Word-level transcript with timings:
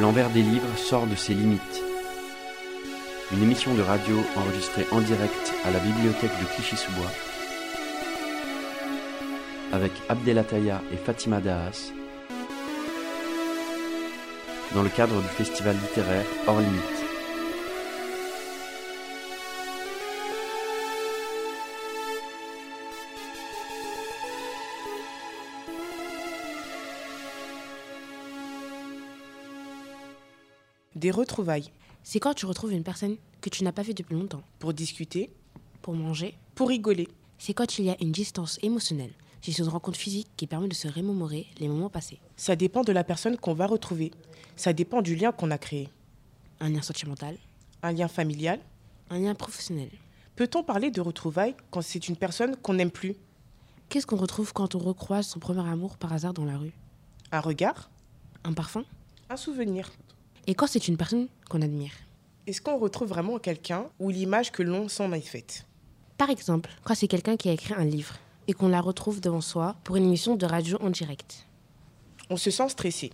L'envers 0.00 0.30
des 0.30 0.42
livres 0.42 0.76
sort 0.76 1.06
de 1.06 1.16
ses 1.16 1.34
limites. 1.34 1.82
Une 3.32 3.42
émission 3.42 3.74
de 3.74 3.82
radio 3.82 4.16
enregistrée 4.36 4.86
en 4.92 5.00
direct 5.00 5.52
à 5.64 5.70
la 5.72 5.80
bibliothèque 5.80 6.30
de 6.40 6.46
Clichy-sous-Bois 6.54 7.10
avec 9.72 9.92
Abdelataya 10.08 10.80
et 10.92 10.96
Fatima 10.96 11.40
Dahas 11.40 11.92
dans 14.74 14.82
le 14.82 14.88
cadre 14.88 15.20
du 15.20 15.28
festival 15.28 15.76
littéraire 15.76 16.24
Hors 16.46 16.60
Limites. 16.60 16.97
Des 30.98 31.12
retrouvailles 31.12 31.70
C'est 32.02 32.18
quand 32.18 32.34
tu 32.34 32.44
retrouves 32.44 32.72
une 32.72 32.82
personne 32.82 33.16
que 33.40 33.48
tu 33.50 33.62
n'as 33.62 33.70
pas 33.70 33.82
vue 33.82 33.94
depuis 33.94 34.14
longtemps. 34.16 34.42
pour 34.58 34.72
discuter, 34.74 35.30
Pour 35.80 35.94
manger, 35.94 36.34
pour 36.56 36.68
rigoler. 36.70 37.06
c'est 37.38 37.54
quand 37.54 37.78
il 37.78 37.84
y 37.84 37.90
a 37.90 37.96
une 38.00 38.10
distance 38.10 38.58
émotionnelle. 38.62 39.12
C'est 39.40 39.56
une 39.56 39.68
rencontre 39.68 39.96
physique 39.96 40.26
qui 40.36 40.48
permet 40.48 40.66
de 40.66 40.74
se 40.74 40.88
remémorer 40.88 41.46
les 41.60 41.68
moments 41.68 41.88
passés. 41.88 42.18
Ça 42.36 42.56
dépend 42.56 42.82
de 42.82 42.90
la 42.90 43.04
personne 43.04 43.36
qu'on 43.36 43.54
va 43.54 43.66
retrouver. 43.68 44.10
Ça 44.56 44.72
dépend 44.72 45.00
du 45.00 45.14
lien 45.14 45.30
qu'on 45.30 45.52
a 45.52 45.58
créé. 45.58 45.88
Un 46.58 46.70
lien 46.70 46.82
sentimental, 46.82 47.36
Un 47.82 47.92
lien 47.92 48.08
familial. 48.08 48.58
un 49.10 49.20
lien 49.20 49.36
professionnel. 49.36 49.90
Peut-on 50.34 50.64
parler 50.64 50.90
de 50.90 51.00
retrouvailles 51.00 51.54
quand 51.70 51.80
c'est 51.82 52.08
une 52.08 52.16
personne 52.16 52.56
qu'on 52.56 52.74
n'aime 52.74 52.90
plus? 52.90 53.14
Qu'est-ce 53.88 54.06
qu'on 54.08 54.16
retrouve 54.16 54.52
quand 54.52 54.74
on 54.74 54.80
recroise 54.80 55.28
son 55.28 55.38
premier 55.38 55.60
amour 55.66 55.96
par 55.96 56.12
hasard 56.12 56.34
dans 56.34 56.44
la 56.44 56.58
rue? 56.58 56.72
Un 57.30 57.40
regard 57.40 57.88
Un 58.42 58.52
parfum 58.52 58.84
Un 59.30 59.36
souvenir 59.36 59.90
Et 60.48 60.54
quand 60.54 60.66
c'est 60.66 60.88
une 60.88 60.96
personne 60.96 61.28
qu'on 61.50 61.60
admire 61.60 61.92
Est-ce 62.46 62.62
qu'on 62.62 62.78
retrouve 62.78 63.10
vraiment 63.10 63.38
quelqu'un 63.38 63.84
ou 64.00 64.08
l'image 64.08 64.50
que 64.50 64.62
l'on 64.62 64.88
s'en 64.88 65.12
est 65.12 65.20
faite? 65.20 65.66
Par 66.16 66.30
exemple, 66.30 66.70
quand 66.84 66.94
c'est 66.94 67.06
quelqu'un 67.06 67.36
qui 67.36 67.50
a 67.50 67.52
écrit 67.52 67.74
un 67.74 67.84
livre 67.84 68.14
et 68.46 68.54
qu'on 68.54 68.68
la 68.68 68.80
retrouve 68.80 69.20
devant 69.20 69.42
soi 69.42 69.76
pour 69.84 69.96
une 69.96 70.04
émission 70.04 70.36
de 70.36 70.46
radio 70.46 70.78
en 70.80 70.88
direct. 70.88 71.46
On 72.30 72.38
se 72.38 72.50
sent 72.50 72.70
stressé. 72.70 73.10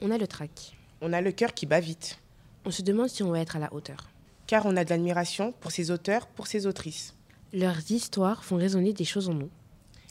On 0.00 0.10
a 0.10 0.18
le 0.18 0.26
trac. 0.26 0.76
On 1.00 1.12
a 1.12 1.20
le 1.20 1.30
cœur 1.30 1.54
qui 1.54 1.66
bat 1.66 1.78
vite. 1.78 2.18
On 2.64 2.72
se 2.72 2.82
demande 2.82 3.10
si 3.10 3.22
on 3.22 3.30
va 3.30 3.38
être 3.38 3.54
à 3.54 3.60
la 3.60 3.72
hauteur. 3.72 4.10
Car 4.48 4.66
on 4.66 4.76
a 4.76 4.84
de 4.84 4.90
l'admiration 4.90 5.52
pour 5.60 5.70
ces 5.70 5.92
auteurs, 5.92 6.26
pour 6.26 6.48
ces 6.48 6.66
autrices. 6.66 7.14
Leurs 7.52 7.92
histoires 7.92 8.44
font 8.44 8.56
résonner 8.56 8.92
des 8.92 9.04
choses 9.04 9.28
en 9.28 9.34
nous. 9.34 9.50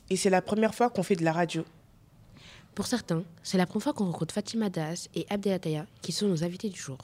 Et 0.09 0.15
c'est 0.15 0.29
la 0.29 0.41
première 0.41 0.73
fois 0.73 0.89
qu'on 0.89 1.03
fait 1.03 1.17
de 1.17 1.25
la 1.25 1.33
radio. 1.33 1.65
Pour 2.75 2.87
certains, 2.87 3.23
c'est 3.41 3.57
la 3.57 3.65
première 3.65 3.83
fois 3.83 3.93
qu'on 3.93 4.05
rencontre 4.05 4.33
Fatima 4.33 4.69
Das 4.69 5.07
et 5.15 5.25
Abdelataya 5.29 5.85
qui 6.01 6.11
sont 6.11 6.27
nos 6.27 6.43
invités 6.43 6.67
du 6.69 6.77
jour. 6.77 6.97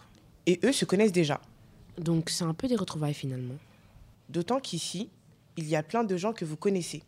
Et 0.45 0.59
eux 0.65 0.73
se 0.73 0.83
connaissent 0.83 1.13
déjà. 1.13 1.39
Donc 1.97 2.29
c'est 2.29 2.43
un 2.43 2.53
peu 2.53 2.67
des 2.67 2.75
retrouvailles 2.75 3.13
finalement. 3.13 3.55
D'autant 4.27 4.59
qu'ici, 4.59 5.09
il 5.55 5.69
y 5.69 5.77
a 5.77 5.81
plein 5.81 6.03
de 6.03 6.17
gens 6.17 6.33
que 6.33 6.43
vous 6.43 6.57
connaissez. 6.57 7.03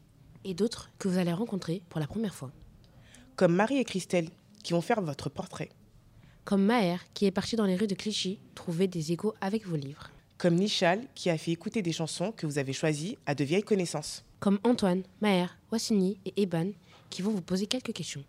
Et 0.45 0.53
d'autres 0.53 0.89
que 0.97 1.09
vous 1.09 1.17
allez 1.17 1.33
rencontrer 1.33 1.81
pour 1.89 1.99
la 1.99 2.07
première 2.07 2.33
fois. 2.33 2.51
Comme 3.35 3.53
Marie 3.53 3.79
et 3.79 3.83
Christelle, 3.83 4.29
qui 4.63 4.71
vont 4.71 4.81
faire 4.81 5.01
votre 5.01 5.29
portrait. 5.29 5.69
Comme 6.45 6.63
Maher 6.63 6.99
qui 7.13 7.25
est 7.25 7.31
parti 7.31 7.57
dans 7.57 7.65
les 7.65 7.75
rues 7.75 7.87
de 7.87 7.95
Clichy 7.95 8.39
trouver 8.55 8.87
des 8.87 9.11
échos 9.11 9.33
avec 9.41 9.67
vos 9.67 9.75
livres. 9.75 10.09
Comme 10.37 10.55
Nichal, 10.55 11.01
qui 11.15 11.29
a 11.29 11.37
fait 11.37 11.51
écouter 11.51 11.81
des 11.81 11.91
chansons 11.91 12.31
que 12.31 12.45
vous 12.45 12.57
avez 12.57 12.71
choisies 12.71 13.17
à 13.25 13.35
de 13.35 13.43
vieilles 13.43 13.63
connaissances. 13.63 14.23
Comme 14.39 14.59
Antoine, 14.63 15.03
Maher, 15.21 15.57
Wassini 15.69 16.17
et 16.25 16.41
Eban 16.41 16.71
qui 17.09 17.21
vont 17.21 17.31
vous 17.31 17.41
poser 17.41 17.67
quelques 17.67 17.93
questions. 17.93 18.23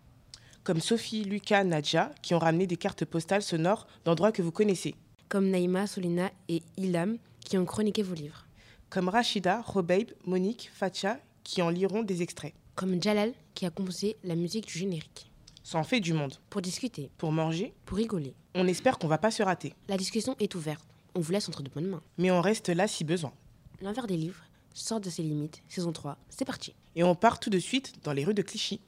Comme 0.65 0.81
Sophie, 0.81 1.23
Lucas, 1.23 1.63
Nadja, 1.63 2.11
qui 2.23 2.33
ont 2.33 2.39
ramené 2.39 2.65
des 2.65 2.75
cartes 2.75 3.05
postales 3.05 3.43
sonores 3.43 3.85
d'endroits 4.03 4.31
que 4.31 4.41
vous 4.41 4.51
connaissez. 4.51 4.95
Comme 5.29 5.49
Naïma, 5.51 5.85
Solina 5.85 6.31
et 6.49 6.63
Ilam 6.77 7.17
qui 7.39 7.57
ont 7.59 7.65
chroniqué 7.65 8.01
vos 8.01 8.15
livres. 8.15 8.47
Comme 8.89 9.07
Rachida, 9.07 9.61
Robeib, 9.61 10.09
Monique, 10.25 10.71
Fatia, 10.73 11.19
qui 11.43 11.61
en 11.61 11.69
liront 11.69 12.01
des 12.01 12.23
extraits. 12.23 12.53
Comme 12.73 13.01
Jalal 13.01 13.33
qui 13.53 13.67
a 13.67 13.69
composé 13.69 14.17
la 14.23 14.33
musique 14.35 14.65
du 14.65 14.73
générique. 14.79 15.29
Ça 15.63 15.77
en 15.77 15.83
fait 15.83 15.99
du 15.99 16.13
monde. 16.13 16.33
Pour 16.49 16.61
discuter, 16.63 17.11
Pour 17.19 17.31
manger, 17.31 17.73
pour 17.85 17.97
rigoler. 17.97 18.33
on 18.55 18.67
espère 18.67 18.97
qu'on 18.97 19.07
va 19.07 19.19
pas 19.19 19.31
se 19.31 19.43
rater. 19.43 19.73
La 19.87 19.97
discussion 19.97 20.35
est 20.39 20.55
ouverte. 20.55 20.83
On 21.13 21.19
vous 21.19 21.31
laisse 21.31 21.47
entre 21.47 21.61
de 21.61 21.69
bonnes 21.69 21.87
mains. 21.87 22.01
Mais 22.17 22.31
on 22.31 22.41
reste 22.41 22.69
là 22.69 22.87
si 22.87 23.03
besoin. 23.03 23.33
L'envers 23.81 24.07
des 24.07 24.17
livres 24.17 24.43
sort 24.73 24.99
de 24.99 25.09
ses 25.11 25.21
limites, 25.21 25.61
saison 25.69 25.91
3, 25.91 26.17
c'est 26.29 26.43
parti. 26.43 26.73
Et 26.95 27.03
on 27.03 27.13
part 27.15 27.39
tout 27.39 27.49
de 27.51 27.59
suite 27.59 27.93
dans 28.03 28.13
les 28.13 28.25
rues 28.25 28.33
de 28.33 28.41
Clichy. 28.41 28.81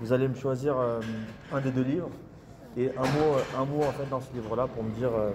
Vous 0.00 0.12
allez 0.12 0.28
me 0.28 0.34
choisir 0.34 0.76
euh, 0.78 1.00
un 1.52 1.60
des 1.60 1.70
deux 1.70 1.82
livres 1.82 2.10
et 2.76 2.90
un 2.96 3.02
mot, 3.02 3.34
euh, 3.36 3.60
un 3.60 3.64
mot 3.64 3.82
en 3.82 3.92
fait 3.92 4.08
dans 4.10 4.20
ce 4.20 4.32
livre-là 4.32 4.66
pour 4.66 4.82
me 4.82 4.90
dire 4.90 5.10
euh, 5.14 5.30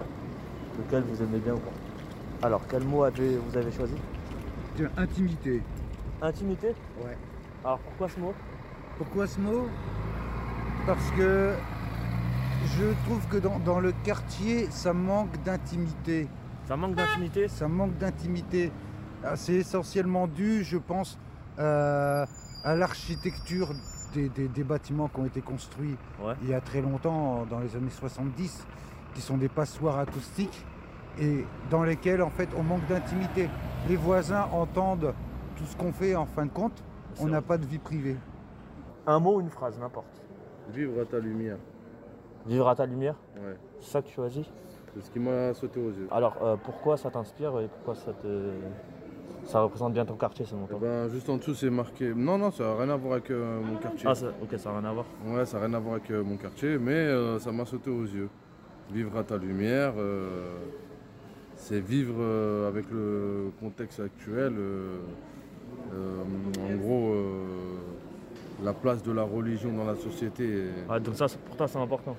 lequel 0.78 1.04
vous 1.04 1.22
aimez 1.22 1.40
bien 1.40 1.54
ou 1.54 1.60
pas. 1.60 2.46
Alors, 2.46 2.62
quel 2.70 2.84
mot 2.84 3.04
avez, 3.04 3.38
vous 3.38 3.58
avez 3.58 3.72
choisi? 3.72 3.96
Tiens, 4.76 4.90
intimité. 4.98 5.64
Intimité? 6.22 6.68
Ouais. 7.04 7.18
Alors, 7.64 7.80
pourquoi 7.80 8.10
ce 8.10 8.20
mot? 8.20 8.34
Pourquoi 8.98 9.28
ce 9.28 9.40
mot? 9.40 9.68
Parce 10.86 11.12
que 11.12 11.54
je 12.66 12.86
trouve 13.06 13.26
que 13.30 13.38
dans, 13.38 13.60
dans 13.60 13.80
le 13.80 13.94
quartier, 14.04 14.68
ça 14.70 14.94
manque 14.94 15.42
d'intimité. 15.44 16.28
Ça 16.68 16.76
manque 16.76 16.96
d'intimité? 16.96 17.48
Ça 17.48 17.68
manque 17.68 17.98
d'intimité. 17.98 18.72
Ah, 19.24 19.36
C'est 19.36 19.54
essentiellement 19.56 20.28
dû, 20.28 20.64
je 20.64 20.78
pense, 20.78 21.18
euh, 21.60 22.26
à 22.64 22.76
l'architecture 22.76 23.70
des, 24.14 24.30
des- 24.30 24.48
des 24.48 24.64
bâtiments 24.64 25.08
qui 25.08 25.20
ont 25.20 25.26
été 25.26 25.42
construits 25.42 25.96
Ouais. 26.24 26.34
il 26.42 26.50
y 26.50 26.54
a 26.54 26.62
très 26.62 26.82
longtemps, 26.82 27.46
dans 27.50 27.60
les 27.60 27.76
années 27.76 27.90
70, 27.90 28.66
qui 29.14 29.22
sont 29.22 29.38
des 29.38 29.50
passoires 29.50 30.00
acoustiques 30.00 30.66
et 31.20 31.46
dans 31.70 31.84
lesquels, 31.84 32.22
en 32.22 32.30
fait, 32.30 32.50
on 32.58 32.64
manque 32.64 32.86
d'intimité. 32.88 33.50
Les 33.90 33.96
voisins 33.96 34.48
entendent 34.52 35.14
tout 35.56 35.66
ce 35.66 35.76
qu'on 35.76 35.92
fait, 35.92 36.16
en 36.16 36.26
fin 36.26 36.46
de 36.46 36.52
compte, 36.52 36.84
on 37.20 37.28
n'a 37.28 37.42
pas 37.42 37.58
de 37.58 37.66
vie 37.66 37.80
privée. 37.80 38.16
Un 39.08 39.20
mot 39.20 39.38
ou 39.38 39.42
une 39.42 39.50
phrase, 39.50 39.80
n'importe. 39.80 40.22
Vivre 40.74 41.02
à 41.02 41.06
ta 41.06 41.18
lumière. 41.20 41.58
Vivre 42.46 42.68
à 42.68 42.76
ta 42.76 42.86
lumière 42.86 43.16
Ouais. 43.38 43.56
C'est 43.80 43.92
ça 43.92 44.02
que 44.02 44.08
tu 44.08 44.14
choisis 44.14 44.46
C'est 44.94 45.02
ce 45.02 45.10
qui 45.12 45.20
m'a 45.20 45.54
sauté 45.54 45.80
aux 45.80 45.90
yeux. 45.90 46.08
Alors, 46.12 46.36
euh, 46.44 46.56
pourquoi 46.64 46.98
ça 46.98 47.10
t'inspire 47.10 47.60
et 47.60 47.68
pourquoi 47.68 47.96
ça 47.96 48.14
te. 48.14 48.52
Ça 49.48 49.62
représente 49.62 49.94
bien 49.94 50.04
ton 50.06 50.16
quartier, 50.16 50.44
ce 50.46 50.54
Eh 50.56 50.60
montant 50.60 50.78
ben, 50.78 51.08
juste 51.10 51.30
en 51.30 51.38
dessous, 51.38 51.56
c'est 51.56 51.70
marqué. 51.70 52.14
Non, 52.14 52.38
non, 52.38 52.52
ça 52.52 52.66
n'a 52.66 52.76
rien 52.76 52.90
à 52.90 52.98
voir 52.98 53.14
avec 53.14 53.32
euh, 53.32 53.62
mon 53.62 53.78
quartier. 53.78 54.06
Ah, 54.06 54.14
ça- 54.14 54.28
ok, 54.42 54.60
ça 54.60 54.72
n'a 54.74 54.80
rien 54.80 54.90
à 54.90 54.94
voir. 54.94 55.06
Ouais, 55.26 55.46
ça 55.46 55.58
n'a 55.60 55.66
rien 55.68 55.74
à 55.74 55.80
voir 55.80 55.94
avec 55.96 56.12
euh, 56.12 56.22
mon 56.22 56.36
quartier, 56.36 56.78
mais 56.78 56.92
euh, 56.92 57.40
ça 57.40 57.54
m'a 57.54 57.64
sauté 57.64 57.90
aux 57.90 58.04
yeux. 58.04 58.28
Vivre 58.92 59.18
à 59.18 59.24
ta 59.24 59.38
lumière, 59.38 59.94
c'est 61.58 61.80
vivre 61.82 62.24
avec 62.70 62.86
le 62.90 63.52
contexte 63.60 64.00
actuel. 64.00 64.54
en 65.92 66.76
gros, 66.78 67.14
la 68.64 68.72
place 68.72 69.04
de 69.04 69.12
la 69.12 69.24
religion 69.24 69.74
dans 69.74 69.84
la 69.86 69.96
société, 69.96 70.68
Ah, 70.90 71.00
donc, 71.02 71.16
ça, 71.16 71.26
pour 71.46 71.58
toi, 71.58 71.68
c'est 71.68 71.80
important. 71.80 72.16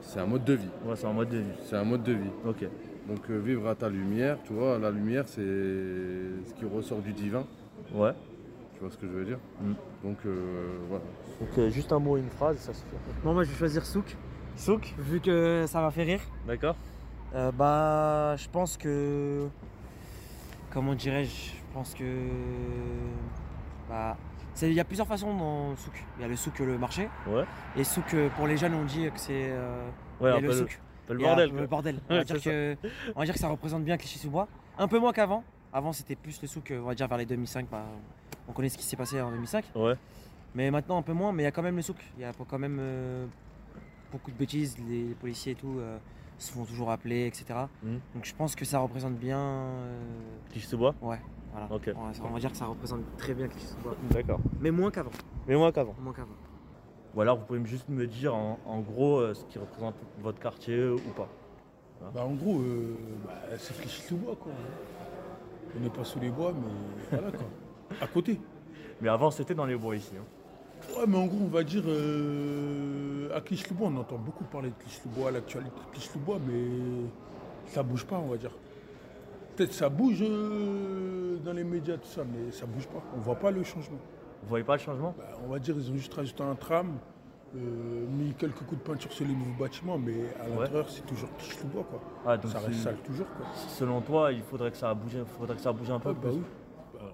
c'est 0.00 0.20
un 0.20 0.26
mode 0.26 0.44
de 0.44 0.54
vie. 0.54 0.68
Ouais, 0.86 0.94
c'est 0.96 1.06
en 1.06 1.12
mode 1.12 1.28
de 1.28 1.38
vie. 1.38 1.52
C'est 1.66 1.76
un 1.76 1.84
mode 1.84 2.02
de 2.02 2.12
vie. 2.12 2.30
Ok. 2.48 2.64
Donc 3.08 3.20
euh, 3.30 3.38
vivre 3.38 3.68
à 3.68 3.74
ta 3.74 3.88
lumière, 3.88 4.38
tu 4.44 4.52
vois, 4.54 4.78
la 4.78 4.90
lumière, 4.90 5.24
c'est 5.26 5.40
ce 5.42 6.54
qui 6.56 6.64
ressort 6.64 7.00
du 7.00 7.12
divin. 7.12 7.44
Ouais. 7.92 8.12
Tu 8.74 8.80
vois 8.80 8.90
ce 8.90 8.96
que 8.96 9.06
je 9.06 9.12
veux 9.12 9.24
dire 9.24 9.38
Mm. 9.60 9.72
Donc 10.02 10.16
euh, 10.26 10.76
voilà. 10.88 11.04
Donc, 11.40 11.58
euh, 11.58 11.70
juste 11.70 11.92
un 11.92 11.98
mot 11.98 12.16
et 12.16 12.20
une 12.20 12.30
phrase, 12.30 12.58
ça 12.58 12.72
suffit. 12.72 12.86
Bon, 13.22 13.32
moi 13.34 13.44
je 13.44 13.50
vais 13.50 13.56
choisir 13.56 13.84
Souk, 13.84 14.16
Souk 14.56 14.94
vu 14.98 15.20
que 15.20 15.64
ça 15.66 15.80
m'a 15.80 15.90
fait 15.90 16.04
rire. 16.04 16.20
D'accord. 16.46 16.76
Euh, 17.34 17.50
bah, 17.52 18.36
je 18.36 18.48
pense 18.48 18.76
que. 18.76 19.48
Comment 20.70 20.94
dirais-je 20.94 21.50
Je 21.56 21.74
pense 21.74 21.94
que. 21.94 22.04
Bah. 23.88 24.16
Il 24.62 24.72
y 24.72 24.78
a 24.80 24.84
plusieurs 24.84 25.08
façons 25.08 25.36
dans 25.36 25.70
le 25.70 25.76
souk. 25.76 26.04
Il 26.16 26.22
y 26.22 26.24
a 26.24 26.28
le 26.28 26.36
souk, 26.36 26.60
le 26.60 26.78
marché. 26.78 27.08
Ouais. 27.26 27.42
Et 27.76 27.82
souk, 27.82 28.14
pour 28.36 28.46
les 28.46 28.56
jeunes, 28.56 28.74
on 28.74 28.84
dit 28.84 29.06
que 29.12 29.18
c'est. 29.18 29.48
euh, 29.50 29.84
Ouais, 30.20 30.30
il 30.30 30.34
y 30.34 30.36
a 30.36 30.40
le, 30.40 30.52
souk. 30.52 30.80
Le 31.08 31.18
bordel. 31.18 31.50
Le 31.52 31.66
bordel. 31.68 32.00
On 32.08 32.14
va, 32.16 32.24
dire 32.24 32.40
que, 32.42 32.76
on 33.14 33.18
va 33.20 33.24
dire 33.24 33.34
que 33.34 33.40
ça 33.40 33.48
représente 33.48 33.84
bien 33.84 33.96
Clichy-sous-Bois. 33.96 34.48
Un 34.78 34.88
peu 34.88 34.98
moins 34.98 35.12
qu'avant. 35.12 35.44
Avant, 35.72 35.92
c'était 35.92 36.14
plus 36.16 36.40
le 36.40 36.48
souk, 36.48 36.70
euh, 36.70 36.80
on 36.80 36.86
va 36.86 36.94
dire 36.94 37.08
vers 37.08 37.18
les 37.18 37.26
2005. 37.26 37.66
bah, 37.70 37.84
on 38.48 38.52
connaît 38.52 38.68
ce 38.68 38.78
qui 38.78 38.84
s'est 38.84 38.96
passé 38.96 39.20
en 39.20 39.30
2005. 39.30 39.64
Ouais. 39.74 39.94
Mais 40.54 40.70
maintenant, 40.70 40.98
un 40.98 41.02
peu 41.02 41.12
moins. 41.12 41.32
Mais 41.32 41.42
il 41.42 41.46
y 41.46 41.48
a 41.48 41.52
quand 41.52 41.62
même 41.62 41.76
le 41.76 41.82
souk. 41.82 41.96
Il 42.16 42.22
y 42.22 42.24
a 42.24 42.32
quand 42.48 42.58
même 42.58 42.78
euh, 42.80 43.26
beaucoup 44.12 44.30
de 44.30 44.36
bêtises. 44.36 44.76
Les 44.88 45.14
policiers 45.20 45.52
et 45.52 45.56
tout 45.56 45.78
euh, 45.78 45.98
se 46.38 46.52
font 46.52 46.64
toujours 46.64 46.90
appeler, 46.90 47.26
etc. 47.26 47.44
Mhm. 47.82 48.00
Donc 48.14 48.24
je 48.24 48.34
pense 48.34 48.54
que 48.54 48.64
ça 48.64 48.78
représente 48.78 49.14
bien. 49.14 49.38
euh, 49.38 49.98
Cliché 50.50 50.66
sous 50.68 50.78
bois 50.78 50.94
ouais, 51.02 51.20
voilà. 51.52 51.66
Ok. 51.72 51.90
On 51.96 52.02
va, 52.04 52.12
on 52.24 52.30
va 52.34 52.38
dire 52.38 52.50
que 52.52 52.56
ça 52.56 52.66
représente 52.66 53.00
très 53.16 53.34
bien 53.34 53.48
Clichy-sous-Bois. 53.48 53.96
D'accord. 54.10 54.40
Mais 54.60 54.70
moins 54.70 54.90
qu'avant. 54.90 55.10
Mais 55.48 55.56
moins 55.56 55.72
qu'avant. 55.72 55.94
Moins 56.00 56.12
qu'avant. 56.12 56.34
Ou 57.14 57.20
alors 57.20 57.38
vous 57.38 57.44
pouvez 57.44 57.64
juste 57.64 57.88
me 57.88 58.06
dire 58.06 58.34
en, 58.34 58.58
en 58.66 58.80
gros 58.80 59.18
euh, 59.20 59.34
ce 59.34 59.44
qui 59.44 59.58
représente 59.58 59.94
votre 60.20 60.40
quartier 60.40 60.88
ou 60.88 60.98
pas. 61.16 61.28
Bah, 62.14 62.24
en 62.24 62.34
gros, 62.34 62.58
euh, 62.60 62.96
bah, 63.24 63.32
c'est 63.56 63.72
fléchi 63.74 64.02
sous 64.02 64.16
bois 64.16 64.36
quoi. 64.38 64.52
On 65.76 65.80
n'est 65.80 65.90
pas 65.90 66.04
sous 66.04 66.20
les 66.20 66.30
bois, 66.30 66.52
mais 66.54 66.72
voilà 67.18 67.30
quoi. 67.30 67.46
À 68.00 68.06
côté. 68.06 68.40
Mais 69.00 69.08
avant 69.08 69.30
c'était 69.30 69.54
dans 69.54 69.66
les 69.66 69.76
bois 69.76 69.96
ici. 69.96 70.12
hein. 70.18 70.24
Ouais, 70.98 71.06
mais 71.08 71.16
en 71.16 71.26
gros, 71.26 71.38
on 71.40 71.48
va 71.48 71.62
dire 71.64 71.82
euh, 71.86 73.34
à 73.34 73.40
Clichy-le-Bois, 73.40 73.88
on 73.90 73.96
entend 73.96 74.18
beaucoup 74.18 74.44
parler 74.44 74.68
de 74.68 74.74
Clichy-le-Bois, 74.74 75.30
l'actualité 75.30 75.74
de 75.80 75.92
Clichy-le-Bois, 75.92 76.38
mais 76.46 77.08
ça 77.68 77.82
bouge 77.82 78.04
pas, 78.04 78.18
on 78.18 78.26
va 78.28 78.36
dire. 78.36 78.50
Peut-être 79.56 79.72
ça 79.72 79.88
bouge 79.88 80.18
euh, 80.20 81.38
dans 81.38 81.54
les 81.54 81.64
médias, 81.64 81.96
tout 81.96 82.08
ça, 82.08 82.22
mais 82.24 82.52
ça 82.52 82.66
bouge 82.66 82.86
pas. 82.86 83.02
On 83.16 83.20
voit 83.20 83.36
pas 83.36 83.50
le 83.50 83.62
changement. 83.64 83.96
Vous 84.44 84.48
voyez 84.50 84.64
pas 84.64 84.74
le 84.76 84.80
changement? 84.82 85.14
Bah, 85.16 85.24
on 85.44 85.48
va 85.48 85.58
dire 85.58 85.74
ils 85.76 85.90
ont 85.90 85.96
juste 85.96 86.12
rajouté 86.12 86.42
un 86.42 86.54
tram, 86.54 86.92
euh, 87.56 88.06
mis 88.08 88.34
quelques 88.34 88.58
coups 88.58 88.78
de 88.82 88.86
peinture 88.86 89.10
sur 89.10 89.26
les 89.26 89.32
nouveaux 89.34 89.58
bâtiments, 89.58 89.96
mais 89.98 90.12
à 90.38 90.44
Ouais. 90.48 90.58
l'intérieur 90.60 90.88
c'est 90.90 91.06
toujours 91.06 91.30
Clichy-le-Bois, 91.38 91.84
quoi. 91.84 92.00
Ah, 92.26 92.36
donc 92.36 92.50
ça 92.52 92.58
reste 92.60 92.80
sale 92.80 92.98
toujours, 92.98 93.26
quoi. 93.36 93.46
Selon 93.68 94.00
toi, 94.02 94.32
il 94.32 94.42
faudrait 94.42 94.70
que 94.70 94.76
ça 94.76 94.92
bouge, 94.92 95.16
faudrait 95.38 95.56
que 95.56 95.62
ça 95.62 95.72
bouge 95.72 95.90
un 95.90 95.98
peu 95.98 96.10
Ah, 96.10 96.14
bah 96.22 96.28
oui. 96.30 96.42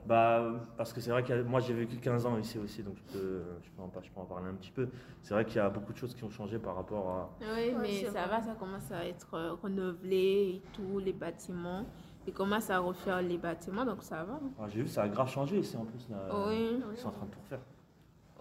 Bah, 0.07 0.53
parce 0.77 0.93
que 0.93 1.01
c'est 1.01 1.11
vrai 1.11 1.23
que 1.23 1.43
moi 1.43 1.61
j'ai 1.61 1.75
vécu 1.75 1.97
15 1.97 2.27
ans 2.27 2.37
ici 2.39 2.59
aussi, 2.59 2.83
donc 2.83 2.95
je 2.97 3.13
peux, 3.13 3.43
je 3.63 3.71
peux, 3.71 3.83
en, 3.83 3.89
par- 3.89 4.03
je 4.03 4.11
peux 4.11 4.21
en 4.21 4.25
parler 4.25 4.49
un 4.49 4.55
petit 4.55 4.71
peu. 4.73 4.89
C'est 5.23 5.35
vrai 5.35 5.45
qu'il 5.45 5.57
y 5.57 5.61
a 5.61 5.69
beaucoup 5.69 5.93
de 5.93 5.99
choses 5.99 6.15
qui 6.15 6.25
ont 6.25 6.31
changé 6.31 6.59
par 6.59 6.75
rapport 6.75 7.09
à. 7.09 7.31
Oui, 7.41 7.75
mais 7.81 8.05
ça 8.07 8.11
vrai. 8.11 8.29
va, 8.29 8.43
ça 8.43 8.55
commence 8.59 8.91
à 8.91 9.05
être 9.07 9.35
euh, 9.35 9.53
renouvelé 9.63 10.57
et 10.57 10.63
tout, 10.73 10.99
les 10.99 11.13
bâtiments. 11.13 11.85
Ils 12.28 12.34
commencent 12.34 12.70
à 12.72 12.80
refaire 12.80 13.22
les 13.22 13.38
bâtiments, 13.38 13.86
donc 13.86 14.02
ça 14.02 14.24
va. 14.24 14.40
Ah, 14.60 14.68
j'ai 14.72 14.82
vu, 14.82 14.88
ça 14.88 15.04
a 15.04 15.08
grave 15.08 15.30
changé 15.30 15.60
ici 15.60 15.76
en 15.78 15.86
plus. 15.86 16.04
Là. 16.10 16.18
Oui. 16.48 16.80
Ils 16.94 16.98
sont 16.98 17.10
en 17.10 17.12
train 17.12 17.26
de 17.28 17.32
tout 17.32 17.40
refaire. 17.44 17.60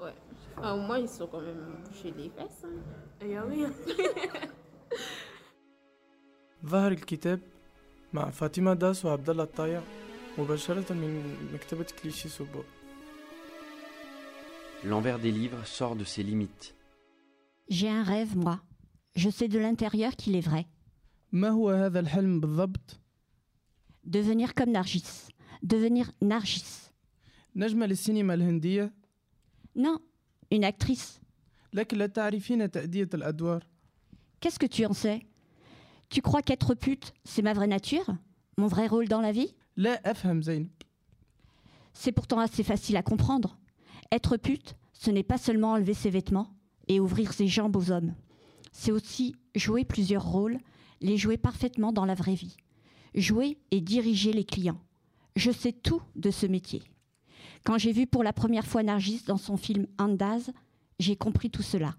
Ouais. 0.02 0.14
Ah, 0.62 0.74
au 0.74 0.80
moins, 0.86 0.98
ils 0.98 1.08
sont 1.08 1.26
quand 1.26 1.40
même 1.40 1.64
bouchés 1.86 2.12
les 2.16 2.30
fesses. 2.30 2.64
hein. 2.64 3.26
Et 3.26 3.36
ah 3.36 3.44
oui. 3.48 3.66
ظهر 6.66 6.92
الكتاب 6.92 7.40
مع 8.12 8.30
فاطمة 8.30 8.74
داس 8.74 9.04
وعبد 9.04 9.30
الله 9.30 9.42
الطايع 9.44 9.82
مباشرة 10.38 10.92
من 10.92 11.36
مكتبة 11.54 11.86
كليشي 12.02 12.28
سوبو 12.28 12.62
L'envers 14.84 15.18
des 15.18 15.30
livres 15.30 15.64
sort 15.66 15.96
de 15.96 16.04
ses 16.04 16.22
limites. 16.22 16.74
J'ai 17.70 17.88
un 17.88 18.02
rêve, 18.02 18.36
moi. 18.36 18.58
Je 19.16 19.30
sais 19.30 19.48
de 19.48 19.58
l'intérieur 19.58 20.12
qu'il 20.16 20.36
est 20.36 20.46
vrai. 20.48 20.66
ما 21.32 21.48
هو 21.50 21.70
هذا 21.70 22.00
الحلم 22.00 22.40
بالضبط؟ 22.40 23.00
Devenir 24.08 24.54
comme 24.54 24.70
Nargis. 24.70 25.28
Devenir 25.62 26.10
Nargis. 26.22 26.90
نجمة 27.56 27.86
للسينما 27.86 28.34
الهندية 28.34 28.92
Non, 29.78 29.98
une 30.54 30.64
actrice. 30.64 31.20
لكن 31.72 31.98
لا 31.98 32.06
تعرفين 32.06 32.70
تأدية 32.70 33.08
الأدوار 33.14 33.64
Qu'est-ce 34.40 34.58
que 34.58 34.66
tu 34.66 34.84
en 34.86 34.92
sais 34.92 35.20
Tu 36.10 36.20
crois 36.20 36.42
qu'être 36.42 36.74
pute, 36.74 37.12
c'est 37.24 37.42
ma 37.42 37.52
vraie 37.54 37.66
nature 37.66 38.14
Mon 38.58 38.66
vrai 38.66 38.86
rôle 38.86 39.08
dans 39.08 39.20
la 39.20 39.32
vie 39.32 39.54
لا 39.76 40.10
أفهم 40.10 40.42
زينب 40.42 40.68
C'est 41.94 42.12
pourtant 42.12 42.40
assez 42.40 42.64
facile 42.64 42.96
à 42.96 43.02
comprendre. 43.02 43.56
Être 44.10 44.36
pute, 44.36 44.74
ce 44.92 45.10
n'est 45.10 45.22
pas 45.22 45.38
seulement 45.38 45.72
enlever 45.72 45.94
ses 45.94 46.10
vêtements 46.10 46.50
et 46.88 46.98
ouvrir 47.00 47.32
ses 47.32 47.46
jambes 47.46 47.76
aux 47.76 47.90
hommes. 47.92 48.14
C'est 48.72 48.90
aussi 48.90 49.36
jouer 49.54 49.84
plusieurs 49.84 50.24
rôles, 50.24 50.58
les 51.00 51.16
jouer 51.16 51.36
parfaitement 51.36 51.92
dans 51.92 52.04
la 52.04 52.14
vraie 52.16 52.34
vie. 52.34 52.56
Jouer 53.15 53.57
et 53.71 53.81
diriger 53.81 54.33
les 54.33 54.43
clients. 54.43 54.79
Je 55.35 55.51
sais 55.51 55.71
tout 55.71 56.01
de 56.15 56.31
ce 56.31 56.45
métier. 56.45 56.83
Quand 57.65 57.77
j'ai 57.77 57.91
vu 57.91 58.07
pour 58.07 58.23
la 58.23 58.33
première 58.33 58.65
fois 58.65 58.83
Nargis 58.83 59.23
dans 59.25 59.37
son 59.37 59.57
film 59.57 59.87
Andaz, 59.97 60.51
j'ai 60.99 61.15
compris 61.15 61.49
tout 61.49 61.61
cela. 61.61 61.95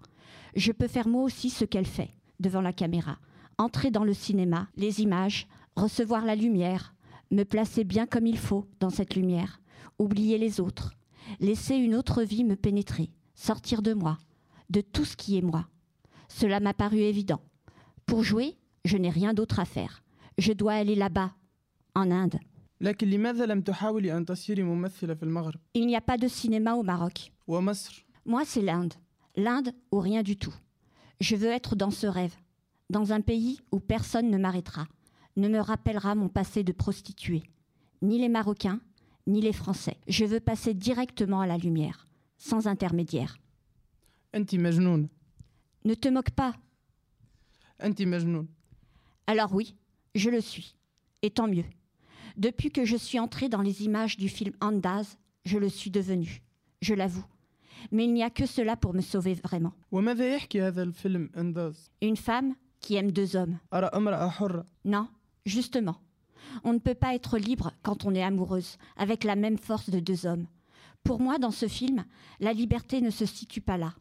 Je 0.55 0.71
peux 0.71 0.87
faire 0.87 1.07
moi 1.07 1.23
aussi 1.23 1.49
ce 1.49 1.65
qu'elle 1.65 1.85
fait 1.85 2.13
devant 2.39 2.61
la 2.61 2.73
caméra. 2.73 3.19
Entrer 3.57 3.91
dans 3.91 4.03
le 4.03 4.13
cinéma, 4.13 4.67
les 4.75 5.01
images, 5.01 5.47
recevoir 5.75 6.25
la 6.25 6.35
lumière, 6.35 6.93
me 7.31 7.43
placer 7.43 7.83
bien 7.83 8.05
comme 8.05 8.27
il 8.27 8.37
faut 8.37 8.67
dans 8.79 8.89
cette 8.89 9.15
lumière, 9.15 9.61
oublier 9.99 10.37
les 10.37 10.59
autres, 10.59 10.93
laisser 11.39 11.75
une 11.75 11.95
autre 11.95 12.23
vie 12.23 12.43
me 12.43 12.55
pénétrer, 12.55 13.09
sortir 13.35 13.81
de 13.81 13.93
moi, 13.93 14.17
de 14.69 14.81
tout 14.81 15.05
ce 15.05 15.15
qui 15.15 15.37
est 15.37 15.41
moi. 15.41 15.67
Cela 16.27 16.59
m'a 16.59 16.73
paru 16.73 16.99
évident. 16.99 17.41
Pour 18.05 18.23
jouer, 18.23 18.57
je 18.85 18.97
n'ai 18.97 19.09
rien 19.09 19.33
d'autre 19.33 19.59
à 19.59 19.65
faire 19.65 20.01
je 20.41 20.53
dois 20.53 20.73
aller 20.73 20.95
là-bas, 20.95 21.31
en 21.95 22.09
Inde. 22.11 22.39
Il 25.75 25.85
n'y 25.85 25.95
a 25.95 26.01
pas 26.01 26.17
de 26.17 26.27
cinéma 26.27 26.73
au 26.73 26.83
Maroc. 26.83 27.31
Moi, 28.25 28.43
c'est 28.45 28.61
l'Inde. 28.61 28.95
L'Inde 29.35 29.71
ou 29.91 29.99
rien 29.99 30.23
du 30.23 30.37
tout. 30.37 30.53
Je 31.19 31.35
veux 31.35 31.49
être 31.49 31.75
dans 31.75 31.91
ce 31.91 32.07
rêve, 32.07 32.35
dans 32.89 33.13
un 33.13 33.21
pays 33.21 33.59
où 33.71 33.79
personne 33.79 34.31
ne 34.31 34.37
m'arrêtera, 34.39 34.87
ne 35.37 35.47
me 35.47 35.59
rappellera 35.59 36.15
mon 36.15 36.27
passé 36.27 36.63
de 36.63 36.71
prostituée. 36.71 37.43
Ni 38.01 38.17
les 38.17 38.29
Marocains, 38.29 38.81
ni 39.27 39.41
les 39.41 39.53
Français. 39.53 39.97
Je 40.07 40.25
veux 40.25 40.39
passer 40.39 40.73
directement 40.73 41.41
à 41.41 41.47
la 41.47 41.57
lumière, 41.57 42.07
sans 42.37 42.65
intermédiaire. 42.65 43.37
Ne 45.85 45.93
te 45.93 46.09
moque 46.09 46.31
pas. 46.31 46.55
Alors 49.27 49.53
oui, 49.53 49.75
je 50.15 50.29
le 50.29 50.41
suis, 50.41 50.75
et 51.21 51.31
tant 51.31 51.47
mieux. 51.47 51.65
Depuis 52.37 52.71
que 52.71 52.85
je 52.85 52.95
suis 52.95 53.19
entrée 53.19 53.49
dans 53.49 53.61
les 53.61 53.83
images 53.83 54.17
du 54.17 54.29
film 54.29 54.53
Andaz, 54.61 55.17
je 55.45 55.57
le 55.57 55.69
suis 55.69 55.91
devenue, 55.91 56.41
je 56.81 56.93
l'avoue. 56.93 57.25
Mais 57.91 58.05
il 58.05 58.13
n'y 58.13 58.23
a 58.23 58.29
que 58.29 58.45
cela 58.45 58.75
pour 58.75 58.93
me 58.93 59.01
sauver 59.01 59.33
vraiment. 59.33 59.73
Une 62.01 62.17
femme 62.17 62.55
qui 62.79 62.95
aime 62.95 63.11
deux 63.11 63.35
hommes. 63.35 63.57
Non, 64.85 65.07
justement. 65.45 65.97
On 66.63 66.73
ne 66.73 66.79
peut 66.79 66.95
pas 66.95 67.15
être 67.15 67.37
libre 67.37 67.71
quand 67.83 68.05
on 68.05 68.13
est 68.13 68.23
amoureuse, 68.23 68.77
avec 68.97 69.23
la 69.23 69.35
même 69.35 69.57
force 69.57 69.89
de 69.89 69.99
deux 69.99 70.25
hommes. 70.25 70.47
Pour 71.03 71.19
moi, 71.19 71.37
dans 71.39 71.51
ce 71.51 71.67
film, 71.67 72.05
la 72.39 72.53
liberté 72.53 73.01
ne 73.01 73.09
se 73.09 73.25
situe 73.25 73.61
pas 73.61 73.77
là. 73.77 73.93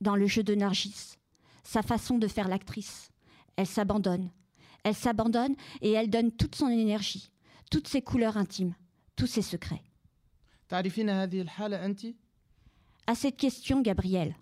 Dans 0.00 0.14
le 0.16 0.26
jeu 0.26 0.42
de 0.42 0.54
Nargis, 0.54 1.16
sa 1.64 1.82
façon 1.82 2.18
de 2.18 2.28
faire 2.28 2.48
l'actrice. 2.48 3.10
Elle 3.58 3.66
s'abandonne. 3.66 4.30
Elle 4.84 4.94
s'abandonne 4.94 5.56
et 5.82 5.90
elle 5.90 6.08
donne 6.08 6.30
toute 6.30 6.54
son 6.54 6.68
énergie, 6.68 7.32
toutes 7.72 7.88
ses 7.88 8.00
couleurs 8.00 8.36
intimes, 8.36 8.72
tous 9.16 9.26
ses 9.26 9.42
secrets. 9.42 9.82
À 13.08 13.16
cette 13.16 13.36
question, 13.36 13.82
Gabriel, 13.82 14.36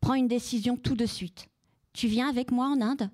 prends 0.00 0.14
une 0.14 0.28
décision 0.28 0.78
tout 0.78 0.96
de 0.96 1.04
suite. 1.04 1.46
Tu 1.92 2.08
viens 2.08 2.30
avec 2.30 2.50
moi 2.50 2.68
en 2.68 2.80
Inde? 2.80 3.10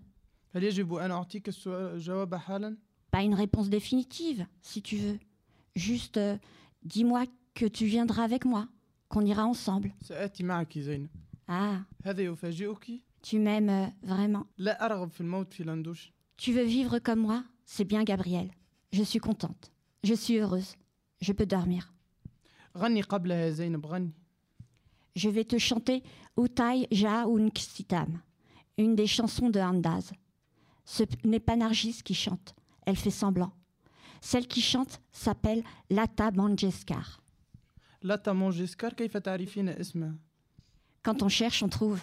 Pas 3.11 3.23
une 3.23 3.35
réponse 3.35 3.71
définitive, 3.71 4.47
si 4.62 4.83
tu 4.83 4.99
veux. 4.99 5.19
Juste 5.75 6.16
euh, 6.16 6.37
dis-moi 6.85 7.25
que 7.54 7.66
tu 7.66 7.87
viendras 7.87 8.23
avec 8.23 8.45
moi, 8.45 8.69
qu'on 9.09 9.26
ira 9.26 9.45
ensemble. 9.47 9.92
Ah. 11.49 11.80
Tu 13.23 13.39
m'aimes 13.39 13.71
euh, 13.71 13.87
vraiment 14.03 14.47
Tu 16.37 16.53
veux 16.53 16.65
vivre 16.65 16.99
comme 16.99 17.21
moi? 17.21 17.45
C'est 17.65 17.85
bien, 17.85 18.03
Gabriel. 18.03 18.50
Je 18.93 19.03
suis 19.03 19.19
contente. 19.19 19.71
Je 20.03 20.15
suis 20.15 20.39
heureuse. 20.39 20.75
Je 21.21 21.33
peux 21.33 21.47
dormir. 21.47 21.93
Je 25.15 25.29
vais 25.29 25.45
te 25.45 25.59
chanter 25.59 26.03
Utai 26.39 26.87
Ja 26.91 27.25
Unksitam, 27.27 28.21
une 28.79 28.95
des 28.95 29.07
chansons 29.07 29.50
de 29.50 29.61
Handaz. 29.61 30.12
Ce 30.85 31.03
n'est 31.25 31.41
pas 31.41 31.57
Nargis 31.57 32.03
qui 32.03 32.15
chante, 32.15 32.55
elle 32.87 32.97
fait 32.97 33.11
semblant. 33.11 33.53
Celle 34.21 34.47
qui 34.47 34.61
chante 34.61 35.00
s'appelle 35.12 35.62
Lata 35.91 36.31
Mangeskar. 36.31 37.21
Lata 38.03 38.33
Mangeskar, 38.35 38.93
Quand 41.03 41.23
on 41.23 41.29
cherche, 41.29 41.62
on 41.62 41.69
trouve. 41.69 42.03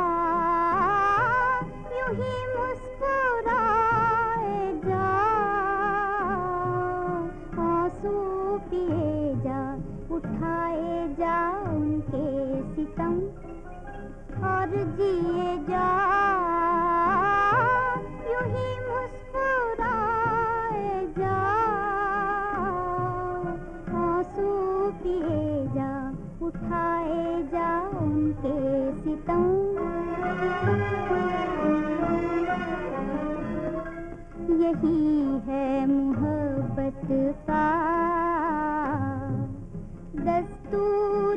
और 14.71 14.83
जिए 14.97 15.53
जा 15.67 15.87
यूँ 18.27 18.43
ही 18.51 18.67
मुस्कुराए 18.87 20.11
जा 21.17 21.39
आँसू 24.01 24.51
पिए 25.01 25.49
जा 25.75 25.89
उठाए 26.47 27.25
जा 27.53 27.69
उनके 28.01 28.59
सितम। 29.01 29.43
यही 34.61 35.01
है 35.49 35.67
मोहब्बत 35.87 37.07
का 37.49 37.67
दस्तूर। 40.25 41.30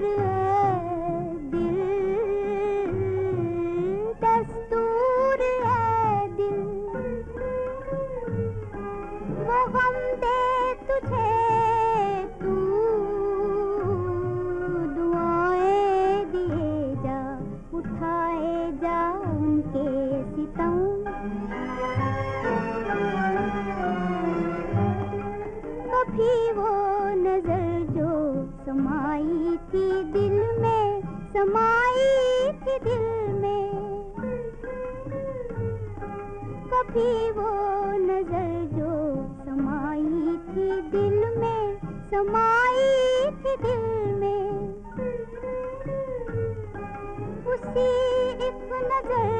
थी 26.15 26.35
वो 26.53 26.73
नज़र 27.17 27.63
जो 27.95 28.11
समाई 28.67 29.57
थी 29.71 29.87
दिल 30.13 30.37
में, 30.61 31.01
समाई 31.33 32.05
थी 32.61 32.79
दिल 32.85 33.33
में। 33.41 33.65
कभी 36.71 37.31
वो 37.31 37.51
नज़र 38.05 38.53
जो 38.75 38.93
समाई 39.45 40.37
थी 40.51 40.81
दिल 40.93 41.19
में, 41.41 41.65
समाई 42.13 42.87
थी 43.43 43.57
दिल 43.65 44.15
में। 44.21 44.45
उसी 47.55 47.89
एक 48.49 48.71
नज़र 48.93 49.34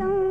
तुम 0.00 0.29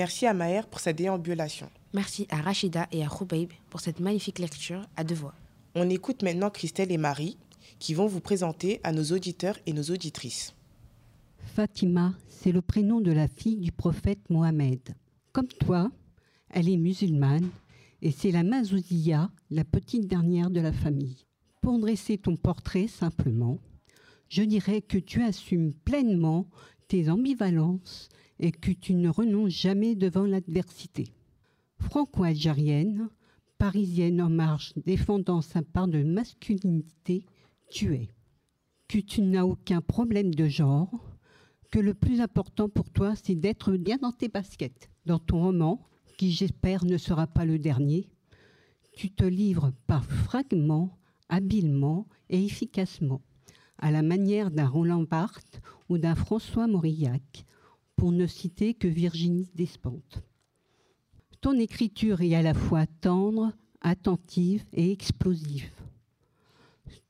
Merci 0.00 0.24
à 0.24 0.32
Maher 0.32 0.66
pour 0.66 0.80
sa 0.80 0.94
déambulation. 0.94 1.68
Merci 1.92 2.26
à 2.30 2.40
Rachida 2.40 2.88
et 2.90 3.04
à 3.04 3.06
Roubaib 3.06 3.50
pour 3.68 3.80
cette 3.80 4.00
magnifique 4.00 4.38
lecture 4.38 4.80
à 4.96 5.04
deux 5.04 5.14
voix. 5.14 5.34
On 5.74 5.90
écoute 5.90 6.22
maintenant 6.22 6.48
Christelle 6.48 6.90
et 6.90 6.96
Marie 6.96 7.36
qui 7.78 7.92
vont 7.92 8.06
vous 8.06 8.22
présenter 8.22 8.80
à 8.82 8.92
nos 8.92 9.04
auditeurs 9.04 9.58
et 9.66 9.74
nos 9.74 9.82
auditrices. 9.82 10.54
Fatima, 11.54 12.14
c'est 12.28 12.50
le 12.50 12.62
prénom 12.62 13.02
de 13.02 13.12
la 13.12 13.28
fille 13.28 13.58
du 13.58 13.72
prophète 13.72 14.30
Mohammed. 14.30 14.80
Comme 15.32 15.48
toi, 15.48 15.90
elle 16.48 16.70
est 16.70 16.78
musulmane 16.78 17.50
et 18.00 18.10
c'est 18.10 18.30
la 18.30 18.42
Mazouziya, 18.42 19.30
la 19.50 19.64
petite 19.64 20.06
dernière 20.08 20.48
de 20.48 20.60
la 20.60 20.72
famille. 20.72 21.26
Pour 21.60 21.78
dresser 21.78 22.16
ton 22.16 22.36
portrait 22.36 22.86
simplement, 22.86 23.58
je 24.30 24.44
dirais 24.44 24.80
que 24.80 24.96
tu 24.96 25.22
assumes 25.22 25.74
pleinement 25.74 26.46
tes 26.88 27.10
ambivalences 27.10 28.08
et 28.40 28.52
que 28.52 28.72
tu 28.72 28.94
ne 28.94 29.08
renonces 29.08 29.52
jamais 29.52 29.94
devant 29.94 30.24
l'adversité. 30.24 31.12
Franco-algérienne, 31.78 33.08
parisienne 33.58 34.20
en 34.22 34.30
marche 34.30 34.72
défendant 34.76 35.42
sa 35.42 35.62
part 35.62 35.88
de 35.88 36.02
masculinité, 36.02 37.26
tu 37.70 37.94
es. 37.94 38.08
Que 38.88 38.98
tu 38.98 39.20
n'as 39.20 39.44
aucun 39.44 39.82
problème 39.82 40.34
de 40.34 40.48
genre, 40.48 40.90
que 41.70 41.78
le 41.78 41.94
plus 41.94 42.20
important 42.20 42.68
pour 42.68 42.90
toi, 42.90 43.14
c'est 43.14 43.34
d'être 43.34 43.76
bien 43.76 43.98
dans 43.98 44.12
tes 44.12 44.28
baskets. 44.28 44.90
Dans 45.04 45.18
ton 45.18 45.42
roman, 45.42 45.86
qui 46.16 46.32
j'espère 46.32 46.84
ne 46.84 46.96
sera 46.96 47.26
pas 47.26 47.44
le 47.44 47.58
dernier, 47.58 48.08
tu 48.94 49.10
te 49.10 49.24
livres 49.24 49.72
par 49.86 50.04
fragments, 50.04 50.98
habilement 51.28 52.08
et 52.28 52.44
efficacement, 52.44 53.22
à 53.78 53.90
la 53.90 54.02
manière 54.02 54.50
d'un 54.50 54.66
Roland 54.66 55.04
Barthes 55.04 55.60
ou 55.88 55.98
d'un 55.98 56.14
François 56.14 56.66
Mauriac, 56.66 57.44
pour 58.00 58.12
ne 58.12 58.26
citer 58.26 58.72
que 58.72 58.88
Virginie 58.88 59.50
Despentes. 59.54 60.22
Ton 61.42 61.58
écriture 61.58 62.22
est 62.22 62.34
à 62.34 62.40
la 62.40 62.54
fois 62.54 62.86
tendre, 62.86 63.52
attentive 63.82 64.64
et 64.72 64.90
explosive. 64.90 65.70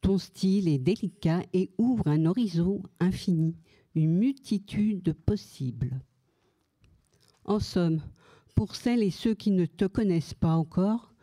Ton 0.00 0.18
style 0.18 0.66
est 0.66 0.80
délicat 0.80 1.44
et 1.52 1.70
ouvre 1.78 2.09
un 2.09 2.26
horizon 2.26 2.82
infini, 2.99 3.54
une 3.94 4.18
multitude 4.18 5.00
de 5.04 5.12
possibles. 5.12 6.00
En 7.44 7.61
somme, 7.61 8.02
pour 8.56 8.75
celles 8.75 9.04
et 9.04 9.12
ceux 9.12 9.35
qui 9.35 9.52
ne 9.52 9.66
te 9.66 9.85
connaissent 9.85 10.35
pas 10.35 10.56
encore, 10.56 11.14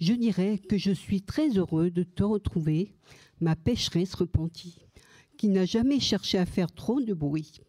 je 0.00 0.12
dirais 0.12 0.58
que 0.58 0.78
je 0.78 0.92
suis 0.92 1.22
très 1.22 1.58
heureux 1.58 1.90
de 1.90 2.04
te 2.04 2.22
retrouver, 2.22 2.94
ma 3.40 3.56
pécheresse 3.56 4.14
repentie, 4.14 4.86
qui 5.36 5.48
n'a 5.48 5.64
jamais 5.64 5.98
cherché 5.98 6.38
à 6.38 6.46
faire 6.46 6.70
trop 6.70 7.00
de 7.00 7.14
bruit. 7.14 7.62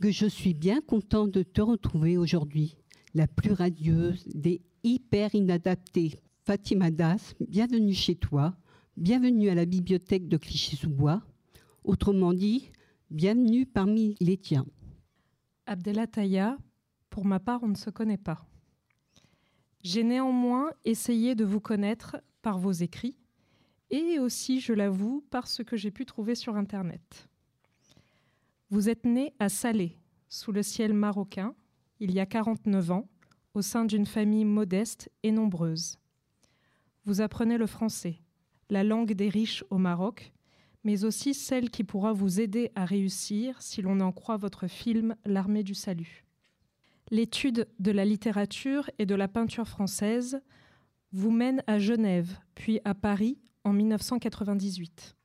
Que 0.00 0.10
je 0.10 0.26
suis 0.26 0.52
bien 0.52 0.82
content 0.82 1.26
de 1.26 1.42
te 1.42 1.62
retrouver 1.62 2.18
aujourd'hui, 2.18 2.76
la 3.14 3.26
plus 3.26 3.52
radieuse 3.52 4.26
des 4.26 4.60
hyper 4.84 5.34
inadaptées. 5.34 6.20
Fatima 6.44 6.90
Das, 6.90 7.34
bienvenue 7.40 7.94
chez 7.94 8.14
toi, 8.14 8.54
bienvenue 8.98 9.48
à 9.48 9.54
la 9.54 9.64
bibliothèque 9.64 10.28
de 10.28 10.36
Clichy-sous-Bois. 10.36 11.22
Autrement 11.82 12.34
dit, 12.34 12.70
bienvenue 13.10 13.64
parmi 13.64 14.16
les 14.20 14.36
tiens. 14.36 14.66
Abdelataya, 15.64 16.58
pour 17.08 17.24
ma 17.24 17.40
part, 17.40 17.62
on 17.62 17.68
ne 17.68 17.74
se 17.74 17.88
connaît 17.88 18.18
pas. 18.18 18.46
J'ai 19.82 20.04
néanmoins 20.04 20.70
essayé 20.84 21.34
de 21.34 21.44
vous 21.44 21.60
connaître 21.60 22.18
par 22.42 22.58
vos 22.58 22.72
écrits 22.72 23.16
et 23.90 24.18
aussi, 24.18 24.60
je 24.60 24.74
l'avoue, 24.74 25.24
par 25.30 25.48
ce 25.48 25.62
que 25.62 25.76
j'ai 25.76 25.90
pu 25.90 26.04
trouver 26.04 26.34
sur 26.34 26.54
Internet. 26.56 27.28
Vous 28.68 28.88
êtes 28.88 29.04
né 29.04 29.32
à 29.38 29.48
Salé, 29.48 29.96
sous 30.28 30.50
le 30.50 30.64
ciel 30.64 30.92
marocain, 30.92 31.54
il 32.00 32.12
y 32.12 32.18
a 32.18 32.26
49 32.26 32.90
ans, 32.90 33.08
au 33.54 33.62
sein 33.62 33.84
d'une 33.84 34.06
famille 34.06 34.44
modeste 34.44 35.08
et 35.22 35.30
nombreuse. 35.30 35.98
Vous 37.04 37.20
apprenez 37.20 37.58
le 37.58 37.66
français, 37.66 38.18
la 38.68 38.82
langue 38.82 39.12
des 39.12 39.28
riches 39.28 39.64
au 39.70 39.78
Maroc, 39.78 40.32
mais 40.82 41.04
aussi 41.04 41.32
celle 41.32 41.70
qui 41.70 41.84
pourra 41.84 42.12
vous 42.12 42.40
aider 42.40 42.72
à 42.74 42.84
réussir 42.84 43.62
si 43.62 43.82
l'on 43.82 44.00
en 44.00 44.10
croit 44.10 44.36
votre 44.36 44.66
film 44.66 45.14
L'armée 45.24 45.62
du 45.62 45.74
salut. 45.74 46.24
L'étude 47.10 47.68
de 47.78 47.92
la 47.92 48.04
littérature 48.04 48.90
et 48.98 49.06
de 49.06 49.14
la 49.14 49.28
peinture 49.28 49.68
française 49.68 50.40
vous 51.12 51.30
mène 51.30 51.62
à 51.68 51.78
Genève, 51.78 52.36
puis 52.56 52.80
à 52.84 52.94
Paris 52.94 53.38
en 53.62 53.72
1998. 53.72 55.15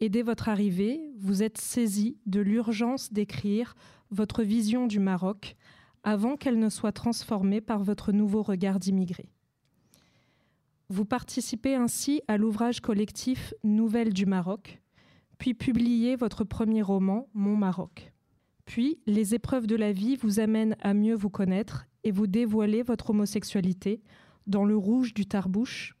Et 0.00 0.08
dès 0.08 0.22
votre 0.22 0.48
arrivée, 0.48 1.00
vous 1.18 1.42
êtes 1.42 1.58
saisi 1.58 2.18
de 2.26 2.40
l'urgence 2.40 3.12
d'écrire 3.12 3.74
votre 4.10 4.42
vision 4.42 4.86
du 4.86 4.98
Maroc 4.98 5.56
avant 6.02 6.36
qu'elle 6.36 6.58
ne 6.58 6.68
soit 6.68 6.92
transformée 6.92 7.60
par 7.60 7.82
votre 7.82 8.12
nouveau 8.12 8.42
regard 8.42 8.78
d'immigré. 8.78 9.30
Vous 10.90 11.06
participez 11.06 11.74
ainsi 11.74 12.20
à 12.28 12.36
l'ouvrage 12.36 12.80
collectif 12.80 13.54
Nouvelles 13.64 14.12
du 14.12 14.26
Maroc, 14.26 14.82
puis 15.38 15.54
publiez 15.54 16.14
votre 16.14 16.44
premier 16.44 16.82
roman 16.82 17.28
Mon 17.32 17.56
Maroc. 17.56 18.12
Puis, 18.66 19.00
les 19.06 19.34
épreuves 19.34 19.66
de 19.66 19.76
la 19.76 19.92
vie 19.92 20.16
vous 20.16 20.40
amènent 20.40 20.76
à 20.80 20.94
mieux 20.94 21.14
vous 21.14 21.30
connaître 21.30 21.86
et 22.02 22.10
vous 22.10 22.26
dévoilez 22.26 22.82
votre 22.82 23.10
homosexualité 23.10 24.02
dans 24.46 24.64
Le 24.64 24.76
Rouge 24.76 25.14
du 25.14 25.26
Tarbouche, 25.26 25.96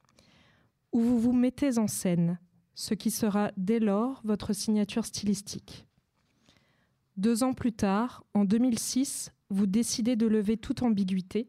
où 0.92 1.00
vous 1.00 1.18
vous 1.18 1.32
mettez 1.32 1.78
en 1.78 1.88
scène, 1.88 2.38
ce 2.74 2.94
qui 2.94 3.10
sera 3.10 3.52
dès 3.56 3.78
lors 3.78 4.20
votre 4.24 4.52
signature 4.52 5.04
stylistique. 5.04 5.86
Deux 7.16 7.44
ans 7.44 7.54
plus 7.54 7.72
tard, 7.72 8.24
en 8.34 8.44
2006, 8.44 9.30
vous 9.50 9.66
décidez 9.66 10.16
de 10.16 10.26
lever 10.26 10.56
toute 10.56 10.82
ambiguïté 10.82 11.48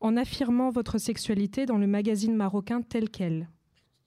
en 0.00 0.16
affirmant 0.16 0.70
votre 0.70 0.98
sexualité 0.98 1.64
dans 1.64 1.78
le 1.78 1.86
magazine 1.86 2.34
marocain 2.34 2.82
tel 2.82 3.08
quel. 3.08 3.48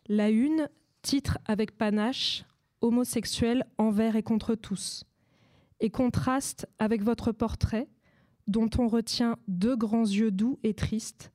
La 0.07 0.29
une 0.29 0.69
titre 1.01 1.39
avec 1.45 1.77
panache 1.77 2.45
Homosexuel 2.81 3.65
envers 3.77 4.15
et 4.15 4.23
contre 4.23 4.55
tous. 4.55 5.03
et 5.79 5.89
contraste 5.89 6.67
avec 6.79 7.03
votre 7.03 7.31
portrait, 7.31 7.87
dont 8.47 8.69
on 8.79 8.87
retient 8.87 9.37
deux 9.47 9.75
grands 9.75 10.05
yeux 10.05 10.31
doux 10.31 10.57
et 10.63 10.73
tristes, 10.73 11.31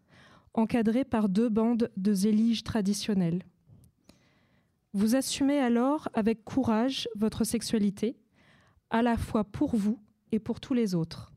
encadrés 0.55 1.05
par 1.05 1.29
deux 1.29 1.49
bandes 1.49 1.91
de 1.97 2.13
zélige 2.13 2.65
traditionnelles. 2.65 3.45
Vous 4.95 5.17
assumez 5.17 5.59
alors 5.59 6.09
avec 6.13 6.45
courage 6.45 7.09
votre 7.17 7.45
sexualité, 7.45 8.17
à 8.91 9.01
la 9.01 9.17
fois 9.17 9.45
pour 9.45 9.75
vous 9.75 9.99
et 10.33 10.39
pour 10.39 10.61
tous 10.61 10.75
les 10.75 10.95
autres. 10.95 11.33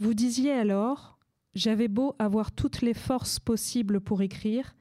Vous 0.00 0.12
disiez 0.12 0.52
alors, 0.52 1.18
j'avais 1.54 1.86
beau 1.86 2.16
avoir 2.18 2.50
toutes 2.50 2.82
les 2.82 2.94
forces 2.94 3.38
possibles 3.38 4.00
pour 4.00 4.22
écrire, 4.22 4.74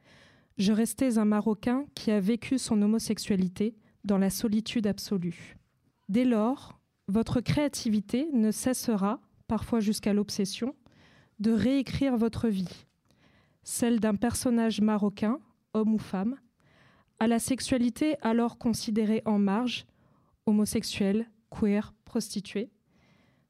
je 0.58 0.74
restais 0.74 1.20
un 1.20 1.26
Marocain 1.26 1.86
qui 1.94 2.10
a 2.10 2.20
vécu 2.20 2.58
son 2.58 2.82
homosexualité 2.82 3.76
dans 4.04 4.18
la 4.18 4.32
solitude 4.32 4.88
absolue. 4.88 5.56
Dès 6.10 6.26
lors, 6.26 6.80
votre 7.08 7.42
créativité 7.42 8.28
ne 8.34 8.50
cessera, 8.50 9.22
parfois 9.48 9.82
jusqu'à 9.82 10.14
l'obsession, 10.14 10.74
de 11.40 11.52
réécrire 11.52 12.18
votre 12.18 12.48
vie, 12.48 12.88
celle 13.64 14.00
d'un 14.00 14.16
personnage 14.16 14.82
marocain, 14.82 15.40
homme 15.74 15.94
ou 15.94 16.00
femme, 16.00 16.38
à 17.20 17.28
la 17.28 17.40
sexualité 17.40 18.16
alors 18.22 18.58
considérée 18.58 19.22
en 19.26 19.40
marge, 19.40 19.86
homosexuelle, 20.46 21.30
queer, 21.50 21.94
prostituée, 22.06 22.70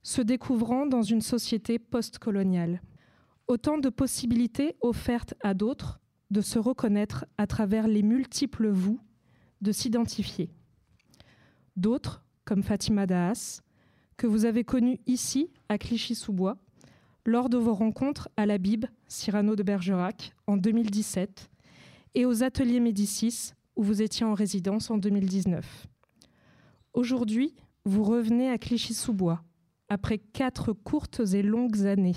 se 0.04 0.22
découvrant 0.22 0.86
dans 0.86 1.02
une 1.02 1.22
société 1.22 1.80
postcoloniale. 1.80 2.82
Autant 3.48 3.78
de 3.78 3.90
possibilités 3.90 4.76
offertes 4.82 5.34
à 5.42 5.54
d'autres 5.54 6.00
de 6.32 6.42
se 6.42 6.60
reconnaître 6.60 7.26
à 7.38 7.48
travers 7.48 7.88
les 7.88 8.04
multiples 8.04 8.70
vous, 8.70 9.00
de 9.62 9.72
s'identifier. 9.72 10.50
D'autres, 11.76 12.24
comme 12.46 12.64
Fatima 12.64 13.06
Daas, 13.06 13.62
que 14.18 14.28
vous 14.28 14.46
avez 14.46 14.64
connue 14.64 15.00
ici, 15.06 15.52
à 15.70 15.78
Clichy-sous-Bois, 15.78 16.58
lors 17.26 17.50
de 17.50 17.58
vos 17.58 17.74
rencontres 17.74 18.30
à 18.38 18.46
la 18.46 18.58
Bib, 18.58 18.86
Cyrano 19.08 19.56
de 19.56 19.64
Bergerac, 19.64 20.34
en 20.48 20.58
2017, 20.58 21.50
et 22.16 22.26
aux 22.26 22.44
ateliers 22.44 22.80
Médicis, 22.80 23.52
où 23.76 23.84
vous 23.84 24.02
étiez 24.02 24.26
en 24.26 24.34
résidence 24.34 24.90
en 24.90 24.98
2019. 24.98 25.88
Aujourd'hui, 26.94 27.56
vous 27.86 28.04
revenez 28.04 28.50
à 28.50 28.58
Clichy-sous-Bois, 28.58 29.44
après 29.90 30.18
quatre 30.18 30.74
courtes 30.74 31.22
et 31.34 31.44
longues 31.44 31.86
années. 31.86 32.16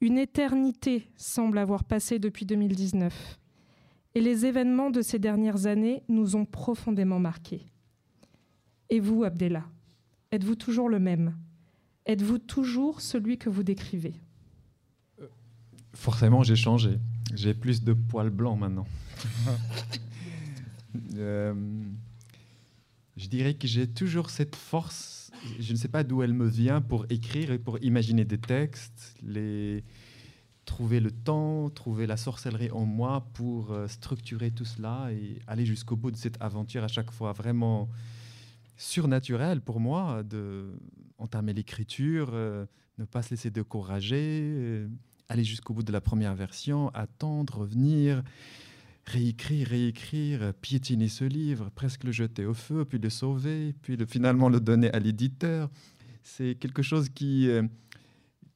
Une 0.00 0.18
éternité 0.18 1.08
semble 1.16 1.58
avoir 1.58 1.84
passé 1.84 2.18
depuis 2.18 2.46
2019. 2.46 3.38
Et 4.14 4.20
les 4.20 4.46
événements 4.46 4.90
de 4.90 5.02
ces 5.02 5.18
dernières 5.18 5.66
années 5.66 6.02
nous 6.08 6.36
ont 6.36 6.44
profondément 6.44 7.18
marqués. 7.18 7.66
Et 8.90 9.00
vous, 9.00 9.24
Abdella, 9.24 9.64
êtes-vous 10.30 10.56
toujours 10.56 10.88
le 10.88 11.00
même? 11.00 11.36
Êtes-vous 12.06 12.38
toujours 12.38 13.00
celui 13.00 13.38
que 13.38 13.48
vous 13.48 13.62
décrivez? 13.62 14.14
Forcément, 15.94 16.42
j'ai 16.42 16.56
changé. 16.56 16.98
J'ai 17.34 17.54
plus 17.54 17.82
de 17.82 17.92
poils 17.92 18.30
blancs 18.30 18.58
maintenant. 18.58 18.86
Euh, 21.16 21.52
je 23.16 23.26
dirais 23.26 23.54
que 23.54 23.66
j'ai 23.66 23.88
toujours 23.88 24.30
cette 24.30 24.54
force, 24.54 25.32
je 25.58 25.72
ne 25.72 25.76
sais 25.76 25.88
pas 25.88 26.04
d'où 26.04 26.22
elle 26.22 26.32
me 26.32 26.46
vient, 26.46 26.80
pour 26.80 27.04
écrire 27.10 27.50
et 27.50 27.58
pour 27.58 27.82
imaginer 27.82 28.24
des 28.24 28.38
textes, 28.38 29.16
les... 29.20 29.82
trouver 30.64 31.00
le 31.00 31.10
temps, 31.10 31.68
trouver 31.70 32.06
la 32.06 32.16
sorcellerie 32.16 32.70
en 32.70 32.84
moi 32.84 33.26
pour 33.34 33.72
euh, 33.72 33.88
structurer 33.88 34.52
tout 34.52 34.64
cela 34.64 35.08
et 35.12 35.40
aller 35.48 35.66
jusqu'au 35.66 35.96
bout 35.96 36.12
de 36.12 36.16
cette 36.16 36.40
aventure 36.40 36.84
à 36.84 36.88
chaque 36.88 37.10
fois 37.10 37.32
vraiment 37.32 37.88
surnaturelle 38.76 39.60
pour 39.60 39.80
moi 39.80 40.22
de 40.22 40.78
entamer 41.18 41.54
l'écriture, 41.54 42.30
euh, 42.34 42.66
ne 42.98 43.04
pas 43.04 43.22
se 43.22 43.30
laisser 43.30 43.50
décourager, 43.50 44.86
aller 45.28 45.44
jusqu'au 45.44 45.74
bout 45.74 45.82
de 45.82 45.92
la 45.92 46.00
première 46.00 46.34
version, 46.34 46.90
attendre, 46.90 47.58
revenir 47.58 48.22
réécrire, 49.06 49.68
réécrire, 49.68 50.54
piétiner 50.60 51.08
ce 51.08 51.24
livre, 51.24 51.70
presque 51.74 52.04
le 52.04 52.12
jeter 52.12 52.46
au 52.46 52.54
feu, 52.54 52.84
puis 52.84 52.98
le 52.98 53.10
sauver, 53.10 53.74
puis 53.82 53.96
le, 53.96 54.06
finalement 54.06 54.48
le 54.48 54.60
donner 54.60 54.90
à 54.92 54.98
l'éditeur. 54.98 55.70
C'est 56.22 56.54
quelque 56.54 56.82
chose 56.82 57.08
qui, 57.10 57.48
euh, 57.48 57.62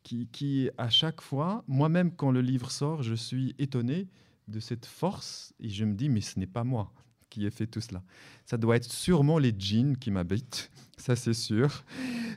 qui, 0.02 0.26
qui, 0.28 0.70
à 0.78 0.88
chaque 0.88 1.20
fois, 1.20 1.64
moi-même 1.68 2.12
quand 2.12 2.30
le 2.30 2.40
livre 2.40 2.70
sort, 2.70 3.02
je 3.02 3.14
suis 3.14 3.54
étonné 3.58 4.08
de 4.48 4.60
cette 4.60 4.86
force 4.86 5.52
et 5.60 5.68
je 5.68 5.84
me 5.84 5.94
dis, 5.94 6.08
mais 6.08 6.22
ce 6.22 6.38
n'est 6.38 6.46
pas 6.46 6.64
moi 6.64 6.92
qui 7.30 7.46
ai 7.46 7.50
fait 7.50 7.66
tout 7.66 7.80
cela. 7.80 8.02
Ça 8.44 8.56
doit 8.56 8.76
être 8.76 8.90
sûrement 8.90 9.38
les 9.38 9.54
djinns 9.56 9.96
qui 9.96 10.10
m'habitent, 10.10 10.70
ça 10.96 11.16
c'est 11.16 11.34
sûr. 11.34 11.84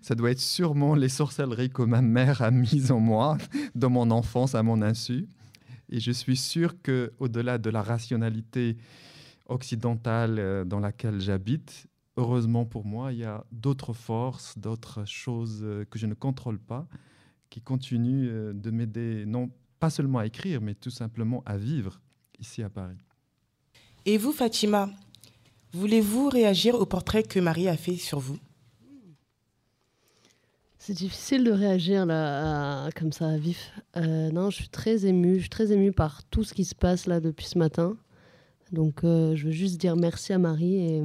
Ça 0.02 0.16
doit 0.16 0.32
être 0.32 0.40
sûrement 0.40 0.96
les 0.96 1.10
sorcelleries 1.10 1.70
que 1.70 1.84
ma 1.84 2.02
mère 2.02 2.42
a 2.42 2.52
mises 2.52 2.92
en 2.92 3.00
moi, 3.00 3.38
dans 3.76 3.90
mon 3.90 4.12
enfance, 4.12 4.56
à 4.56 4.64
mon 4.64 4.82
insu. 4.82 5.28
Et 5.90 6.00
je 6.00 6.12
suis 6.12 6.38
sûr 6.38 6.82
que, 6.82 7.12
au-delà 7.20 7.58
de 7.58 7.70
la 7.70 7.82
rationalité 7.82 8.78
occidentale 9.48 10.40
euh, 10.40 10.64
dans 10.64 10.80
laquelle 10.80 11.20
j'habite, 11.20 11.88
heureusement 12.18 12.66
pour 12.66 12.86
moi, 12.86 13.12
il 13.12 13.20
y 13.20 13.26
a 13.26 13.44
d'autres 13.52 13.94
forces, 13.94 14.58
d'autres 14.58 15.06
choses 15.06 15.62
euh, 15.64 15.86
que 15.86 16.00
je 16.00 16.08
ne 16.08 16.14
contrôle 16.14 16.60
pas, 16.60 16.88
qui 17.50 17.62
continuent 17.62 18.30
euh, 18.30 18.54
de 18.54 18.72
m'aider, 18.72 19.26
non 19.26 19.52
pas 19.80 19.90
seulement 19.90 20.20
à 20.20 20.26
écrire, 20.26 20.62
mais 20.62 20.76
tout 20.76 20.90
simplement 20.90 21.44
à 21.46 21.58
vivre 21.58 22.02
ici 22.40 22.64
à 22.64 22.70
Paris. 22.70 23.04
Et 24.06 24.18
vous, 24.18 24.32
Fatima, 24.32 24.90
voulez-vous 25.74 26.30
réagir 26.30 26.76
au 26.76 26.86
portrait 26.86 27.22
que 27.22 27.40
Marie 27.40 27.68
a 27.68 27.78
fait 27.78 27.98
sur 27.98 28.20
vous? 28.20 28.38
C'est 30.80 30.94
difficile 30.94 31.44
de 31.44 31.52
réagir 31.52 32.08
là, 32.08 32.90
comme 32.96 33.12
ça 33.12 33.28
à 33.28 33.38
vif. 33.38 33.72
Euh, 33.98 34.32
non, 34.32 34.50
je 34.50 34.56
suis 34.56 34.70
très 34.70 35.06
émue. 35.06 35.36
Je 35.36 35.42
suis 35.42 35.50
très 35.50 35.72
émue 35.72 35.92
par 35.92 36.24
tout 36.24 36.44
ce 36.44 36.56
qui 36.56 36.66
se 36.66 36.74
passe 36.74 37.06
là 37.06 37.20
depuis 37.20 37.46
ce 37.46 37.60
matin. 37.60 37.96
Donc, 38.72 39.04
euh, 39.04 39.36
je 39.36 39.46
veux 39.46 39.52
juste 39.52 39.80
dire 39.80 39.96
merci 39.96 40.34
à 40.34 40.40
Marie. 40.40 40.78
Et, 40.78 41.04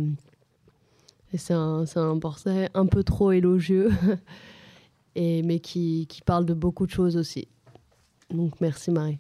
c'est 1.36 1.52
un, 1.52 1.84
un, 1.96 2.18
portrait 2.18 2.70
un 2.72 2.86
peu 2.86 3.04
trop 3.04 3.32
élogieux, 3.32 3.90
et, 5.14 5.42
mais 5.42 5.60
qui, 5.60 6.06
qui 6.08 6.22
parle 6.22 6.46
de 6.46 6.54
beaucoup 6.54 6.86
de 6.86 6.92
choses 6.92 7.18
aussi. 7.18 7.46
Donc, 8.30 8.58
merci 8.62 8.90
Marie. 8.90 9.18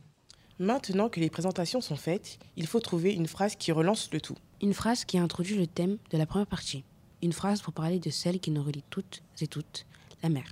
Maintenant 0.58 1.10
que 1.10 1.20
les 1.20 1.28
présentations 1.28 1.82
sont 1.82 1.96
faites, 1.96 2.38
il 2.56 2.66
faut 2.66 2.80
trouver 2.80 3.12
une 3.12 3.26
phrase 3.26 3.56
qui 3.56 3.72
relance 3.72 4.08
le 4.12 4.22
tout. 4.22 4.36
Une 4.62 4.72
phrase 4.72 5.04
qui 5.04 5.18
introduit 5.18 5.56
le 5.56 5.66
thème 5.66 5.98
de 6.10 6.16
la 6.16 6.24
première 6.24 6.46
partie. 6.46 6.82
Une 7.22 7.34
phrase 7.34 7.60
pour 7.60 7.74
parler 7.74 7.98
de 7.98 8.08
celle 8.08 8.40
qui 8.40 8.50
nous 8.50 8.62
relie 8.62 8.84
toutes 8.88 9.22
et 9.40 9.46
toutes 9.46 9.84
la 10.22 10.30
mère. 10.30 10.50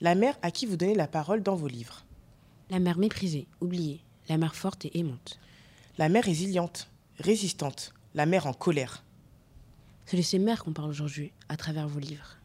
La 0.00 0.16
mère 0.16 0.36
à 0.42 0.50
qui 0.50 0.66
vous 0.66 0.76
donnez 0.76 0.96
la 0.96 1.06
parole 1.06 1.44
dans 1.44 1.54
vos 1.54 1.68
livres. 1.68 2.04
La 2.70 2.80
mère 2.80 2.98
méprisée, 2.98 3.46
oubliée. 3.60 4.00
La 4.28 4.36
mère 4.36 4.56
forte 4.56 4.84
et 4.84 4.98
aimante. 4.98 5.38
La 5.96 6.08
mère 6.08 6.24
résiliente, 6.24 6.88
résistante. 7.18 7.94
La 8.14 8.26
mère 8.26 8.46
en 8.46 8.52
colère. 8.52 9.04
C'est 10.06 10.16
de 10.16 10.22
ces 10.22 10.40
mères 10.40 10.64
qu'on 10.64 10.72
parle 10.72 10.90
aujourd'hui 10.90 11.30
à 11.48 11.56
travers 11.56 11.86
vos 11.86 12.00
livres. 12.00 12.36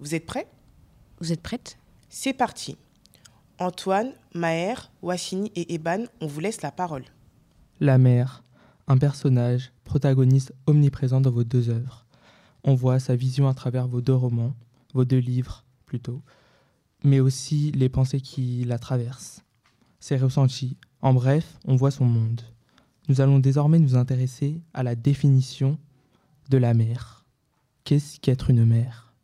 Vous 0.00 0.14
êtes 0.14 0.26
prêts? 0.26 0.48
Vous 1.18 1.32
êtes 1.32 1.40
prêtes? 1.40 1.78
C'est 2.10 2.34
parti. 2.34 2.76
Antoine, 3.58 4.12
Maher, 4.34 4.90
Wassini 5.00 5.50
et 5.54 5.74
Eban, 5.74 6.04
on 6.20 6.26
vous 6.26 6.40
laisse 6.40 6.60
la 6.62 6.70
parole. 6.70 7.04
La 7.80 7.96
mère, 7.96 8.44
un 8.86 8.98
personnage, 8.98 9.72
protagoniste 9.84 10.52
omniprésent 10.66 11.20
dans 11.20 11.30
vos 11.30 11.44
deux 11.44 11.70
œuvres. 11.70 12.06
On 12.64 12.74
voit 12.74 12.98
sa 12.98 13.16
vision 13.16 13.48
à 13.48 13.54
travers 13.54 13.88
vos 13.88 14.00
deux 14.00 14.14
romans, 14.14 14.54
vos 14.92 15.04
deux 15.04 15.18
livres, 15.18 15.64
plutôt, 15.86 16.22
mais 17.02 17.20
aussi 17.20 17.72
les 17.72 17.88
pensées 17.88 18.20
qui 18.20 18.64
la 18.64 18.78
traversent, 18.78 19.42
ses 20.00 20.16
ressentis. 20.16 20.76
En 21.00 21.14
bref, 21.14 21.58
on 21.64 21.76
voit 21.76 21.90
son 21.90 22.04
monde. 22.04 22.42
Nous 23.08 23.20
allons 23.20 23.38
désormais 23.38 23.78
nous 23.78 23.96
intéresser 23.96 24.60
à 24.74 24.82
la 24.82 24.94
définition 24.94 25.78
de 26.50 26.58
la 26.58 26.74
mère. 26.74 27.24
Qu'est-ce 27.84 28.20
qu'être 28.20 28.50
une 28.50 28.66
mère? 28.66 29.14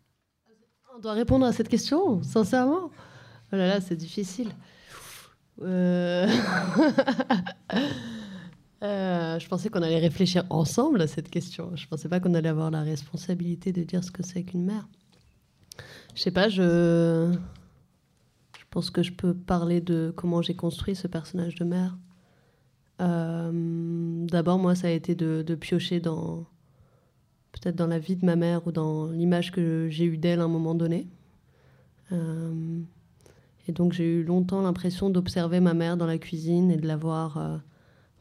On 0.96 1.00
doit 1.00 1.12
répondre 1.12 1.44
à 1.44 1.52
cette 1.52 1.68
question, 1.68 2.22
sincèrement. 2.22 2.90
Oh 3.52 3.56
là 3.56 3.68
là, 3.68 3.80
c'est 3.82 3.96
difficile. 3.96 4.50
Euh, 5.60 6.26
euh, 8.82 9.38
je 9.38 9.48
pensais 9.48 9.68
qu'on 9.68 9.82
allait 9.82 9.98
réfléchir 9.98 10.44
ensemble 10.48 11.02
à 11.02 11.06
cette 11.06 11.28
question. 11.28 11.76
Je 11.76 11.86
pensais 11.86 12.08
pas 12.08 12.18
qu'on 12.18 12.32
allait 12.32 12.48
avoir 12.48 12.70
la 12.70 12.80
responsabilité 12.80 13.72
de 13.72 13.82
dire 13.82 14.02
ce 14.02 14.10
que 14.10 14.22
c'est 14.22 14.42
qu'une 14.42 14.64
mère. 14.64 14.88
Je 16.14 16.22
sais 16.22 16.30
pas, 16.30 16.48
je... 16.48 17.30
je 18.58 18.64
pense 18.70 18.90
que 18.90 19.02
je 19.02 19.12
peux 19.12 19.34
parler 19.34 19.82
de 19.82 20.14
comment 20.16 20.40
j'ai 20.40 20.56
construit 20.56 20.96
ce 20.96 21.06
personnage 21.06 21.56
de 21.56 21.64
mère. 21.64 21.98
Euh, 23.02 24.26
d'abord, 24.28 24.58
moi, 24.58 24.74
ça 24.74 24.86
a 24.86 24.90
été 24.90 25.14
de, 25.14 25.44
de 25.46 25.54
piocher 25.54 26.00
dans 26.00 26.46
peut-être 27.52 27.76
dans 27.76 27.86
la 27.86 27.98
vie 27.98 28.16
de 28.16 28.24
ma 28.24 28.36
mère 28.36 28.66
ou 28.66 28.72
dans 28.72 29.08
l'image 29.08 29.52
que 29.52 29.88
j'ai 29.90 30.06
eue 30.06 30.16
d'elle 30.16 30.40
à 30.40 30.44
un 30.44 30.48
moment 30.48 30.74
donné. 30.74 31.06
Et 33.68 33.72
donc, 33.72 33.92
j'ai 33.92 34.04
eu 34.04 34.24
longtemps 34.24 34.62
l'impression 34.62 35.10
d'observer 35.10 35.60
ma 35.60 35.74
mère 35.74 35.96
dans 35.96 36.06
la 36.06 36.18
cuisine 36.18 36.70
et 36.70 36.76
de 36.76 36.86
la 36.86 36.96
voir 36.96 37.36
euh, 37.36 37.58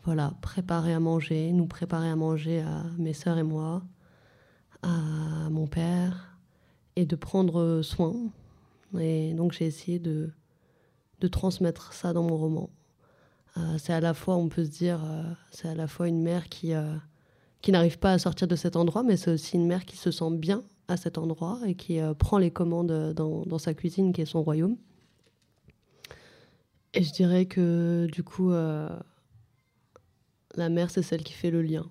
voilà, 0.03 0.33
préparer 0.41 0.93
à 0.93 0.99
manger, 0.99 1.51
nous 1.51 1.67
préparer 1.67 2.09
à 2.09 2.15
manger 2.15 2.61
à 2.61 2.83
mes 2.97 3.13
sœurs 3.13 3.37
et 3.37 3.43
moi, 3.43 3.83
à 4.83 5.49
mon 5.49 5.67
père, 5.67 6.37
et 6.95 7.05
de 7.05 7.15
prendre 7.15 7.81
soin. 7.81 8.15
Et 8.99 9.33
donc 9.33 9.53
j'ai 9.53 9.65
essayé 9.65 9.99
de, 9.99 10.31
transmettre 11.31 11.93
ça 11.93 12.13
dans 12.13 12.23
mon 12.23 12.37
roman. 12.37 12.69
Euh, 13.57 13.77
c'est 13.77 13.93
à 13.93 13.99
la 13.99 14.13
fois, 14.13 14.37
on 14.37 14.49
peut 14.49 14.65
se 14.65 14.69
dire, 14.69 15.03
euh, 15.03 15.23
c'est 15.51 15.67
à 15.67 15.75
la 15.75 15.87
fois 15.87 16.07
une 16.07 16.21
mère 16.21 16.49
qui, 16.49 16.73
euh, 16.73 16.95
qui 17.61 17.71
n'arrive 17.71 17.99
pas 17.99 18.13
à 18.13 18.17
sortir 18.17 18.47
de 18.47 18.55
cet 18.55 18.75
endroit, 18.75 19.03
mais 19.03 19.17
c'est 19.17 19.31
aussi 19.31 19.55
une 19.55 19.67
mère 19.67 19.85
qui 19.85 19.97
se 19.97 20.09
sent 20.09 20.31
bien 20.31 20.63
à 20.87 20.97
cet 20.97 21.17
endroit 21.17 21.59
et 21.65 21.75
qui 21.75 21.99
prend 22.17 22.37
les 22.37 22.51
commandes 22.51 23.13
dans, 23.13 23.57
sa 23.59 23.73
cuisine, 23.73 24.11
qui 24.13 24.21
est 24.21 24.25
son 24.25 24.41
royaume. 24.41 24.77
Et 26.93 27.03
je 27.03 27.11
dirais 27.13 27.45
que 27.45 28.07
du 28.11 28.23
coup, 28.23 28.51
la 28.51 29.03
mère, 30.69 30.89
c'est 30.89 31.01
celle 31.01 31.23
qui 31.23 31.33
fait 31.33 31.51
le 31.51 31.61
lien. 31.61 31.89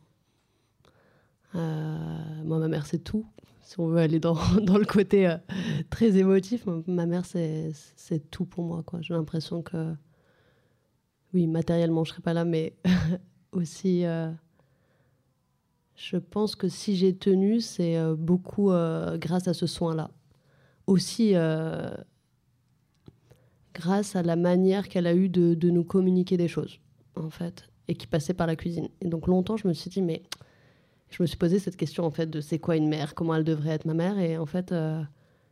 moi, 1.55 2.59
ma 2.59 2.69
mère, 2.69 2.87
c'est 2.87 2.99
tout. 2.99 3.27
Si 3.63 3.79
on 3.79 3.87
veut 3.87 3.99
aller 3.99 4.21
dans, 4.21 4.35
dans 4.63 4.79
le 4.79 4.85
côté 4.85 5.35
très 5.91 6.17
émotif, 6.17 6.67
ma 6.87 7.07
mère, 7.07 7.25
c'est 7.25 8.31
tout 8.31 8.45
pour 8.45 8.65
moi. 8.65 8.85
J'ai 9.01 9.15
l'impression 9.15 9.63
que 9.63 9.95
oui, 11.33 11.47
matériellement, 11.47 12.05
je 12.05 12.11
serais 12.11 12.23
pas 12.23 12.35
là, 12.35 12.45
mais 12.45 12.75
aussi, 13.53 14.05
euh, 14.05 14.31
je 15.95 16.17
pense 16.17 16.57
que 16.57 16.69
si 16.69 16.97
j'ai 16.97 17.17
tenu, 17.17 17.61
c'est 17.61 17.97
euh, 17.97 18.17
beaucoup 18.17 18.73
euh, 18.73 19.17
grâce 19.17 19.47
à 19.47 19.55
ce 19.55 19.67
soin-là. 19.67 20.11
Aussi, 20.87 21.35
grâce 23.81 24.16
à 24.16 24.23
la 24.23 24.37
manière 24.37 24.88
qu'elle 24.88 25.07
a 25.07 25.14
eue 25.14 25.29
de, 25.29 25.71
nous 25.71 25.85
communiquer 25.85 26.37
des 26.37 26.49
choses, 26.49 26.81
en 27.16 27.31
fait, 27.31 27.69
et 27.88 27.95
qui 27.95 28.07
passait 28.07 28.35
par 28.35 28.47
la 28.47 28.57
cuisine. 28.57 28.88
Et 29.01 29.09
donc 29.09 29.27
longtemps, 29.27 29.57
je 29.57 29.66
me 29.66 29.73
suis 29.73 29.90
dit, 29.90 30.03
mais 30.03 30.23
je 31.09 31.23
me 31.23 31.27
suis 31.27 31.37
posé 31.37 31.59
cette 31.59 31.77
question, 31.77 32.05
en 32.05 32.11
fait, 32.11 32.29
de 32.29 32.40
c'est 32.40 32.59
quoi 32.59 32.77
une 32.77 32.88
mère, 32.88 33.14
comment 33.14 33.35
elle 33.35 33.45
devrait 33.45 33.71
être 33.71 33.85
ma 33.87 33.95
mère, 33.95 34.19
et 34.19 34.38
en 34.38 34.47
fait 34.47 34.73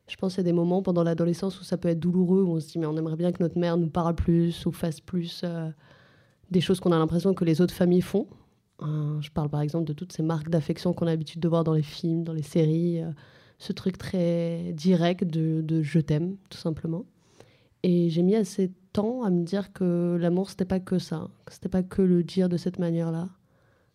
je 0.09 0.17
pense 0.17 0.35
qu'il 0.35 0.41
y 0.41 0.47
a 0.47 0.51
des 0.51 0.53
moments 0.53 0.83
pendant 0.83 1.03
l'adolescence 1.03 1.61
où 1.61 1.64
ça 1.64 1.77
peut 1.77 1.88
être 1.88 2.01
douloureux, 2.01 2.43
où 2.43 2.53
on 2.53 2.61
se 2.61 2.69
dit 2.69 2.79
mais 2.79 2.87
on 2.87 2.97
aimerait 2.97 3.17
bien 3.17 3.31
que 3.31 3.43
notre 3.43 3.59
mère 3.59 3.77
nous 3.77 3.91
parle 3.91 4.14
plus 4.14 4.64
ou 4.67 4.73
fasse 4.73 5.01
plus 5.01 5.43
euh, 5.45 5.71
des 6.51 6.61
choses 6.61 6.81
qu'on 6.81 6.93
a 6.93 6.99
l'impression 6.99 7.35
que 7.35 7.45
les 7.45 7.61
autres 7.61 7.75
familles 7.75 8.01
font. 8.01 8.27
Euh, 8.83 9.21
je 9.21 9.31
parle 9.31 9.51
par 9.51 9.61
exemple 9.61 9.85
de 9.85 9.93
toutes 9.93 10.12
ces 10.12 10.23
marques 10.23 10.49
d'affection 10.49 10.95
qu'on 10.95 11.07
a 11.07 11.11
l'habitude 11.11 11.41
de 11.41 11.49
voir 11.49 11.62
dans 11.62 11.75
les 11.75 11.83
films, 11.83 12.25
dans 12.25 12.33
les 12.33 12.43
séries, 12.43 13.03
euh, 13.03 13.11
ce 13.59 13.73
truc 13.73 13.99
très 13.99 14.73
direct 14.73 15.25
de 15.25 15.83
je 15.83 16.01
t'aime, 16.01 16.37
tout 16.49 16.59
simplement. 16.59 17.05
Et 17.83 18.11
j'ai 18.11 18.23
mis 18.23 18.35
assez 18.35 18.69
de 18.69 18.75
temps 18.93 19.23
à 19.23 19.31
me 19.31 19.45
dire 19.45 19.73
que 19.73 20.17
l'amour, 20.21 20.51
c'était 20.51 20.64
pas 20.64 20.81
que 20.81 20.99
ça, 20.99 21.29
que 21.47 21.53
c'était 21.53 21.69
pas 21.69 21.83
que 21.83 22.03
le 22.03 22.25
dire 22.25 22.49
de 22.49 22.57
cette 22.57 22.79
manière-là, 22.79 23.29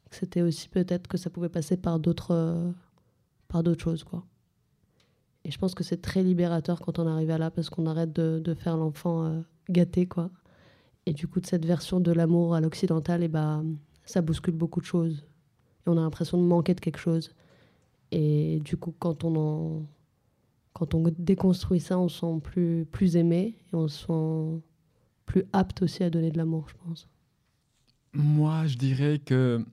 que 0.10 0.15
c'était 0.15 0.41
aussi 0.41 0.69
peut-être 0.69 1.08
que 1.08 1.17
ça 1.17 1.30
pouvait 1.30 1.50
passer 1.50 1.78
par 1.78 2.00
d'autres 2.00 2.74
par 3.48 3.63
d'autres 3.63 3.84
choses, 3.84 4.04
quoi. 4.04 4.26
Et 5.46 5.52
je 5.52 5.58
pense 5.58 5.76
que 5.76 5.84
c'est 5.84 6.02
très 6.02 6.24
libérateur 6.24 6.80
quand 6.80 7.00
on 7.00 7.08
arrive 7.08 7.30
à 7.30 7.38
là, 7.38 7.52
parce 7.52 7.69
qu'on 7.69 7.86
arrête 7.86 8.13
de, 8.13 8.54
faire 8.56 8.78
l'enfant 8.78 9.26
euh, 9.26 9.41
gâté, 9.69 10.06
quoi. 10.08 10.32
Et 11.06 11.13
du 11.13 11.28
coup, 11.28 11.41
de 11.41 11.46
cette 11.46 11.65
version 11.65 12.00
de 12.00 12.12
l'amour 12.12 12.56
à 12.56 12.62
l'occidental, 12.62 13.24
et 13.24 13.28
bah, 13.28 13.62
ça 14.06 14.22
bouscule 14.22 14.56
beaucoup 14.56 14.80
de 14.80 14.86
choses. 14.86 15.26
Et 15.86 15.89
on 15.89 15.98
a 15.98 16.02
l'impression 16.02 16.38
de 16.38 16.43
manquer 16.43 16.74
de 16.74 16.80
quelque 16.80 16.98
chose. 17.00 17.32
Et 18.12 18.62
du 18.63 18.78
coup, 18.78 18.93
quand 18.98 19.24
on, 19.24 19.36
en, 19.36 19.86
quand 20.74 20.94
on 20.96 21.04
déconstruit 21.18 21.80
ça, 21.80 22.00
on 22.00 22.10
se 22.10 22.20
sent 22.20 22.42
plus, 22.44 22.86
plus 22.86 23.16
aimé 23.16 23.56
et 23.72 23.76
on 23.76 23.88
se 23.88 24.08
sent 24.08 24.62
plus 25.26 25.44
apte 25.54 25.82
aussi 25.84 26.04
à 26.04 26.10
donner 26.10 26.32
de 26.32 26.38
l'amour, 26.38 26.68
je 26.70 26.76
pense. 26.86 27.08
Moi, 28.14 28.68
je 28.68 28.78
dirais 28.78 29.20
que 29.20 29.66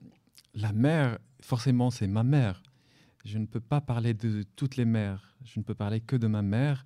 la 0.53 0.71
mère, 0.71 1.19
forcément, 1.41 1.91
c'est 1.91 2.07
ma 2.07 2.23
mère. 2.23 2.63
Je 3.25 3.37
ne 3.37 3.45
peux 3.45 3.59
pas 3.59 3.81
parler 3.81 4.13
de 4.13 4.43
toutes 4.55 4.77
les 4.77 4.85
mères 4.85 5.31
je 5.43 5.59
ne 5.59 5.63
peux 5.63 5.75
parler 5.75 6.01
que 6.01 6.15
de 6.15 6.27
ma 6.27 6.41
mère. 6.41 6.85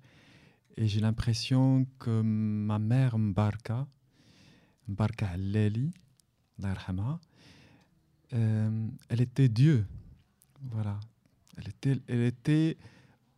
Et 0.76 0.86
j'ai 0.86 1.00
l'impression 1.00 1.86
que 1.98 2.20
ma 2.22 2.78
mère 2.78 3.18
Mbarka, 3.18 3.86
Mbarka 4.88 5.36
Leli, 5.36 5.92
euh, 8.32 8.88
elle 9.08 9.20
était 9.20 9.48
Dieu. 9.48 9.86
Voilà. 10.62 11.00
Elle 11.56 11.68
était, 11.68 12.00
elle 12.08 12.22
était 12.22 12.76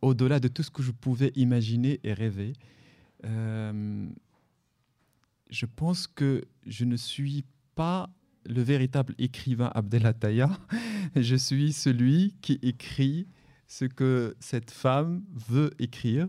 au-delà 0.01 0.39
de 0.39 0.47
tout 0.47 0.63
ce 0.63 0.71
que 0.71 0.83
je 0.83 0.91
pouvais 0.91 1.31
imaginer 1.35 1.99
et 2.03 2.13
rêver. 2.13 2.53
Euh, 3.25 4.07
je 5.49 5.65
pense 5.65 6.07
que 6.07 6.43
je 6.65 6.85
ne 6.85 6.95
suis 6.95 7.43
pas 7.75 8.09
le 8.45 8.61
véritable 8.61 9.13
écrivain 9.17 9.71
Abdelataya. 9.73 10.49
je 11.15 11.35
suis 11.35 11.73
celui 11.73 12.35
qui 12.41 12.59
écrit 12.61 13.27
ce 13.67 13.85
que 13.85 14.35
cette 14.39 14.71
femme 14.71 15.23
veut 15.31 15.71
écrire. 15.79 16.27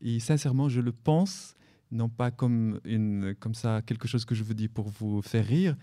Et 0.00 0.20
sincèrement, 0.20 0.68
je 0.68 0.80
le 0.80 0.92
pense, 0.92 1.54
non 1.90 2.08
pas 2.08 2.30
comme, 2.30 2.80
une, 2.84 3.34
comme 3.38 3.54
ça, 3.54 3.82
quelque 3.82 4.08
chose 4.08 4.24
que 4.24 4.34
je 4.34 4.42
vous 4.42 4.54
dis 4.54 4.68
pour 4.68 4.88
vous 4.88 5.20
faire 5.22 5.46
rire, 5.46 5.76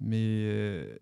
mais 0.00 0.18
euh, 0.20 0.96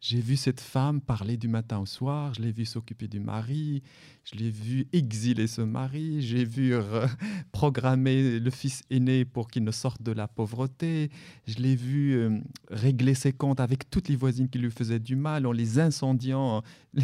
j'ai 0.00 0.20
vu 0.20 0.36
cette 0.36 0.60
femme 0.60 1.00
parler 1.00 1.36
du 1.36 1.48
matin 1.48 1.78
au 1.78 1.86
soir, 1.86 2.32
je 2.34 2.42
l'ai 2.42 2.52
vu 2.52 2.64
s'occuper 2.64 3.08
du 3.08 3.18
mari, 3.18 3.82
je 4.22 4.38
l'ai 4.38 4.48
vu 4.48 4.86
exiler 4.92 5.48
ce 5.48 5.60
mari, 5.60 6.22
j'ai 6.22 6.44
vu 6.44 6.72
programmer 7.52 8.38
le 8.38 8.50
fils 8.50 8.82
aîné 8.90 9.24
pour 9.24 9.48
qu'il 9.48 9.64
ne 9.64 9.72
sorte 9.72 10.00
de 10.00 10.12
la 10.12 10.28
pauvreté, 10.28 11.10
je 11.48 11.56
l'ai 11.56 11.74
vu 11.74 12.40
régler 12.70 13.14
ses 13.14 13.32
comptes 13.32 13.58
avec 13.58 13.90
toutes 13.90 14.08
les 14.08 14.14
voisines 14.14 14.48
qui 14.48 14.58
lui 14.58 14.70
faisaient 14.70 15.00
du 15.00 15.16
mal 15.16 15.46
en 15.46 15.52
les 15.52 15.80
incendiant 15.80 16.62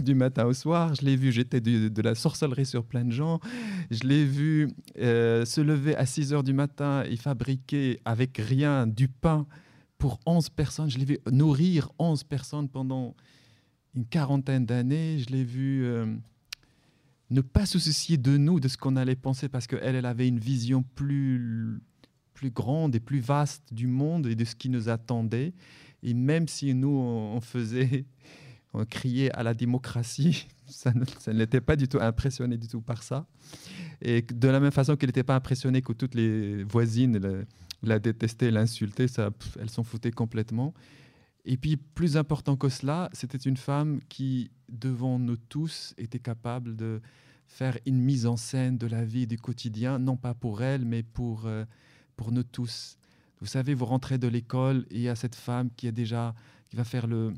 du 0.00 0.14
matin 0.14 0.44
au 0.44 0.52
soir, 0.52 0.94
je 0.94 1.06
l'ai 1.06 1.16
vu 1.16 1.32
jeter 1.32 1.62
de, 1.62 2.02
la 2.02 2.14
sorcellerie 2.14 2.66
sur 2.66 2.84
plein 2.84 3.06
de 3.06 3.12
gens, 3.12 3.40
je 3.90 4.04
l'ai 4.04 4.26
vu 4.26 4.68
se 4.96 5.60
lever 5.62 5.96
à 5.96 6.04
6 6.04 6.34
heures 6.34 6.44
du 6.44 6.52
matin 6.52 7.02
et 7.08 7.16
fabriquer 7.16 7.98
avec 8.04 8.36
rien 8.36 8.86
du 8.86 9.08
pain 9.08 9.46
pour 10.00 10.18
11 10.26 10.48
personnes. 10.48 10.90
Je 10.90 10.98
l'ai 10.98 11.04
vu 11.04 11.18
nourrir 11.30 11.92
11 12.00 12.24
personnes 12.24 12.68
pendant 12.68 13.14
une 13.94 14.06
quarantaine 14.06 14.66
d'années. 14.66 15.18
Je 15.18 15.26
l'ai 15.26 15.44
vu 15.44 15.84
euh, 15.84 16.06
ne 17.28 17.40
pas 17.42 17.66
se 17.66 17.78
soucier 17.78 18.16
de 18.16 18.36
nous, 18.36 18.58
de 18.58 18.66
ce 18.66 18.76
qu'on 18.76 18.96
allait 18.96 19.14
penser, 19.14 19.48
parce 19.48 19.68
qu'elle, 19.68 19.94
elle 19.94 20.06
avait 20.06 20.26
une 20.26 20.40
vision 20.40 20.82
plus, 20.82 21.80
plus 22.32 22.50
grande 22.50 22.96
et 22.96 23.00
plus 23.00 23.20
vaste 23.20 23.62
du 23.72 23.86
monde 23.86 24.26
et 24.26 24.34
de 24.34 24.44
ce 24.44 24.56
qui 24.56 24.70
nous 24.70 24.88
attendait. 24.88 25.52
Et 26.02 26.14
même 26.14 26.48
si 26.48 26.74
nous, 26.74 26.88
on 26.88 27.40
faisait, 27.42 28.06
on 28.72 28.86
criait 28.86 29.30
à 29.32 29.42
la 29.42 29.52
démocratie, 29.52 30.48
ça 30.66 30.94
ne, 30.94 31.04
l'était 31.32 31.60
pas 31.60 31.76
du 31.76 31.88
tout 31.88 32.00
impressionné 32.00 32.56
du 32.56 32.68
tout 32.68 32.80
par 32.80 33.02
ça. 33.02 33.26
Et 34.00 34.22
de 34.22 34.48
la 34.48 34.60
même 34.60 34.72
façon 34.72 34.96
qu'elle 34.96 35.10
n'était 35.10 35.24
pas 35.24 35.36
impressionnée 35.36 35.82
que 35.82 35.92
toutes 35.92 36.14
les 36.14 36.64
voisines, 36.64 37.44
la 37.82 37.98
détester, 37.98 38.50
l'insulter, 38.50 39.08
ça, 39.08 39.30
elle 39.58 39.70
s'en 39.70 39.84
foutait 39.84 40.10
complètement. 40.10 40.74
Et 41.44 41.56
puis, 41.56 41.76
plus 41.76 42.16
important 42.16 42.56
que 42.56 42.68
cela, 42.68 43.08
c'était 43.12 43.38
une 43.38 43.56
femme 43.56 44.00
qui, 44.08 44.50
devant 44.68 45.18
nous 45.18 45.36
tous, 45.36 45.94
était 45.96 46.18
capable 46.18 46.76
de 46.76 47.00
faire 47.46 47.78
une 47.86 47.98
mise 47.98 48.26
en 48.26 48.36
scène 48.36 48.78
de 48.78 48.86
la 48.86 49.04
vie 49.04 49.26
du 49.26 49.38
quotidien, 49.38 49.98
non 49.98 50.16
pas 50.16 50.34
pour 50.34 50.62
elle, 50.62 50.84
mais 50.84 51.02
pour, 51.02 51.46
euh, 51.46 51.64
pour 52.16 52.30
nous 52.30 52.44
tous. 52.44 52.96
Vous 53.40 53.46
savez, 53.46 53.74
vous 53.74 53.86
rentrez 53.86 54.18
de 54.18 54.28
l'école 54.28 54.86
et 54.90 54.96
il 54.96 55.00
y 55.00 55.08
a 55.08 55.16
cette 55.16 55.34
femme 55.34 55.70
qui 55.76 55.86
est 55.86 55.92
déjà, 55.92 56.34
qui 56.68 56.76
va 56.76 56.84
faire 56.84 57.06
le, 57.06 57.32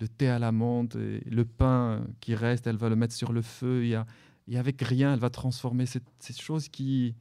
le 0.00 0.08
thé 0.08 0.28
à 0.28 0.38
la 0.38 0.52
menthe, 0.52 0.96
et 0.96 1.22
le 1.30 1.44
pain 1.44 2.04
qui 2.20 2.34
reste, 2.34 2.66
elle 2.66 2.76
va 2.76 2.88
le 2.88 2.96
mettre 2.96 3.14
sur 3.14 3.32
le 3.32 3.42
feu. 3.42 3.84
Et 4.48 4.58
avec 4.58 4.82
rien, 4.82 5.14
elle 5.14 5.20
va 5.20 5.30
transformer 5.30 5.86
cette, 5.86 6.06
cette 6.18 6.40
chose 6.40 6.68
qui, 6.68 7.14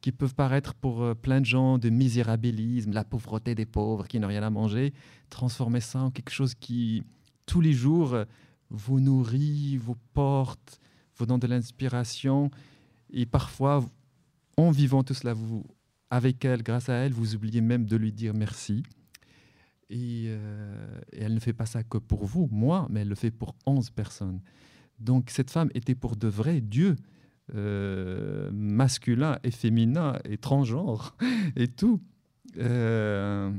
qui 0.00 0.12
peuvent 0.12 0.34
paraître 0.34 0.74
pour 0.74 1.02
euh, 1.02 1.14
plein 1.14 1.40
de 1.40 1.46
gens 1.46 1.78
de 1.78 1.90
misérabilisme, 1.90 2.92
la 2.92 3.04
pauvreté 3.04 3.54
des 3.54 3.66
pauvres 3.66 4.06
qui 4.06 4.18
n'ont 4.18 4.28
rien 4.28 4.42
à 4.42 4.50
manger, 4.50 4.92
transformer 5.28 5.80
ça 5.80 6.00
en 6.00 6.10
quelque 6.10 6.30
chose 6.30 6.54
qui, 6.54 7.02
tous 7.46 7.60
les 7.60 7.72
jours, 7.72 8.16
vous 8.70 9.00
nourrit, 9.00 9.76
vous 9.76 9.96
porte, 10.14 10.80
vous 11.16 11.26
donne 11.26 11.40
de 11.40 11.46
l'inspiration. 11.46 12.50
Et 13.12 13.26
parfois, 13.26 13.84
en 14.56 14.70
vivant 14.70 15.02
tout 15.02 15.14
cela 15.14 15.34
vous, 15.34 15.64
avec 16.10 16.44
elle, 16.44 16.62
grâce 16.62 16.88
à 16.88 16.94
elle, 16.94 17.12
vous 17.12 17.34
oubliez 17.34 17.60
même 17.60 17.86
de 17.86 17.96
lui 17.96 18.12
dire 18.12 18.34
merci. 18.34 18.82
Et, 19.90 20.26
euh, 20.28 21.00
et, 21.12 21.22
elle 21.22 21.34
ne 21.34 21.40
fait 21.40 21.52
pas 21.52 21.66
ça 21.66 21.82
que 21.82 21.98
pour 21.98 22.24
vous, 22.24 22.48
moi, 22.52 22.86
mais 22.90 23.00
elle 23.00 23.08
le 23.08 23.14
fait 23.14 23.32
pour 23.32 23.54
11 23.66 23.90
personnes. 23.90 24.40
Donc 24.98 25.30
cette 25.30 25.50
femme 25.50 25.70
était 25.74 25.94
pour 25.94 26.16
de 26.16 26.28
vrai 26.28 26.60
Dieu. 26.60 26.96
Euh, 27.56 28.48
masculin 28.52 29.38
et 29.42 29.50
féminin 29.50 30.16
et 30.24 30.36
transgenre 30.36 31.16
et 31.56 31.66
tout. 31.66 32.00
Euh, 32.58 33.50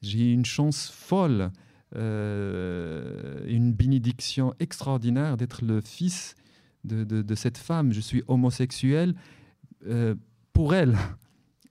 j'ai 0.00 0.30
une 0.32 0.44
chance 0.44 0.88
folle, 0.90 1.50
euh, 1.96 3.44
une 3.48 3.72
bénédiction 3.72 4.54
extraordinaire 4.60 5.36
d'être 5.36 5.64
le 5.64 5.80
fils 5.80 6.36
de, 6.84 7.34
cette 7.34 7.58
femme. 7.58 7.92
Je 7.92 8.00
suis 8.00 8.22
homosexuel 8.28 9.16
pour 10.52 10.74
elle 10.74 10.96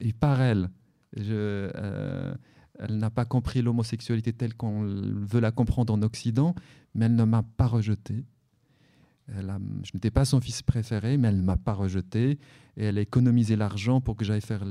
et 0.02 0.12
par 0.12 0.42
elle. 0.42 0.70
Elle 1.16 2.36
n'a 2.90 3.10
pas 3.10 3.24
compris 3.24 3.62
l'homosexualité 3.62 4.34
telle 4.34 4.56
qu'on 4.56 4.82
veut 4.82 5.40
la 5.40 5.52
comprendre 5.52 5.94
en 5.94 6.02
Occident, 6.02 6.54
mais 6.96 7.06
elle 7.06 7.16
ne 7.16 7.24
m'a 7.24 7.44
pas 7.44 7.68
rejeté. 7.68 8.26
Je 9.28 9.92
n'étais 9.94 10.12
pas 10.12 10.26
son 10.26 10.40
fils 10.40 10.62
préféré, 10.62 11.18
mais 11.18 11.30
elle 11.30 11.38
ne 11.38 11.44
m'a 11.44 11.58
pas 11.58 11.74
rejeté. 11.74 12.38
Et 12.78 12.86
elle 12.86 12.98
a 12.98 13.02
économisé 13.02 13.56
l'argent 13.56 14.02
pour 14.02 14.16
que 14.16 14.26
j'aille 14.26 14.42
faire 14.42 14.64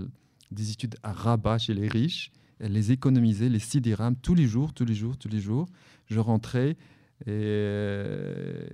des 0.51 0.71
études 0.71 0.97
à 1.03 1.13
Rabat 1.13 1.59
chez 1.59 1.75
les 1.75 1.89
riches. 1.89 2.31
Elle 2.61 2.73
les 2.73 2.93
économisait, 2.93 3.49
les 3.49 3.59
6 3.59 3.81
dirhams, 3.81 4.17
tous 4.17 4.35
les 4.35 4.47
jours, 4.47 4.73
tous 4.73 4.85
les 4.85 4.95
jours, 4.95 5.17
tous 5.17 5.29
les 5.29 5.41
jours. 5.41 5.67
Je 6.07 6.21
rentrais 6.21 6.77
et, 7.23 7.29
euh, 7.29 8.67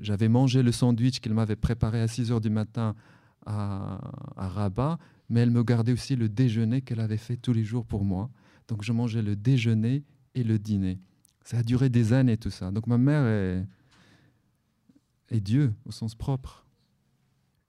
j'avais 0.00 0.28
mangé 0.28 0.62
le 0.62 0.72
sandwich 0.72 1.20
qu'elle 1.20 1.34
m'avait 1.34 1.56
préparé 1.56 2.00
à 2.00 2.08
6 2.08 2.30
heures 2.30 2.40
du 2.40 2.50
matin 2.50 2.94
à, 3.46 3.98
à 4.36 4.48
Rabat, 4.48 4.98
mais 5.28 5.40
elle 5.40 5.50
me 5.50 5.62
gardait 5.64 5.92
aussi 5.92 6.16
le 6.16 6.28
déjeuner 6.28 6.82
qu'elle 6.82 7.00
avait 7.00 7.16
fait 7.16 7.36
tous 7.36 7.52
les 7.52 7.64
jours 7.64 7.84
pour 7.84 8.04
moi. 8.04 8.30
Donc 8.68 8.82
je 8.82 8.92
mangeais 8.92 9.22
le 9.22 9.36
déjeuner 9.36 10.04
et 10.34 10.44
le 10.44 10.58
dîner. 10.58 10.98
Ça 11.44 11.58
a 11.58 11.62
duré 11.62 11.88
des 11.88 12.12
années 12.12 12.36
tout 12.36 12.50
ça. 12.50 12.70
Donc 12.70 12.86
ma 12.86 12.98
mère 12.98 13.26
est, 13.26 13.66
est 15.30 15.40
Dieu 15.40 15.72
au 15.86 15.90
sens 15.90 16.14
propre. 16.14 16.66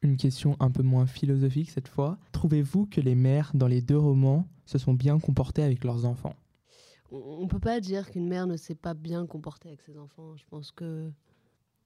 Une 0.01 0.17
question 0.17 0.55
un 0.59 0.69
peu 0.69 0.83
moins 0.83 1.07
philosophique 1.07 1.71
cette 1.71 1.87
fois. 1.87 2.17
Trouvez-vous 2.31 2.85
que 2.85 3.01
les 3.01 3.15
mères 3.15 3.51
dans 3.53 3.67
les 3.67 3.81
deux 3.81 3.97
romans 3.97 4.47
se 4.65 4.77
sont 4.77 4.93
bien 4.93 5.19
comportées 5.19 5.63
avec 5.63 5.83
leurs 5.83 6.05
enfants? 6.05 6.35
On 7.11 7.43
ne 7.43 7.47
peut 7.47 7.59
pas 7.59 7.79
dire 7.79 8.11
qu'une 8.11 8.27
mère 8.27 8.47
ne 8.47 8.57
s'est 8.57 8.75
pas 8.75 8.93
bien 8.93 9.25
comportée 9.25 9.69
avec 9.69 9.81
ses 9.81 9.97
enfants. 9.97 10.35
Je 10.35 10.43
pense 10.49 10.71
que 10.71 11.11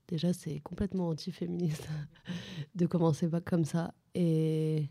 déjà 0.07 0.33
c'est 0.33 0.59
complètement 0.61 1.09
anti-féministe 1.09 1.87
de 2.75 2.85
commencer 2.85 3.27
pas 3.29 3.41
comme 3.41 3.65
ça. 3.65 3.93
Et, 4.15 4.89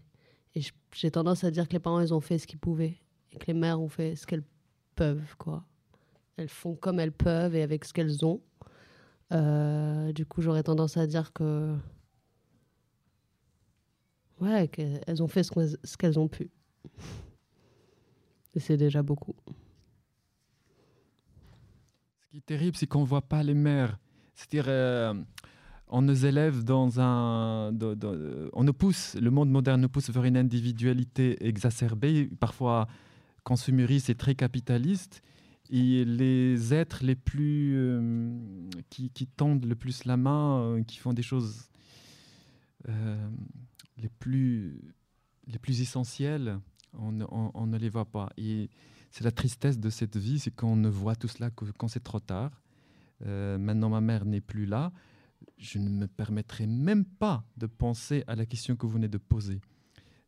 et 0.55 0.61
j'ai 0.95 1.11
tendance 1.11 1.45
à 1.45 1.51
dire 1.51 1.67
que 1.67 1.73
les 1.73 1.81
parents 1.81 2.01
ils 2.01 2.14
ont 2.14 2.21
fait 2.21 2.38
ce 2.38 2.47
qu'ils 2.47 2.59
pouvaient 2.59 2.99
et 3.33 3.37
que 3.37 3.47
les 3.47 3.55
mères 3.55 3.81
ont 3.81 3.88
fait 3.88 4.17
ce 4.17 4.27
qu'elles 4.27 4.45
peuvent 4.95 5.37
quoi. 5.37 5.64
Elles 6.37 6.49
font 6.49 6.77
comme 6.77 7.01
elles 7.01 7.12
peuvent 7.12 7.57
et 7.57 7.62
avec 7.62 7.85
ce 7.85 7.93
qu'elles 7.93 8.25
ont. 8.25 8.41
Euh, 9.33 10.12
du 10.12 10.25
coup 10.25 10.41
j'aurais 10.41 10.62
tendance 10.62 10.97
à 10.97 11.07
dire 11.07 11.33
que 11.35 11.77
ouais 14.41 14.69
qu'elles 14.69 15.23
ont 15.23 15.29
fait 15.29 15.43
ce 15.43 15.97
qu'elles- 15.97 16.19
ont 16.19 16.29
pu. 16.29 16.51
Et 18.55 18.61
c'est 18.61 18.77
déjà 18.77 19.03
beaucoup. 19.03 19.35
Ce 22.21 22.27
qui 22.31 22.38
est 22.38 22.47
terrible, 22.47 22.77
c'est 22.77 22.87
qu'on 22.87 23.03
ne 23.03 23.07
voit 23.07 23.23
pas 23.23 23.43
les 23.43 23.55
mères. 23.55 23.99
C'est-à-dire, 24.35 24.67
euh, 24.69 25.14
on 25.88 26.03
nous 26.03 26.27
élève 26.27 26.64
dans 26.64 27.01
un. 27.01 27.73
on 28.53 28.64
nous 28.64 28.73
pousse, 28.73 29.14
le 29.17 29.31
monde 29.31 29.51
moderne 29.51 29.81
nous 29.81 29.88
pousse 29.88 30.11
vers 30.11 30.25
une 30.25 30.37
individualité 30.37 31.37
exacerbée, 31.47 32.29
parfois 32.41 32.87
consumériste 33.45 34.11
et 34.11 34.14
très 34.14 34.35
capitaliste. 34.35 35.23
Et 35.70 36.04
les 36.04 36.72
êtres 36.74 37.04
les 37.04 37.14
plus. 37.14 37.74
euh, 37.76 38.33
qui, 38.90 39.26
tendent 39.26 39.64
le 39.66 39.74
plus 39.74 40.04
la 40.04 40.16
main, 40.16 40.61
euh, 40.61 40.83
qui 40.83 40.98
font 40.98 41.12
des 41.12 41.22
choses 41.22 41.68
euh, 42.88 43.28
les, 43.98 44.09
plus, 44.09 44.81
les 45.46 45.59
plus 45.59 45.81
essentielles, 45.81 46.59
on, 46.94 47.12
ne- 47.12 47.78
les 47.78 47.88
voit 47.88 48.11
pas. 48.11 48.31
Et 48.37 48.70
c'est 49.11 49.24
la 49.24 49.33
tristesse 49.33 49.78
de 49.78 49.90
cette 49.90 50.16
vie, 50.16 50.38
c'est 50.38 50.54
qu'on 50.54 50.76
ne 50.76 50.88
voit 50.88 51.16
tout 51.16 51.28
cela 51.28 51.50
que 51.50 51.64
quand 51.76 51.88
c'est 51.88 52.00
trop 52.04 52.20
tard. 52.20 52.62
Maintenant, 53.24 53.88
ma 53.88 54.00
mère 54.00 54.24
n'est 54.24 54.40
plus 54.40 54.64
là. 54.64 54.92
Je 55.57 55.78
ne 55.78 55.88
me 55.88 56.07
permettrai 56.07 56.66
même 56.66 57.04
pas 57.04 57.44
de 57.57 57.66
penser 57.66 58.22
à 58.28 58.37
la 58.37 58.46
question 58.46 58.76
que 58.76 58.87
vous 58.87 58.92
venez 58.92 59.09
de 59.09 59.18
poser. 59.18 59.61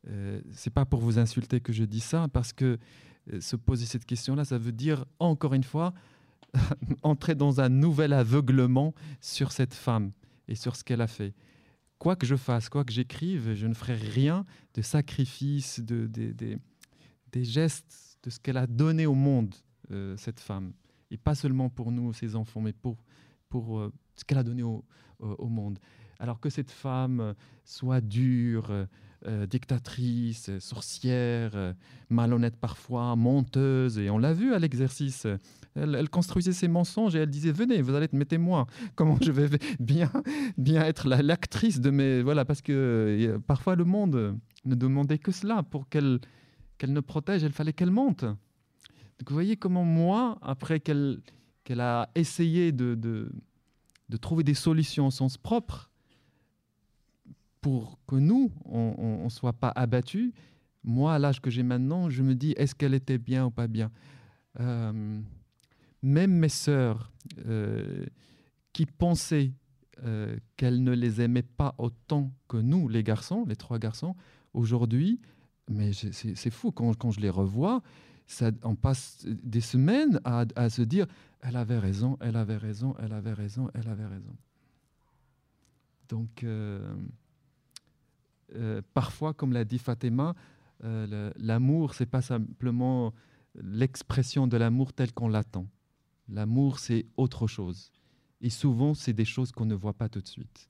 Euh, 0.08 0.40
c'est 0.52 0.72
pas 0.72 0.84
pour 0.84 1.00
vous 1.00 1.18
insulter 1.18 1.60
que 1.60 1.72
je 1.72 1.84
dis 1.84 2.00
ça, 2.00 2.28
parce 2.28 2.52
que 2.52 2.78
se 3.38 3.54
poser 3.56 3.86
cette 3.86 4.04
question-là, 4.06 4.44
ça 4.44 4.58
veut 4.58 4.72
dire 4.72 5.04
encore 5.20 5.54
une 5.54 5.62
fois 5.64 5.94
entrer 7.02 7.34
dans 7.34 7.60
un 7.60 7.68
nouvel 7.68 8.12
aveuglement 8.12 8.94
sur 9.20 9.52
cette 9.52 9.74
femme 9.74 10.10
et 10.48 10.54
sur 10.54 10.74
ce 10.76 10.82
qu'elle 10.84 11.00
a 11.00 11.06
fait. 11.06 11.34
Quoi 11.98 12.16
que 12.16 12.26
je 12.26 12.34
fasse, 12.36 12.68
quoi 12.68 12.84
que 12.84 12.92
j'écrive, 12.92 13.54
je 13.54 13.66
ne 13.66 13.74
ferai 13.74 13.94
rien 13.94 14.44
de 14.74 14.82
sacrifice, 14.82 15.80
de, 15.80 16.06
de- 16.06 16.32
de- 16.32 16.58
des 17.32 17.44
gestes, 17.44 18.18
de 18.22 18.30
ce 18.30 18.40
qu'elle 18.40 18.56
a 18.56 18.66
donné 18.66 19.06
au 19.06 19.14
monde, 19.14 19.54
euh, 19.92 20.16
cette 20.16 20.40
femme. 20.40 20.72
Et 21.10 21.16
pas 21.18 21.34
seulement 21.34 21.68
pour 21.68 21.92
nous, 21.92 22.12
ses 22.12 22.34
enfants, 22.36 22.60
mais 22.60 22.72
pour, 22.72 22.96
pour 23.48 23.78
euh, 23.78 23.92
ce 24.16 24.24
qu'elle 24.24 24.38
a 24.38 24.42
donné 24.42 24.62
au, 24.62 24.84
au- 25.20 25.48
monde. 25.48 25.78
Alors 26.18 26.40
que 26.40 26.50
cette 26.50 26.70
femme 26.70 27.20
euh, 27.20 27.34
soit 27.64 28.00
dure, 28.00 28.70
euh, 29.26 29.46
dictatrice, 29.46 30.48
euh, 30.48 30.60
sorcière, 30.60 31.50
euh, 31.54 31.72
malhonnête 32.08 32.56
parfois, 32.56 33.14
menteuse, 33.16 33.98
et 33.98 34.10
on 34.10 34.18
l'a 34.18 34.32
vu 34.32 34.54
à 34.54 34.58
l'exercice, 34.58 35.26
elle, 35.74 36.08
construisait 36.08 36.52
ses 36.52 36.68
mensonges 36.68 37.14
et 37.14 37.18
elle 37.20 37.30
disait 37.30 37.52
venez, 37.52 37.82
vous 37.82 37.94
allez 37.94 38.06
être 38.06 38.12
mes 38.14 38.24
témoins. 38.26 38.66
Comment 38.94 39.18
je 39.20 39.30
vais 39.32 39.48
bien, 39.78 40.10
bien 40.56 40.82
être 40.84 41.06
la- 41.06 41.22
l'actrice 41.22 41.80
de 41.80 41.90
mes 41.90 42.22
voilà 42.22 42.44
parce 42.44 42.62
que 42.62 43.38
parfois 43.46 43.76
le 43.76 43.84
monde 43.84 44.38
ne 44.64 44.74
demandait 44.74 45.18
que 45.18 45.32
cela 45.32 45.62
pour 45.62 45.88
qu'elle 45.88 46.20
qu'elle 46.78 46.92
ne 46.92 47.00
protège, 47.00 47.42
il 47.42 47.52
fallait 47.52 47.72
qu'elle. 47.74 47.90
Donc 49.20 49.28
vous 49.28 49.34
voyez 49.34 49.56
comment 49.56 49.84
moi, 49.84 50.38
après 50.40 50.80
qu'elle 50.80 51.20
qu'elle 51.64 51.80
a 51.80 52.08
essayé 52.14 52.72
de, 52.72 52.94
de, 52.94 53.30
de 54.08 54.16
trouver 54.16 54.44
des 54.44 54.54
solutions 54.54 55.08
au 55.08 55.10
sens 55.10 55.36
propre 55.36 55.89
pour 57.60 57.98
que 58.06 58.16
nous, 58.16 58.50
on 58.64 59.24
ne 59.24 59.28
soit 59.28 59.52
pas 59.52 59.72
abattus, 59.74 60.32
moi, 60.82 61.14
à 61.14 61.18
l'âge 61.18 61.40
que 61.40 61.50
j'ai 61.50 61.62
maintenant, 61.62 62.08
je 62.08 62.22
me 62.22 62.34
dis, 62.34 62.52
est-ce 62.56 62.74
qu'elle 62.74 62.94
était 62.94 63.18
bien 63.18 63.46
ou 63.46 63.50
pas 63.50 63.66
bien? 63.68 63.90
Euh, 64.60 65.20
Même 66.02 66.32
mes 66.32 66.48
sœurs 66.48 67.12
euh, 67.46 68.06
qui 68.72 68.86
pensaient 68.86 69.52
euh, 70.04 70.38
qu'elles 70.56 70.82
ne 70.82 70.92
les 70.92 71.20
aimaient 71.20 71.42
pas 71.42 71.74
autant 71.76 72.32
que 72.48 72.56
nous, 72.56 72.88
les 72.88 73.02
garçons, 73.02 73.44
les 73.46 73.56
trois 73.56 73.78
garçons, 73.78 74.16
aujourd'hui, 74.54 75.20
mais 75.68 75.92
c'est- 75.92 76.50
fou, 76.50 76.72
quand, 76.72 76.96
quand 76.96 77.10
je 77.10 77.20
les 77.20 77.28
revois, 77.30 77.82
ça, 78.26 78.50
on 78.64 78.74
passe 78.76 79.26
des 79.26 79.60
semaines 79.60 80.18
à, 80.24 80.46
à 80.56 80.70
se 80.70 80.80
dire, 80.82 81.06
elle 81.42 81.56
avait 81.56 81.78
raison, 81.78 82.16
elle 82.20 82.36
avait 82.36 82.56
raison, 82.56 82.94
elle 82.98 83.12
avait 83.12 83.34
raison, 83.34 83.68
elle 83.74 83.88
avait 83.88 84.06
raison. 84.06 84.34
Donc, 86.08 86.44
euh, 88.54 88.82
parfois, 88.94 89.34
comme 89.34 89.52
l'a 89.52 89.64
dit 89.64 89.78
Fatima, 89.78 90.34
euh, 90.84 91.30
l'amour, 91.36 91.94
c'est 91.94 92.06
pas 92.06 92.22
simplement 92.22 93.12
l'expression 93.54 94.46
de 94.46 94.56
l'amour 94.56 94.92
tel 94.92 95.12
qu'on 95.12 95.28
l'attend. 95.28 95.66
L'amour, 96.28 96.78
c'est 96.78 97.06
autre 97.16 97.46
chose. 97.46 97.92
Et 98.40 98.50
souvent, 98.50 98.94
c'est 98.94 99.12
des 99.12 99.24
choses 99.24 99.52
qu'on 99.52 99.66
ne 99.66 99.74
voit 99.74 99.94
pas 99.94 100.08
tout 100.08 100.20
de 100.20 100.28
suite. 100.28 100.68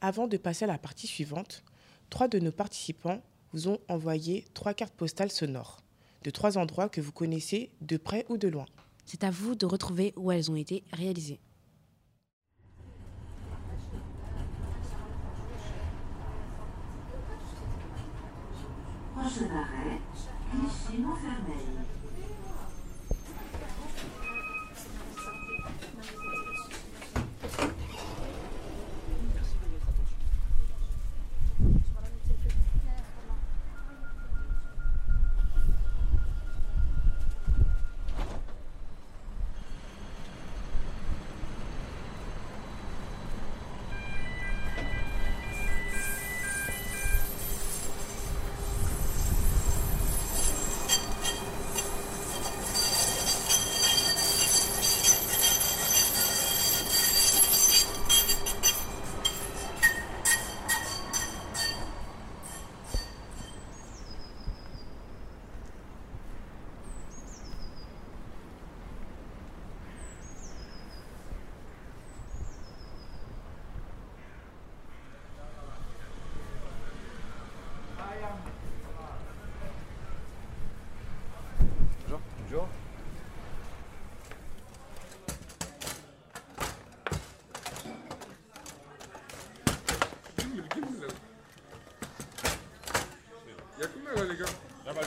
Avant 0.00 0.26
de 0.26 0.36
passer 0.36 0.64
à 0.64 0.68
la 0.68 0.78
partie 0.78 1.06
suivante, 1.06 1.64
trois 2.10 2.28
de 2.28 2.38
nos 2.38 2.52
participants 2.52 3.22
vous 3.52 3.68
ont 3.68 3.78
envoyé 3.88 4.44
trois 4.54 4.74
cartes 4.74 4.94
postales 4.94 5.30
sonores 5.30 5.82
de 6.22 6.30
trois 6.30 6.58
endroits 6.58 6.88
que 6.88 7.00
vous 7.00 7.12
connaissez 7.12 7.70
de 7.80 7.96
près 7.96 8.26
ou 8.28 8.36
de 8.36 8.48
loin. 8.48 8.66
C'est 9.04 9.24
à 9.24 9.30
vous 9.30 9.54
de 9.54 9.66
retrouver 9.66 10.12
où 10.16 10.32
elles 10.32 10.50
ont 10.50 10.56
été 10.56 10.84
réalisées. 10.92 11.40
Prochain 19.18 19.50
arrêt, 19.50 20.00
Clichy-Montfermeil. 20.48 21.67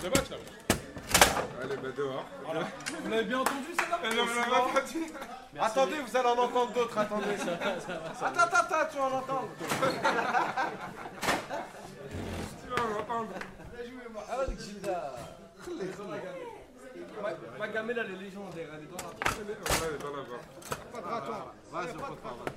de 0.01 0.09
match 0.09 0.29
là. 0.29 0.37
Allez, 1.63 1.77
bah 1.77 1.89
dehors. 1.95 2.25
Voilà. 2.43 2.61
Vous 3.03 3.09
l'avez 3.09 3.23
bien 3.23 3.39
entendu 3.39 3.73
celle-là 3.77 3.99
Attendez, 5.59 5.95
vous 6.05 6.17
allez 6.17 6.27
en 6.27 6.37
entendre 6.37 6.71
d'autres, 6.73 6.97
attendez. 6.97 7.37
ça 7.37 7.45
ça 7.45 7.51
va, 7.53 8.13
ça. 8.13 8.27
Attends, 8.27 8.41
attends, 8.41 8.57
attends, 8.57 8.89
tu 8.91 8.97
vas 8.97 9.03
en 9.03 9.11
entendre. 9.11 9.49
tu 12.63 12.69
vas 12.69 12.81
en 12.81 12.99
entendre. 12.99 13.33
Ah 14.29 14.39
ouais, 14.39 14.45
Gilda. 14.57 15.15
Ma 17.59 17.67
gamelle, 17.67 17.99
elle 17.99 18.11
est 18.13 18.23
légendaire, 18.23 18.69
elle 18.73 18.83
est 18.83 18.87
dans 18.87 18.97
la. 18.97 19.03
Elle 19.37 19.51
est 19.93 19.99
dans 20.01 20.09
la. 20.15 20.23
Pas 20.91 21.01
de 21.01 21.05
raton. 21.13 21.33
Vas-y, 21.71 21.85
pas 21.87 21.91
de 21.91 22.01
raton. 22.01 22.50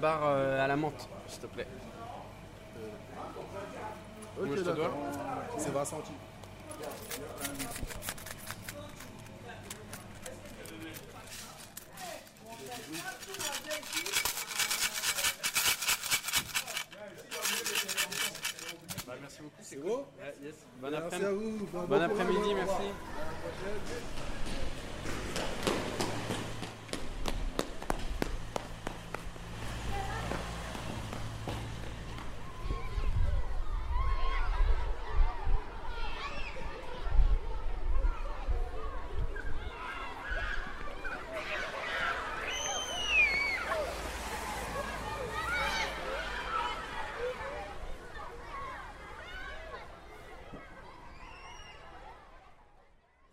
Malabar 0.00 0.20
euh, 0.28 0.64
à 0.64 0.66
la 0.66 0.76
menthe, 0.76 1.08
s'il 1.28 1.40
te 1.42 1.46
plaît. 1.46 1.66
Ok, 4.40 4.46
Moi, 4.46 4.56
je 4.56 4.62
te 4.62 4.68
d'accord. 4.70 4.88
dois. 4.88 5.58
C'est 5.58 5.72
Vincenti. 5.72 6.12
Bah, 19.06 19.14
merci 19.20 19.42
beaucoup. 19.42 19.54
C'est 19.62 19.76
beau 19.82 20.04
yes. 20.42 20.54
Bon 20.80 20.94
après-midi. 20.94 21.24
à 21.26 21.32
vous. 21.32 21.58
Bon- 21.72 21.80
Bon, 21.80 21.86
bon 21.86 22.02
après-midi, 22.02 22.38
courage. 22.38 22.54
merci. 22.66 24.29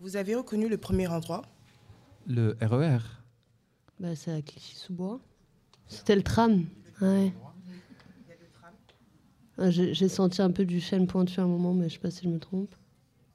Vous 0.08 0.16
avez 0.16 0.36
reconnu 0.36 0.70
le 0.70 0.78
premier 0.78 1.06
endroit 1.08 1.42
Le 2.28 2.58
E 2.62 2.66
RER. 2.66 3.00
Bah, 4.00 4.16
c'est 4.16 4.32
à 4.32 4.42
Clichy-sous-Bois. 4.42 5.20
C'était 5.88 6.16
le 6.16 6.24
tram. 6.24 6.64
Ouais. 7.02 7.34
Ah, 9.58 9.70
J'ai 9.70 10.08
senti 10.08 10.42
un 10.42 10.50
peu 10.50 10.64
du 10.64 10.80
chêne 10.80 11.08
pointu 11.08 11.42
à 11.42 11.44
un 11.44 11.48
moment, 11.48 11.74
mais 11.74 11.90
je 11.90 11.96
sais 11.96 12.00
pas 12.00 12.10
si 12.10 12.24
je 12.24 12.30
me 12.30 12.40
trompe. 12.40 12.74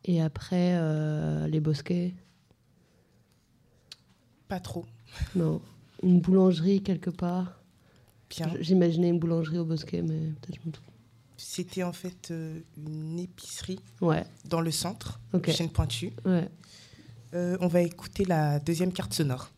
Et 0.07 0.23
après, 0.23 0.77
euh, 0.77 1.47
les 1.47 1.61
bosquets. 1.61 2.15
Pas 4.49 4.59
trop. 4.59 4.87
Non. 5.37 5.61
Une 6.03 6.23
boulangerie 6.23 6.83
quelque 6.83 7.11
part. 7.11 7.61
J'imaginais 8.61 9.11
une 9.11 9.19
boulangerie 9.19 9.59
au 9.59 9.67
bosquet, 9.67 10.01
mais 10.01 10.31
peut-être 10.41 10.59
je 10.63 10.67
me 10.67 10.73
trompe. 10.73 10.92
C'était 11.45 11.83
en 11.83 11.93
fait 11.93 12.31
euh, 12.31 12.61
une 12.77 13.19
épicerie 13.19 13.81
Ouais. 14.01 14.25
dans 14.45 14.61
le 14.61 14.71
centre, 14.71 15.21
chaîne 15.53 15.69
pointue. 15.71 16.13
Ouais. 16.25 16.49
Euh, 17.35 17.57
on 17.61 17.67
va 17.67 17.81
écouter 17.81 18.25
la 18.25 18.59
deuxième 18.61 18.93
carte 18.93 19.13
sonore. 19.13 19.51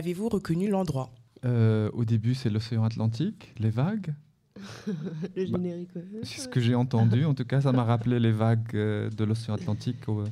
Avez-vous 0.00 0.30
reconnu 0.30 0.70
l'endroit? 0.70 1.10
Euh, 1.44 1.90
au 1.92 2.06
début, 2.06 2.34
c'est 2.34 2.48
l'océan 2.48 2.84
Atlantique, 2.84 3.52
les 3.58 3.68
vagues. 3.68 4.14
Le 5.36 5.44
générique, 5.44 5.94
ouais. 5.94 6.04
C'est 6.22 6.40
ce 6.40 6.48
que 6.48 6.58
j'ai 6.58 6.74
entendu. 6.74 7.26
En 7.26 7.34
tout 7.34 7.44
cas, 7.44 7.60
ça 7.60 7.70
m'a 7.70 7.84
rappelé 7.84 8.18
les 8.18 8.32
vagues 8.32 8.74
euh, 8.74 9.10
de 9.10 9.24
l'océan 9.24 9.56
Atlantique 9.56 10.08
au- 10.08 10.24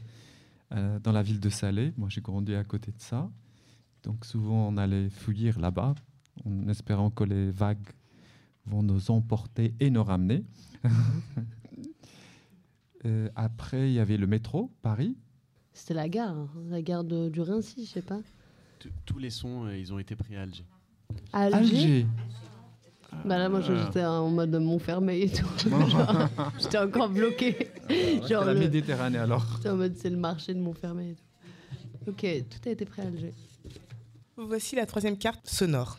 euh, 0.73 0.99
dans 1.01 1.13
la 1.13 1.23
ville 1.23 1.39
de 1.39 1.51
Salé. 1.51 1.93
Moi, 1.99 2.09
j'ai 2.11 2.23
grandi 2.23 2.55
à 2.55 2.65
côté 2.65 2.93
de 2.93 3.01
ça. 3.01 3.29
Donc, 4.05 4.25
souvent, 4.25 4.69
on 4.69 4.79
allait 4.79 5.11
fouiller 5.11 5.53
là-bas 5.53 5.95
en 6.47 6.67
espérant 6.69 7.11
que 7.11 7.25
les 7.25 7.51
vagues 7.51 7.89
vont 8.65 8.83
nous 8.83 9.11
emporter 9.11 9.75
et 9.81 9.91
nous 9.91 10.03
ramener. 10.03 10.45
Euh, 13.05 13.29
après, 13.37 13.91
il 13.91 13.95
y 13.95 14.01
avait 14.01 14.17
le 14.17 14.27
métro, 14.27 14.73
Paris. 14.83 15.17
C'était 15.73 15.95
la 15.95 16.09
gare, 16.09 16.37
hein, 16.37 16.49
la 16.69 16.83
gare 16.83 17.05
de- 17.05 17.29
du 17.29 17.41
Rincy, 17.41 17.85
je 17.87 17.91
sais 17.93 18.03
pas. 18.03 18.19
Tous 19.07 19.19
les 19.19 19.31
sons, 19.31 19.67
euh, 19.67 19.77
ils 19.77 19.93
ont 19.93 19.99
été 19.99 20.15
pris 20.17 20.37
à 20.37 20.43
Alger. 20.43 20.65
À 21.33 21.43
Alger, 21.45 22.07
Ah. 23.11 23.17
Bah 23.25 23.39
là, 23.39 23.49
moi, 23.49 23.63
je- 23.63 23.75
j'étais 23.75 24.05
en 24.05 24.29
mode 24.29 24.51
Montfermeil 24.55 25.23
et 25.23 25.31
tout. 25.33 25.47
Genre, 25.89 26.29
j'étais 26.59 26.77
encore 26.79 27.09
bloqué. 27.09 27.71
C'était 27.89 28.35
la 28.35 28.53
le- 28.53 28.61
Méditerranée 28.61 29.17
alors. 29.19 29.47
J'étais 29.57 29.71
en 29.71 29.77
mode 29.77 29.97
c'est 29.97 30.11
le 30.11 30.19
marché 30.19 30.53
de 30.53 30.61
Montfermeil 30.61 31.13
et 31.13 31.15
tout. 31.15 32.11
Ok, 32.11 32.27
tout 32.51 32.69
a 32.69 32.73
été 32.73 32.85
prêt 32.85 33.03
à 33.03 33.07
Alger. 33.07 33.33
Voici 34.37 34.77
la 34.77 34.85
troisième 34.87 35.17
carte 35.17 35.49
sonore. 35.49 35.99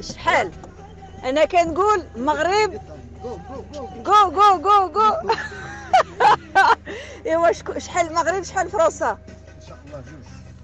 شحال؟ 0.00 0.50
أنا 1.24 1.44
كنقول 1.44 2.04
المغرب 2.16 2.80
جو 4.04 4.30
جو 4.30 4.58
جو 4.58 4.88
جو 4.88 5.30
إيوا 7.26 7.52
شحال 7.78 8.06
المغرب 8.06 8.42
شحال 8.42 8.70
فرنسا؟ 8.70 9.18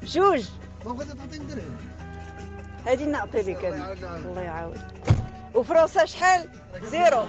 جوج. 0.02 0.44
هادي 2.86 3.04
نعطي 3.04 3.42
لك 3.42 3.64
أنا. 3.64 3.92
الله 3.92 4.40
يعاود 4.40 4.80
وفرنسا 5.54 6.04
شحال؟ 6.04 6.48
زيرو. 6.82 7.24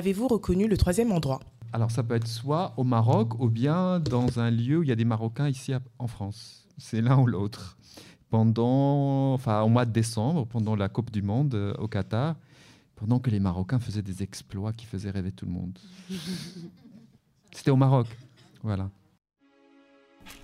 Avez-vous 0.00 0.28
reconnu 0.28 0.66
le 0.66 0.78
troisième 0.78 1.12
endroit? 1.12 1.40
Alors, 1.74 1.90
ça 1.90 2.02
peut 2.02 2.14
être 2.14 2.26
soit 2.26 2.72
au 2.78 2.84
Maroc 2.84 3.38
ou 3.38 3.50
bien 3.50 4.00
dans 4.00 4.40
un 4.40 4.50
lieu 4.50 4.78
où 4.78 4.82
il 4.82 4.88
y 4.88 4.92
a 4.92 4.96
des 4.96 5.04
Marocains 5.04 5.46
ici 5.46 5.74
à- 5.74 5.80
en 5.98 6.06
France. 6.06 6.66
C'est 6.78 7.02
l'un 7.02 7.18
ou 7.18 7.26
l'autre. 7.26 7.76
Pendant, 8.30 9.34
enfin, 9.34 9.60
au 9.60 9.68
mois 9.68 9.84
de 9.84 9.90
décembre, 9.92 10.46
pendant 10.46 10.74
la 10.74 10.88
Coupe 10.88 11.10
du 11.10 11.20
Monde 11.20 11.54
euh, 11.54 11.74
au 11.74 11.86
Qatar, 11.86 12.36
pendant 12.96 13.18
que 13.18 13.28
les 13.28 13.40
Marocains 13.40 13.78
faisaient 13.78 14.00
des 14.00 14.22
exploits 14.22 14.72
qui 14.72 14.86
faisaient 14.86 15.10
rêver 15.10 15.32
tout 15.32 15.44
le 15.44 15.52
monde. 15.52 15.78
C'était 17.52 17.70
au 17.70 17.76
Maroc. 17.76 18.06
Voilà. 18.62 18.88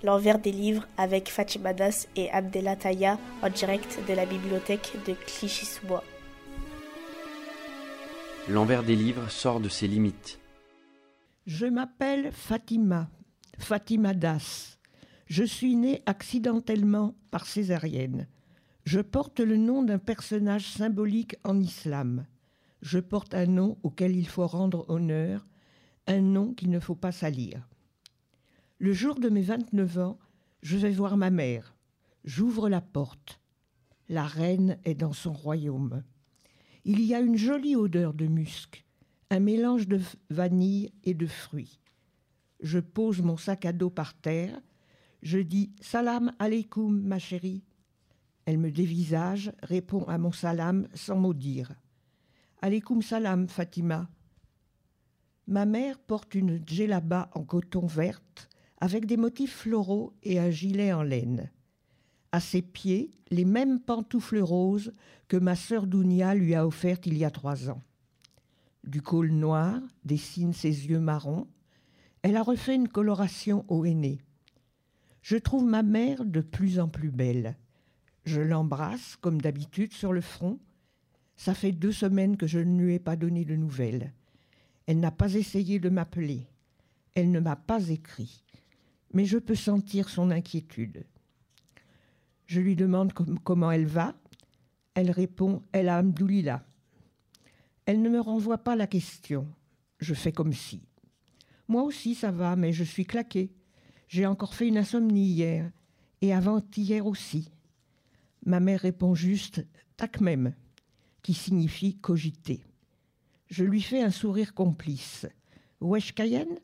L'envers 0.05 0.39
des 0.39 0.53
livres 0.53 0.87
avec 0.99 1.31
Fatima 1.31 1.73
Das 1.73 2.09
et 2.15 2.31
Abdella 2.31 2.77
Taya 2.77 3.19
en 3.43 3.49
direct 3.49 4.01
de 4.07 4.13
la 4.13 4.27
bibliothèque 4.27 4.93
de 5.07 5.15
Clichy-sous-Bois. 5.15 6.05
L'envers 8.49 8.85
des 8.85 8.95
livres 8.95 9.29
sort 9.29 9.59
de 9.59 9.69
ses 9.69 9.89
limites. 9.89 10.39
Je 11.47 11.67
m'appelle 11.67 12.31
Fatima, 12.31 13.11
Fatima 13.59 14.15
Das. 14.15 14.79
Je 15.27 15.43
suis 15.43 15.75
née 15.75 16.05
accidentellement 16.07 17.17
par 17.33 17.45
césarienne. 17.45 18.29
Je 18.85 19.01
porte 19.01 19.41
le 19.41 19.57
nom 19.57 19.83
d'un 19.83 19.99
personnage 19.99 20.69
symbolique 20.69 21.35
en 21.43 21.59
islam. 21.59 22.25
Je 22.83 23.01
porte 23.01 23.35
un 23.35 23.47
nom 23.47 23.79
auquel 23.83 24.15
il 24.15 24.29
faut 24.29 24.47
rendre 24.47 24.89
honneur, 24.89 25.45
un 26.07 26.21
nom 26.21 26.55
qu'il 26.55 26.71
ne 26.71 26.79
faut 26.79 26.95
pas 26.95 27.11
salir. 27.11 27.69
Le 28.79 28.93
jour 28.93 29.19
de 29.19 29.29
mes 29.29 29.43
29 29.43 29.99
ans, 29.99 30.19
je 30.63 30.77
vais 30.77 30.93
voir 30.93 31.17
ma 31.17 31.31
mère. 31.31 31.75
J'ouvre 32.25 32.69
la 32.69 32.81
porte. 32.81 33.41
La 34.09 34.25
reine 34.25 34.79
est 34.85 34.95
dans 34.95 35.13
son 35.13 35.33
royaume. 35.33 36.05
Il 36.89 37.01
y 37.01 37.17
a 37.17 37.21
une 37.21 37.37
jolie 37.37 37.75
odeur 37.75 38.15
de 38.15 38.29
musc, 38.29 38.85
un 39.31 39.41
mélange 39.41 39.89
de 39.89 40.01
vanille 40.31 40.93
et 41.03 41.15
de 41.15 41.27
fruits. 41.27 41.81
Je 42.61 42.79
pose 42.79 43.23
mon 43.23 43.37
sac 43.37 43.65
à 43.65 43.73
dos 43.73 43.91
par 43.91 44.15
terre. 44.15 44.61
Je 45.21 45.41
dis 45.41 45.73
Salam 45.81 46.33
alaikum, 46.39 47.03
ma 47.03 47.19
chérie. 47.19 47.65
Elle 48.45 48.59
me 48.59 48.71
dévisage, 48.71 49.51
répond 49.65 50.05
à 50.05 50.17
mon 50.17 50.31
salam 50.31 50.87
sans 50.95 51.17
mot 51.17 51.35
dire. 51.35 51.75
Alaikum 52.63 53.03
salam, 53.03 53.49
Fatima. 53.49 54.09
Ma 55.49 55.67
mère 55.67 55.99
porte 55.99 56.37
une 56.37 56.63
djellaba 56.65 57.31
en 57.35 57.43
coton 57.43 57.87
verte 57.87 58.49
avec 58.81 59.07
des 59.07 59.17
motifs 59.17 59.57
floraux 59.57 60.13
et 60.23 60.39
un 60.39 60.51
gilet 60.51 60.93
en 60.93 61.03
laine. 61.03 61.51
À 62.37 62.41
ses 62.41 62.61
pieds, 62.61 63.13
les 63.31 63.47
mêmes 63.47 63.81
pantoufles 63.81 64.41
roses 64.41 64.93
que 65.27 65.39
ma 65.39 65.57
sœur 65.57 65.87
Dounia 65.87 66.35
lui 66.35 66.55
a 66.55 66.67
offertes 66.67 67.07
il 67.07 67.17
y 67.17 67.25
a 67.25 67.31
trois 67.31 67.71
ans. 67.71 67.83
Du 68.85 69.01
col 69.01 69.31
noir 69.31 69.81
dessine 70.05 70.53
ses 70.53 70.87
yeux 70.87 71.01
marrons. 71.01 71.47
Elle 72.21 72.37
a 72.37 72.43
refait 72.43 72.75
une 72.75 72.89
coloration 72.89 73.65
au 73.69 73.87
henné. 73.87 74.21
Je 75.23 75.39
trouve 75.39 75.65
ma 75.65 75.83
mère 75.83 76.27
de 76.27 76.43
plus 76.43 76.79
en 76.79 76.89
plus 76.89 77.11
belle. 77.11 77.57
Je 78.27 78.43
l'embrasse, 78.43 79.17
comme 79.17 79.41
d'habitude, 79.41 79.95
sur 79.95 80.13
le 80.13 80.21
front. 80.21 80.59
Ça 81.37 81.55
fait 81.55 81.73
deux 81.73 81.91
semaines 81.91 82.37
que 82.37 82.47
je 82.47 82.59
ne 82.59 82.83
lui 82.83 82.97
ai 82.97 82.99
pas 82.99 83.17
donné 83.17 83.47
de 83.47 83.57
nouvelles. 83.57 84.13
Elle 84.85 85.01
n'a 85.01 85.11
pas 85.11 85.33
essayé 85.33 85.79
de 85.79 85.89
m'appeler. 85.89 86.47
Elle 87.15 87.31
ne 87.31 87.41
m'a 87.41 87.57
pas 87.57 87.89
écrit. 87.89 88.45
Mais 89.15 89.25
je 89.25 89.39
peux 89.39 89.55
sentir 89.55 90.11
son 90.11 90.31
inquiétude. 90.31 91.07
Je 92.47 92.61
lui 92.61 92.77
demande 92.77 93.13
com- 93.13 93.39
comment 93.43 93.71
elle 93.71 93.87
va. 93.87 94.15
Elle 94.95 95.11
répond 95.11 95.63
Elle 95.73 95.89
a 95.89 95.99
Amdoulila. 95.99 96.65
Elle 97.85 98.03
ne 98.03 98.09
me 98.09 98.21
renvoie 98.21 98.59
pas 98.59 98.77
la 98.77 98.87
question. 98.87 99.47
Je 99.99 100.15
fais 100.15 100.33
comme 100.33 100.53
si. 100.53 100.83
Moi 101.69 101.83
aussi, 101.83 102.15
ça 102.15 102.31
va, 102.31 102.57
mais 102.57 102.73
je 102.73 102.85
suis 102.85 103.05
claquée. 103.07 103.53
J'ai 104.09 104.27
encore 104.27 104.55
fait 104.55 104.69
une 104.69 104.79
insomnie 104.79 105.27
hier, 105.27 105.71
et 106.21 106.33
avant-hier 106.33 107.07
aussi. 107.07 107.51
Ma 108.45 108.61
mère 108.61 108.81
répond 108.81 109.15
juste 109.15 109.67
tac 109.97 110.21
même, 110.21 110.55
qui 111.23 111.35
signifie 111.35 111.97
cogiter. 111.97 112.63
Je 113.49 113.65
lui 113.65 113.83
fais 113.83 114.03
un 114.03 114.11
sourire 114.11 114.55
complice. 114.55 115.27
Wesh 115.81 116.15
Cayenne? 116.15 116.59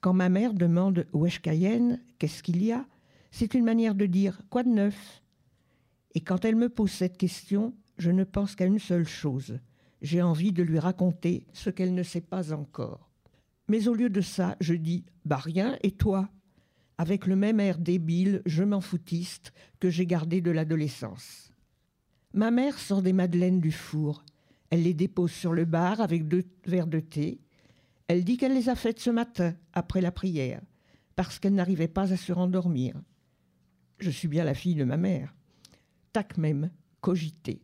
Quand 0.00 0.12
ma 0.12 0.28
mère 0.28 0.54
demande 0.54 1.06
Wesh 1.12 1.40
Cayenne, 1.40 2.00
qu'est-ce 2.18 2.42
qu'il 2.42 2.62
y 2.64 2.72
a? 2.72 2.84
C'est 3.34 3.54
une 3.54 3.64
manière 3.64 3.94
de 3.94 4.04
dire 4.04 4.42
quoi 4.50 4.62
de 4.62 4.68
neuf? 4.68 5.22
Et 6.14 6.20
quand 6.20 6.44
elle 6.44 6.54
me 6.54 6.68
pose 6.68 6.90
cette 6.90 7.16
question, 7.16 7.74
je 7.96 8.10
ne 8.10 8.24
pense 8.24 8.54
qu'à 8.54 8.66
une 8.66 8.78
seule 8.78 9.08
chose. 9.08 9.58
J'ai 10.02 10.20
envie 10.20 10.52
de 10.52 10.62
lui 10.62 10.78
raconter 10.78 11.46
ce 11.54 11.70
qu'elle 11.70 11.94
ne 11.94 12.02
sait 12.02 12.20
pas 12.20 12.52
encore. 12.52 13.10
Mais 13.68 13.88
au 13.88 13.94
lieu 13.94 14.10
de 14.10 14.20
ça, 14.20 14.56
je 14.60 14.74
dis 14.74 15.06
Bah 15.24 15.38
rien, 15.38 15.78
et 15.82 15.92
toi? 15.92 16.28
Avec 16.98 17.26
le 17.26 17.34
même 17.34 17.58
air 17.58 17.78
débile, 17.78 18.42
je 18.44 18.64
m'en 18.64 18.82
foutiste 18.82 19.54
que 19.80 19.88
j'ai 19.88 20.06
gardé 20.06 20.42
de 20.42 20.50
l'adolescence. 20.50 21.52
Ma 22.34 22.50
mère 22.50 22.78
sort 22.78 23.00
des 23.00 23.14
madeleines 23.14 23.60
du 23.60 23.72
four. 23.72 24.26
Elle 24.68 24.82
les 24.82 24.94
dépose 24.94 25.32
sur 25.32 25.54
le 25.54 25.64
bar 25.64 26.02
avec 26.02 26.28
deux 26.28 26.44
verres 26.66 26.86
de 26.86 27.00
thé. 27.00 27.40
Elle 28.08 28.24
dit 28.24 28.36
qu'elle 28.36 28.54
les 28.54 28.68
a 28.68 28.74
faites 28.74 29.00
ce 29.00 29.10
matin, 29.10 29.54
après 29.72 30.02
la 30.02 30.12
prière, 30.12 30.60
parce 31.16 31.38
qu'elle 31.38 31.54
n'arrivait 31.54 31.88
pas 31.88 32.12
à 32.12 32.16
se 32.18 32.32
rendormir. 32.32 32.94
Je 34.02 34.10
suis 34.10 34.26
bien 34.26 34.42
la 34.42 34.54
fille 34.54 34.74
de 34.74 34.82
ma 34.82 34.96
mère. 34.96 35.32
Tac 36.12 36.36
même, 36.36 36.72
cogiter. 37.00 37.62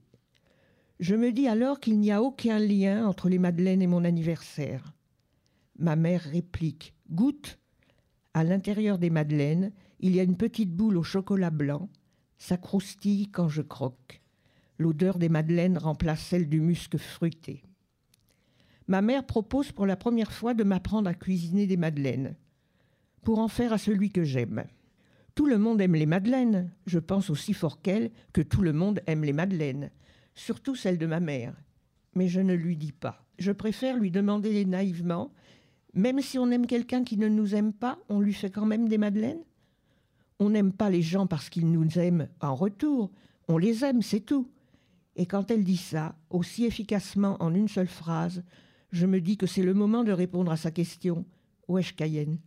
Je 1.01 1.16
me 1.16 1.32
dis 1.32 1.49
alors 1.49 1.80
qu'il 1.80 1.99
n'y 1.99 2.12
a 2.12 2.22
aucun 2.22 2.61
lien 2.61 3.09
entre 3.09 3.28
les 3.28 3.41
madeleines 3.41 3.82
et 3.82 3.89
mon 3.89 4.05
anniversaire. 4.05 4.95
Ma 5.80 5.97
mère 5.97 6.22
réplique 6.22 6.95
Goûte 7.11 7.59
À 8.34 8.45
l'intérieur 8.45 8.99
des 8.99 9.11
madeleines, 9.11 9.72
il 9.99 10.14
y 10.14 10.20
a 10.20 10.22
une 10.22 10.36
petite 10.36 10.70
boule 10.70 10.99
au 10.99 11.03
chocolat 11.03 11.51
blanc. 11.51 11.89
Ça 12.39 12.57
croustille 12.57 13.32
quand 13.32 13.49
je 13.49 13.62
croque. 13.62 14.22
L'odeur 14.78 15.18
des 15.18 15.28
madeleines 15.28 15.76
remplace 15.76 16.20
celle 16.20 16.49
du 16.49 16.61
musc 16.61 16.99
fruité. 16.99 17.64
Ma 18.86 19.03
mère 19.03 19.26
propose 19.26 19.72
pour 19.72 19.86
la 19.86 19.97
première 19.97 20.30
fois 20.30 20.55
de 20.55 20.62
m'apprendre 20.62 21.11
à 21.11 21.14
cuisiner 21.14 21.66
des 21.66 21.76
madeleines, 21.76 22.36
pour 23.24 23.41
en 23.41 23.49
faire 23.49 23.72
à 23.72 23.78
celui 23.78 24.11
que 24.11 24.22
j'aime. 24.22 24.62
Tout 25.39 25.47
le 25.47 25.59
monde 25.59 25.80
aime 25.80 25.95
les 25.95 26.05
madeleines. 26.05 26.68
Je 26.86 26.99
pense 26.99 27.30
aussi 27.30 27.53
fort 27.53 27.80
qu'elle 27.80 28.11
que 28.32 28.41
tout 28.41 28.61
le 28.61 28.72
monde 28.72 29.03
aime 29.07 29.22
les 29.22 29.32
madeleines, 29.32 29.93
surtout 30.34 30.74
celles 30.74 30.99
de 30.99 31.07
ma 31.07 31.20
mère. 31.20 31.55
Mais 32.16 32.26
je 32.26 32.41
ne 32.41 32.55
lui 32.55 32.76
dis 32.76 32.91
pas. 32.91 33.24
Je 33.39 33.53
préfère 33.53 33.97
lui 33.99 34.11
demander 34.11 34.64
naïvement 34.64 35.30
même 35.95 36.20
si 36.20 36.41
on 36.41 36.51
aime 36.51 36.66
quelqu'un 36.66 37.05
qui 37.05 37.18
ne 37.18 37.28
nous 37.28 37.55
aime 37.55 37.72
pas, 37.72 38.01
on 38.09 38.18
lui 38.18 38.32
fait 38.32 38.51
quand 38.51 38.66
même 38.66 38.89
des 38.89 38.99
madeleines 38.99 39.45
On 40.41 40.51
n'aime 40.51 40.72
pas 40.72 40.91
les 40.91 41.03
gens 41.03 41.28
parce 41.28 41.51
qu'ils 41.51 41.70
nous 41.70 42.01
aiment 42.01 42.26
en 42.41 42.57
retour. 42.57 43.12
On 43.47 43.59
les 43.59 43.84
aime, 43.84 44.03
c'est 44.03 44.18
tout. 44.18 44.51
Et 45.14 45.26
quand 45.26 45.53
elle 45.53 45.62
dit 45.62 45.76
ça, 45.76 46.16
aussi 46.30 46.64
efficacement 46.64 47.36
en 47.39 47.55
une 47.55 47.68
seule 47.68 47.86
phrase, 47.86 48.43
je 48.91 49.07
me 49.07 49.20
dis 49.20 49.36
que 49.36 49.47
c'est 49.47 49.62
le 49.62 49.72
moment 49.72 50.03
de 50.03 50.11
répondre 50.11 50.51
à 50.51 50.57
sa 50.57 50.72
question. 50.72 51.24
Wesh 51.68 51.95
Cayenne, 51.95 52.41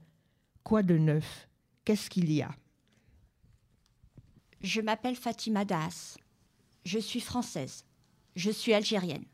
quoi 0.65 0.83
de 0.83 0.97
neuf? 0.97 1.47
Qu'est-ce 1.85 2.09
qu'il 2.09 2.33
y 2.33 2.41
a? 2.41 2.51
Je 4.63 4.79
m'appelle 4.79 5.15
Fatima 5.15 5.65
Das. 5.65 6.19
Je 6.85 6.99
suis 6.99 7.19
française. 7.19 7.83
Je 8.35 8.51
suis 8.51 8.73
algérienne. 8.73 9.25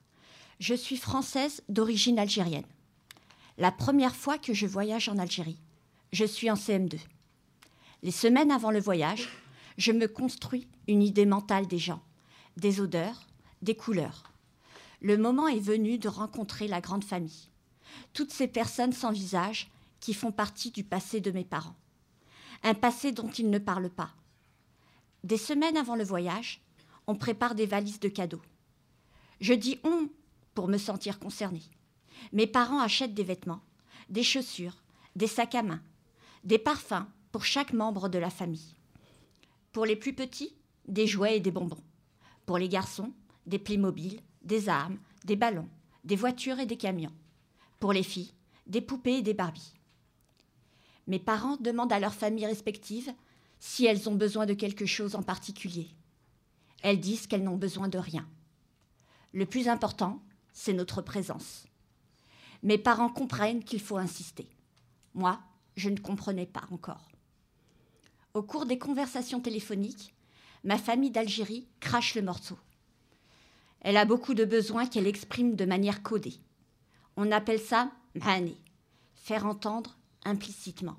Je 0.61 0.73
suis 0.73 0.95
française 0.95 1.61
d'origine 1.67 2.17
algérienne. 2.17 2.65
La 3.57 3.73
première 3.73 4.15
fois 4.15 4.37
que 4.37 4.53
je 4.53 4.65
voyage 4.65 5.09
en 5.09 5.17
Algérie, 5.17 5.59
je 6.13 6.23
suis 6.23 6.49
en 6.49 6.53
CM2. 6.53 6.97
Les 8.03 8.11
semaines 8.11 8.51
avant 8.51 8.71
le 8.71 8.79
voyage, 8.79 9.27
je 9.77 9.91
me 9.91 10.07
construis 10.07 10.69
une 10.87 11.03
idée 11.03 11.25
mentale 11.25 11.67
des 11.67 11.77
gens, 11.77 12.01
des 12.55 12.79
odeurs, 12.79 13.27
des 13.61 13.75
couleurs. 13.75 14.31
Le 15.01 15.17
moment 15.17 15.49
est 15.49 15.59
venu 15.59 15.97
de 15.97 16.07
rencontrer 16.07 16.69
la 16.69 16.79
grande 16.79 17.03
famille. 17.03 17.49
Toutes 18.13 18.31
ces 18.31 18.47
personnes 18.47 18.93
sans 18.93 19.11
visage 19.11 19.69
qui 19.99 20.13
font 20.13 20.31
partie 20.31 20.71
du 20.71 20.85
passé 20.85 21.19
de 21.19 21.31
mes 21.31 21.43
parents. 21.43 21.75
Un 22.63 22.75
passé 22.75 23.11
dont 23.11 23.29
ils 23.29 23.49
ne 23.49 23.59
parlent 23.59 23.89
pas. 23.89 24.11
Des 25.27 25.35
semaines 25.37 25.75
avant 25.75 25.97
le 25.97 26.05
voyage, 26.05 26.61
on 27.05 27.13
prépare 27.13 27.53
des 27.53 27.65
valises 27.65 27.99
de 27.99 28.07
cadeaux. 28.07 28.41
Je 29.41 29.53
dis 29.53 29.77
on 29.83 30.07
pour 30.53 30.69
me 30.69 30.77
sentir 30.77 31.19
concernée. 31.19 31.65
Mes 32.31 32.47
parents 32.47 32.79
achètent 32.79 33.13
des 33.13 33.25
vêtements, 33.25 33.59
des 34.07 34.23
chaussures, 34.23 34.77
des 35.17 35.27
sacs 35.27 35.55
à 35.55 35.63
main, 35.63 35.81
des 36.45 36.57
parfums 36.57 37.05
pour 37.33 37.43
chaque 37.43 37.73
membre 37.73 38.07
de 38.07 38.17
la 38.17 38.29
famille. 38.29 38.77
Pour 39.73 39.85
les 39.85 39.97
plus 39.97 40.13
petits, 40.13 40.55
des 40.87 41.07
jouets 41.07 41.35
et 41.35 41.41
des 41.41 41.51
bonbons. 41.51 41.83
Pour 42.45 42.57
les 42.57 42.69
garçons, 42.69 43.11
des 43.47 43.59
Playmobil, 43.59 44.21
des 44.43 44.69
armes, 44.69 44.97
des 45.25 45.35
ballons, 45.35 45.67
des 46.05 46.15
voitures 46.15 46.59
et 46.59 46.65
des 46.65 46.77
camions. 46.77 47.11
Pour 47.81 47.91
les 47.91 48.03
filles, 48.03 48.31
des 48.65 48.79
poupées 48.79 49.17
et 49.17 49.23
des 49.23 49.33
Barbies. 49.33 49.73
Mes 51.05 51.19
parents 51.19 51.57
demandent 51.57 51.91
à 51.91 51.99
leurs 51.99 52.15
familles 52.15 52.45
respectives 52.45 53.13
si 53.59 53.85
elles 53.85 54.07
ont 54.09 54.15
besoin 54.15 54.45
de 54.45 54.53
quelque 54.53 54.85
chose 54.85 55.15
en 55.15 55.23
particulier. 55.23 55.89
Elles 56.83 56.99
disent 56.99 57.27
qu'elles 57.27 57.43
n'ont 57.43 57.57
besoin 57.57 57.87
de 57.87 57.97
rien. 57.97 58.27
Le 59.33 59.45
plus 59.45 59.67
important, 59.67 60.21
c'est 60.53 60.73
notre 60.73 61.01
présence. 61.01 61.65
Mes 62.63 62.77
parents 62.77 63.09
comprennent 63.09 63.63
qu'il 63.63 63.79
faut 63.79 63.97
insister. 63.97 64.47
Moi, 65.13 65.39
je 65.75 65.89
ne 65.89 65.99
comprenais 65.99 66.45
pas 66.45 66.63
encore. 66.71 67.07
Au 68.33 68.43
cours 68.43 68.65
des 68.65 68.77
conversations 68.77 69.39
téléphoniques, 69.39 70.13
ma 70.63 70.77
famille 70.77 71.11
d'Algérie 71.11 71.67
crache 71.79 72.15
le 72.15 72.21
morceau. 72.21 72.57
Elle 73.81 73.97
a 73.97 74.05
beaucoup 74.05 74.33
de 74.33 74.45
besoins 74.45 74.87
qu'elle 74.87 75.07
exprime 75.07 75.55
de 75.55 75.65
manière 75.65 76.03
codée. 76.03 76.39
On 77.15 77.31
appelle 77.31 77.59
ça 77.59 77.91
mhane, 78.15 78.53
faire 79.15 79.45
entendre 79.45 79.97
implicitement. 80.25 80.97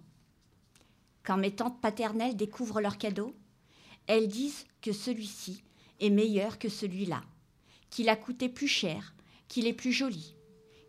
Quand 1.29 1.37
mes 1.37 1.55
tantes 1.55 1.79
paternelles 1.83 2.39
découvrent 2.39 2.81
leur 2.81 2.97
cadeau, 2.97 3.37
elles 4.07 4.29
disent 4.29 4.65
que 4.81 4.95
celui-ci 4.95 5.63
est 6.01 6.09
meilleur 6.09 6.59
que 6.59 6.71
celui-là, 6.71 7.23
qu'il 7.91 8.09
a 8.09 8.17
coûté 8.17 8.49
plus 8.49 8.67
cher, 8.67 9.15
qu'il 9.47 9.67
est 9.67 9.75
plus 9.75 9.93
joli, 9.93 10.35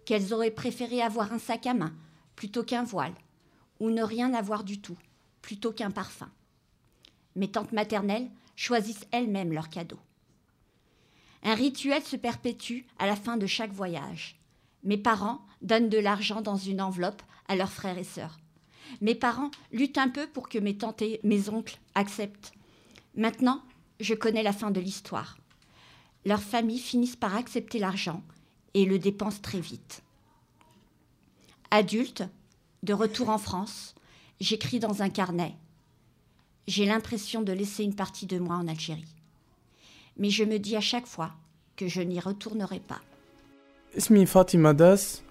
qu'elles 0.06 0.34
auraient 0.34 0.50
préféré 0.50 1.02
avoir 1.02 1.34
un 1.34 1.40
sac 1.40 1.68
à 1.68 1.74
main 1.74 1.94
plutôt 2.38 2.64
qu'un 2.64 2.86
voile, 2.86 3.16
ou 3.82 3.90
ne 3.90 4.02
rien 4.02 4.34
avoir 4.34 4.64
du 4.64 4.80
tout 4.80 4.98
plutôt 5.42 5.74
qu'un 5.74 5.92
parfum. 5.92 6.32
Mes 7.36 7.52
tantes 7.52 7.74
maternelles 7.74 8.32
choisissent 8.56 9.08
elles-mêmes 9.12 9.52
leurs 9.52 9.70
cadeaux. 9.70 10.00
Un 11.44 11.54
rituel 11.54 12.02
se 12.02 12.16
perpétue 12.16 12.84
à 12.98 13.08
la 13.08 13.18
fin 13.18 13.36
de 13.36 13.46
chaque 13.46 13.74
voyage. 13.74 14.40
Mes 14.84 14.98
parents 14.98 15.46
donnent 15.62 15.90
de 15.90 15.98
l'argent 16.00 16.42
dans 16.42 16.56
une 16.56 16.80
enveloppe 16.80 17.24
à 17.50 17.58
leurs 17.58 17.74
frères 17.74 17.98
et 17.98 18.06
sœurs. 18.06 18.39
Mes 19.01 19.15
parents 19.15 19.51
luttent 19.73 19.99
un 19.99 20.09
peu 20.09 20.27
pour 20.27 20.49
que 20.49 20.59
mes 20.59 20.77
tantes 20.77 21.03
et 21.03 21.21
mes 21.25 21.49
oncles 21.49 21.79
acceptent. 21.95 22.53
Maintenant, 23.17 23.63
je 24.01 24.15
connais 24.15 24.43
la 24.43 24.53
fin 24.53 24.71
de 24.71 24.81
l'histoire. 24.81 25.37
Leurs 26.25 26.43
familles 26.43 26.79
finissent 26.79 27.17
par 27.17 27.37
accepter 27.37 27.79
l'argent 27.79 28.23
et 28.75 28.85
le 28.85 28.99
dépense 28.99 29.41
très 29.43 29.61
vite. 29.61 30.03
Adulte, 31.71 32.25
de 32.83 32.93
retour 32.93 33.29
en 33.31 33.39
France, 33.39 33.95
j'écris 34.41 34.79
dans 34.79 35.03
un 35.03 35.11
carnet. 35.11 35.55
J'ai 36.67 36.87
l'impression 36.87 37.43
de 37.43 37.53
laisser 37.53 37.85
une 37.85 37.95
partie 37.95 38.27
de 38.27 38.39
moi 38.39 38.57
en 38.57 38.69
Algérie. 38.69 39.05
Mais 40.17 40.31
je 40.31 40.45
me 40.45 40.59
dis 40.59 40.77
à 40.77 40.81
chaque 40.81 41.07
fois 41.07 41.33
que 41.77 41.89
je 41.89 42.01
n'y 42.01 42.21
retournerai 42.21 42.81
pas. 42.81 43.01
اسمي 43.97 44.27
فاطمة 44.27 44.73
داس 44.73 45.23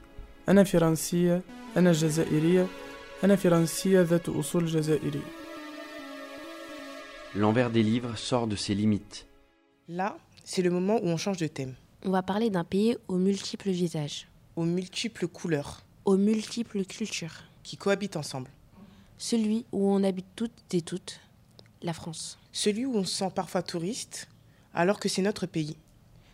أنا 0.49 0.63
فرنسية 0.63 1.41
أنا 1.77 1.91
جزائرية 1.91 2.67
أنا 3.23 3.35
فرنسية 3.35 4.01
ذات 4.01 4.29
أصول 4.29 4.65
جزائرية 4.65 5.21
L'envers 7.35 7.71
des 7.71 7.81
livres 7.83 8.15
sort 8.15 8.47
de 8.47 8.55
ses 8.55 8.75
limites. 8.75 9.25
Là, 9.87 10.17
c'est 10.43 10.61
le 10.61 10.69
moment 10.69 10.99
où 11.01 11.07
on 11.07 11.17
change 11.17 11.37
de 11.37 11.47
thème. 11.47 11.73
On 12.05 12.11
va 12.11 12.21
parler 12.21 12.49
d'un 12.49 12.63
pays 12.63 12.95
aux 13.07 13.17
multiples 13.17 13.71
visages, 13.71 14.27
Aux 14.55 14.65
multiples 14.65 15.27
couleurs 15.27 15.81
aux 16.05 16.17
multiples 16.17 16.83
cultures. 16.85 17.43
qui 17.63 17.77
cohabitent 17.77 18.17
ensemble. 18.17 18.51
Celui 19.17 19.65
où 19.71 19.89
on 19.89 20.03
habite 20.03 20.25
toutes 20.35 20.51
et 20.73 20.81
toutes, 20.81 21.21
la 21.81 21.93
France. 21.93 22.37
Celui 22.51 22.85
où 22.85 22.93
on 22.95 23.05
se 23.05 23.15
sent 23.15 23.31
parfois 23.33 23.63
touriste, 23.63 24.27
alors 24.73 24.99
que 24.99 25.07
c'est 25.09 25.21
notre 25.21 25.45
pays. 25.45 25.77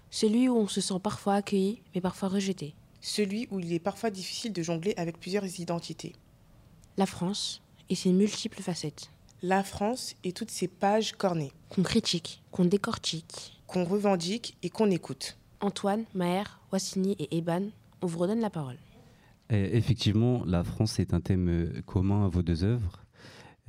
Celui 0.09 0.49
où 0.49 0.57
on 0.57 0.67
se 0.67 0.81
sent 0.81 0.99
parfois 1.03 1.35
accueilli, 1.35 1.81
mais 1.93 2.01
parfois 2.01 2.29
rejeté. 2.29 2.73
Celui 2.99 3.47
où 3.51 3.59
il 3.59 3.71
est 3.71 3.79
parfois 3.79 4.09
difficile 4.09 4.51
de 4.53 4.63
jongler 4.63 4.95
avec 4.97 5.19
plusieurs 5.19 5.45
identités. 5.59 6.13
La 6.96 7.06
France 7.06 7.60
et 7.90 7.96
ses 7.96 8.12
multiples 8.12 8.62
facettes. 8.62 9.10
La 9.42 9.64
France 9.64 10.14
et 10.22 10.30
toutes 10.30 10.52
ses 10.52 10.68
pages 10.68 11.12
cornées. 11.12 11.50
Qu'on 11.68 11.82
critique, 11.82 12.40
qu'on 12.52 12.64
décortique. 12.64 13.60
Qu'on 13.66 13.84
revendique 13.84 14.56
et 14.62 14.70
qu'on 14.70 14.88
écoute. 14.92 15.36
Antoine, 15.60 16.04
Maher, 16.14 16.60
Wassini 16.72 17.16
et 17.18 17.36
Eban, 17.36 17.70
on 18.00 18.06
vous 18.06 18.20
redonne 18.20 18.38
la 18.38 18.50
parole. 18.50 18.76
Et 19.50 19.76
effectivement, 19.76 20.44
la 20.44 20.62
France 20.62 21.00
est 21.00 21.14
un 21.14 21.20
thème 21.20 21.48
euh, 21.48 21.82
commun 21.84 22.26
à 22.26 22.28
vos 22.28 22.42
deux 22.42 22.62
œuvres. 22.62 23.04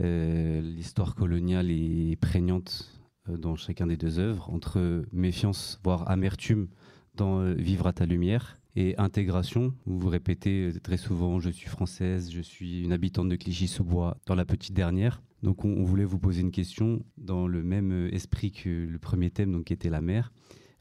Euh, 0.02 0.62
L'histoire 0.62 1.16
coloniale 1.16 1.72
est 1.72 2.18
prégnante 2.22 2.92
euh, 3.28 3.38
dans 3.38 3.56
chacun 3.56 3.88
des 3.88 3.98
deux 3.98 4.20
œuvres, 4.20 4.52
entre 4.52 5.04
méfiance, 5.12 5.80
voire 5.84 6.08
amertume 6.12 6.68
dans 7.16 7.42
Vivre 7.54 7.88
à 7.88 7.94
ta 7.94 8.06
lumière 8.06 8.60
et 8.76 8.98
intégration, 8.98 9.74
où 9.86 9.98
vous 9.98 10.10
répétez 10.10 10.70
euh, 10.74 10.80
très 10.80 10.98
souvent 10.98 11.40
Je 11.40 11.50
suis 11.50 11.68
française, 11.70 12.32
je 12.32 12.42
suis 12.42 12.82
une 12.84 12.92
habitante 12.92 13.30
de 13.30 13.36
Clichy-sous-Bois 13.36 14.18
dans 14.26 14.36
la 14.36 14.46
petite 14.46 14.74
dernière. 14.74 15.22
Donc 15.44 15.64
on, 15.66 15.70
on 15.70 15.84
voulait 15.84 16.06
vous 16.06 16.20
poser 16.20 16.42
une 16.42 16.52
question 16.52 17.04
dans 17.18 17.48
le 17.48 17.64
même 17.64 17.92
euh, 17.92 18.14
esprit 18.14 18.52
que 18.52 18.70
le 18.70 19.00
premier 19.00 19.30
thème, 19.30 19.52
donc, 19.52 19.66
qui 19.66 19.74
était 19.74 19.90
la 19.90 20.02
mer. 20.02 20.32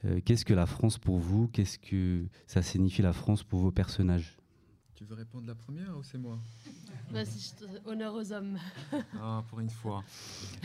Euh, 0.04 0.20
Qu'est-ce 0.24 0.44
que 0.44 0.54
la 0.54 0.66
France 0.66 0.98
pour 0.98 1.18
vous? 1.18 1.48
Qu'est-ce 1.48 1.78
que 1.78 2.26
ça 2.46 2.62
signifie 2.62 3.02
la 3.02 3.12
France 3.12 3.42
pour 3.44 3.60
vos 3.60 3.70
personnages? 3.72 4.36
Tu 4.94 5.04
veux 5.04 5.14
répondre 5.14 5.46
la 5.46 5.54
première 5.54 5.96
ou 5.98 6.02
c'est 6.02 6.18
moi? 6.18 6.38
Vas-y, 7.10 7.38
je 7.40 7.64
te- 7.66 7.88
honneur 7.88 8.14
aux 8.14 8.32
hommes. 8.32 8.58
Ah, 9.20 9.42
pour 9.48 9.60
une 9.60 9.70
fois. 9.70 10.02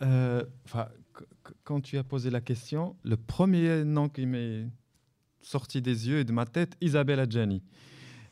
Euh, 0.00 0.44
quand 1.64 1.80
tu 1.80 1.98
as 1.98 2.04
posé 2.04 2.30
la 2.30 2.40
question, 2.40 2.96
le 3.04 3.16
premier 3.16 3.84
nom 3.84 4.08
qui 4.08 4.26
m'est 4.26 4.66
sorti 5.40 5.82
des 5.82 6.08
yeux 6.08 6.20
et 6.20 6.24
de 6.24 6.32
ma 6.32 6.46
tête, 6.46 6.76
Isabelle 6.80 7.20
Adjani. 7.20 7.62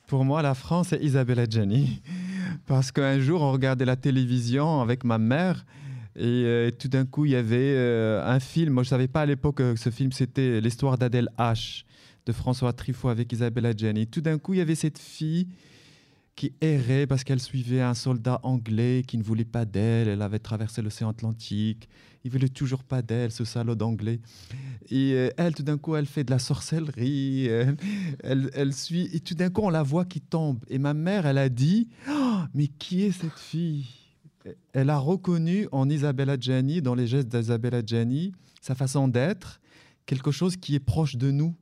Pour 0.06 0.24
moi, 0.24 0.42
la 0.42 0.54
France, 0.54 0.88
c'est 0.88 1.02
Isabelle 1.02 1.38
Adjani. 1.38 2.02
Parce 2.66 2.90
qu'un 2.90 3.20
jour, 3.20 3.42
on 3.42 3.52
regardait 3.52 3.84
la 3.84 3.96
télévision 3.96 4.80
avec 4.80 5.04
ma 5.04 5.18
mère 5.18 5.64
Et 6.16 6.24
euh, 6.24 6.70
tout 6.70 6.88
d'un 6.88 7.06
coup, 7.06 7.26
il 7.26 7.32
y 7.32 7.36
avait 7.36 7.74
euh, 7.76 8.26
un 8.26 8.40
film. 8.40 8.74
Moi, 8.74 8.82
je 8.82 8.88
ne 8.88 8.90
savais 8.90 9.08
pas 9.08 9.22
à 9.22 9.26
l'époque 9.26 9.56
que 9.58 9.76
ce 9.76 9.90
film, 9.90 10.12
c'était 10.12 10.61
l'histoire 10.61 10.98
d'Adèle 10.98 11.28
H. 11.38 11.84
de 12.26 12.32
François 12.32 12.72
Truffaut 12.72 13.08
avec 13.08 13.32
Isabella 13.32 13.72
Gianni. 13.76 14.06
Tout 14.06 14.20
d'un 14.20 14.38
coup, 14.38 14.54
il 14.54 14.58
y 14.58 14.61
avait 14.61 14.74
cette 14.74 14.98
fille 14.98 15.46
qui 16.41 16.55
errait 16.62 17.07
parce 17.07 17.22
qu'elle 17.22 17.38
suivait 17.38 17.82
un 17.82 17.93
soldat 17.93 18.41
anglais 18.45 19.03
qui 19.07 19.18
ne 19.18 19.22
voulait 19.22 19.45
pas 19.45 19.66
d'elle. 19.66 20.09
Elle 20.09 20.22
avait 20.22 20.38
traversé 20.38 20.80
l'océan 20.80 21.11
Atlantique. 21.11 21.86
Il 22.24 22.30
voulait 22.30 22.49
toujours 22.49 22.82
pas 22.82 23.03
d'elle, 23.03 23.30
ce 23.30 23.45
salaud 23.45 23.74
d'anglais. 23.74 24.20
Et 24.88 25.12
euh, 25.12 25.28
elle, 25.36 25.55
tout 25.55 25.62
d'un 25.62 25.76
coup, 25.76 25.97
elle 25.97 26.07
fait 26.07 26.24
de 26.24 26.30
la 26.30 26.38
sorcellerie. 26.38 27.45
Elle, 27.45 27.76
elle, 28.24 28.51
elle 28.55 28.72
suit. 28.72 29.11
Et 29.12 29.20
tout 29.20 29.34
d'un 29.34 29.51
coup, 29.51 29.61
on 29.61 29.68
la 29.68 29.82
voit 29.82 30.07
qui 30.07 30.22
tombe. 30.22 30.64
Et 30.68 30.78
ma 30.78 30.95
mère, 30.95 31.26
elle 31.26 31.36
a 31.36 31.51
dit 31.51 31.91
Oh, 32.11 32.38
Mais 32.55 32.68
qui 32.68 33.03
est 33.03 33.12
cette 33.12 33.38
fille? 33.38 33.84
Elle 34.72 34.88
a 34.88 34.97
reconnu 34.97 35.68
en 35.72 35.91
Isabella 35.91 36.38
Gianni, 36.41 36.80
dans 36.80 36.95
les 36.95 37.07
gestes 37.07 37.28
d'Isabella 37.28 37.82
Gianni, 37.84 38.32
sa 38.62 38.74
façon 38.74 39.09
d'être, 39.09 39.61
quelque 40.07 40.30
chose 40.30 40.57
qui 40.57 40.74
est 40.74 40.80
proche 40.80 41.16
de 41.16 41.30
nous, 41.30 41.55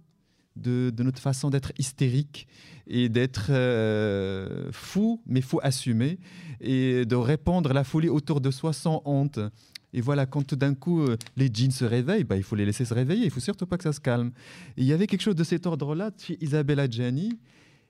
de, 0.60 0.92
notre 0.98 1.20
façon 1.20 1.50
d'être 1.50 1.72
hystérique 1.78 2.46
et 2.86 3.08
d'être 3.08 3.46
euh, 3.50 4.70
fou, 4.72 5.22
mais 5.26 5.40
fou 5.40 5.60
assumé, 5.62 6.18
et 6.60 7.04
de 7.04 7.16
répandre 7.16 7.72
la 7.72 7.84
folie 7.84 8.08
autour 8.08 8.40
de 8.40 8.50
soi 8.50 8.72
sans 8.72 9.02
honte. 9.04 9.38
Et 9.92 10.00
voilà, 10.00 10.26
quand 10.26 10.46
tout 10.46 10.56
d'un 10.56 10.74
coup 10.74 11.02
euh, 11.02 11.16
les 11.36 11.48
djinns 11.52 11.70
se 11.70 11.84
réveillent, 11.84 12.24
bah, 12.24 12.36
il 12.36 12.42
faut 12.42 12.56
les 12.56 12.66
laisser 12.66 12.84
se 12.84 12.94
réveiller, 12.94 13.24
il 13.24 13.30
faut 13.30 13.40
surtout 13.40 13.66
pas 13.66 13.78
que 13.78 13.84
ça 13.84 13.92
se 13.92 14.00
calme. 14.00 14.32
Il 14.76 14.84
y 14.84 14.92
avait 14.92 15.06
quelque 15.06 15.22
chose 15.22 15.34
de 15.34 15.44
cet 15.44 15.66
ordre-là 15.66 16.10
chez 16.18 16.36
Isabella 16.42 16.88
Gianni, 16.88 17.38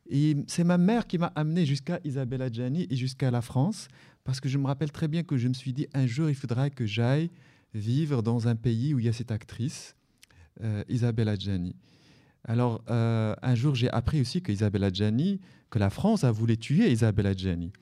et 0.09 0.37
c'est 0.47 0.65
ma 0.65 0.79
mère 0.79 1.07
qui 1.07 1.19
m'a 1.19 1.33
amené 1.35 1.67
jusqu'à 1.67 2.01
Isabella 2.05 2.51
Gianni 2.51 2.87
et 2.89 2.97
jusqu'à 2.97 3.31
la 3.31 3.43
France, 3.43 3.89
parce 4.25 4.41
que 4.41 4.49
je 4.49 4.59
me 4.59 4.67
rappelle 4.67 4.91
très 4.91 5.09
bien 5.09 5.23
que 5.23 5.37
je 5.37 5.49
me 5.49 5.55
suis 5.55 5.73
dit, 5.73 5.87
un 5.93 6.07
jour, 6.07 6.29
il 6.29 6.35
faudra 6.35 6.71
que 6.71 6.87
j'aille 6.87 7.31
vivre 7.75 8.23
dans 8.23 8.49
un 8.49 8.57
pays 8.57 8.95
où 8.95 8.99
il 8.99 9.05
y 9.05 9.09
a 9.09 9.13
cette 9.13 9.31
actrice, 9.31 9.95
euh, 10.63 10.83
Isabella 10.89 11.37
Gianni. 11.37 11.75
Alors, 12.45 12.83
euh, 12.91 13.35
un 13.43 13.55
jour, 13.55 13.75
j'ai 13.75 13.91
appris 13.91 14.21
aussi 14.21 14.43
que 14.43 14.53
Isabella 14.53 14.91
Gianni, 14.91 15.41
que 15.71 15.79
la 15.79 15.91
France 15.91 16.25
a 16.25 16.31
voulu 16.31 16.57
tuer 16.57 16.91
Isabella 16.91 17.35
Gianni. 17.35 17.73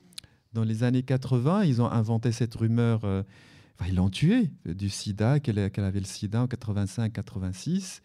Dans 0.53 0.63
les 0.63 0.83
années 0.83 1.03
80, 1.03 1.65
ils 1.65 1.81
ont 1.81 1.89
inventé 1.89 2.31
cette 2.31 2.55
rumeur, 2.55 3.05
euh, 3.05 3.23
ils 3.87 3.95
l'ont 3.95 4.09
tuée, 4.09 4.49
euh, 4.67 4.73
du 4.73 4.89
sida, 4.89 5.39
qu'elle 5.39 5.59
avait 5.59 5.99
le 5.99 6.05
sida 6.05 6.41
en 6.41 6.47
85-86, 6.47 8.01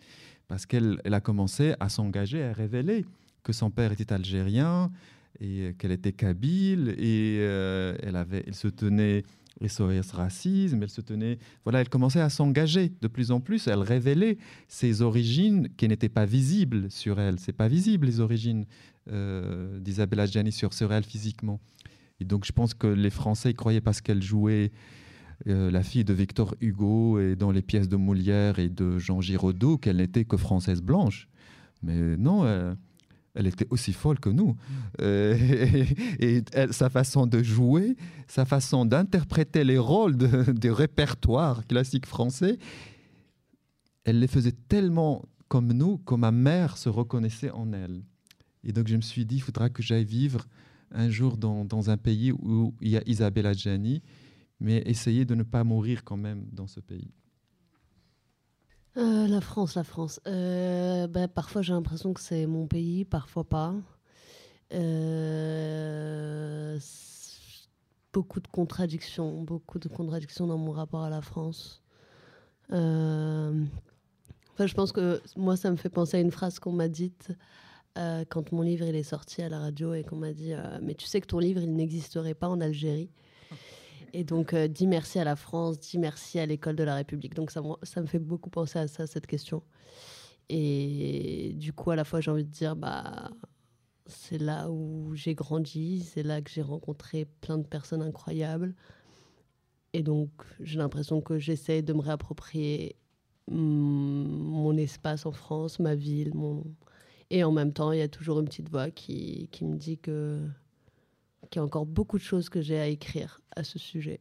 parce 0.48 0.66
qu'elle 0.66 1.00
elle 1.05 1.14
a 1.14 1.20
commencé 1.20 1.74
à 1.80 1.88
s'engager, 1.88 2.44
à 2.44 2.53
révéler 2.53 3.05
que 3.42 3.53
son 3.53 3.70
père 3.70 3.92
était 3.92 4.12
algérien 4.12 4.92
et 5.40 5.74
qu'elle 5.78 5.92
était 5.92 6.12
kabyle, 6.12 6.94
et 6.98 7.38
elle, 7.38 8.14
avait, 8.14 8.44
elle 8.46 8.55
se 8.55 8.68
tenait 8.68 9.24
SOS 9.66 10.12
racisme, 10.12 10.82
elle 10.82 10.90
se 10.90 11.00
tenait, 11.00 11.38
voilà, 11.64 11.80
elle 11.80 11.88
commençait 11.88 12.20
à 12.20 12.30
s'engager 12.30 12.92
de 13.00 13.09
plus 13.09 13.30
en 13.30 13.40
plus, 13.40 13.66
elle 13.66 13.80
révélait 13.80 14.38
ses 14.68 15.03
origines 15.03 15.68
qui 15.76 15.88
n'étaient 15.88 16.09
pas 16.09 16.24
visibles 16.24 16.90
sur 16.90 17.20
elle. 17.20 17.38
C'est 17.38 17.53
pas 17.53 17.68
visible 17.68 18.07
les 18.07 18.20
origines 18.20 18.66
euh, 19.11 19.78
d'Isabella 19.80 20.26
Gianni 20.26 20.53
sur, 20.53 20.72
sur 20.72 20.92
elle 20.92 21.05
physiquement. 21.05 21.61
Et 22.20 22.24
donc 22.24 22.44
je 22.44 22.53
pense 22.53 22.74
que 22.74 22.86
les 22.86 23.11
Français 23.11 23.55
croyaient 23.55 23.80
parce 23.80 24.00
qu'elle 24.00 24.22
jouait 24.22 24.72
euh, 25.48 25.70
la 25.70 25.82
fille 25.82 26.05
de 26.05 26.12
Victor 26.12 26.55
Hugo 26.61 27.18
et 27.18 27.34
dans 27.34 27.50
les 27.50 27.62
pièces 27.62 27.88
de 27.88 27.96
Molière 27.96 28.59
et 28.59 28.68
de 28.68 28.98
Jean 28.98 29.20
Giraudoux 29.20 29.76
qu'elle 29.76 29.96
n'était 29.96 30.24
que 30.24 30.36
française 30.36 30.82
blanche. 30.82 31.28
Mais 31.82 32.16
non, 32.16 32.44
euh, 32.44 32.74
elle 33.34 33.46
était 33.46 33.66
aussi 33.70 33.92
folle 33.92 34.18
que 34.20 34.28
nous. 34.30 34.56
Euh, 35.00 35.34
et 36.20 36.36
et 36.38 36.42
elle- 36.52 36.72
sa 36.72 36.90
façon 36.90 37.26
de 37.26 37.42
jouer, 37.42 37.96
sa 38.28 38.44
façon 38.44 38.84
d'interpréter 38.84 39.64
les 39.64 39.78
rôles 39.78 40.16
de- 40.16 40.52
des 40.52 40.70
répertoires 40.70 41.66
classiques 41.66 42.06
français, 42.06 42.58
elle 44.04 44.18
les 44.18 44.26
faisait 44.28 44.52
tellement 44.68 45.24
comme 45.48 45.72
nous 45.72 45.98
que 45.98 46.14
ma 46.14 46.32
mère 46.32 46.76
se 46.78 46.88
reconnaissait 46.88 47.50
en 47.50 47.72
elle. 47.72 48.02
Et 48.64 48.72
donc 48.72 48.88
je 48.88 48.96
me 48.96 49.00
suis 49.02 49.24
dit, 49.26 49.36
il 49.36 49.40
faudra 49.42 49.68
que 49.70 49.82
j'aille 49.82 50.04
vivre 50.04 50.46
un 50.92 51.08
jour 51.08 51.36
dans, 51.36 51.64
dans 51.64 51.90
un 51.90 51.96
pays 51.96 52.32
où 52.32 52.74
il 52.80 52.90
y 52.90 52.96
a 52.96 53.02
Isabella 53.06 53.52
Gianni, 53.52 54.02
mais 54.60 54.82
essayer 54.86 55.24
de 55.24 55.34
ne 55.34 55.42
pas 55.42 55.64
mourir 55.64 56.04
quand 56.04 56.16
même 56.16 56.46
dans 56.52 56.66
ce 56.66 56.80
pays. 56.80 57.10
Euh, 58.99 59.26
la 59.26 59.40
France, 59.40 59.74
la 59.74 59.84
France. 59.84 60.20
Euh, 60.26 61.07
ben, 61.07 61.28
parfois 61.28 61.62
j'ai 61.62 61.72
l'impression 61.72 62.12
que 62.12 62.20
c'est 62.20 62.47
mon 62.47 62.66
pays, 62.66 63.05
parfois 63.05 63.45
pas. 63.45 63.74
Euh, 64.74 66.78
beaucoup 68.12 68.40
de 68.40 68.49
contradictions, 68.49 69.43
beaucoup 69.43 69.78
de 69.78 69.88
contradictions 69.88 70.47
dans 70.47 70.59
mon 70.59 70.72
rapport 70.72 71.03
à 71.03 71.11
la 71.11 71.22
France. 71.22 71.82
Euh, 72.72 73.64
enfin, 74.53 74.66
je 74.66 74.74
pense 74.74 74.93
que 74.93 75.20
moi, 75.36 75.57
ça 75.57 75.70
me 75.70 75.76
fait 75.76 75.90
penser 75.90 76.18
à 76.18 76.20
une 76.20 76.30
phrase 76.30 76.59
qu'on 76.59 76.72
m'a 76.72 76.88
dite 76.88 77.32
quand 78.30 78.53
mon 78.53 78.62
livre 78.62 78.86
il 78.86 78.97
est 78.97 79.03
sorti 79.03 79.43
à 79.43 79.51
la 79.51 79.59
radio 79.59 79.93
et 79.93 80.03
qu'on 80.03 80.16
m'a 80.16 80.32
dit 80.32 80.55
Mais 80.82 80.95
tu 80.95 81.07
sais 81.07 81.20
que 81.20 81.26
ton 81.26 81.38
livre, 81.38 81.61
il 81.61 81.74
n'existerait 81.74 82.34
pas 82.34 82.49
en 82.49 82.61
Algérie? 82.61 83.11
Et 84.12 84.24
donc, 84.24 84.52
euh, 84.54 84.68
dis 84.68 84.86
merci 84.86 85.18
à 85.18 85.24
la 85.24 85.36
France, 85.36 85.78
dis 85.80 85.98
merci 85.98 86.38
à 86.38 86.46
l'école 86.46 86.76
de 86.76 86.84
la 86.84 86.94
République. 86.96 87.34
Donc, 87.34 87.50
ça, 87.50 87.62
me- 87.62 87.76
ça 87.82 88.00
me 88.02 88.06
fait 88.06 88.18
beaucoup 88.18 88.50
penser 88.50 88.78
à 88.78 88.88
ça, 88.88 89.06
cette 89.06 89.26
question. 89.26 89.62
Et 90.48 91.52
du 91.56 91.72
coup, 91.72 91.90
à 91.90 91.96
la 91.96 92.04
fois, 92.04 92.20
j'ai 92.20 92.30
envie 92.30 92.44
de 92.44 92.50
dire, 92.50 92.76
bah, 92.76 93.30
c'est 94.06 94.38
là 94.38 94.70
où 94.70 95.14
j'ai 95.14 95.34
grandi, 95.34 96.00
c'est 96.02 96.22
là 96.22 96.42
que 96.42 96.50
j'ai 96.50 96.62
rencontré 96.62 97.26
plein 97.40 97.58
de 97.58 97.66
personnes 97.66 98.02
incroyables. 98.02 98.74
Et 99.94 100.02
donc, 100.02 100.30
j'ai 100.60 100.78
l'impression 100.78 101.20
que 101.20 101.38
j'essaie 101.38 101.82
de 101.82 101.92
me 101.92 102.00
réapproprier 102.00 102.96
mon 103.48 104.76
espace 104.76 105.26
en 105.26 105.32
France, 105.32 105.78
ma 105.80 105.94
ville. 105.94 106.34
Mon... 106.34 106.64
Et 107.30 107.44
en 107.44 107.52
même 107.52 107.72
temps, 107.72 107.92
il 107.92 107.98
y 107.98 108.02
a 108.02 108.08
toujours 108.08 108.40
une 108.40 108.46
petite 108.46 108.68
voix 108.70 108.90
qui, 108.90 109.48
qui 109.52 109.64
me 109.64 109.76
dit 109.76 109.98
que 109.98 110.40
qu'il 111.53 111.61
y 111.61 111.62
a 111.62 111.64
encore 111.64 111.86
beaucoup 111.86 112.18
de 112.18 112.22
choses 112.22 112.48
que 112.48 112.61
j'ai 112.62 112.80
à 112.80 112.88
écrire 112.88 113.40
à 113.55 113.62
ce 113.62 113.78
sujet. 113.78 114.20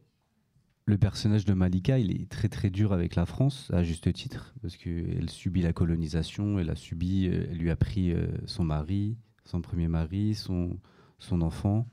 Le 0.84 0.98
personnage 0.98 1.44
de 1.44 1.54
Malika, 1.54 1.98
il 1.98 2.10
est 2.10 2.28
très 2.28 2.48
très 2.48 2.68
dur 2.68 2.92
avec 2.92 3.14
la 3.14 3.24
France, 3.24 3.70
à 3.72 3.82
juste 3.82 4.12
titre, 4.12 4.52
parce 4.60 4.76
qu'elle 4.76 5.30
subit 5.30 5.62
la 5.62 5.72
colonisation, 5.72 6.58
elle 6.58 6.70
a 6.70 6.76
subi, 6.76 7.28
euh, 7.28 7.46
elle 7.50 7.58
lui 7.58 7.70
a 7.70 7.76
pris 7.76 8.12
euh, 8.12 8.26
son 8.46 8.64
mari, 8.64 9.16
son 9.44 9.62
premier 9.62 9.88
mari, 9.88 10.34
son, 10.34 10.78
son 11.18 11.40
enfant. 11.40 11.88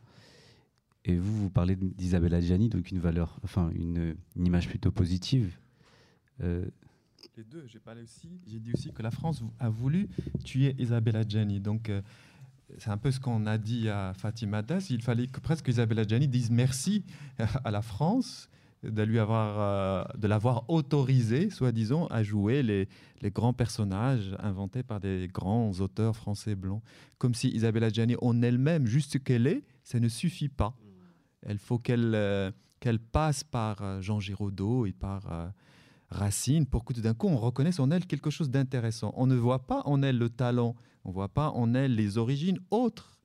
Et 1.05 1.15
vous, 1.15 1.43
vous 1.43 1.49
parlez 1.49 1.75
d'Isabelle 1.75 2.41
Gianni, 2.41 2.67
donc 2.67 2.91
une 2.91 2.99
valeur, 2.99 3.39
enfin 3.43 3.71
une, 3.73 4.15
une 4.35 4.45
image 4.45 4.67
plutôt 4.67 4.91
positive. 4.91 5.57
Euh, 6.41 6.65
Les 7.37 7.43
deux, 7.43 7.65
j'ai 7.67 7.79
parlé 7.79 8.01
aussi. 8.01 8.41
J'ai 8.47 8.59
dit 8.59 8.71
aussi 8.73 8.91
que 8.91 9.01
la 9.01 9.11
France 9.11 9.43
a 9.59 9.69
voulu 9.69 10.09
tuer 10.43 10.75
Isabella 10.77 11.21
Gianni. 11.27 11.59
Donc, 11.61 11.89
euh, 11.89 12.01
c'est 12.77 12.89
un 12.89 12.97
peu 12.97 13.11
ce 13.11 13.19
qu'on 13.19 13.45
a 13.45 13.57
dit 13.57 13.89
à 13.89 14.13
Fatima 14.13 14.61
Das. 14.61 14.89
Il 14.89 15.01
fallait 15.01 15.27
que 15.27 15.39
presque 15.39 15.67
Isabella 15.67 16.03
Gianni 16.03 16.27
dise 16.27 16.51
merci 16.51 17.03
à 17.63 17.71
la 17.71 17.81
France 17.81 18.49
de 18.83 19.03
lui 19.03 19.19
avoir, 19.19 19.59
euh, 19.59 20.03
de 20.17 20.27
l'avoir 20.27 20.69
autorisé, 20.69 21.49
soi-disant, 21.49 22.07
à 22.07 22.23
jouer 22.23 22.63
les, 22.63 22.87
les 23.21 23.31
grands 23.31 23.51
personnages 23.51 24.35
inventés 24.39 24.83
par 24.83 25.01
des 25.01 25.27
grands 25.33 25.71
auteurs 25.81 26.15
français 26.15 26.55
blancs. 26.55 26.81
Comme 27.17 27.33
si 27.33 27.49
Isabella 27.49 27.89
Gianni, 27.89 28.15
en 28.21 28.41
elle-même, 28.41 28.85
juste 28.85 29.13
ce 29.13 29.17
qu'elle 29.17 29.47
est, 29.47 29.63
ça 29.83 29.99
ne 29.99 30.07
suffit 30.07 30.49
pas. 30.49 30.77
Il 31.49 31.57
faut 31.57 31.77
qu'elle 31.77 32.13
euh, 32.15 32.51
qu'elle 32.79 32.99
passe 32.99 33.43
par 33.43 33.81
euh, 33.81 34.01
Jean 34.01 34.19
Giraudoux 34.19 34.85
et 34.85 34.93
par 34.93 35.31
euh, 35.31 35.47
Racine 36.09 36.65
pour 36.65 36.85
que 36.85 36.93
tout 36.93 37.01
d'un 37.01 37.13
coup 37.13 37.27
on 37.27 37.37
reconnaisse 37.37 37.79
en 37.79 37.91
elle 37.91 38.05
quelque 38.05 38.29
chose 38.29 38.49
d'intéressant. 38.49 39.13
On 39.15 39.27
ne 39.27 39.35
voit 39.35 39.67
pas 39.67 39.81
en 39.85 40.01
elle 40.01 40.17
le 40.17 40.29
talent, 40.29 40.75
on 41.09 41.11
ne 41.11 41.15
voit 41.15 41.29
pas 41.29 41.49
en 41.49 41.73
elle 41.73 41.95
les 41.95 42.19
origines 42.19 42.59
autres. 42.69 43.17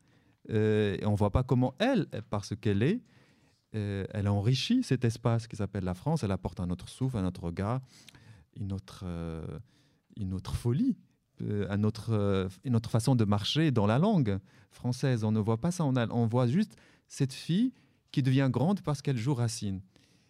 Euh, 0.49 0.97
et 0.99 1.05
on 1.05 1.13
ne 1.13 1.17
voit 1.17 1.31
pas 1.31 1.43
comment 1.43 1.75
elle, 1.79 2.07
parce 2.31 2.57
qu'elle 2.57 2.83
est, 2.83 3.03
euh, 3.75 4.07
elle 4.15 4.27
a 4.27 4.33
enrichi 4.33 4.83
cet 4.83 5.05
espace 5.05 5.47
qui 5.47 5.57
s'appelle 5.57 5.85
la 5.85 5.93
France. 5.93 6.23
Elle 6.23 6.31
apporte 6.31 6.61
un 6.61 6.71
autre 6.71 6.89
souffle, 6.89 7.19
un 7.19 7.27
autre 7.27 7.43
regard, 7.43 7.83
une 8.59 8.73
autre, 8.73 9.03
euh, 9.05 9.59
une 10.17 10.33
autre 10.33 10.55
folie, 10.55 10.97
euh, 11.43 11.67
un 11.69 11.85
autre, 11.85 12.49
une 12.65 12.75
autre 12.75 12.91
façon 12.91 13.17
de 13.17 13.25
marcher 13.25 13.71
dans 13.71 13.87
la 13.87 13.99
langue 13.99 14.39
française. 14.71 15.23
On 15.23 15.33
ne 15.33 15.41
voit 15.41 15.61
pas 15.61 15.71
ça 15.71 15.85
en 15.85 15.95
elle. 15.97 16.11
On 16.11 16.27
voit 16.27 16.47
juste 16.47 16.77
cette 17.07 17.35
fille 17.35 17.75
qui 18.13 18.23
devient 18.23 18.49
grande 18.51 18.81
parce 18.81 19.03
qu'elle 19.03 19.19
joue 19.19 19.35
Racine. 19.35 19.83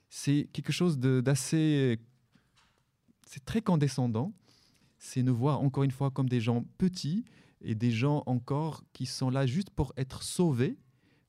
C'est 0.08 0.48
quelque 0.52 0.72
chose 0.72 0.98
d'assez... 0.98 2.00
C'est 3.26 3.44
très 3.44 3.62
condescendant. 3.62 4.32
C'est 4.98 5.22
nous 5.22 5.36
voir 5.36 5.60
encore 5.60 5.84
une 5.84 5.92
fois 5.92 6.10
comme 6.10 6.28
des 6.28 6.40
gens 6.40 6.64
petits 6.78 7.24
et 7.64 7.74
des 7.74 7.90
gens 7.90 8.22
encore 8.26 8.84
qui 8.92 9.06
sont 9.06 9.30
là 9.30 9.46
juste 9.46 9.70
pour 9.70 9.92
être 9.96 10.22
sauvés 10.22 10.78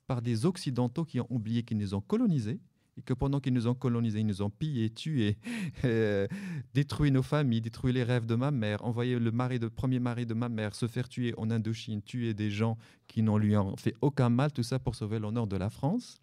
par 0.08 0.22
des 0.22 0.46
Occidentaux 0.46 1.06
qui 1.06 1.20
ont 1.20 1.28
oublié 1.30 1.64
qu'ils 1.64 1.78
nous 1.78 1.94
ont 1.94 2.02
colonisés 2.02 2.60
et 2.98 3.02
que 3.02 3.14
pendant 3.14 3.40
qu'ils 3.40 3.54
nous 3.54 3.68
ont 3.68 3.74
colonisés, 3.74 4.20
ils 4.20 4.26
nous 4.26 4.42
ont 4.42 4.50
pillés, 4.50 4.90
tués, 4.90 5.38
euh, 5.84 6.28
détruit 6.74 7.12
nos 7.12 7.24
familles, 7.24 7.62
détruit 7.62 7.92
les 7.92 8.04
rêves 8.04 8.26
de 8.26 8.36
ma 8.36 8.52
mère, 8.52 8.86
envoyé 8.86 9.20
le 9.20 9.70
premier 9.70 10.00
mari 10.00 10.26
de 10.26 10.34
ma 10.34 10.50
mère 10.50 10.76
se 10.76 10.88
faire 10.88 11.10
tuer 11.10 11.34
en 11.38 11.52
Indochine, 11.52 12.02
tuer 12.02 12.34
des 12.34 12.50
gens 12.50 12.78
qui 13.08 13.22
n'ont 13.22 13.38
lui 13.38 13.58
ont 13.58 13.76
fait 13.76 13.96
aucun 14.02 14.30
mal, 14.30 14.52
tout 14.52 14.64
ça 14.64 14.80
pour 14.80 14.96
sauver 14.96 15.20
l'honneur 15.20 15.48
de 15.48 15.58
la 15.58 15.70
France. 15.70 16.22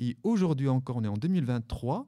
Et 0.00 0.16
aujourd'hui 0.22 0.68
encore, 0.68 0.96
on 0.96 1.04
est 1.04 1.08
en 1.08 1.16
2023, 1.16 2.06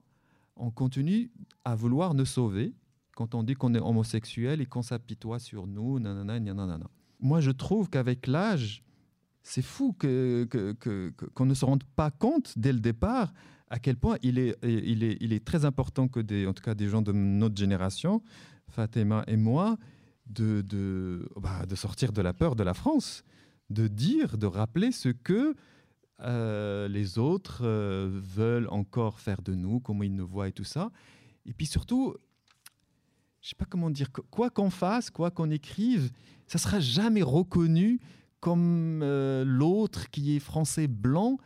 on 0.57 0.71
continue 0.71 1.31
à 1.65 1.75
vouloir 1.75 2.15
nous 2.15 2.27
sauver 2.27 2.75
quand 3.15 3.35
on 3.35 3.43
dit 3.43 3.55
qu'on 3.55 3.75
est 3.75 3.81
homosexuel 3.81 4.61
et 4.61 4.67
qu'on 4.67 4.83
s'apitoie 4.83 5.39
sur 5.39 5.67
nous. 5.67 5.99
Nanana, 5.99 6.41
nanana. 6.41 6.91
Moi, 7.23 7.41
je 7.41 7.51
trouve 7.51 7.89
qu'avec 7.89 8.27
l'âge, 8.27 8.83
c'est 9.43 9.63
fou 9.63 9.93
qu'on 9.95 11.47
ne 11.47 11.55
se 11.55 11.65
rende 11.65 11.85
pas 11.97 12.11
compte 12.11 12.53
dès 12.57 12.73
le 12.73 12.81
départ 12.81 13.33
à 13.71 13.79
quel 13.79 13.97
point 13.97 14.19
il 14.23 14.39
est, 14.39 15.45
très 15.47 15.65
important 15.65 16.07
que 16.07 16.21
des, 16.21 16.47
en 16.47 16.53
tout 16.53 16.63
cas 16.63 16.75
des 16.75 16.89
gens 16.89 17.01
de 17.01 17.13
notre 17.13 17.57
génération, 17.57 18.23
Fatima 18.69 19.25
et 19.27 19.37
moi, 19.37 19.79
de, 20.27 21.27
bah, 21.41 21.65
sortir 21.75 22.13
de 22.13 22.21
la 22.21 22.35
peur 22.35 22.55
de 22.55 22.63
la 22.63 22.75
France, 22.75 23.25
de 23.71 23.89
dire, 23.89 24.37
de 24.37 24.47
rappeler 24.47 24.93
ce 24.93 25.09
que 25.09 25.55
euh, 26.21 26.87
les 26.89 27.19
autres 27.19 27.63
euh, 27.65 28.21
veulent 28.23 28.69
encore 28.69 29.21
faire 29.21 29.41
de 29.41 29.55
nous, 29.55 29.81
comment 29.81 30.03
ils 30.03 30.15
nous 30.15 30.27
voient 30.27 30.49
et 30.49 30.53
tout 30.53 30.65
ça. 30.65 30.91
Et 31.47 31.55
puis 31.55 31.67
surtout, 31.67 32.15
je 33.41 33.49
sais 33.49 33.57
pas 33.57 33.65
comment 33.65 33.91
dire, 33.91 34.13
qu- 34.13 34.23
quoi 34.31 34.51
qu'on 34.51 34.71
fasse, 34.71 35.11
quoi 35.11 35.31
qu'on 35.31 35.51
écrive, 35.51 36.13
ça 36.53 36.59
sera 36.59 36.81
jamais 36.81 37.23
reconnu 37.23 37.99
comme 38.39 39.01
euh, 39.03 39.43
l'autre 39.43 40.11
qui 40.11 40.37
est 40.37 40.39
français 40.39 40.87
blanc 40.87 41.39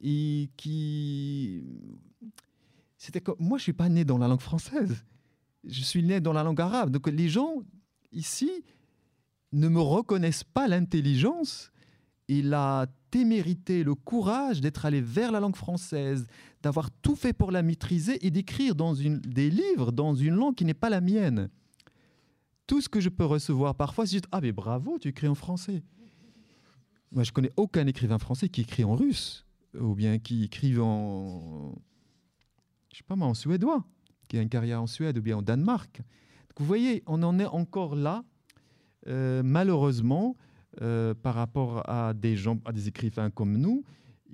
et 0.00 0.48
qui. 0.56 1.62
C'était 2.96 3.20
comme... 3.20 3.36
Moi, 3.38 3.58
je 3.58 3.64
suis 3.64 3.74
pas 3.74 3.90
né 3.90 4.06
dans 4.06 4.16
la 4.16 4.26
langue 4.26 4.40
française. 4.40 5.04
Je 5.64 5.82
suis 5.82 6.02
né 6.02 6.18
dans 6.18 6.32
la 6.32 6.42
langue 6.42 6.62
arabe. 6.62 6.90
Donc 6.90 7.08
les 7.08 7.28
gens 7.28 7.56
ici 8.10 8.50
ne 9.52 9.68
me 9.68 9.80
reconnaissent 9.80 10.44
pas 10.44 10.66
l'intelligence 10.66 11.70
et 12.28 12.40
la 12.40 12.86
témérité, 13.10 13.84
le 13.84 13.94
courage 13.94 14.62
d'être 14.62 14.86
allé 14.86 15.02
vers 15.02 15.30
la 15.30 15.40
langue 15.40 15.56
française, 15.56 16.26
d'avoir 16.62 16.90
tout 16.90 17.16
fait 17.16 17.34
pour 17.34 17.50
la 17.50 17.62
maîtriser 17.62 18.24
et 18.26 18.30
d'écrire 18.30 18.74
dans 18.74 18.94
une, 18.94 19.18
des 19.20 19.50
livres 19.50 19.92
dans 19.92 20.14
une 20.14 20.36
langue 20.36 20.54
qui 20.54 20.64
n'est 20.64 20.72
pas 20.72 20.88
la 20.88 21.02
mienne. 21.02 21.50
Tout 22.66 22.80
ce 22.80 22.88
que 22.88 23.00
je 23.00 23.08
peux 23.08 23.24
recevoir 23.24 23.74
parfois, 23.74 24.06
c'est 24.06 24.12
juste 24.12 24.28
Ah, 24.32 24.40
mais 24.40 24.52
bravo, 24.52 24.98
tu 24.98 25.08
écris 25.08 25.28
en 25.28 25.34
français. 25.34 25.82
Moi, 27.12 27.22
je 27.22 27.32
connais 27.32 27.52
aucun 27.56 27.86
écrivain 27.86 28.18
français 28.18 28.48
qui 28.48 28.62
écrit 28.62 28.84
en 28.84 28.96
russe 28.96 29.46
ou 29.78 29.94
bien 29.94 30.18
qui 30.18 30.44
écrive 30.44 30.82
en. 30.82 31.74
Je 32.92 32.98
sais 32.98 33.04
pas 33.04 33.16
moi, 33.16 33.28
en 33.28 33.34
suédois, 33.34 33.84
qui 34.28 34.38
a 34.38 34.42
une 34.42 34.48
carrière 34.48 34.80
en 34.80 34.86
Suède 34.86 35.18
ou 35.18 35.22
bien 35.22 35.36
en 35.36 35.42
Danemark. 35.42 35.98
Donc, 35.98 36.60
vous 36.60 36.66
voyez, 36.66 37.02
on 37.06 37.22
en 37.22 37.38
est 37.38 37.46
encore 37.46 37.96
là, 37.96 38.24
euh, 39.08 39.42
malheureusement, 39.44 40.36
euh, 40.80 41.14
par 41.14 41.34
rapport 41.34 41.88
à 41.88 42.14
des 42.14 42.36
gens, 42.36 42.58
à 42.64 42.72
des 42.72 42.88
écrivains 42.88 43.30
comme 43.30 43.58
nous. 43.58 43.84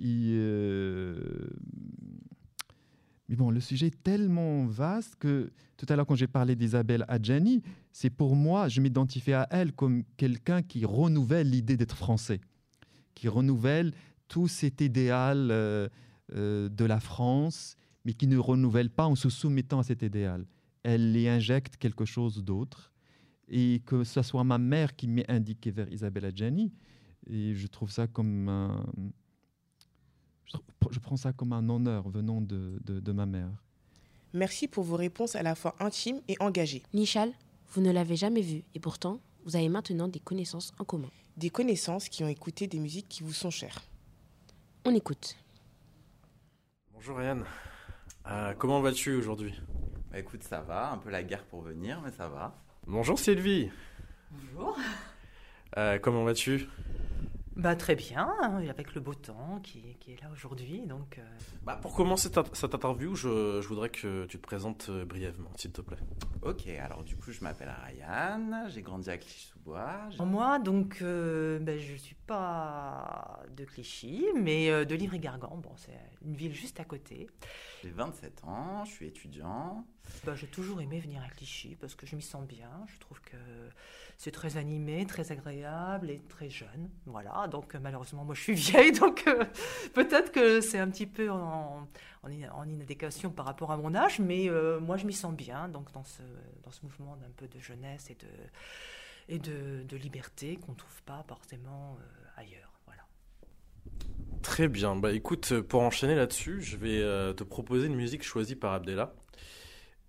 Euh, 0.03 1.49
Mais 3.31 3.37
bon, 3.37 3.49
le 3.49 3.61
sujet 3.61 3.87
est 3.87 4.03
tellement 4.03 4.65
vaste 4.65 5.15
que 5.15 5.53
tout 5.77 5.85
à 5.87 5.95
l'heure, 5.95 6.05
quand 6.05 6.15
j'ai 6.15 6.27
parlé 6.27 6.53
d'Isabelle 6.53 7.05
Adjani, 7.07 7.63
c'est 7.93 8.09
pour 8.09 8.35
moi, 8.35 8.67
je 8.67 8.81
m'identifie 8.81 9.31
à 9.31 9.47
elle 9.51 9.71
comme 9.71 10.03
quelqu'un 10.17 10.61
qui 10.61 10.83
renouvelle 10.83 11.49
l'idée 11.49 11.77
d'être 11.77 11.95
français, 11.95 12.41
qui 13.15 13.29
renouvelle 13.29 13.93
tout 14.27 14.49
cet 14.49 14.81
idéal 14.81 15.47
euh, 15.49 15.87
euh, 16.33 16.67
de 16.67 16.83
la 16.83 16.99
France, 16.99 17.77
mais 18.03 18.11
qui 18.11 18.27
ne 18.27 18.37
renouvelle 18.37 18.89
pas 18.89 19.05
en 19.05 19.15
se 19.15 19.29
soumettant 19.29 19.79
à 19.79 19.83
cet 19.83 20.01
idéal. 20.01 20.45
Elle 20.83 21.15
y 21.15 21.29
injecte 21.29 21.77
quelque 21.77 22.03
chose 22.03 22.43
d'autre. 22.43 22.91
Et 23.47 23.81
que 23.85 24.03
ce 24.03 24.21
soit 24.23 24.43
ma 24.43 24.57
mère 24.57 24.93
qui 24.97 25.07
m'ait 25.07 25.29
indiqué 25.31 25.71
vers 25.71 25.89
Isabelle 25.89 26.25
Adjani, 26.25 26.73
et 27.27 27.55
je 27.55 27.67
trouve 27.67 27.91
ça 27.91 28.07
comme 28.07 28.49
un, 28.49 28.83
je, 30.91 30.99
prends 30.99 31.17
ça 31.17 31.33
comme 31.33 31.53
un 31.53 31.67
honneur 31.69 32.09
venant 32.09 32.41
de, 32.41 32.79
de, 32.85 32.99
de 32.99 33.11
ma 33.11 33.25
mère. 33.25 33.49
Merci 34.33 34.67
pour 34.67 34.83
vos 34.83 34.95
réponses 34.95 35.35
à 35.35 35.43
la 35.43 35.55
fois 35.55 35.75
intimes 35.79 36.21
et 36.27 36.37
engagées. 36.39 36.83
Nishal, 36.93 37.33
vous 37.69 37.81
ne 37.81 37.91
l'avez 37.91 38.15
jamais 38.15 38.41
vu 38.41 38.63
et 38.75 38.79
pourtant, 38.79 39.19
vous 39.45 39.55
avez 39.55 39.69
maintenant 39.69 40.07
des 40.07 40.19
connaissances 40.19 40.73
en 40.79 40.85
commun. 40.85 41.09
Des 41.37 41.49
connaissances 41.49 42.09
qui 42.09 42.23
ont 42.23 42.27
écouté 42.27 42.67
des 42.67 42.79
musiques 42.79 43.09
qui 43.09 43.23
vous 43.23 43.33
sont 43.33 43.49
chères. 43.49 43.81
On 44.85 44.95
écoute. 44.95 45.35
Bonjour 46.93 47.21
Yann. 47.21 47.43
Euh, 48.27 48.53
comment 48.57 48.81
vas-tu 48.81 49.15
aujourd'hui? 49.15 49.53
Bah 50.11 50.19
écoute, 50.19 50.43
ça 50.43 50.61
va, 50.61 50.91
un 50.91 50.97
peu 50.97 51.09
la 51.09 51.23
guerre 51.23 51.45
pour 51.45 51.61
venir, 51.61 52.01
mais 52.03 52.11
ça 52.11 52.27
va. 52.27 52.55
Bonjour 52.85 53.17
Sylvie. 53.17 53.69
Bonjour. 54.31 54.77
Euh, 55.77 55.99
comment 55.99 56.23
vas-tu? 56.23 56.67
Bah 57.61 57.75
très 57.75 57.95
bien, 57.95 58.27
hein, 58.41 58.63
avec 58.69 58.95
le 58.95 59.01
beau 59.01 59.13
temps 59.13 59.59
qui, 59.61 59.95
qui 59.99 60.13
est 60.13 60.21
là 60.21 60.29
aujourd'hui, 60.33 60.81
donc. 60.87 61.19
euh, 61.19 61.23
Bah, 61.63 61.77
Pour 61.79 61.93
commencer 61.95 62.29
cette, 62.33 62.55
cette 62.55 62.73
interview, 62.73 63.13
je, 63.15 63.61
je 63.61 63.67
voudrais 63.67 63.89
que 63.89 64.25
tu 64.25 64.37
te 64.37 64.41
présentes 64.41 64.87
euh, 64.89 65.05
brièvement, 65.05 65.51
s'il 65.57 65.71
te 65.71 65.81
plaît. 65.81 65.97
Ok, 66.41 66.65
alors 66.67 67.03
du 67.03 67.15
coup, 67.17 67.31
je 67.31 67.43
m'appelle 67.43 67.71
Ryan, 67.85 68.65
j'ai 68.67 68.81
grandi 68.81 69.11
à 69.11 69.17
Clichy-sous-Bois. 69.19 70.09
Moi, 70.25 70.57
donc, 70.57 70.99
euh, 71.03 71.59
ben, 71.59 71.77
je 71.79 71.93
suis 71.95 72.15
pas 72.25 73.39
de 73.55 73.63
Clichy, 73.65 74.25
mais 74.35 74.71
euh, 74.71 74.83
de 74.83 74.95
Livry-Gargan. 74.95 75.55
Bon, 75.57 75.73
c'est 75.75 75.99
une 76.25 76.33
ville 76.35 76.55
juste 76.55 76.79
à 76.79 76.83
côté. 76.85 77.27
J'ai 77.83 77.91
27 77.91 78.43
ans, 78.45 78.83
je 78.85 78.91
suis 78.91 79.05
étudiant. 79.07 79.85
Bah, 80.25 80.33
j'ai 80.35 80.47
toujours 80.47 80.81
aimé 80.81 80.99
venir 80.99 81.21
à 81.23 81.29
Clichy 81.29 81.75
parce 81.79 81.93
que 81.93 82.07
je 82.07 82.15
m'y 82.15 82.23
sens 82.23 82.43
bien. 82.47 82.71
Je 82.87 82.97
trouve 82.99 83.21
que 83.21 83.37
c'est 84.23 84.29
très 84.29 84.55
animé, 84.57 85.07
très 85.07 85.31
agréable 85.31 86.11
et 86.11 86.19
très 86.29 86.47
jeune. 86.47 86.91
Voilà, 87.07 87.47
donc 87.47 87.73
euh, 87.73 87.79
malheureusement, 87.81 88.23
moi 88.23 88.35
je 88.35 88.41
suis 88.41 88.53
vieille, 88.71 88.91
donc 88.91 89.23
euh, 89.25 89.45
peut-être 89.95 90.31
que 90.31 90.61
c'est 90.61 90.77
un 90.77 90.87
petit 90.91 91.07
peu 91.07 91.31
en, 91.31 91.87
en, 92.21 92.29
in- 92.29 92.51
en 92.53 92.67
inadéquation 92.69 93.31
par 93.31 93.45
rapport 93.47 93.71
à 93.71 93.77
mon 93.77 93.95
âge, 93.95 94.19
mais 94.19 94.47
euh, 94.47 94.79
moi 94.79 94.95
je 94.97 95.07
m'y 95.07 95.13
sens 95.13 95.33
bien, 95.33 95.67
donc 95.69 95.91
dans 95.93 96.03
ce, 96.03 96.21
dans 96.63 96.69
ce 96.69 96.81
mouvement 96.83 97.15
d'un 97.15 97.31
peu 97.35 97.47
de 97.47 97.59
jeunesse 97.59 98.11
et 98.11 98.15
de, 98.15 98.27
et 99.27 99.39
de, 99.39 99.81
de 99.89 99.97
liberté 99.97 100.57
qu'on 100.57 100.73
ne 100.73 100.77
trouve 100.77 101.01
pas 101.01 101.23
forcément 101.27 101.97
ailleurs. 102.37 102.71
Voilà. 102.85 103.01
Très 104.43 104.67
bien. 104.67 104.95
Bah 104.95 105.13
écoute, 105.13 105.61
pour 105.61 105.81
enchaîner 105.81 106.13
là-dessus, 106.15 106.61
je 106.61 106.77
vais 106.77 106.99
te 107.33 107.43
proposer 107.43 107.87
une 107.87 107.95
musique 107.95 108.23
choisie 108.23 108.55
par 108.55 108.73
Abdella. 108.73 109.13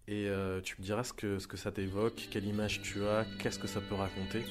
Et 0.09 0.27
euh, 0.27 0.61
tu 0.61 0.75
me 0.79 0.85
diras 0.85 1.05
ce 1.05 1.13
que, 1.13 1.39
ce 1.39 1.47
que 1.47 1.57
ça 1.57 1.71
t'évoque, 1.71 2.29
quelle 2.31 2.45
image 2.45 2.83
tu 2.83 3.05
as, 3.07 3.25
qu'est-ce 3.39 3.59
que 3.59 3.69
ça 3.69 3.81
peut 3.81 3.95
raconter. 3.95 4.45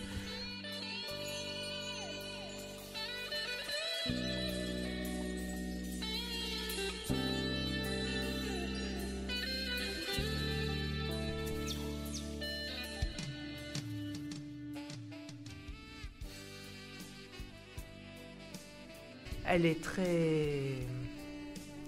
Elle 19.54 19.66
est 19.66 19.82
très, 19.82 20.78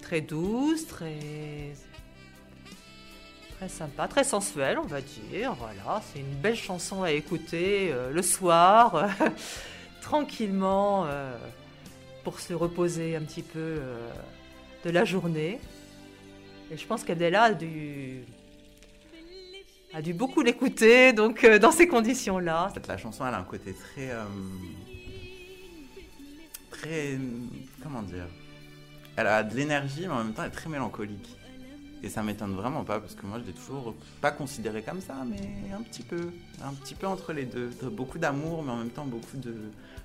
très 0.02 0.20
douce, 0.20 0.86
très, 0.86 1.72
très 3.64 3.74
sympa, 3.74 4.08
très 4.08 4.24
sensuelle, 4.24 4.78
on 4.78 4.86
va 4.86 5.00
dire. 5.00 5.54
Voilà, 5.54 6.02
c'est 6.12 6.20
une 6.20 6.34
belle 6.34 6.56
chanson 6.56 7.02
à 7.02 7.12
écouter 7.12 7.90
euh, 7.92 8.10
le 8.10 8.20
soir, 8.20 9.08
tranquillement, 10.02 11.06
euh, 11.06 11.34
pour 12.24 12.40
se 12.40 12.52
reposer 12.52 13.16
un 13.16 13.22
petit 13.22 13.40
peu 13.40 13.58
euh, 13.58 14.10
de 14.84 14.90
la 14.90 15.06
journée. 15.06 15.60
Et 16.70 16.76
je 16.76 16.86
pense 16.86 17.04
qu'Abdella 17.04 17.44
a 17.44 17.54
dû, 17.54 18.24
a 19.94 20.02
dû 20.02 20.12
beaucoup 20.12 20.42
l'écouter, 20.42 21.14
donc 21.14 21.46
dans 21.46 21.72
ces 21.72 21.88
conditions-là. 21.88 22.70
La 22.86 22.98
chanson, 22.98 23.26
elle 23.26 23.32
a 23.32 23.38
un 23.38 23.44
côté 23.44 23.72
très. 23.72 24.10
très. 26.70 27.18
Comment 27.82 28.02
dire? 28.02 28.26
Elle 29.16 29.26
a 29.26 29.42
de 29.42 29.54
l'énergie, 29.56 30.02
mais 30.02 30.12
en 30.12 30.24
même 30.24 30.34
temps, 30.34 30.42
elle 30.42 30.48
est 30.48 30.54
très 30.54 30.68
mélancolique. 30.68 31.38
Et 32.04 32.10
ça 32.10 32.22
m'étonne 32.22 32.54
vraiment 32.54 32.84
pas, 32.84 33.00
parce 33.00 33.14
que 33.14 33.24
moi, 33.24 33.38
je 33.40 33.46
l'ai 33.46 33.54
toujours 33.54 33.94
pas 34.20 34.30
considéré 34.30 34.82
comme 34.82 35.00
ça, 35.00 35.24
mais 35.26 35.72
un 35.72 35.80
petit 35.80 36.02
peu. 36.02 36.30
Un 36.62 36.74
petit 36.74 36.94
peu 36.94 37.06
entre 37.06 37.32
les 37.32 37.46
deux. 37.46 37.70
De- 37.82 37.88
beaucoup 37.88 38.18
d'amour, 38.18 38.62
mais 38.62 38.72
en 38.72 38.76
même 38.76 38.90
temps, 38.90 39.06
beaucoup 39.06 39.38
de, 39.38 39.54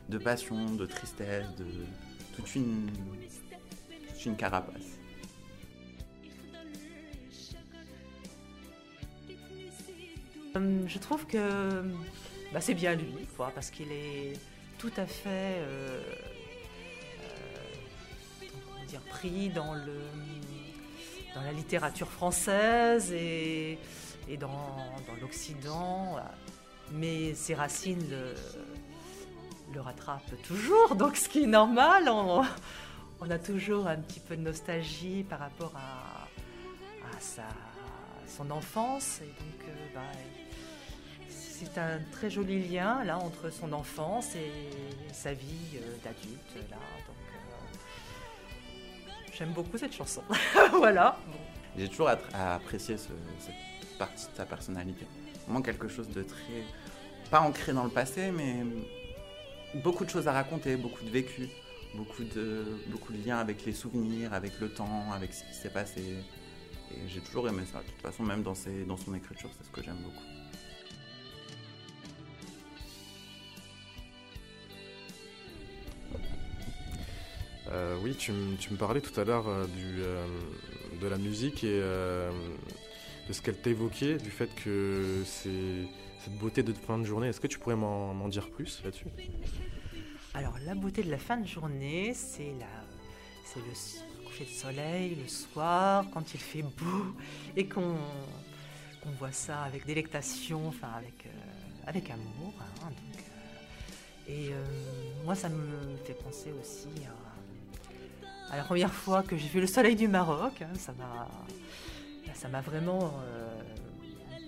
de 0.08 0.18
passion, 0.18 0.74
de 0.76 0.86
tristesse, 0.86 1.45
de. 1.58 1.66
toute 2.38 2.56
une. 2.56 2.89
toute 4.14 4.26
une 4.26 4.38
carapace. 4.38 4.97
Euh, 10.56 10.88
Je 10.88 10.97
trouve 11.00 11.26
que 11.28 11.84
bah, 12.54 12.62
c'est 12.62 12.74
bien 12.76 12.95
lui, 12.95 13.28
quoi, 13.36 13.52
parce 13.54 13.70
qu'il 13.70 13.91
est 13.91 14.34
tout 14.78 14.91
à 14.97 15.06
fait 15.06 15.60
euh, 15.60 16.02
euh, 17.22 18.86
dire, 18.88 19.02
pris 19.02 19.50
dans, 19.50 19.74
le, 19.76 20.00
dans 21.36 21.41
la 21.41 21.51
littérature 21.51 22.09
française 22.09 23.11
et, 23.11 23.77
dans, 24.39 24.77
l'Occident. 25.21 26.17
Mais 26.91 27.34
ses 27.34 27.53
racines 27.53 28.05
le, 29.73 29.82
rattrapent 29.82 30.41
toujours, 30.43 30.95
donc 30.95 31.15
ce 31.15 31.30
qui 31.30 31.43
est 31.43 31.47
normal, 31.47 32.09
on, 32.09 33.30
a 33.30 33.38
toujours 33.38 33.88
un 33.88 33.97
petit 33.97 34.19
peu 34.19 34.36
de 34.36 34.41
nostalgie 34.41 35.23
par 35.23 35.39
rapport 35.39 35.73
à, 35.75 36.27
son 38.27 38.49
enfance. 38.51 39.19
Et 39.21 39.25
donc, 39.25 39.67
euh, 39.67 39.88
bah, 39.93 40.01
c'est 41.27 41.77
un 41.77 41.99
très 42.13 42.30
joli 42.30 42.65
lien 42.69 43.03
là 43.03 43.17
entre 43.17 43.49
son 43.49 43.73
enfance 43.73 44.36
et 44.36 45.11
sa 45.11 45.34
vie 45.34 45.75
euh, 45.75 45.95
d'adulte. 46.03 46.69
J'aime 49.39 49.51
beaucoup 49.53 49.77
cette 49.77 49.93
chanson. 49.93 50.21
voilà. 50.73 51.17
J'ai 51.77 51.87
toujours 51.87 52.09
attra- 52.09 52.55
apprécié 52.55 52.97
ce- 52.97 53.07
cette 53.39 53.97
partie 53.97 54.27
de 54.27 54.35
sa 54.35 54.45
personnalité. 54.45 55.05
Vraiment 55.45 55.61
quelque 55.61 55.87
chose 55.87 56.09
de 56.09 56.21
très. 56.23 56.63
pas 57.31 57.39
ancré 57.41 57.73
dans 57.73 57.83
le 57.85 57.89
passé, 57.89 58.31
mais 58.31 58.57
beaucoup 59.83 60.05
de 60.05 60.09
choses 60.09 60.27
à 60.27 60.33
raconter, 60.33 60.75
beaucoup 60.75 61.03
de 61.03 61.09
vécu, 61.09 61.47
beaucoup 61.95 62.23
de, 62.23 62.65
beaucoup 62.87 63.13
de 63.13 63.25
liens 63.25 63.37
avec 63.39 63.65
les 63.65 63.73
souvenirs, 63.73 64.33
avec 64.33 64.59
le 64.59 64.69
temps, 64.73 65.11
avec 65.13 65.33
ce 65.33 65.43
qui 65.45 65.53
s'est 65.53 65.69
passé. 65.71 66.01
Et 66.91 67.07
j'ai 67.07 67.21
toujours 67.21 67.47
aimé 67.47 67.63
ça. 67.71 67.79
De 67.79 67.83
toute 67.85 68.01
façon, 68.01 68.23
même 68.23 68.41
dans, 68.43 68.55
ses, 68.55 68.83
dans 68.83 68.97
son 68.97 69.13
écriture, 69.13 69.49
c'est 69.57 69.65
ce 69.65 69.71
que 69.71 69.83
j'aime 69.83 69.97
beaucoup. 70.03 70.23
Euh, 77.72 77.97
oui, 78.01 78.15
tu, 78.15 78.32
me 78.32 78.78
parlais 78.78 79.01
tout 79.01 79.17
à 79.20 79.24
l'heure 79.24 79.47
euh, 79.47 79.65
euh, 79.99 80.26
de 80.99 81.07
la 81.07 81.17
musique 81.17 81.63
et 81.63 81.80
de 81.80 83.34
ce 83.34 83.41
qu'elle 83.41 83.57
t'évoquait, 83.57 84.17
du 84.17 84.32
fait 84.32 84.49
que 84.55 85.22
c'est 85.26 85.88
cette 86.24 86.38
beauté 86.39 86.63
de 86.63 86.74
fin 86.74 86.97
de 86.97 87.03
journée. 87.03 87.28
Est-ce 87.28 87.39
que 87.39 87.47
tu 87.47 87.59
pourrais 87.59 87.76
m'en 87.76 88.28
dire 88.28 88.49
plus 88.49 88.82
là-dessus? 88.84 89.05
Alors, 90.34 90.55
la 90.65 90.76
beauté 90.76 91.03
de 91.03 91.11
la 91.11 91.17
fin 91.17 91.38
de 91.38 91.47
journée, 91.47 92.13
c'est 92.13 92.53
le 93.55 94.26
coucher 94.26 94.45
de 94.45 94.49
soleil, 94.49 95.17
le 95.22 95.28
soir, 95.28 96.05
quand 96.13 96.34
il 96.34 96.39
fait 96.39 96.63
beau 96.63 97.15
et 97.55 97.67
qu'on 97.67 97.97
voit 99.20 99.32
ça 99.32 99.63
avec 99.63 99.86
délectation, 99.86 100.67
enfin 100.67 100.89
avec, 100.97 101.28
avec 101.86 102.09
amour. 102.09 102.53
hein, 102.84 102.91
et 104.28 104.51
moi, 105.24 105.34
ça 105.34 105.49
me 105.49 105.97
fait 106.05 106.13
penser 106.13 106.51
aussi 106.61 106.88
à, 107.05 107.28
la 108.58 108.64
première 108.64 108.93
fois 108.93 109.24
que 109.24 109.38
j'ai 109.38 109.47
vu 109.47 109.62
le 109.62 109.68
soleil 109.68 109.95
du 109.95 110.08
Maroc. 110.08 110.62
hein, 110.62 110.68
ça 110.78 110.93
m'a, 110.93 111.28
ça 112.34 112.47
m'a 112.47 112.62
vraiment 112.62 113.14
euh, 113.24 113.62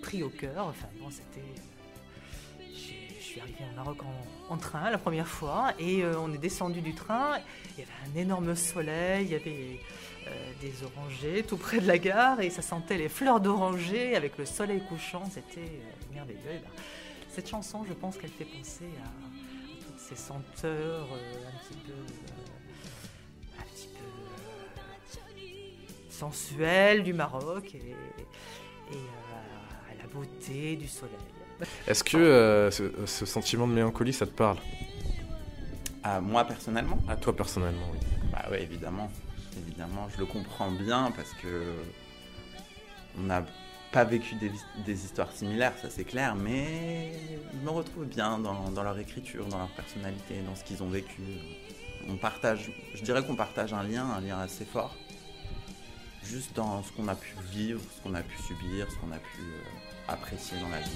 pris 0.02 0.22
au 0.22 0.28
cœur. 0.30 0.66
Enfin, 0.66 0.86
bon, 1.00 1.10
c'était. 1.10 1.44
j'ai- 2.74 3.08
Je 3.18 3.22
suis 3.24 3.40
arrivée 3.40 3.64
au 3.72 3.76
Maroc 3.76 3.98
en, 4.50 4.56
train 4.58 4.90
la 4.90 4.98
première 4.98 5.26
fois 5.28 5.72
et 5.78 6.02
euh, 6.04 6.14
on 6.18 6.32
est 6.34 6.38
descendu 6.38 6.80
du 6.82 6.94
train. 6.94 7.38
Il 7.76 7.80
y 7.80 7.82
avait 7.82 7.92
un 8.12 8.20
énorme 8.20 8.54
soleil, 8.54 9.24
il 9.26 9.32
y 9.32 9.34
avait 9.34 9.80
euh, 10.28 10.52
des 10.60 10.74
orangers 10.84 11.42
tout 11.42 11.56
près 11.56 11.80
de 11.80 11.86
la 11.86 11.96
gare 11.98 12.40
et 12.40 12.50
ça 12.50 12.60
sentait 12.62 12.98
les 12.98 13.08
fleurs 13.08 13.40
d'oranger 13.40 14.14
avec 14.16 14.36
le 14.38 14.44
soleil 14.44 14.82
couchant. 14.88 15.22
C'était 15.32 15.60
euh, 15.60 16.14
merveilleux. 16.14 16.38
Ben, 16.44 16.60
cette 17.30 17.48
chanson, 17.48 17.84
je 17.88 17.94
pense 17.94 18.18
qu'elle 18.18 18.30
fait 18.30 18.44
penser 18.44 18.84
à, 19.02 19.06
à 19.08 19.86
toutes 19.86 19.98
ces 19.98 20.16
senteurs 20.16 21.08
euh, 21.14 21.48
un 21.48 21.66
petit 21.66 21.78
peu. 21.86 21.92
Du 27.02 27.12
Maroc 27.12 27.74
et, 27.74 27.78
et, 27.78 28.94
euh, 28.94 29.90
à 29.90 30.02
la 30.02 30.08
beauté 30.08 30.76
du 30.76 30.88
soleil. 30.88 31.16
Est-ce 31.86 32.04
que 32.04 32.16
euh, 32.16 32.70
ce, 32.70 32.84
ce 33.06 33.26
sentiment 33.26 33.66
de 33.66 33.72
mélancolie, 33.72 34.12
ça 34.12 34.26
te 34.26 34.32
parle? 34.32 34.58
À 36.02 36.20
moi 36.20 36.44
personnellement? 36.44 36.98
À 37.08 37.16
toi 37.16 37.34
personnellement, 37.34 37.86
oui. 37.92 37.98
Bah 38.32 38.44
ouais, 38.50 38.62
évidemment. 38.62 39.10
Évidemment, 39.66 40.08
je 40.14 40.18
le 40.18 40.26
comprends 40.26 40.70
bien 40.70 41.12
parce 41.14 41.32
que 41.34 41.74
on 43.18 43.22
n'a 43.24 43.44
pas 43.92 44.04
vécu 44.04 44.34
des, 44.36 44.50
des 44.86 45.04
histoires 45.04 45.30
similaires, 45.32 45.74
ça 45.82 45.90
c'est 45.90 46.04
clair, 46.04 46.34
mais 46.34 47.12
je 47.52 47.58
me 47.58 47.70
retrouve 47.70 48.06
bien 48.06 48.38
dans, 48.38 48.70
dans 48.70 48.82
leur 48.82 48.98
écriture, 48.98 49.44
dans 49.46 49.58
leur 49.58 49.68
personnalité, 49.68 50.40
dans 50.46 50.54
ce 50.54 50.64
qu'ils 50.64 50.82
ont 50.82 50.88
vécu. 50.88 51.20
On 52.08 52.16
partage, 52.16 52.72
je 52.94 53.02
dirais 53.02 53.22
qu'on 53.22 53.36
partage 53.36 53.74
un 53.74 53.82
lien, 53.82 54.06
un 54.06 54.20
lien 54.22 54.38
assez 54.38 54.64
fort, 54.64 54.96
juste 56.24 56.54
dans 56.54 56.82
ce 56.82 56.92
qu'on 56.92 57.08
a 57.08 57.14
pu 57.14 57.34
vivre, 57.52 57.80
ce 57.96 58.02
qu'on 58.02 58.14
a 58.14 58.22
pu 58.22 58.36
subir, 58.42 58.86
ce 58.90 58.96
qu'on 58.96 59.12
a 59.12 59.18
pu 59.18 59.40
euh, 59.40 60.12
apprécier 60.12 60.58
dans 60.60 60.68
la 60.68 60.80
vie. 60.80 60.90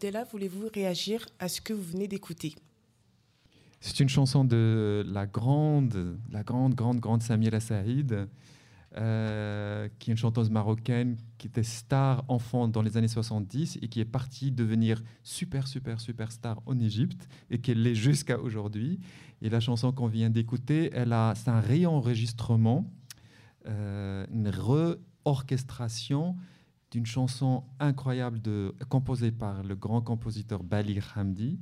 Abdella, 0.00 0.24
voulez-vous 0.24 0.70
réagir 0.72 1.26
à 1.40 1.48
ce 1.50 1.60
que 1.60 1.74
vous 1.74 1.82
venez 1.82 2.08
d'écouter? 2.08 2.54
C'est 3.82 4.00
une 4.00 4.08
chanson 4.08 4.46
de 4.46 5.04
la 5.06 5.26
grande, 5.26 6.16
la 6.32 6.42
grande, 6.42 6.74
grande, 6.74 7.00
grande 7.00 7.22
Samira 7.22 7.60
Saïd, 7.60 8.26
euh, 8.96 9.88
qui 9.98 10.08
est 10.08 10.12
une 10.12 10.16
chanteuse 10.16 10.48
marocaine 10.48 11.18
qui 11.36 11.48
était 11.48 11.62
star 11.62 12.24
enfant 12.28 12.66
dans 12.66 12.80
les 12.80 12.96
années 12.96 13.08
70 13.08 13.78
et 13.82 13.88
qui 13.88 14.00
est 14.00 14.06
partie 14.06 14.50
devenir 14.50 15.02
super, 15.22 15.68
super, 15.68 16.00
super 16.00 16.32
star 16.32 16.62
en 16.64 16.80
Égypte 16.80 17.28
et 17.50 17.60
qui 17.60 17.74
l'est 17.74 17.94
jusqu'à 17.94 18.38
aujourd'hui. 18.38 19.00
Et 19.42 19.50
la 19.50 19.60
chanson 19.60 19.92
qu'on 19.92 20.08
vient 20.08 20.30
d'écouter, 20.30 20.88
c'est 20.94 21.50
un 21.50 21.60
réenregistrement, 21.60 22.90
euh, 23.66 24.24
une 24.32 24.48
re-orchestration 24.48 26.36
d'une 26.90 27.06
chanson 27.06 27.62
incroyable 27.78 28.40
composée 28.88 29.30
par 29.30 29.62
le 29.62 29.74
grand 29.74 30.00
compositeur 30.00 30.62
Balir 30.62 31.12
Hamdi. 31.16 31.58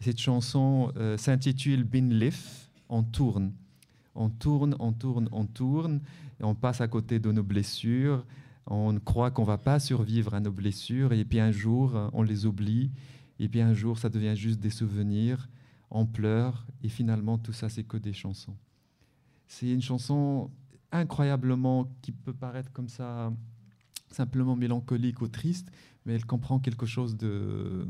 Cette 0.00 0.18
chanson 0.18 0.92
euh, 0.96 1.16
s'intitule 1.16 1.84
Bin 1.84 2.08
Lif, 2.08 2.70
on 2.88 3.02
tourne. 3.02 3.52
On 4.14 4.28
tourne, 4.28 4.76
on 4.78 4.92
tourne, 4.92 5.28
on 5.32 5.46
tourne, 5.46 6.00
et 6.40 6.44
on 6.44 6.54
passe 6.54 6.80
à 6.80 6.88
côté 6.88 7.18
de 7.18 7.32
nos 7.32 7.42
blessures. 7.42 8.24
On 8.66 8.98
croit 8.98 9.30
qu'on 9.30 9.44
va 9.44 9.58
pas 9.58 9.78
survivre 9.78 10.34
à 10.34 10.40
nos 10.40 10.50
blessures, 10.50 11.12
et 11.12 11.24
puis 11.24 11.40
un 11.40 11.52
jour, 11.52 12.10
on 12.12 12.22
les 12.22 12.46
oublie, 12.46 12.90
et 13.38 13.48
puis 13.48 13.60
un 13.60 13.74
jour, 13.74 13.98
ça 13.98 14.08
devient 14.08 14.36
juste 14.36 14.60
des 14.60 14.70
souvenirs. 14.70 15.48
On 15.90 16.04
pleure, 16.04 16.66
et 16.82 16.88
finalement, 16.88 17.38
tout 17.38 17.52
ça, 17.52 17.68
c'est 17.68 17.84
que 17.84 17.96
des 17.96 18.12
chansons. 18.12 18.56
C'est 19.46 19.70
une 19.70 19.82
chanson 19.82 20.50
incroyablement 20.90 21.88
qui 22.02 22.12
peut 22.12 22.32
paraître 22.32 22.72
comme 22.72 22.88
ça 22.88 23.32
simplement 24.10 24.56
mélancolique 24.56 25.20
ou 25.20 25.28
triste, 25.28 25.70
mais 26.04 26.14
elle 26.14 26.24
comprend 26.24 26.58
quelque 26.58 26.86
chose 26.86 27.16
de, 27.16 27.86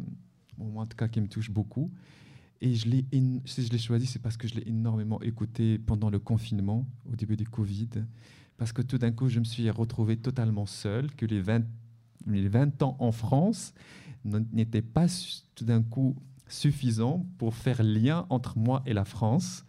bon, 0.59 0.67
moi 0.67 0.85
en 0.85 0.87
tout 0.87 0.97
cas, 0.97 1.09
qui 1.09 1.21
me 1.21 1.29
touche 1.29 1.51
beaucoup. 1.51 1.91
Et 2.61 2.75
je 2.75 2.89
l'ai, 2.89 3.05
si 3.45 3.65
je 3.65 3.71
l'ai 3.71 3.79
choisi, 3.79 4.07
c'est 4.07 4.19
parce 4.19 4.37
que 4.37 4.49
je 4.49 4.55
l'ai 4.55 4.67
énormément 4.69 5.21
écouté 5.21 5.79
pendant 5.79 6.09
le 6.09 6.19
confinement, 6.19 6.87
au 7.11 7.15
début 7.15 7.37
du 7.37 7.47
Covid, 7.47 7.91
parce 8.57 8.73
que 8.73 8.81
tout 8.81 8.99
d'un 8.99 9.13
coup, 9.13 9.29
je 9.29 9.39
me 9.39 9.45
suis 9.45 9.69
retrouvé 9.71 10.17
totalement 10.17 10.65
seul, 10.65 11.15
que 11.15 11.27
les 11.27 11.41
20, 11.41 11.63
les 12.27 12.49
20 12.49 12.83
ans 12.83 12.97
en 12.99 13.13
France 13.13 13.75
n'étaient 14.25 14.83
pas 14.83 15.07
tout 15.55 15.65
d'un 15.65 15.83
coup 15.83 16.17
suffisants 16.49 17.27
pour 17.39 17.55
faire 17.55 17.83
lien 17.83 18.27
entre 18.31 18.59
moi 18.59 18.83
et 18.87 18.95
la 18.95 19.05
France 19.05 19.65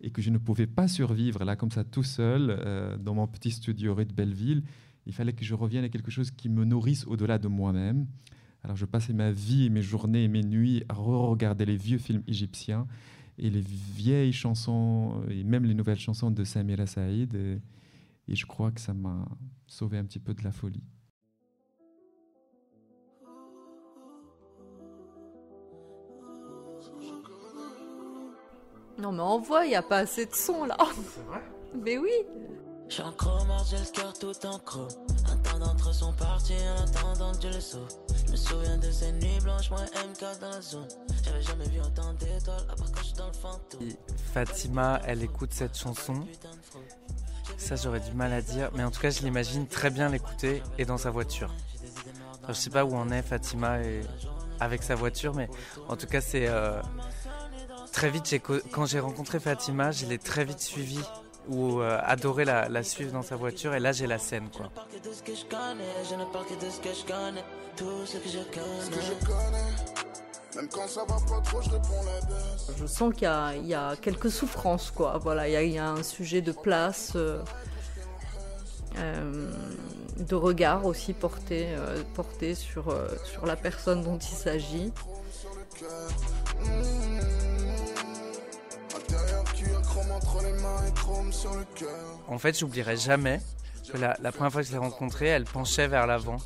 et 0.00 0.10
que 0.10 0.20
je 0.20 0.30
ne 0.30 0.38
pouvais 0.38 0.66
pas 0.66 0.88
survivre 0.88 1.44
là 1.44 1.56
comme 1.56 1.70
ça 1.70 1.84
tout 1.84 2.02
seul 2.02 2.50
euh, 2.50 2.96
dans 2.98 3.14
mon 3.14 3.26
petit 3.26 3.50
studio 3.50 3.94
rue 3.94 4.04
de 4.04 4.12
Belleville. 4.12 4.62
Il 5.06 5.12
fallait 5.12 5.32
que 5.32 5.44
je 5.44 5.54
revienne 5.54 5.84
à 5.84 5.88
quelque 5.88 6.10
chose 6.10 6.30
qui 6.30 6.48
me 6.48 6.64
nourrisse 6.64 7.06
au-delà 7.06 7.38
de 7.38 7.48
moi-même. 7.48 8.06
Alors 8.64 8.76
je 8.76 8.84
passais 8.84 9.12
ma 9.12 9.30
vie, 9.30 9.70
mes 9.70 9.82
journées 9.82 10.24
et 10.24 10.28
mes 10.28 10.42
nuits 10.42 10.82
à 10.88 10.94
re-regarder 10.94 11.64
les 11.64 11.76
vieux 11.76 11.98
films 11.98 12.24
égyptiens 12.26 12.88
et 13.38 13.48
les 13.48 13.60
vieilles 13.60 14.32
chansons 14.32 15.22
et 15.30 15.44
même 15.44 15.64
les 15.64 15.74
nouvelles 15.74 15.98
chansons 15.98 16.32
de 16.32 16.42
Samira 16.42 16.86
Saïd. 16.86 17.34
Et, 17.34 17.60
et 18.26 18.34
je 18.34 18.46
crois 18.46 18.72
que 18.72 18.80
ça 18.80 18.94
m'a 18.94 19.28
sauvé 19.68 19.98
un 19.98 20.04
petit 20.04 20.18
peu 20.18 20.34
de 20.34 20.42
la 20.42 20.50
folie. 20.50 20.82
Non 28.98 29.12
mais 29.12 29.20
envoie, 29.20 29.66
il 29.66 29.74
a 29.76 29.82
pas 29.82 29.98
assez 29.98 30.26
de 30.26 30.34
son 30.34 30.64
là. 30.64 30.76
C'est 30.94 31.24
vrai? 31.26 31.42
Mais 31.84 31.98
oui. 31.98 32.10
J'suis 32.88 33.02
en 33.02 33.12
chromage, 33.12 33.66
j'ai 33.70 33.78
le 33.78 33.92
cœur 33.92 34.12
tout 34.18 34.46
en 34.46 34.58
croc. 34.60 34.88
Un 35.30 35.36
temps 35.38 35.58
d'entre 35.58 35.92
sont 35.92 36.12
partis 36.12 36.54
en 36.54 36.84
attendant 36.84 37.32
que 37.32 37.38
Dieu 37.38 37.50
le 37.50 37.60
sauve. 37.60 37.88
Je 38.26 38.30
me 38.30 38.36
souviens 38.36 38.78
de 38.78 38.90
ces 38.90 39.12
nuits 39.12 39.40
blanches, 39.42 39.70
moi 39.70 39.80
MK 39.80 40.40
dans 40.40 40.50
la 40.50 40.60
zone. 40.60 40.88
J'avais 41.24 41.42
jamais 41.42 41.68
vu 41.68 41.80
autant 41.80 42.12
d'étoiles, 42.14 42.64
à 42.70 42.76
part 42.76 42.92
quand 42.92 43.02
j'suis 43.02 43.14
dans 43.14 43.26
le 43.26 43.32
fantôme. 43.32 43.80
Fatima, 44.32 45.00
elle 45.04 45.22
écoute 45.22 45.52
cette 45.52 45.76
chanson 45.76 46.26
Ça, 47.58 47.74
j'aurais 47.74 48.00
du 48.00 48.12
mal 48.12 48.32
à 48.32 48.40
dire, 48.40 48.70
mais 48.74 48.84
en 48.84 48.90
tout 48.92 49.00
cas, 49.00 49.10
je 49.10 49.20
l'imagine 49.22 49.66
très 49.66 49.90
bien 49.90 50.08
l'écouter 50.08 50.62
et 50.78 50.84
dans 50.84 50.98
sa 50.98 51.10
voiture. 51.10 51.52
Alors, 52.44 52.54
je 52.54 52.60
sais 52.60 52.70
pas 52.70 52.84
où 52.84 52.94
en 52.94 53.10
est 53.10 53.22
Fatima 53.22 53.82
et 53.82 54.02
avec 54.60 54.84
sa 54.84 54.94
voiture, 54.94 55.34
mais 55.34 55.48
en 55.88 55.96
tout 55.96 56.06
cas, 56.06 56.20
c'est 56.20 56.46
euh, 56.46 56.80
très 57.92 58.10
vite. 58.10 58.32
Quand 58.70 58.86
j'ai 58.86 59.00
rencontré 59.00 59.40
Fatima, 59.40 59.90
je 59.90 60.06
l'ai 60.06 60.18
très 60.18 60.44
vite 60.44 60.60
suivie 60.60 61.02
ou 61.48 61.80
euh, 61.80 61.98
adoré 62.02 62.44
la, 62.44 62.82
suivre 62.82 63.12
dans 63.12 63.22
sa 63.22 63.36
voiture, 63.36 63.74
et 63.74 63.80
là, 63.80 63.92
j'ai 63.92 64.06
la 64.06 64.18
scène, 64.18 64.48
quoi. 64.54 64.70
je 72.78 72.86
sens 72.86 73.12
qu'il 73.14 73.66
y 73.66 73.74
a, 73.74 73.96
quelques 73.96 74.30
souffrances, 74.30 74.90
quoi. 74.90 75.20
Il 75.46 75.72
y 75.72 75.78
a, 75.78 75.90
un 75.90 76.02
sujet 76.02 76.40
de 76.40 76.52
place, 76.52 77.12
euh, 77.14 77.42
euh, 78.96 79.50
de 80.16 80.34
regard 80.34 80.86
aussi 80.86 81.12
porté, 81.12 81.68
porté 82.14 82.54
sur, 82.54 82.94
la 83.44 83.56
personne 83.56 84.02
dont 84.02 84.18
il 84.18 84.36
s'agit. 84.36 84.92
Entre 89.98 90.42
les 90.42 90.52
mains 90.52 90.86
et 90.86 90.92
chrome 90.92 91.32
sur 91.32 91.54
le 91.54 91.64
cœur. 91.74 92.20
En 92.28 92.38
fait, 92.38 92.58
j'oublierai 92.58 92.96
jamais 92.96 93.40
que 93.92 93.98
la, 93.98 94.16
la 94.20 94.32
première 94.32 94.52
fois 94.52 94.62
que 94.62 94.68
je 94.68 94.72
l'ai 94.72 94.78
rencontrée, 94.78 95.26
elle 95.26 95.44
penchait 95.44 95.88
vers 95.88 96.06
l'avant. 96.06 96.38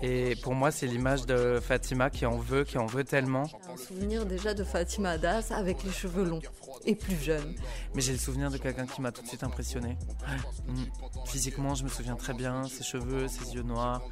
Et 0.00 0.36
pour 0.42 0.54
moi, 0.54 0.70
c'est 0.70 0.86
l'image 0.86 1.26
de 1.26 1.58
Fatima 1.60 2.08
qui 2.08 2.24
en 2.24 2.38
veut, 2.38 2.62
qui 2.64 2.78
en 2.78 2.86
veut 2.86 3.02
tellement. 3.02 3.44
Un 3.72 3.76
souvenir 3.76 4.26
déjà 4.26 4.54
de 4.54 4.62
Fatima 4.62 5.18
Das 5.18 5.50
avec 5.50 5.82
les 5.82 5.90
cheveux 5.90 6.24
longs 6.24 6.42
et 6.86 6.94
plus 6.94 7.16
jeune. 7.16 7.54
Mais 7.94 8.00
j'ai 8.00 8.12
le 8.12 8.18
souvenir 8.18 8.50
de 8.50 8.58
quelqu'un 8.58 8.86
qui 8.86 9.00
m'a 9.00 9.10
tout 9.10 9.22
de 9.22 9.28
suite 9.28 9.42
impressionné. 9.42 9.96
Mm. 10.68 10.84
Physiquement, 11.24 11.74
je 11.74 11.82
me 11.82 11.88
souviens 11.88 12.14
très 12.14 12.34
bien, 12.34 12.64
ses 12.64 12.84
cheveux, 12.84 13.26
ses 13.26 13.54
yeux 13.54 13.62
noirs, 13.62 14.02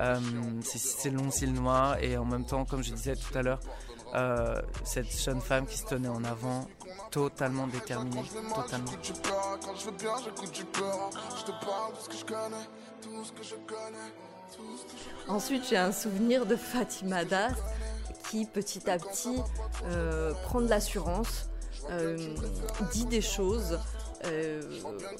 euh, 0.00 0.20
ses, 0.62 0.76
ses 0.76 1.08
longs 1.08 1.30
cils 1.30 1.54
noirs, 1.54 1.96
et 2.02 2.18
en 2.18 2.26
même 2.26 2.44
temps, 2.44 2.66
comme 2.66 2.84
je 2.84 2.92
disais 2.92 3.16
tout 3.16 3.36
à 3.38 3.40
l'heure, 3.40 3.60
euh, 4.14 4.60
cette 4.84 5.10
jeune 5.16 5.40
femme 5.40 5.66
qui 5.66 5.78
se 5.78 5.86
tenait 5.86 6.08
en 6.08 6.22
avant, 6.24 6.66
totalement 7.10 7.66
déterminée, 7.66 8.22
totalement. 8.54 8.90
Du 9.02 9.12
peur, 9.12 9.58
quand 9.64 9.74
je 9.76 9.86
veux 9.86 9.92
bien, 9.96 10.12
j'écoute 10.24 10.52
du 10.52 10.64
peur. 10.64 11.10
Je 11.38 11.44
te 11.44 11.50
parle 11.64 11.92
de 11.94 11.98
ce 12.00 12.08
que 12.08 12.16
je 12.16 12.24
connais, 12.24 12.64
tout 13.02 13.24
ce 13.24 13.32
que 13.32 13.42
je 13.42 13.54
connais, 13.54 14.10
tout 14.56 14.76
ce 14.78 14.84
que 14.84 14.98
je 15.26 15.30
Ensuite, 15.30 15.64
j'ai 15.68 15.76
un 15.78 15.92
souvenir 15.92 16.46
de 16.46 16.56
Fatima 16.56 17.24
Das 17.24 17.52
qui, 18.30 18.46
petit 18.46 18.88
à 18.90 18.98
petit, 18.98 19.36
euh, 19.86 20.32
prend 20.44 20.60
de 20.60 20.68
l'assurance, 20.68 21.48
euh, 21.90 22.16
dit 22.92 23.06
des 23.06 23.20
choses 23.20 23.78
euh, 24.26 24.62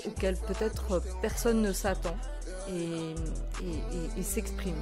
auxquelles 0.07 0.39
peut-être 0.39 1.03
personne 1.21 1.61
ne 1.61 1.73
s'attend 1.73 2.17
et, 2.71 2.73
et- 2.73 3.67
et- 4.17 4.21
et 4.21 4.23
s'exprime. 4.23 4.81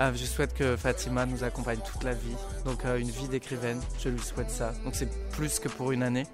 Ah, 0.00 0.12
je 0.14 0.24
souhaite 0.24 0.54
que 0.54 0.76
Fatima 0.76 1.26
nous 1.26 1.42
accompagne 1.42 1.80
toute 1.80 2.04
la 2.04 2.14
vie, 2.14 2.36
donc 2.64 2.84
euh, 2.84 2.98
une 2.98 3.10
vie 3.10 3.26
d'écrivaine, 3.26 3.80
je 3.98 4.08
lui 4.08 4.20
souhaite 4.20 4.48
ça. 4.48 4.72
Donc 4.84 4.94
c'est 4.94 5.10
plus 5.30 5.58
que 5.58 5.68
pour 5.68 5.90
une 5.90 6.04
année, 6.04 6.24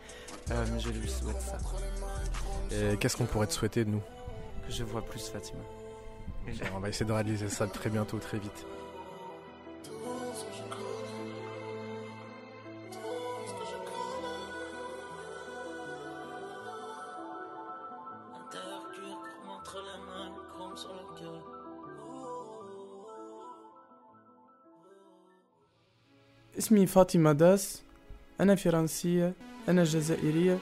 euh, 0.50 0.66
mais 0.70 0.80
je 0.80 0.90
lui 0.90 1.08
souhaite 1.08 1.40
ça. 1.40 1.56
Et 2.70 2.98
qu'est-ce 2.98 3.16
qu'on 3.16 3.24
pourrait 3.24 3.46
te 3.46 3.54
souhaiter 3.54 3.86
de 3.86 3.90
nous? 3.90 4.02
Que 4.66 4.72
je 4.72 4.84
vois 4.84 5.02
plus 5.02 5.28
Fatima. 5.28 5.62
On 6.76 6.80
va 6.80 6.90
essayer 6.90 7.06
de 7.06 7.12
réaliser 7.12 7.48
ça 7.48 7.66
très 7.66 7.88
bientôt, 7.88 8.18
très 8.18 8.38
vite. 8.38 8.66
اسمي 26.57 26.85
فاطمة 26.85 27.31
داس 27.31 27.81
أنا 28.39 28.55
فرنسية 28.55 29.33
أنا 29.69 29.83
جزائرية 29.83 30.57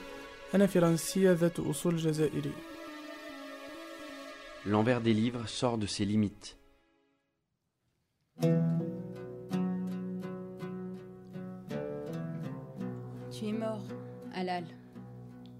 أنا 0.54 0.66
فرنسية 0.66 1.32
ذات 1.32 1.60
أصول 1.60 1.96
جزائرية 1.96 2.68
L'envers 4.66 5.00
des 5.00 5.14
livres 5.14 5.48
sort 5.48 5.78
de 5.78 5.86
ses 5.86 6.04
limites. 6.04 6.56
Tu 13.30 13.46
es 13.46 13.52
mort, 13.52 13.84
Alal. 14.34 14.64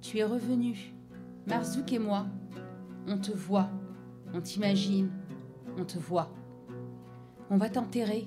Tu 0.03 0.19
es 0.19 0.25
revenu. 0.25 0.93
Marzouk 1.47 1.93
et 1.93 1.99
moi, 1.99 2.27
on 3.07 3.17
te 3.19 3.33
voit, 3.33 3.71
on 4.35 4.41
t'imagine, 4.41 5.11
on 5.79 5.85
te 5.85 5.99
voit. 5.99 6.31
On 7.49 7.57
va 7.57 7.71
t'enterrer. 7.71 8.27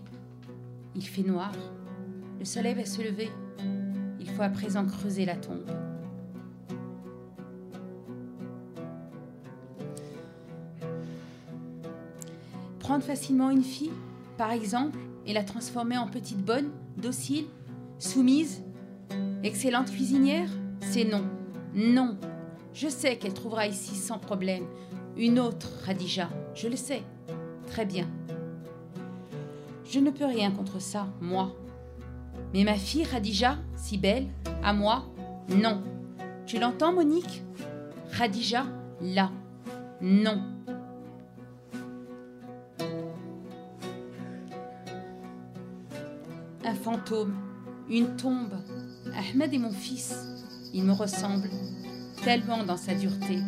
Il 0.96 1.06
fait 1.06 1.22
noir. 1.22 1.52
Le 2.39 2.45
soleil 2.45 2.74
va 2.74 2.84
se 2.84 3.03
lever. 3.03 3.30
Il 4.20 4.28
faut 4.28 4.43
à 4.43 4.49
présent 4.49 4.84
creuser 4.84 5.24
la 5.24 5.37
tombe. 5.37 5.64
Prendre 12.78 13.03
facilement 13.03 13.51
une 13.51 13.64
fille, 13.64 13.93
par 14.39 14.53
exemple, 14.53 14.99
et 15.26 15.32
la 15.32 15.43
transformer 15.43 15.99
en 15.99 16.07
petite 16.07 16.45
bonne, 16.45 16.70
docile, 16.97 17.47
soumise, 17.99 18.62
excellente 19.43 19.91
cuisinière 19.91 20.49
C'est 20.80 21.05
non. 21.05 21.24
Non. 21.74 22.16
Je 22.72 22.89
sais 22.89 23.16
qu'elle 23.16 23.34
trouvera 23.34 23.66
ici 23.66 23.95
sans 23.95 24.18
problème 24.18 24.64
une 25.16 25.39
autre 25.39 25.68
Radija. 25.84 26.28
Je 26.55 26.68
le 26.68 26.76
sais. 26.76 27.03
Très 27.66 27.84
bien. 27.84 28.07
Je 29.84 29.99
ne 29.99 30.11
peux 30.11 30.26
rien 30.26 30.51
contre 30.51 30.80
ça, 30.80 31.09
moi. 31.20 31.55
Mais 32.55 32.64
ma 32.64 32.74
fille 32.74 33.05
Radija, 33.05 33.59
si 33.76 33.99
belle, 33.99 34.26
à 34.62 34.72
moi, 34.72 35.05
non. 35.49 35.82
Tu 36.47 36.59
l'entends, 36.59 36.93
Monique? 36.93 37.43
Radija, 38.12 38.66
là. 39.01 39.30
Non. 40.01 40.43
Un 46.64 46.74
fantôme, 46.74 47.34
une 47.89 48.16
tombe. 48.16 48.55
Ahmed 49.14 49.55
est 49.55 49.59
mon 49.59 49.70
fils. 49.70 50.16
Il 50.74 50.84
me 50.84 50.93
ressemble 50.93 51.49
tellement 52.22 52.64
dans 52.64 52.76
sa 52.76 52.95
dureté. 52.95 53.39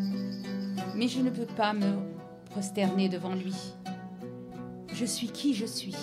Mais 0.95 1.09
je 1.09 1.21
ne 1.21 1.31
peux 1.31 1.47
pas 1.47 1.73
me 1.73 1.97
prosterner 2.51 3.09
devant 3.09 3.35
lui. 3.35 3.55
Je 4.93 5.05
suis 5.05 5.29
qui 5.29 5.55
je 5.55 5.67
suis. 5.67 5.97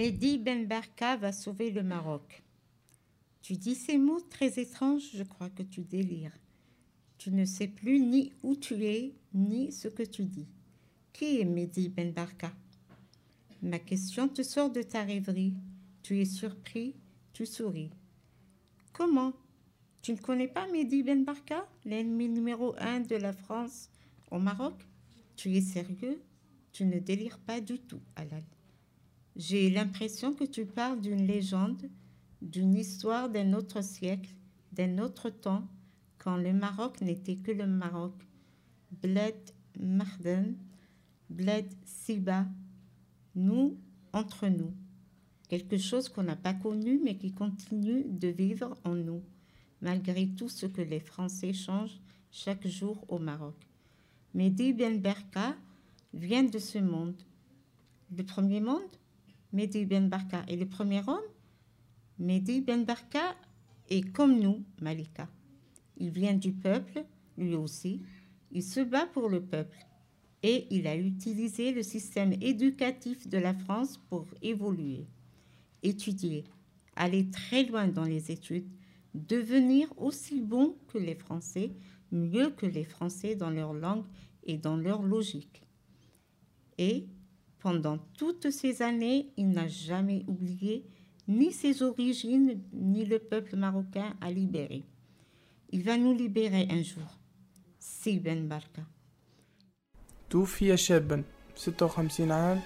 Mehdi 0.00 0.38
Ben 0.38 0.66
Barka 0.66 1.18
va 1.18 1.30
sauver 1.30 1.70
le 1.70 1.82
Maroc. 1.82 2.42
Tu 3.42 3.58
dis 3.58 3.74
ces 3.74 3.98
mots 3.98 4.22
très 4.30 4.58
étranges, 4.58 5.10
je 5.12 5.22
crois 5.22 5.50
que 5.50 5.62
tu 5.62 5.82
délires. 5.82 6.32
Tu 7.18 7.30
ne 7.30 7.44
sais 7.44 7.68
plus 7.68 8.00
ni 8.00 8.32
où 8.42 8.56
tu 8.56 8.82
es, 8.86 9.12
ni 9.34 9.70
ce 9.72 9.88
que 9.88 10.02
tu 10.02 10.24
dis. 10.24 10.48
Qui 11.12 11.40
est 11.42 11.44
Mehdi 11.44 11.90
Ben 11.90 12.14
Barka? 12.14 12.50
Ma 13.60 13.78
question 13.78 14.26
te 14.26 14.40
sort 14.40 14.70
de 14.70 14.80
ta 14.80 15.02
rêverie. 15.02 15.52
Tu 16.02 16.18
es 16.18 16.24
surpris, 16.24 16.96
tu 17.34 17.44
souris. 17.44 17.90
Comment? 18.94 19.34
Tu 20.00 20.12
ne 20.12 20.16
connais 20.16 20.48
pas 20.48 20.66
Mehdi 20.68 21.02
Ben 21.02 21.26
Barka, 21.26 21.68
l'ennemi 21.84 22.30
numéro 22.30 22.74
un 22.78 23.00
de 23.00 23.16
la 23.16 23.34
France 23.34 23.90
au 24.30 24.38
Maroc? 24.38 24.80
Tu 25.36 25.54
es 25.54 25.60
sérieux? 25.60 26.22
Tu 26.72 26.86
ne 26.86 26.98
délires 26.98 27.40
pas 27.40 27.60
du 27.60 27.78
tout, 27.78 28.00
Alal. 28.16 28.44
J'ai 29.40 29.70
l'impression 29.70 30.34
que 30.34 30.44
tu 30.44 30.66
parles 30.66 31.00
d'une 31.00 31.26
légende, 31.26 31.88
d'une 32.42 32.74
histoire 32.74 33.30
d'un 33.30 33.54
autre 33.54 33.82
siècle, 33.82 34.34
d'un 34.72 34.98
autre 34.98 35.30
temps, 35.30 35.66
quand 36.18 36.36
le 36.36 36.52
Maroc 36.52 37.00
n'était 37.00 37.36
que 37.36 37.50
le 37.50 37.66
Maroc. 37.66 38.12
Bled 39.02 39.34
Marden, 39.78 40.56
Bled 41.30 41.72
Siba, 41.86 42.48
nous, 43.34 43.78
entre 44.12 44.46
nous. 44.48 44.74
Quelque 45.48 45.78
chose 45.78 46.10
qu'on 46.10 46.24
n'a 46.24 46.36
pas 46.36 46.52
connu 46.52 47.00
mais 47.02 47.16
qui 47.16 47.32
continue 47.32 48.04
de 48.04 48.28
vivre 48.28 48.76
en 48.84 48.94
nous, 48.94 49.22
malgré 49.80 50.28
tout 50.28 50.50
ce 50.50 50.66
que 50.66 50.82
les 50.82 51.00
Français 51.00 51.54
changent 51.54 51.98
chaque 52.30 52.66
jour 52.66 53.06
au 53.08 53.18
Maroc. 53.18 53.56
Mehdi 54.34 54.74
Ben 54.74 55.00
Berka 55.00 55.56
vient 56.12 56.44
de 56.44 56.58
ce 56.58 56.76
monde. 56.76 57.22
Le 58.14 58.22
premier 58.22 58.60
monde 58.60 58.99
Mehdi 59.52 59.84
Ben 59.84 60.08
Barka 60.08 60.42
est 60.46 60.56
le 60.56 60.66
premier 60.66 61.02
homme. 61.08 61.18
Mehdi 62.18 62.60
Ben 62.60 62.84
Barka 62.84 63.34
est 63.88 64.08
comme 64.12 64.38
nous, 64.38 64.62
Malika. 64.80 65.28
Il 65.96 66.10
vient 66.10 66.34
du 66.34 66.52
peuple, 66.52 67.04
lui 67.36 67.56
aussi. 67.56 68.00
Il 68.52 68.62
se 68.62 68.80
bat 68.80 69.06
pour 69.06 69.28
le 69.28 69.42
peuple. 69.42 69.78
Et 70.42 70.66
il 70.70 70.86
a 70.86 70.96
utilisé 70.96 71.72
le 71.72 71.82
système 71.82 72.32
éducatif 72.40 73.28
de 73.28 73.38
la 73.38 73.52
France 73.52 73.98
pour 74.08 74.26
évoluer. 74.40 75.06
étudier, 75.82 76.44
aller 76.94 77.30
très 77.30 77.64
loin 77.64 77.88
dans 77.88 78.04
les 78.04 78.30
études, 78.30 78.68
devenir 79.14 79.92
aussi 79.98 80.40
bon 80.40 80.76
que 80.88 80.98
les 80.98 81.14
Français, 81.14 81.72
mieux 82.12 82.50
que 82.50 82.66
les 82.66 82.84
Français 82.84 83.34
dans 83.34 83.50
leur 83.50 83.72
langue 83.72 84.04
et 84.44 84.58
dans 84.58 84.76
leur 84.76 85.02
logique. 85.02 85.62
Et 86.78 87.06
pendant 87.59 87.97
toutes 88.17 88.49
ces 88.51 88.81
années, 88.81 89.29
il 89.37 89.49
n'a 89.49 89.67
jamais 89.67 90.23
oublié 90.27 90.85
ni 91.27 91.51
ses 91.51 91.81
origines, 91.81 92.61
ni 92.73 93.05
le 93.05 93.19
peuple 93.19 93.55
marocain 93.55 94.13
à 94.21 94.29
libérer. 94.31 94.83
Il 95.71 95.81
va 95.83 95.97
nous 95.97 96.13
libérer 96.13 96.67
un 96.69 96.83
jour. 96.83 97.09
Si 97.79 98.19
Ben 98.19 98.47
Barka. 98.47 98.81
توفي 100.29 100.77
شابا 100.77 101.23
56 101.55 102.31
عام 102.31 102.59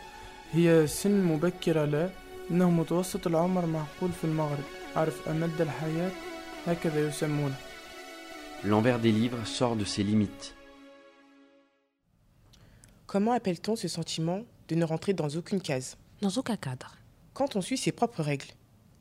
هي 0.51 0.87
سن 0.87 1.23
مبكرة 1.23 1.85
لا 1.85 2.09
إنه 2.51 2.69
متوسط 2.71 3.27
العمر 3.27 3.65
معقول 3.65 4.11
في 4.11 4.23
المغرب 4.23 4.63
عرف 4.95 5.29
أمد 5.29 5.61
الحياة 5.61 6.11
هكذا 6.67 7.07
يسمونه 7.07 7.55
L'envers 8.65 8.99
des 8.99 9.11
livres 9.13 9.45
sort 9.47 9.77
de 9.77 9.85
ses 9.85 10.03
limites. 10.03 10.53
Comment 13.07 13.31
appelle-t-on 13.31 13.77
ce 13.77 13.87
sentiment 13.87 14.41
De 14.68 14.74
ne 14.74 14.84
rentrer 14.84 15.12
dans 15.12 15.28
aucune 15.28 15.60
case 15.60 15.96
Dans 16.20 16.30
aucun 16.30 16.56
cadre. 16.56 16.96
Quand 17.32 17.56
on 17.56 17.60
suit 17.60 17.76
ses 17.76 17.92
propres 17.92 18.22
règles, 18.22 18.46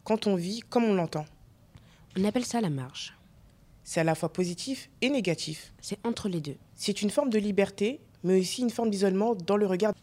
quand 0.03 0.27
on 0.27 0.35
vit 0.35 0.61
comme 0.61 0.83
on 0.83 0.93
l'entend. 0.93 1.25
On 2.17 2.23
appelle 2.25 2.45
ça 2.45 2.61
la 2.61 2.69
marge. 2.69 3.15
C'est 3.83 3.99
à 3.99 4.03
la 4.03 4.15
fois 4.15 4.31
positif 4.31 4.89
et 5.01 5.09
négatif. 5.09 5.73
C'est 5.81 5.99
entre 6.05 6.29
les 6.29 6.41
deux. 6.41 6.57
C'est 6.75 7.01
une 7.01 7.09
forme 7.09 7.29
de 7.29 7.39
liberté, 7.39 7.99
mais 8.23 8.39
aussi 8.39 8.61
une 8.61 8.69
forme 8.69 8.89
d'isolement 8.89 9.35
dans 9.35 9.57
le 9.57 9.65
regard. 9.65 9.93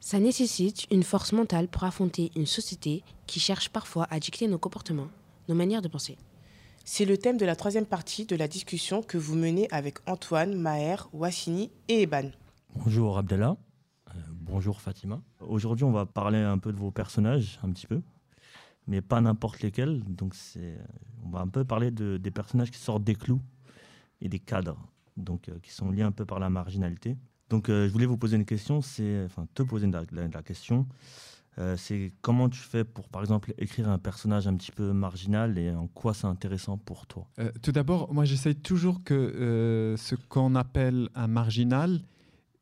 Ça 0.00 0.18
nécessite 0.18 0.86
une 0.90 1.02
force 1.02 1.32
mentale 1.32 1.68
pour 1.68 1.84
affronter 1.84 2.30
une 2.34 2.46
société 2.46 3.02
qui 3.26 3.40
cherche 3.40 3.68
parfois 3.68 4.06
à 4.10 4.18
dicter 4.18 4.48
nos 4.48 4.58
comportements, 4.58 5.08
nos 5.48 5.54
manières 5.54 5.82
de 5.82 5.88
penser. 5.88 6.16
C'est 6.84 7.04
le 7.04 7.18
thème 7.18 7.36
de 7.36 7.44
la 7.44 7.54
troisième 7.54 7.86
partie 7.86 8.24
de 8.24 8.34
la 8.34 8.48
discussion 8.48 9.02
que 9.02 9.18
vous 9.18 9.36
menez 9.36 9.68
avec 9.70 9.98
Antoine, 10.08 10.54
Maher, 10.54 11.08
Wassini 11.12 11.70
et 11.88 12.02
Eban. 12.02 12.30
Bonjour 12.74 13.18
Abdallah, 13.18 13.56
bonjour 14.50 14.80
Fatima. 14.80 15.22
Aujourd'hui 15.40 15.84
on 15.84 15.92
va 15.92 16.06
parler 16.06 16.38
un 16.38 16.58
peu 16.58 16.72
de 16.72 16.76
vos 16.76 16.90
personnages, 16.90 17.58
un 17.62 17.70
petit 17.70 17.86
peu, 17.86 18.02
mais 18.88 19.00
pas 19.00 19.20
n'importe 19.20 19.60
lesquels. 19.62 20.02
Donc 20.04 20.34
on 21.24 21.30
va 21.30 21.40
un 21.40 21.48
peu 21.48 21.64
parler 21.64 21.90
de, 21.90 22.16
des 22.16 22.30
personnages 22.30 22.70
qui 22.70 22.78
sortent 22.78 23.04
des 23.04 23.14
clous 23.14 23.40
et 24.20 24.28
des 24.28 24.40
cadres, 24.40 24.78
donc 25.16 25.48
euh, 25.48 25.58
qui 25.62 25.70
sont 25.70 25.90
liés 25.90 26.02
un 26.02 26.10
peu 26.10 26.24
par 26.24 26.40
la 26.40 26.50
marginalité. 26.50 27.16
Donc 27.48 27.68
euh, 27.68 27.86
je 27.86 27.92
voulais 27.92 28.06
vous 28.06 28.16
poser 28.16 28.36
une 28.36 28.44
question, 28.44 28.82
c'est, 28.82 29.24
enfin 29.24 29.46
te 29.54 29.62
poser 29.62 29.88
la, 29.88 30.42
question, 30.42 30.86
euh, 31.58 31.76
c'est 31.76 32.12
comment 32.20 32.48
tu 32.48 32.60
fais 32.60 32.84
pour 32.84 33.08
par 33.08 33.22
exemple 33.22 33.54
écrire 33.56 33.88
un 33.88 33.98
personnage 33.98 34.48
un 34.48 34.56
petit 34.56 34.72
peu 34.72 34.92
marginal 34.92 35.58
et 35.58 35.70
en 35.70 35.86
quoi 35.86 36.12
c'est 36.12 36.26
intéressant 36.26 36.76
pour 36.76 37.06
toi? 37.06 37.28
Tout 37.62 37.72
d'abord, 37.72 38.12
moi 38.12 38.24
j'essaie 38.24 38.54
toujours 38.54 39.04
que 39.04 39.94
ce 39.96 40.14
qu'on 40.28 40.56
appelle 40.56 41.08
un 41.14 41.28
marginal, 41.28 42.00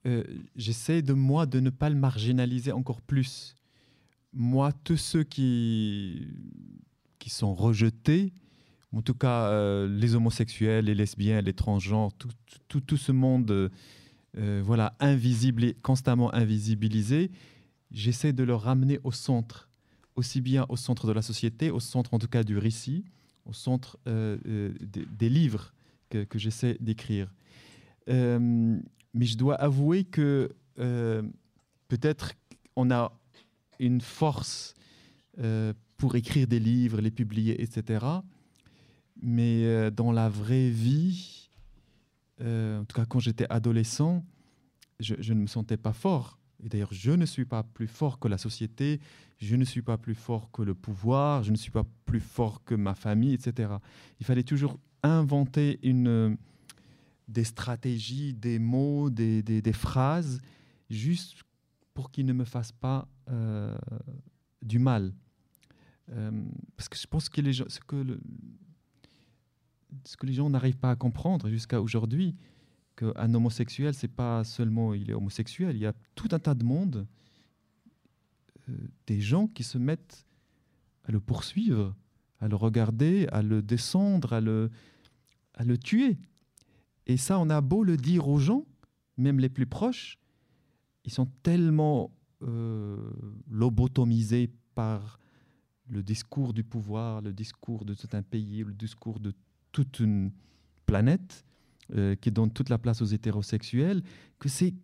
euh, 0.08 0.24
j'essaie 0.56 1.02
de 1.02 1.12
moi 1.12 1.44
de 1.44 1.60
ne 1.60 1.70
pas 1.70 1.90
le 1.90 1.96
marginaliser 1.96 2.72
encore 2.72 3.02
plus. 3.02 3.54
Moi, 4.32 4.72
tous 4.84 4.96
ceux 4.96 5.22
qui, 5.22 6.28
qui 7.18 7.28
sont 7.30 7.54
rejetés, 7.54 8.32
en 8.92 9.02
tout 9.02 9.14
cas 9.14 9.48
euh, 9.48 9.86
les 9.88 10.14
homosexuels, 10.14 10.86
les 10.86 10.94
lesbiens, 10.94 11.42
les 11.42 11.52
transgenres, 11.52 12.12
tout, 12.14 12.30
tout, 12.68 12.80
tout 12.80 12.96
ce 12.96 13.12
monde 13.12 13.70
euh, 14.36 14.62
voilà, 14.64 14.94
invisible 14.98 15.64
et 15.64 15.74
constamment 15.74 16.32
invisibilisé, 16.34 17.30
j'essaie 17.90 18.32
de 18.32 18.44
le 18.44 18.54
ramener 18.54 19.00
au 19.04 19.12
centre, 19.12 19.68
aussi 20.16 20.40
bien 20.40 20.64
au 20.70 20.76
centre 20.76 21.06
de 21.06 21.12
la 21.12 21.22
société, 21.22 21.70
au 21.70 21.80
centre 21.80 22.14
en 22.14 22.18
tout 22.18 22.28
cas 22.28 22.44
du 22.44 22.56
récit, 22.56 23.04
au 23.44 23.52
centre 23.52 23.98
des, 24.04 25.28
livres 25.28 25.72
que, 26.10 26.26
j'essaie 26.34 26.76
d'écrire. 26.80 27.32
Mais 29.14 29.26
je 29.26 29.36
dois 29.36 29.54
avouer 29.54 30.04
que 30.04 30.54
euh, 30.78 31.22
peut-être 31.88 32.34
on 32.76 32.90
a 32.90 33.12
une 33.78 34.00
force 34.00 34.74
euh, 35.38 35.72
pour 35.96 36.14
écrire 36.16 36.46
des 36.46 36.60
livres, 36.60 37.00
les 37.00 37.10
publier, 37.10 37.60
etc. 37.62 38.04
Mais 39.20 39.64
euh, 39.64 39.90
dans 39.90 40.12
la 40.12 40.28
vraie 40.28 40.70
vie, 40.70 41.50
en 42.40 42.84
tout 42.84 42.94
cas 42.94 43.04
quand 43.04 43.18
j'étais 43.18 43.46
adolescent, 43.50 44.24
je, 45.00 45.16
je 45.18 45.32
ne 45.32 45.40
me 45.40 45.46
sentais 45.46 45.76
pas 45.76 45.92
fort. 45.92 46.38
Et 46.62 46.68
d'ailleurs, 46.68 46.92
je 46.92 47.12
ne 47.12 47.24
suis 47.24 47.44
pas 47.44 47.62
plus 47.62 47.86
fort 47.86 48.18
que 48.18 48.28
la 48.28 48.38
société, 48.38 49.00
je 49.38 49.54
ne 49.56 49.64
suis 49.64 49.82
pas 49.82 49.96
plus 49.96 50.14
fort 50.14 50.50
que 50.50 50.62
le 50.62 50.74
pouvoir, 50.74 51.44
je 51.44 51.52
ne 51.52 51.56
suis 51.56 51.70
pas 51.70 51.84
plus 52.04 52.20
fort 52.20 52.64
que 52.64 52.74
ma 52.74 52.94
famille, 52.94 53.32
etc. 53.32 53.70
Il 54.20 54.26
fallait 54.26 54.42
toujours 54.42 54.78
inventer 55.02 55.78
une, 55.82 56.36
des 57.28 57.44
stratégies, 57.44 58.34
des 58.34 58.58
mots, 58.58 59.10
des, 59.10 59.42
des- 59.42 59.72
phrases, 59.72 60.40
juste 60.90 61.42
pour 61.94 62.10
qu'ils 62.10 62.26
ne 62.26 62.32
me 62.32 62.44
fassent 62.44 62.72
pas 62.72 63.06
euh, 63.28 63.76
du 64.62 64.78
mal. 64.78 65.12
Euh, 66.10 66.30
parce 66.76 66.88
que 66.88 66.96
je 66.96 67.06
pense 67.06 67.28
que 67.28 67.40
les 67.42 67.52
gens, 67.52 67.66
ce 67.68 67.80
que, 67.80 68.18
ce 70.04 70.16
que 70.16 70.26
les 70.26 70.32
gens 70.32 70.48
n'arrivent 70.48 70.78
pas 70.78 70.90
à 70.90 70.96
comprendre 70.96 71.50
jusqu'à 71.50 71.82
aujourd'hui, 71.82 72.34
qu'un 72.96 73.34
homosexuel, 73.34 73.92
c'est 73.94 74.08
pas 74.08 74.42
seulement 74.42 74.94
il 74.94 75.10
est 75.10 75.14
homosexuel, 75.14 75.76
il 75.76 75.82
y 75.82 75.86
a 75.86 75.92
tout 76.14 76.28
un 76.32 76.38
tas 76.38 76.54
de 76.54 76.64
monde, 76.64 77.06
euh, 78.68 78.72
des 79.06 79.20
gens 79.20 79.46
qui 79.46 79.64
se 79.64 79.76
mettent 79.76 80.24
à 81.04 81.12
le 81.12 81.20
poursuivre, 81.20 81.94
à 82.40 82.48
le 82.48 82.56
regarder, 82.56 83.28
à 83.32 83.42
le 83.42 83.60
descendre, 83.62 84.32
à 84.32 84.40
le, 84.40 84.70
à 85.54 85.64
le 85.64 85.76
tuer. 85.76 86.18
Et 87.08 87.16
ça, 87.16 87.38
on 87.38 87.48
a 87.50 87.60
beau 87.60 87.82
le 87.82 87.96
dire 87.96 88.28
aux 88.28 88.38
gens, 88.38 88.66
même 89.16 89.40
les 89.40 89.48
plus 89.48 89.66
proches, 89.66 90.18
ils 91.04 91.12
sont 91.12 91.26
tellement 91.42 92.10
euh, 92.42 93.10
lobotomisés 93.50 94.50
par 94.74 95.18
le 95.88 96.02
discours 96.02 96.52
du 96.52 96.62
pouvoir, 96.62 97.22
le 97.22 97.32
discours 97.32 97.84
de 97.86 97.94
tout 97.94 98.08
un 98.12 98.22
pays, 98.22 98.62
le 98.62 98.74
discours 98.74 99.20
de 99.20 99.32
toute 99.72 100.00
une 100.00 100.30
planète 100.84 101.44
euh, 101.94 102.14
qui 102.14 102.30
donne 102.30 102.50
toute 102.50 102.68
la 102.68 102.78
place 102.78 103.00
aux 103.00 103.06
hétérosexuels, 103.06 104.02
que 104.38 104.50
c'est, 104.50 104.74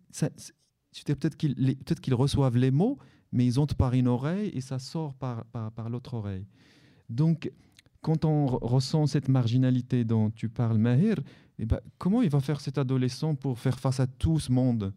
peut-être 1.05 1.37
qu'ils, 1.37 1.55
peut-être 1.55 2.01
qu'ils 2.01 2.15
reçoivent 2.15 2.57
les 2.57 2.71
mots, 2.71 2.97
mais 3.31 3.45
ils 3.45 3.59
entrent 3.59 3.75
par 3.75 3.93
une 3.93 4.07
oreille 4.07 4.49
et 4.49 4.61
ça 4.61 4.79
sort 4.79 5.13
par, 5.13 5.45
par, 5.45 5.71
par 5.71 5.89
l'autre 5.89 6.15
oreille. 6.15 6.47
Donc, 7.09 7.51
quand 8.05 8.23
on 8.23 8.45
re- 8.45 8.59
ressent 8.61 9.07
cette 9.07 9.29
marginalité 9.29 10.03
dont 10.05 10.29
tu 10.29 10.47
parles, 10.47 10.77
Mahir, 10.77 11.15
eh 11.57 11.65
ben, 11.65 11.79
comment 11.97 12.21
il 12.21 12.29
va 12.29 12.39
faire 12.39 12.61
cet 12.61 12.77
adolescent 12.77 13.33
pour 13.33 13.57
faire 13.57 13.79
face 13.79 13.99
à 13.99 14.05
tout 14.05 14.39
ce 14.39 14.51
monde? 14.51 14.93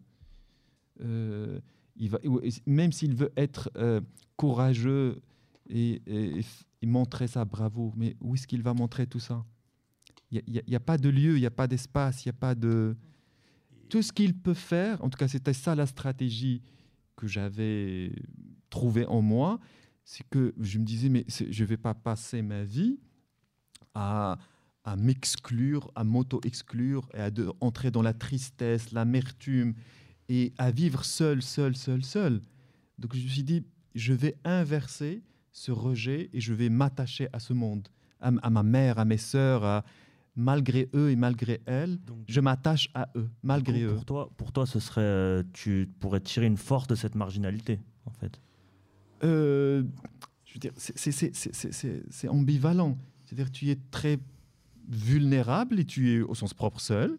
Euh, 1.01 1.59
il 1.95 2.11
va, 2.11 2.19
Même 2.67 2.91
s'il 2.91 3.15
veut 3.15 3.31
être 3.35 3.71
euh, 3.77 3.99
courageux 4.37 5.23
et, 5.71 6.03
montrer 6.83 7.25
sa 7.25 7.45
bravoure, 7.45 7.95
mais 7.97 8.15
où 8.21 8.35
est-ce 8.35 8.45
qu'il 8.45 8.61
va 8.61 8.75
montrer 8.75 9.07
tout 9.07 9.19
ça? 9.19 9.43
Il 10.29 10.61
n'y 10.67 10.75
a, 10.75 10.79
pas 10.79 10.99
de 10.99 11.09
lieu, 11.09 11.35
il 11.35 11.39
n'y 11.39 11.47
a 11.47 11.51
pas 11.51 11.65
d'espace, 11.65 12.23
il 12.23 12.27
n'y 12.27 12.35
a 12.37 12.39
pas 12.39 12.53
de... 12.53 12.95
Tout 13.89 14.03
ce 14.03 14.13
qu'il 14.13 14.35
peut 14.35 14.53
faire, 14.53 15.03
en 15.03 15.09
tout 15.09 15.17
cas 15.17 15.27
c'était 15.27 15.53
ça 15.53 15.73
la 15.73 15.87
stratégie 15.87 16.61
que 17.15 17.25
j'avais 17.25 18.11
trouvée 18.69 19.07
en 19.07 19.23
moi, 19.23 19.59
c'est 20.11 20.27
que 20.27 20.55
je 20.59 20.79
me 20.79 20.85
disais, 20.85 21.07
mais 21.07 21.23
je 21.29 21.63
ne 21.63 21.67
vais 21.67 21.77
pas 21.77 21.93
passer 21.93 22.41
ma 22.41 22.63
vie 22.63 22.97
à, 23.93 24.39
à 24.83 24.95
m'exclure, 24.95 25.91
à 25.93 26.03
m'auto-exclure 26.03 27.07
et 27.13 27.19
à 27.19 27.29
de- 27.29 27.51
entrer 27.61 27.91
dans 27.91 28.01
la 28.01 28.13
tristesse, 28.13 28.91
l'amertume 28.91 29.75
et 30.27 30.51
à 30.57 30.71
vivre 30.71 31.05
seul, 31.05 31.43
seul, 31.43 31.75
seul, 31.75 32.03
seul. 32.03 32.41
Donc 32.97 33.15
je 33.15 33.21
me 33.21 33.27
suis 33.27 33.43
dit, 33.43 33.63
je 33.93 34.13
vais 34.13 34.35
inverser 34.43 35.21
ce 35.51 35.71
rejet 35.71 36.31
et 36.33 36.41
je 36.41 36.55
vais 36.55 36.69
m'attacher 36.69 37.27
à 37.31 37.39
ce 37.39 37.53
monde, 37.53 37.87
à, 38.19 38.31
ma 38.31 38.63
mère, 38.63 38.97
à 38.97 39.05
mes 39.05 39.17
sœurs, 39.17 39.63
à- 39.63 39.85
malgré 40.35 40.89
eux 40.95 41.11
et 41.11 41.15
malgré 41.15 41.61
elles, 41.67 41.99
je 42.27 42.39
m'attache 42.41 42.89
à 42.95 43.09
eux, 43.15 43.29
malgré 43.43 43.81
coup, 43.83 43.89
eux. 43.91 43.93
Pour 43.93 44.05
toi, 44.05 44.29
pour 44.37 44.51
toi, 44.53 44.65
ce 44.65 44.79
serait, 44.79 45.01
euh, 45.01 45.43
tu 45.53 45.87
pourrais 45.99 46.21
tirer 46.21 46.47
une 46.47 46.57
force 46.57 46.87
de 46.87 46.95
cette 46.95 47.13
marginalité, 47.13 47.79
en 48.05 48.11
fait. 48.11 48.41
C'est- 50.75 52.27
ambivalent. 52.27 52.97
C'est-à-dire, 53.25 53.51
tu 53.51 53.69
es 53.69 53.77
très 53.91 54.19
vulnérable 54.87 55.79
et 55.79 55.85
tu 55.85 56.15
es 56.15 56.21
au 56.21 56.33
sens 56.33 56.53
propre 56.53 56.79
seul, 56.79 57.17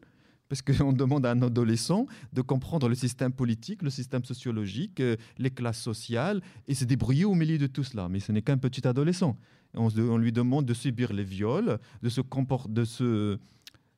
parce 0.48 0.62
qu'on 0.62 0.92
demande 0.92 1.24
à 1.24 1.30
un 1.30 1.42
adolescent 1.42 2.06
de 2.32 2.42
comprendre 2.42 2.88
le 2.88 2.94
système 2.94 3.32
politique, 3.32 3.82
le 3.82 3.90
système 3.90 4.24
sociologique, 4.24 5.00
euh, 5.00 5.16
les 5.38 5.50
classes 5.50 5.80
sociales, 5.80 6.42
et 6.66 6.74
se 6.74 6.84
débrouiller 6.84 7.24
au 7.24 7.34
milieu 7.34 7.58
de 7.58 7.68
tout 7.68 7.84
cela. 7.84 8.08
Mais 8.08 8.20
ce 8.20 8.32
n'est 8.32 8.42
qu'un 8.42 8.58
petit 8.58 8.86
adolescent. 8.86 9.36
On, 9.74 10.16
lui 10.16 10.32
demande 10.32 10.66
de 10.66 10.74
subir 10.74 11.12
les 11.12 11.22
viols, 11.22 11.78
de 12.02 12.08
se 12.08 12.20
de 12.68 12.84
se 12.84 13.38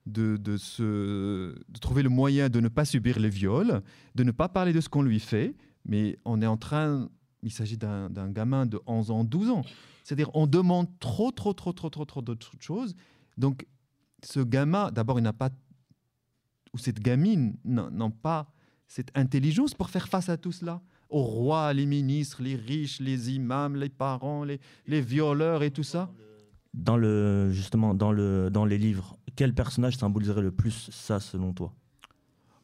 de, 0.05 0.57
se, 0.57 1.55
de 1.69 1.79
trouver 1.81 2.03
le 2.03 2.09
moyen 2.09 2.49
de 2.49 2.61
ne 2.61 2.69
pas 2.69 2.85
subir 2.85 3.19
les 3.19 3.29
viols, 3.29 3.83
de 4.15 4.25
ne 4.25 4.33
pas 4.33 4.49
parler 4.49 4.73
de 4.73 4.81
ce 4.81 4.89
qu'on 4.89 5.03
lui 5.03 5.21
fait, 5.21 5.55
mais 5.87 6.19
on 6.25 6.43
est 6.43 6.47
en 6.47 6.57
train 6.57 7.09
il 7.43 7.51
s'agit 7.51 7.77
d'un 7.77 8.31
gamin 8.31 8.67
de 8.67 8.81
11 8.87 9.11
ans, 9.11 9.25
12 9.25 9.51
ans. 9.51 9.63
C'est-à-dire, 10.05 10.31
on 10.35 10.47
demande 10.47 10.87
trop, 10.99 11.31
trop, 11.31 11.53
trop, 11.53 11.73
trop, 11.73 11.91
trop, 11.91 12.05
trop 12.05 12.23
d'autres 12.23 12.53
choses. 12.61 12.95
Donc, 13.37 13.67
ce 14.25 14.41
gamin, 14.41 14.91
d'abord, 14.91 15.19
il 15.19 15.23
n'a 15.23 15.33
pas, 15.33 15.51
ou 16.73 16.79
cette 16.79 17.01
gamine, 17.01 17.57
n'ont 17.65 18.11
pas 18.11 18.53
cette 18.87 19.17
intelligence 19.17 19.75
pour 19.75 19.91
faire 19.91 20.09
face 20.09 20.29
à 20.29 20.37
tout 20.37 20.53
cela. 20.53 20.81
Au 21.09 21.23
roi, 21.23 21.73
les 21.73 21.87
ministres, 21.87 22.43
les 22.43 22.57
riches, 22.57 23.01
les 23.01 23.33
imams, 23.33 23.77
les 23.77 23.89
parents, 23.89 24.45
les, 24.45 24.61
les 24.87 25.01
violeurs 25.01 25.63
et 25.63 25.71
tout 25.71 25.83
ça. 25.83 26.11
Dans 26.73 26.97
le, 26.97 27.51
justement, 27.51 27.95
dans, 27.95 28.13
le, 28.13 28.51
dans 28.51 28.65
les 28.65 28.79
livres, 28.79 29.17
quel 29.37 29.55
personnage 29.55 29.97
symboliserait 29.97 30.43
le 30.43 30.53
plus 30.53 30.91
ça 30.91 31.21
selon 31.21 31.53
toi? 31.53 31.75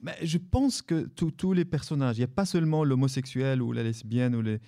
Mais 0.00 0.14
je 0.22 0.38
pense 0.38 0.80
que 0.82 1.06
tous- 1.08 1.52
les 1.52 1.64
personnages, 1.64 2.16
il 2.16 2.20
n'y 2.20 2.24
a 2.24 2.28
pas 2.28 2.44
seulement 2.46 2.84
l'homosexuel 2.84 3.60
ou 3.62 3.72
la 3.72 3.82
lesbienne 3.82 4.34
ou 4.36 4.42
les. 4.42 4.60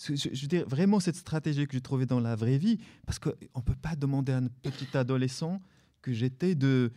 Je, 0.00 0.28
veux 0.28 0.46
dire, 0.48 0.66
vraiment 0.68 1.00
cette 1.00 1.16
stratégie 1.16 1.66
que 1.66 1.72
j'ai 1.72 1.80
trouvée 1.80 2.06
dans 2.06 2.20
la 2.20 2.36
vraie 2.36 2.56
vie, 2.58 2.78
parce 3.04 3.18
qu'on 3.18 3.30
ne 3.56 3.62
peut 3.62 3.74
pas 3.82 3.96
demander 3.96 4.32
à 4.32 4.38
un 4.38 4.46
petit 4.62 4.96
adolescent 4.96 5.60
que 6.02 6.12
j'étais 6.12 6.54
de, 6.54 6.92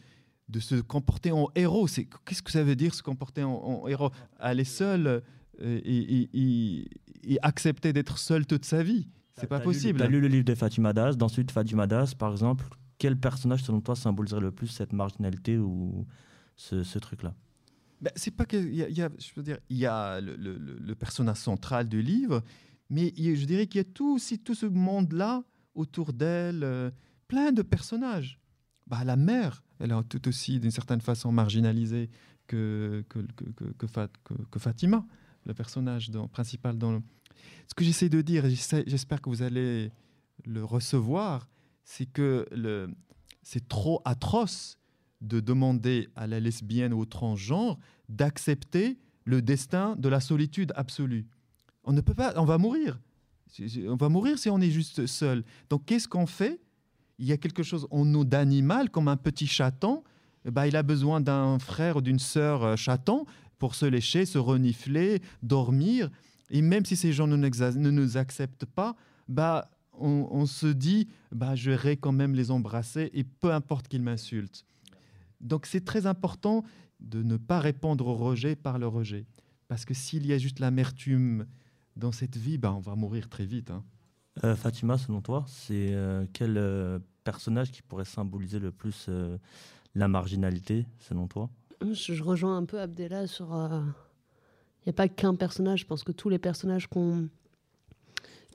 de 0.50 0.60
se 0.60 0.76
comporter 0.76 1.32
en 1.32 1.48
héros. 1.56 1.88
C'est- 1.88 2.08
Qu'est-ce 2.26 2.44
que 2.44 2.52
ça 2.52 2.64
veut 2.64 2.76
dire 2.76 2.94
se 2.94 3.02
comporter 3.02 3.44
en, 3.44 3.54
en 3.56 3.88
héros? 3.88 4.12
Aller 4.40 4.64
seul 4.66 5.08
euh, 5.08 5.22
et, 5.60 5.98
et- 6.22 6.30
et- 6.34 6.90
et 7.24 7.38
accepter 7.42 7.92
d'être 7.92 8.18
seul 8.20 8.46
toute 8.46 8.66
sa 8.66 8.84
vie. 8.84 9.08
C'est 9.36 9.48
pas 9.48 9.60
possible. 9.60 10.00
T'as 10.00 10.08
lu 10.08 10.22
le 10.22 10.28
livre 10.28 10.46
de 10.46 10.54
Fatima 10.56 10.94
Das. 10.94 11.18
Dans 11.18 11.28
celui 11.28 11.46
de 11.46 11.52
Fatima 11.52 11.88
Das, 11.88 12.14
par 12.14 12.32
exemple, 12.32 12.66
quel 13.00 13.18
personnage 13.18 13.64
selon 13.64 13.82
toi 13.82 13.96
symboliserait 13.96 14.42
le 14.42 14.52
plus 14.52 14.68
cette 14.68 14.94
marginalité 14.94 15.58
ou 15.58 16.06
ce, 16.56 16.84
ce 16.84 17.00
truc-là? 17.00 17.34
Ben, 18.02 18.12
c'est 18.16 18.32
pas 18.32 18.46
qu'il 18.46 18.74
y 18.74 18.82
a, 18.84 18.90
il 18.90 18.98
y 18.98 19.02
a- 19.02 19.10
je 19.20 19.32
veux 19.36 19.44
dire, 19.44 19.60
il 19.70 19.78
y 19.78 19.86
a 19.86 20.20
le, 20.22 20.94
personnage 20.96 21.38
central 21.38 21.88
du 21.88 22.02
livre, 22.02 22.44
mais 22.90 23.14
je 23.16 23.46
dirais 23.46 23.68
qu'il 23.68 23.78
y 23.80 23.82
a 23.82 23.86
tout 23.86 24.16
aussi 24.16 24.40
tout 24.40 24.56
ce 24.56 24.66
monde-là 24.66 25.44
autour 25.76 26.12
d'elle, 26.14 26.64
euh, 26.64 26.90
plein 27.28 27.52
de 27.52 27.62
personnages. 27.62 28.40
Bah, 28.88 29.04
la 29.04 29.16
mère, 29.16 29.64
elle 29.80 29.92
est 29.92 30.04
tout 30.10 30.28
aussi 30.28 30.60
d'une 30.60 30.72
certaine 30.72 31.00
façon 31.02 31.32
marginalisée 31.32 32.10
que, 32.48 33.06
que, 33.08 33.20
que, 33.36 33.46
que- 33.52 33.72
que 33.78 33.88
Fat- 33.88 34.10
que- 34.24 34.34
que 34.52 34.60
Fatima, 34.60 35.06
le 35.46 35.54
personnage 35.54 36.12
principal 36.32 36.78
dans. 36.78 37.02
Ce 37.68 37.74
que 37.76 37.84
j'essaie 37.84 38.10
de 38.10 38.22
dire, 38.22 38.44
j'espère 38.88 39.22
que 39.22 39.30
vous 39.30 39.42
allez 39.44 39.92
le 40.46 40.64
recevoir, 40.64 41.48
c'est 41.84 42.06
que 42.08 42.46
le, 42.52 42.90
c'est 43.44 43.68
trop 43.68 44.02
atroce 44.06 44.78
de 45.22 45.40
demander 45.40 46.10
à 46.16 46.28
la 46.28 46.40
lesbienne 46.40 46.94
ou 46.94 47.00
au 47.00 47.06
transgenre 47.06 47.78
d'accepter 48.10 48.98
le 49.26 49.42
destin 49.42 49.96
de 49.98 50.10
la 50.10 50.20
solitude 50.20 50.74
absolue. 50.76 51.28
On 51.84 51.94
ne 51.94 52.02
peut 52.02 52.14
pas, 52.14 52.34
on 52.38 52.46
va 52.46 52.58
mourir. 52.58 53.00
On 53.88 53.96
va 53.96 54.10
mourir 54.10 54.38
si 54.40 54.50
on 54.50 54.60
est 54.60 54.72
juste 54.72 55.06
seul. 55.06 55.44
Donc 55.70 55.86
qu'est-ce 55.86 56.08
qu'on 56.08 56.26
fait? 56.26 56.60
Il 57.20 57.26
y 57.26 57.32
a 57.32 57.38
quelque 57.38 57.64
chose 57.64 57.88
en 57.92 58.06
nous 58.06 58.26
d'animal, 58.26 58.90
comme 58.90 59.08
un 59.08 59.18
petit 59.18 59.48
chaton. 59.48 60.04
Ben, 60.46 60.66
il 60.66 60.76
a 60.76 60.82
besoin 60.84 61.22
d'un 61.22 61.60
frère 61.60 61.98
ou 61.98 62.02
d'une 62.02 62.18
sœur 62.18 62.64
euh, 62.64 62.76
chaton 62.76 63.26
pour 63.60 63.76
se 63.76 63.86
lécher, 63.86 64.26
se 64.26 64.40
renifler, 64.40 65.22
dormir. 65.44 66.10
Et 66.50 66.64
même 66.64 66.84
si 66.84 66.96
ces 66.96 67.14
gens 67.14 67.28
ne, 67.28 67.36
nous- 67.36 67.80
ne 67.80 67.92
nous 67.92 68.18
acceptent 68.18 68.66
pas, 68.66 68.96
bah, 69.28 69.70
on, 69.94 70.28
on 70.32 70.48
se 70.48 70.66
dit, 70.66 71.08
bah, 71.32 71.54
je 71.56 71.72
vais 71.72 71.96
quand 71.96 72.12
même 72.12 72.34
les 72.34 72.50
embrasser 72.50 73.12
et 73.14 73.24
peu 73.24 73.54
importe 73.54 73.88
qu'ils 73.88 74.02
m'insultent. 74.02 74.66
Donc 75.42 75.66
c'est 75.66 75.84
très 75.84 76.06
important 76.06 76.64
de 77.00 77.24
ne 77.24 77.38
pas 77.38 77.60
répondre 77.60 78.08
au 78.08 78.16
rejet 78.16 78.56
par 78.56 78.80
le 78.80 78.88
rejet. 78.88 79.26
Parce 79.68 79.86
que 79.86 79.94
s'il 79.94 80.26
y 80.26 80.34
a 80.34 80.38
juste 80.38 80.60
l'amertume 80.60 81.46
dans 81.96 82.12
cette 82.12 82.38
vie, 82.38 82.58
bah, 82.58 82.74
on 82.74 82.80
va 82.80 82.96
mourir 82.96 83.28
très 83.30 83.46
vite. 83.46 83.72
hein. 83.72 83.84
Euh, 84.44 84.56
Fatima, 84.56 84.98
selon 84.98 85.22
toi, 85.22 85.46
c'est 85.48 85.94
euh, 85.94 86.26
quel 86.32 86.58
euh, 86.58 87.00
personnage 87.24 87.72
qui 87.72 87.82
pourrait 87.82 88.06
symboliser 88.06 88.60
le 88.60 88.72
plus 88.72 89.08
euh, 89.10 89.38
la 89.94 90.08
marginalité, 90.08 90.86
selon 91.00 91.28
toi? 91.28 91.50
Je, 91.82 92.14
je 92.14 92.24
rejoins 92.24 92.58
un 92.58 92.66
peu 92.66 92.80
Abdella 92.80 93.28
sur. 93.28 93.48
Il 93.50 94.88
n'y 94.88 94.92
a 94.92 94.94
pas 94.94 95.10
qu'un 95.10 95.36
personnage. 95.36 95.82
Je 95.82 95.86
pense 95.86 96.04
que 96.04 96.12
tous 96.12 96.30
les 96.30 96.40
personnages 96.40 96.88
qu'on 96.88 97.28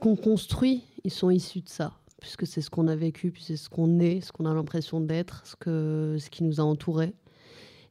qu'on 0.01 0.17
construit, 0.17 0.83
ils 1.05 1.11
sont 1.11 1.31
issus 1.31 1.63
de 1.63 1.69
ça. 1.69 1.93
Puisque 2.21 2.47
c'est 2.47 2.61
ce 2.61 2.71
qu'on 2.71 2.89
a 2.89 2.97
vécu, 2.97 3.31
puis 3.31 3.43
c'est 3.43 3.57
ce 3.57 3.69
qu'on 3.69 4.01
est, 4.01 4.21
ce 4.21 4.33
qu'on 4.33 4.47
a 4.47 4.55
l'impression 4.55 5.01
d'être, 5.01 5.45
ce, 5.47 5.55
que, 5.57 6.17
ce 6.19 6.31
qui 6.31 6.45
nous 6.45 6.61
a 6.61 6.65
entourés. 6.65 7.15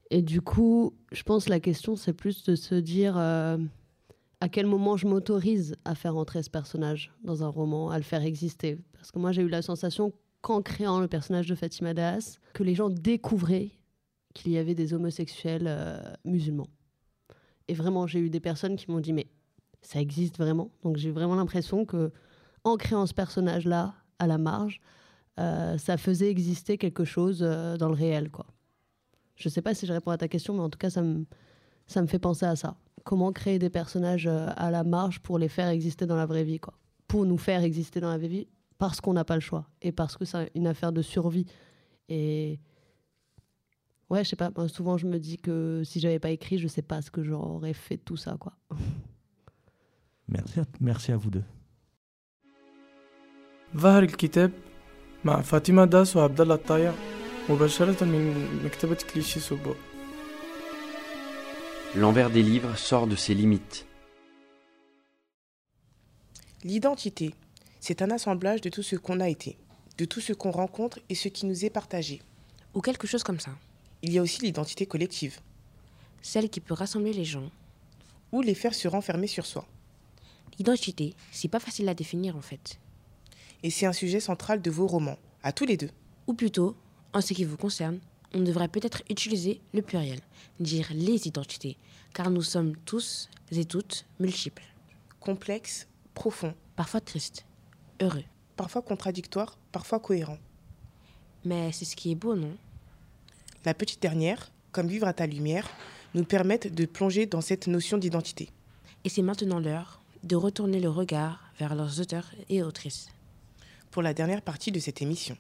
Et 0.10 0.22
du 0.22 0.42
coup, 0.42 0.94
je 1.12 1.24
pense 1.24 1.46
que 1.46 1.50
la 1.52 1.60
question, 1.60 1.96
c'est 1.96 2.14
plus 2.14 2.44
de 2.44 2.56
se 2.56 2.76
dire 2.76 3.18
euh, 3.18 3.58
à 4.42 4.50
quel 4.50 4.66
moment 4.66 4.98
je 4.98 5.08
m'autorise 5.08 5.76
à 5.86 5.96
faire 5.96 6.16
entrer 6.16 6.44
ce 6.44 6.50
personnage 6.50 7.12
dans 7.24 7.44
un 7.44 7.48
roman, 7.48 7.90
à 7.90 7.98
le 7.98 8.04
faire 8.04 8.24
exister? 8.24 8.78
Parce 8.94 9.12
que 9.12 9.20
moi, 9.20 9.32
j'ai 9.32 9.42
eu 9.42 9.48
la 9.48 9.62
sensation, 9.62 10.14
qu'en 10.42 10.62
créant 10.62 11.00
le 11.00 11.08
personnage 11.08 11.48
de 11.48 11.56
Fatima 11.56 11.94
Das, 11.94 12.40
que 12.54 12.64
les 12.64 12.76
gens 12.76 12.90
découvraient 12.90 13.72
qu'il 14.36 14.52
y 14.52 14.58
avait 14.58 14.76
des 14.76 14.94
homosexuels 14.94 15.66
euh, 15.66 16.00
musulmans. 16.24 16.68
Et 17.68 17.74
vraiment, 17.74 18.06
j'ai 18.06 18.20
eu 18.20 18.30
des 18.30 18.40
personnes 18.40 18.76
qui 18.76 18.92
m'ont 18.92 19.00
dit, 19.00 19.14
mais 19.14 19.28
ça 19.82 20.00
existe 20.00 20.38
vraiment? 20.38 20.70
Donc 20.84 20.98
j'ai 20.98 21.12
vraiment 21.12 21.36
l'impression 21.36 21.86
que 21.86 22.12
en 22.64 22.78
créant 22.78 23.06
ce 23.06 23.14
personnage-là, 23.14 23.94
à 24.20 24.28
la 24.28 24.38
marge, 24.38 24.80
euh, 25.40 25.78
ça 25.78 25.98
faisait 25.98 26.30
exister 26.30 26.78
quelque 26.78 27.04
chose 27.04 27.40
euh, 27.42 27.78
dans 27.78 27.88
le 27.88 27.94
réel. 27.96 28.30
quoi. 28.30 28.46
Je 29.36 29.50
sais 29.50 29.62
pas 29.62 29.74
si 29.74 29.86
je 29.86 29.94
réponds 29.94 30.12
à 30.12 30.18
ta 30.18 30.28
question, 30.28 30.54
mais 30.54 30.62
en 30.62 30.70
tout 30.70 30.78
cas, 30.78 30.90
ça 30.90 31.02
me, 31.02 31.26
ça 31.88 32.02
me 32.02 32.08
fait 32.08 32.20
penser 32.20 32.46
à 32.46 32.56
ça. 32.56 32.78
Comment 33.04 33.32
créer 33.32 33.60
des 33.60 33.70
personnages 33.70 34.28
euh, 34.28 34.48
à 34.56 34.72
la 34.72 34.84
marge 34.84 35.20
pour 35.20 35.38
les 35.38 35.50
faire 35.50 35.68
exister 35.68 36.06
dans 36.06 36.16
la 36.16 36.26
vraie 36.26 36.44
vie, 36.44 36.60
quoi. 36.60 36.74
Pour 37.08 37.26
nous 37.26 37.38
faire 37.38 37.64
exister 37.64 38.00
dans 38.00 38.10
la 38.10 38.18
vraie 38.18 38.28
vie, 38.28 38.48
parce 38.78 39.02
qu'on 39.02 39.14
n'a 39.14 39.24
pas 39.24 39.36
le 39.36 39.42
choix 39.42 39.70
et 39.82 39.92
parce 39.92 40.18
que 40.18 40.26
c'est 40.26 40.52
une 40.56 40.68
affaire 40.68 40.92
de 40.92 41.02
survie. 41.02 41.46
Et 42.10 42.60
ouais, 44.10 44.24
je 44.24 44.30
sais 44.30 44.36
pas. 44.36 44.52
Souvent, 44.68 44.98
je 44.98 45.06
me 45.06 45.20
dis 45.20 45.38
que 45.38 45.84
si 45.86 46.00
j'avais 46.00 46.20
pas 46.20 46.32
écrit, 46.32 46.58
je 46.58 46.68
sais 46.68 46.82
pas 46.82 47.02
ce 47.02 47.12
que 47.12 47.24
j'aurais 47.24 47.74
fait 47.74 47.98
de 47.98 48.02
tout 48.02 48.18
ça, 48.18 48.38
quoi. 48.40 48.54
Merci 50.28 50.60
merci 50.80 51.12
à 51.12 51.18
vous 51.18 51.30
deux. 51.30 51.44
ظهر 53.77 54.03
الكتاب 54.03 54.53
مع 55.25 55.41
فاطمة 55.41 55.85
داس 55.85 56.17
وعبد 56.17 56.41
الله 56.41 56.55
الطايع 56.55 56.95
مباشرة 57.49 58.05
من 58.05 58.61
مكتبة 58.65 58.99
كليشي 59.15 59.41
سوبو 59.41 59.75
L'envers 61.97 62.31
des 62.31 62.45
livres 62.45 62.77
sort 62.79 63.09
de 63.09 63.17
ses 63.17 63.35
limites. 63.35 63.85
L'identité, 66.63 67.35
c'est 67.81 68.01
un 68.01 68.11
assemblage 68.13 68.61
de 68.61 68.69
tout 68.69 68.85
ce 68.85 68.95
qu'on 68.95 69.19
a 69.19 69.29
été, 69.29 69.59
de 69.99 70.05
tout 70.05 70.21
ce 70.21 70.33
qu'on 70.33 70.53
rencontre 70.53 71.01
et 71.09 71.17
ce 71.17 71.27
qui 71.27 71.47
nous 71.47 71.65
est 71.65 71.71
partagé. 71.71 72.23
Ou 72.75 72.81
quelque 72.81 73.09
chose 73.09 73.25
comme 73.25 73.41
ça. 73.41 73.51
Il 74.03 74.13
y 74.13 74.19
a 74.19 74.23
aussi 74.23 74.41
l'identité 74.43 74.87
collective. 74.87 75.41
Celle 76.23 76.49
qui 76.49 76.61
peut 76.61 76.75
rassembler 76.75 77.13
les 77.13 77.25
gens. 77.25 77.51
Ou 78.31 78.41
les 78.41 78.55
faire 78.55 78.75
se 78.75 78.87
renfermer 78.87 79.27
sur 79.27 79.45
soi. 79.45 79.67
L'identité, 80.59 81.15
c'est 81.33 81.49
pas 81.49 81.59
facile 81.59 81.89
à 81.89 81.95
définir 81.95 82.37
en 82.37 82.41
fait. 82.41 82.79
Et 83.66 83.72
c'est 83.72 83.88
un 83.88 83.94
sujet 83.94 84.20
central 84.20 84.62
de 84.62 84.70
vos 84.70 84.86
romans, 84.86 85.18
à 85.42 85.52
tous 85.52 85.66
les 85.66 85.76
deux. 85.76 85.90
Ou 86.28 86.36
plutôt, 86.36 86.76
en 87.14 87.22
ce 87.22 87.34
qui 87.34 87.46
vous 87.46 87.58
concerne, 87.58 87.98
on 88.36 88.42
devrait 88.42 88.68
peut-être 88.68 89.02
utiliser 89.10 89.60
le 89.74 89.82
pluriel, 89.82 90.20
dire 90.60 90.88
les 90.92 91.28
identités, 91.28 91.76
car 92.14 92.30
nous 92.30 92.44
sommes 92.44 92.76
tous 92.86 93.28
et 93.52 93.66
toutes 93.66 94.06
multiples. 94.20 94.62
Complexes, 95.20 95.88
profonds. 96.14 96.54
Parfois 96.76 97.02
tristes, 97.02 97.44
heureux. 98.04 98.24
Parfois 98.56 98.84
contradictoires, 98.84 99.58
parfois 99.72 100.00
cohérents. 100.00 100.38
Mais 101.44 101.72
c'est 101.72 101.86
ce 101.86 101.96
qui 101.96 102.12
est 102.12 102.16
beau, 102.16 102.36
non? 102.36 102.56
La 103.66 103.74
petite 103.74 104.00
dernière, 104.00 104.52
comme 104.74 104.90
vivre 104.90 105.08
à 105.08 105.14
ta 105.14 105.26
lumière, 105.26 105.68
nous 106.14 106.24
permettent 106.24 106.72
de 106.72 106.86
plonger 106.86 107.26
dans 107.26 107.42
cette 107.42 107.66
notion 107.66 107.98
d'identité. 107.98 108.52
Et 109.06 109.10
c'est 109.10 109.24
maintenant 109.24 109.60
l'heure 109.60 110.04
de 110.22 110.36
retourner 110.36 110.80
le 110.80 110.90
regard 110.90 111.52
vers 111.58 111.74
leurs 111.74 112.00
auteurs 112.00 112.30
et 112.48 112.62
autrices. 112.62 113.10
Pour 113.96 114.04
la 114.04 114.14
dernière 114.14 114.42
partie 114.42 114.74
de 114.74 114.80
cette 114.80 115.02
émission. 115.02 115.38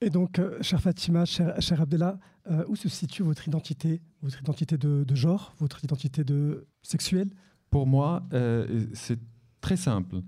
Et 0.00 0.08
donc, 0.08 0.38
euh, 0.38 0.56
chère 0.62 0.80
Fatima, 0.80 1.26
cher, 1.26 1.54
cher 1.60 1.78
Abdallah, 1.82 2.18
euh, 2.50 2.64
où 2.66 2.76
se 2.76 2.88
situe 2.88 3.22
votre 3.22 3.46
identité 3.46 4.00
Votre 4.22 4.40
identité 4.40 4.78
de, 4.78 5.04
de 5.04 5.14
genre 5.14 5.52
Votre 5.58 5.84
identité 5.84 6.24
de 6.24 6.66
sexuelle? 6.82 7.28
Pour 7.68 7.86
moi, 7.86 8.22
euh, 8.32 8.86
c'est 8.94 9.18
très 9.60 9.76
simple. 9.76 10.22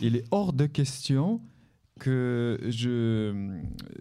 Il 0.00 0.14
est 0.14 0.22
hors 0.30 0.52
de 0.52 0.66
question 0.66 1.40
que 1.98 2.60
je, 2.68 3.32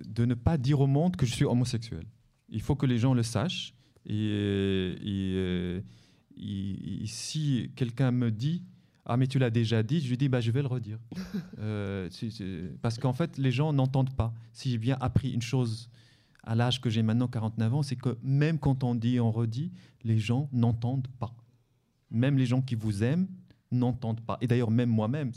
de 0.07 0.25
ne 0.25 0.35
pas 0.35 0.59
dire 0.59 0.81
au 0.81 0.87
monde 0.87 1.15
que 1.15 1.25
je 1.25 1.33
suis 1.33 1.45
homosexuel. 1.45 2.05
Il 2.49 2.61
faut 2.61 2.75
que 2.75 2.85
les 2.85 2.99
gens 2.99 3.15
le 3.15 3.23
sachent. 3.23 3.73
Et, 4.05 4.13
et, 4.13 5.33
euh, 5.35 5.81
et- 6.37 7.03
et 7.03 7.07
si 7.07 7.71
quelqu'un 7.75 8.11
me 8.11 8.29
dit 8.29 8.61
Ah, 9.05 9.17
mais 9.17 9.27
tu 9.27 9.37
l'as 9.37 9.51
déjà 9.51 9.83
dit, 9.83 10.01
je 10.01 10.09
lui 10.09 10.17
dis 10.17 10.29
bah, 10.29 10.41
Je 10.41 10.51
vais 10.51 10.61
le 10.61 10.67
redire. 10.67 10.99
Euh, 11.59 12.09
parce 12.81 12.97
qu'en 12.97 13.13
fait, 13.13 13.37
les 13.37 13.51
gens 13.51 13.71
n'entendent 13.73 14.15
pas. 14.15 14.33
Si 14.51 14.71
j'ai 14.71 14.77
bien 14.77 14.97
appris 14.99 15.31
une 15.31 15.41
chose 15.41 15.89
à 16.43 16.55
l'âge 16.55 16.81
que 16.81 16.89
j'ai 16.89 17.01
maintenant, 17.01 17.27
49 17.27 17.73
ans, 17.73 17.83
c'est 17.83 17.95
que 17.95 18.17
même 18.21 18.59
quand 18.59 18.83
on 18.83 18.93
dit, 18.93 19.19
on 19.19 19.31
redit, 19.31 19.71
les 20.03 20.19
gens 20.19 20.49
n'entendent 20.51 21.07
pas. 21.19 21.33
Même 22.11 22.37
les 22.37 22.45
gens 22.45 22.61
qui 22.61 22.75
vous 22.75 23.03
aiment 23.03 23.27
n'entendent 23.71 24.21
pas. 24.21 24.37
Et 24.41 24.47
d'ailleurs, 24.47 24.71
même 24.71 24.89
moi-même, 24.89 25.31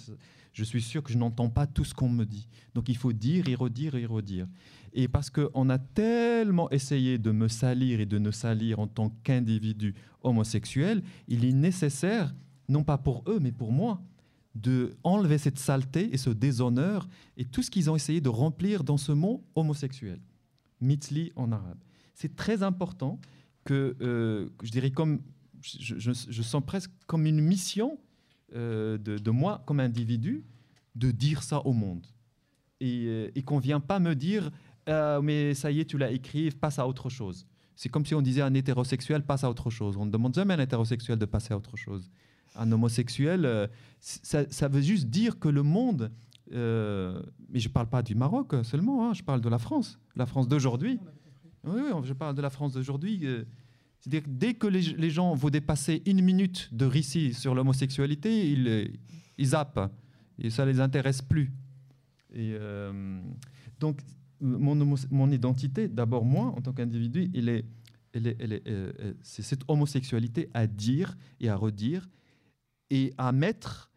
je 0.52 0.64
suis 0.64 0.82
sûr 0.82 1.02
que 1.02 1.12
je 1.12 1.18
n'entends 1.18 1.48
pas 1.48 1.66
tout 1.66 1.84
ce 1.84 1.94
qu'on 1.94 2.08
me 2.08 2.24
dit. 2.24 2.48
Donc 2.74 2.88
il 2.88 2.96
faut 2.96 3.12
dire 3.12 3.48
et 3.48 3.54
redire 3.54 3.94
et 3.94 4.06
redire. 4.06 4.46
Et 4.92 5.08
parce 5.08 5.30
qu'on 5.30 5.70
a 5.70 5.78
tellement 5.78 6.70
essayé 6.70 7.18
de 7.18 7.30
me 7.30 7.48
salir 7.48 8.00
et 8.00 8.06
de 8.06 8.18
ne 8.18 8.30
salir 8.30 8.78
en 8.78 8.86
tant 8.86 9.10
qu'individu 9.22 9.94
homosexuel, 10.22 11.02
il 11.28 11.44
est 11.44 11.52
nécessaire, 11.52 12.34
non 12.68 12.84
pas 12.84 12.98
pour 12.98 13.24
eux, 13.26 13.38
mais 13.40 13.52
pour 13.52 13.72
moi, 13.72 14.00
de 14.54 14.96
enlever 15.04 15.38
cette 15.38 15.58
saleté 15.58 16.12
et 16.12 16.16
ce 16.16 16.30
déshonneur 16.30 17.08
et 17.36 17.44
tout 17.44 17.62
ce 17.62 17.70
qu'ils 17.70 17.90
ont 17.90 17.96
essayé 17.96 18.20
de 18.20 18.28
remplir 18.28 18.84
dans 18.84 18.96
ce 18.96 19.12
mot 19.12 19.44
homosexuel. 19.54 20.20
Mitli 20.80 21.32
en 21.36 21.52
arabe. 21.52 21.78
C'est 22.14 22.34
très 22.36 22.62
important 22.62 23.20
que, 23.64 23.96
euh, 24.00 24.48
je 24.62 24.70
dirais 24.70 24.90
comme, 24.90 25.20
je, 25.62 26.42
sens 26.42 26.62
presque 26.64 26.90
comme 27.06 27.26
une 27.26 27.40
mission 27.40 27.98
euh, 28.54 28.96
de, 28.98 29.30
moi 29.30 29.62
comme 29.66 29.80
individu 29.80 30.44
de 30.94 31.10
dire 31.10 31.42
ça 31.42 31.60
au 31.66 31.72
monde. 31.72 32.06
Et, 32.80 33.04
euh, 33.06 33.30
et 33.34 33.42
qu'on 33.42 33.56
ne 33.56 33.62
vient 33.62 33.80
pas 33.80 33.98
me 33.98 34.14
dire, 34.14 34.50
mais 35.22 35.52
ça 35.54 35.70
y 35.70 35.80
est, 35.80 35.84
tu 35.84 35.98
l'as 35.98 36.10
écrit, 36.10 36.50
passe 36.50 36.78
à 36.78 36.88
autre 36.88 37.10
chose. 37.10 37.46
C'est 37.76 37.90
comme 37.90 38.06
si 38.06 38.14
on 38.14 38.22
disait 38.22 38.40
à 38.40 38.46
un 38.46 38.54
hétérosexuel, 38.54 39.22
passe 39.22 39.44
à 39.44 39.50
autre 39.50 39.70
chose. 39.70 39.96
On 39.98 40.06
ne 40.06 40.10
demande 40.10 40.34
jamais 40.34 40.54
à 40.54 40.56
un 40.56 40.60
hétérosexuel 40.60 41.18
de 41.18 41.26
passer 41.26 41.52
à 41.52 41.56
autre 41.56 41.76
chose 41.76 42.10
un 42.58 42.72
homosexuel, 42.72 43.44
euh, 43.44 43.66
ça, 44.00 44.68
veut 44.68 44.80
juste 44.80 45.08
dire 45.08 45.38
que 45.38 45.48
le 45.48 45.62
monde, 45.62 46.10
euh, 46.52 47.22
mais 47.48 47.60
je 47.60 47.68
ne 47.68 47.72
parle 47.72 47.88
pas 47.88 48.02
du 48.02 48.14
Maroc 48.14 48.54
seulement, 48.64 49.08
hein, 49.08 49.14
je 49.14 49.22
parle 49.22 49.40
de 49.40 49.48
la 49.48 49.58
France, 49.58 49.98
la 50.16 50.26
France 50.26 50.48
d'aujourd'hui. 50.48 50.98
Oui, 51.64 51.80
oui, 51.84 52.00
je 52.04 52.12
parle 52.12 52.34
de 52.34 52.42
la 52.42 52.50
France 52.50 52.72
d'aujourd'hui. 52.74 53.20
Euh, 53.22 53.44
c'est-à-dire 54.00 54.22
que 54.22 54.30
dès 54.30 54.54
que 54.54 54.66
les, 54.66 55.10
gens 55.10 55.34
vont 55.34 55.50
dépasser 55.50 56.02
une 56.06 56.22
minute 56.22 56.72
de 56.72 56.84
récit 56.84 57.34
sur 57.34 57.54
l'homosexualité, 57.54 58.52
ils, 58.52 58.92
ils 59.38 59.54
et 60.38 60.50
ça 60.50 60.64
ne 60.64 60.70
les 60.70 60.80
intéresse 60.80 61.20
plus. 61.20 61.50
Donc, 63.80 64.00
mon, 64.40 65.30
identité, 65.32 65.88
d'abord 65.88 66.24
moi, 66.24 66.54
en 66.56 66.60
tant 66.60 66.72
qu'individu, 66.72 67.28
c'est 69.22 69.42
cette 69.42 69.62
homosexualité 69.66 70.48
à 70.54 70.68
dire 70.68 71.16
et 71.40 71.48
à 71.48 71.56
redire 71.56 72.08
et 72.90 73.12
à 73.18 73.32
mettre, 73.32 73.90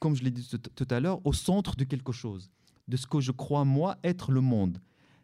comme 0.00 0.14
je 0.14 0.22
l'ai 0.24 0.30
dit 0.30 0.48
tout 0.74 0.88
à 0.90 1.00
l'heure, 1.00 1.24
au 1.26 1.32
centre 1.32 1.76
de 1.76 1.84
quelque 1.84 2.12
chose, 2.12 2.50
de 2.88 2.96
ce 2.96 3.06
que 3.06 3.20
je 3.20 3.32
crois 3.32 3.64
moi 3.64 3.96
être 4.04 4.32
le 4.32 4.40
monde. 4.40 4.78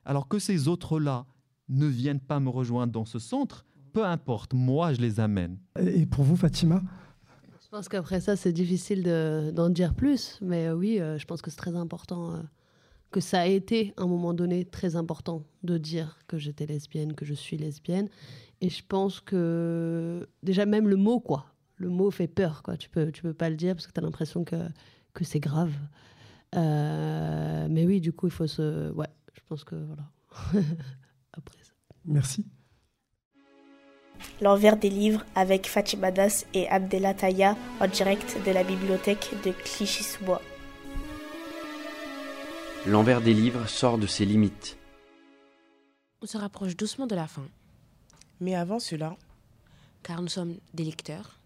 Alors 0.04 0.28
que 0.28 0.38
ces 0.38 0.68
autres-là 0.68 1.26
ne 1.68 1.86
viennent 1.86 2.20
pas 2.20 2.40
me 2.40 2.48
rejoindre 2.48 2.92
dans 2.92 3.04
ce 3.04 3.18
centre, 3.18 3.64
peu 3.92 4.04
importe, 4.04 4.54
moi 4.54 4.92
je 4.92 5.00
les 5.00 5.20
amène. 5.20 5.58
Et 5.78 6.06
pour 6.06 6.22
vous, 6.24 6.36
Fatima? 6.36 6.82
Je 7.62 7.68
pense 7.70 7.88
qu'après 7.88 8.20
ça, 8.20 8.36
c'est 8.36 8.52
difficile 8.52 9.02
d'en 9.52 9.68
dire 9.68 9.94
plus, 9.94 10.38
mais 10.40 10.68
euh, 10.68 10.76
oui, 10.76 11.00
euh, 11.00 11.18
je 11.18 11.26
pense 11.26 11.42
que 11.42 11.50
c'est 11.50 11.56
très 11.56 11.74
important, 11.74 12.34
euh, 12.34 12.42
que 13.10 13.20
ça 13.20 13.40
a 13.40 13.46
été 13.46 13.92
à 13.96 14.02
un 14.02 14.06
moment 14.06 14.34
donné 14.34 14.64
très 14.64 14.94
important 14.94 15.42
de 15.64 15.76
dire 15.76 16.18
que 16.28 16.38
j'étais 16.38 16.66
lesbienne, 16.66 17.14
que 17.14 17.24
je 17.24 17.34
suis 17.34 17.56
lesbienne. 17.56 18.08
Et 18.60 18.70
je 18.70 18.82
pense 18.86 19.20
que 19.20 20.28
déjà 20.42 20.64
même 20.64 20.88
le 20.88 20.96
mot, 20.96 21.18
quoi, 21.18 21.46
le 21.76 21.88
mot 21.88 22.10
fait 22.10 22.26
peur, 22.26 22.62
quoi. 22.62 22.76
Tu 22.76 22.88
peux, 22.88 23.12
tu 23.12 23.22
peux 23.22 23.34
pas 23.34 23.50
le 23.50 23.56
dire 23.56 23.74
parce 23.74 23.86
que 23.86 23.92
tu 23.92 24.00
as 24.00 24.02
l'impression 24.02 24.44
que, 24.44 24.56
que 25.14 25.24
c'est 25.24 25.40
grave. 25.40 25.72
Euh, 26.54 27.66
mais 27.70 27.84
oui, 27.86 28.00
du 28.00 28.12
coup, 28.12 28.26
il 28.26 28.32
faut 28.32 28.46
se. 28.46 28.90
Ouais, 28.92 29.08
je 29.34 29.40
pense 29.48 29.64
que 29.64 29.74
voilà. 29.74 30.02
Après 31.32 31.58
ça. 31.62 31.72
Merci. 32.04 32.46
L'envers 34.40 34.76
des 34.76 34.90
livres 34.90 35.24
avec 35.34 35.66
Fatima 35.66 36.10
Das 36.10 36.46
et 36.54 36.68
Abdella 36.68 37.14
Taya 37.14 37.56
en 37.80 37.86
direct 37.86 38.36
de 38.46 38.50
la 38.50 38.64
bibliothèque 38.64 39.30
de 39.44 39.50
Clichy-sous-Bois. 39.50 40.42
L'envers 42.86 43.20
des 43.20 43.34
livres 43.34 43.68
sort 43.68 43.98
de 43.98 44.06
ses 44.06 44.24
limites. 44.24 44.78
On 46.22 46.26
se 46.26 46.38
rapproche 46.38 46.76
doucement 46.76 47.06
de 47.06 47.14
la 47.14 47.26
fin. 47.26 47.46
Mais 48.40 48.54
avant 48.54 48.78
cela, 48.78 49.16
car 50.02 50.22
nous 50.22 50.28
sommes 50.28 50.56
des 50.72 50.84
lecteurs, 50.84 51.40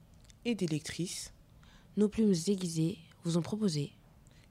et 0.44 0.54
des 0.54 0.66
lectrices, 0.66 1.32
nos 1.96 2.08
plumes 2.08 2.34
aiguisées 2.46 2.98
vous 3.24 3.36
ont 3.36 3.42
proposé 3.42 3.92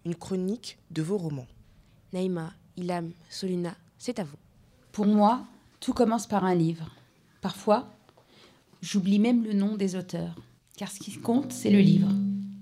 une 0.06 0.16
chronique 0.16 0.78
de 0.91 1.02
vos 1.02 1.18
romans. 1.18 1.48
Naïma, 2.14 2.53
Ilham, 2.78 3.11
Solina, 3.30 3.76
c'est 3.98 4.20
à 4.20 4.24
vous. 4.24 4.38
Pour 4.91 5.06
moi, 5.06 5.45
tout 5.80 5.94
commence 5.94 6.28
par 6.28 6.45
un 6.45 6.56
livre. 6.56 6.90
Parfois, 7.41 7.90
j'oublie 8.82 9.20
même 9.20 9.44
le 9.44 9.53
nom 9.53 9.76
des 9.76 9.95
auteurs, 9.95 10.36
car 10.78 10.91
ce 10.91 10.99
qui 10.99 11.11
compte, 11.18 11.52
c'est 11.52 11.70
le 11.72 11.80
livre. 11.80 12.11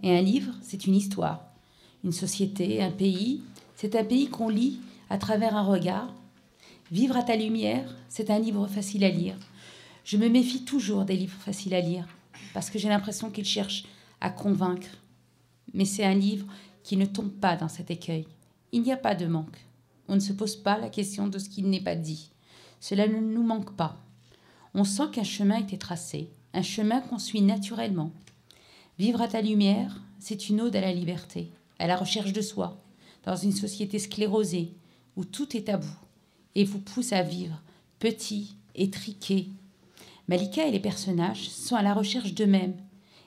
Et 0.04 0.18
un 0.18 0.22
livre, 0.22 0.54
c'est 0.62 0.86
une 0.86 0.96
histoire. 0.96 1.44
Une 2.04 2.12
société, 2.12 2.82
un 2.82 2.92
pays, 2.92 3.44
c'est 3.76 3.96
un 3.96 4.04
pays 4.04 4.30
qu'on 4.30 4.50
lit 4.50 4.80
à 5.10 5.18
travers 5.18 5.56
un 5.56 5.64
regard. 5.64 6.14
Vivre 6.92 7.18
à 7.18 7.24
ta 7.24 7.36
lumière, 7.36 7.96
c'est 8.10 8.30
un 8.30 8.40
livre 8.40 8.68
facile 8.68 9.04
à 9.04 9.10
lire. 9.10 9.38
Je 10.04 10.18
me 10.18 10.30
méfie 10.30 10.64
toujours 10.64 11.06
des 11.06 11.18
livres 11.18 11.40
faciles 11.40 11.74
à 11.74 11.82
lire 11.82 12.08
parce 12.54 12.70
que 12.70 12.80
j'ai 12.80 12.90
l'impression 12.90 13.30
qu'il 13.30 13.46
cherche 13.46 13.86
à 14.22 14.30
convaincre. 14.30 14.90
Mais 15.74 15.86
c'est 15.86 16.06
un 16.06 16.16
livre 16.16 16.48
qui 16.84 16.98
ne 16.98 17.06
tombe 17.06 17.32
pas 17.32 17.56
dans 17.56 17.68
cet 17.68 17.92
écueil. 17.92 18.28
Il 18.72 18.82
n'y 18.82 18.92
a 18.92 18.98
pas 18.98 19.16
de 19.16 19.26
manque. 19.26 19.58
On 20.08 20.16
ne 20.16 20.22
se 20.22 20.34
pose 20.34 20.56
pas 20.56 20.78
la 20.78 20.90
question 20.90 21.28
de 21.28 21.40
ce 21.40 21.50
qui 21.50 21.64
n'est 21.64 21.82
pas 21.82 21.96
dit. 21.96 22.32
Cela 22.80 23.08
ne 23.08 23.20
nous 23.20 23.44
manque 23.44 23.76
pas. 23.76 23.98
On 24.74 24.84
sent 24.84 25.10
qu'un 25.12 25.24
chemin 25.24 25.60
était 25.60 25.78
tracé, 25.78 26.30
un 26.54 26.62
chemin 26.62 27.02
qu'on 27.02 27.20
suit 27.20 27.42
naturellement. 27.42 28.12
Vivre 29.00 29.22
à 29.22 29.28
ta 29.28 29.42
lumière, 29.42 30.02
c'est 30.20 30.50
une 30.50 30.62
ode 30.62 30.76
à 30.76 30.82
la 30.82 30.94
liberté, 30.94 31.52
à 31.80 31.88
la 31.88 31.98
recherche 31.98 32.34
de 32.34 32.42
soi, 32.42 32.82
dans 33.26 33.36
une 33.36 33.52
société 33.52 34.00
sclérosée 34.00 34.74
où 35.16 35.26
tout 35.26 35.58
est 35.58 35.64
tabou 35.66 35.88
et 36.56 36.64
vous 36.64 36.80
pousse 36.80 37.14
à 37.14 37.24
vivre 37.24 37.62
petit, 38.00 38.56
étriqué, 38.76 39.50
Malika 40.28 40.68
et 40.68 40.72
les 40.72 40.80
personnages 40.80 41.50
sont 41.50 41.76
à 41.76 41.82
la 41.82 41.94
recherche 41.94 42.34
d'eux-mêmes 42.34 42.76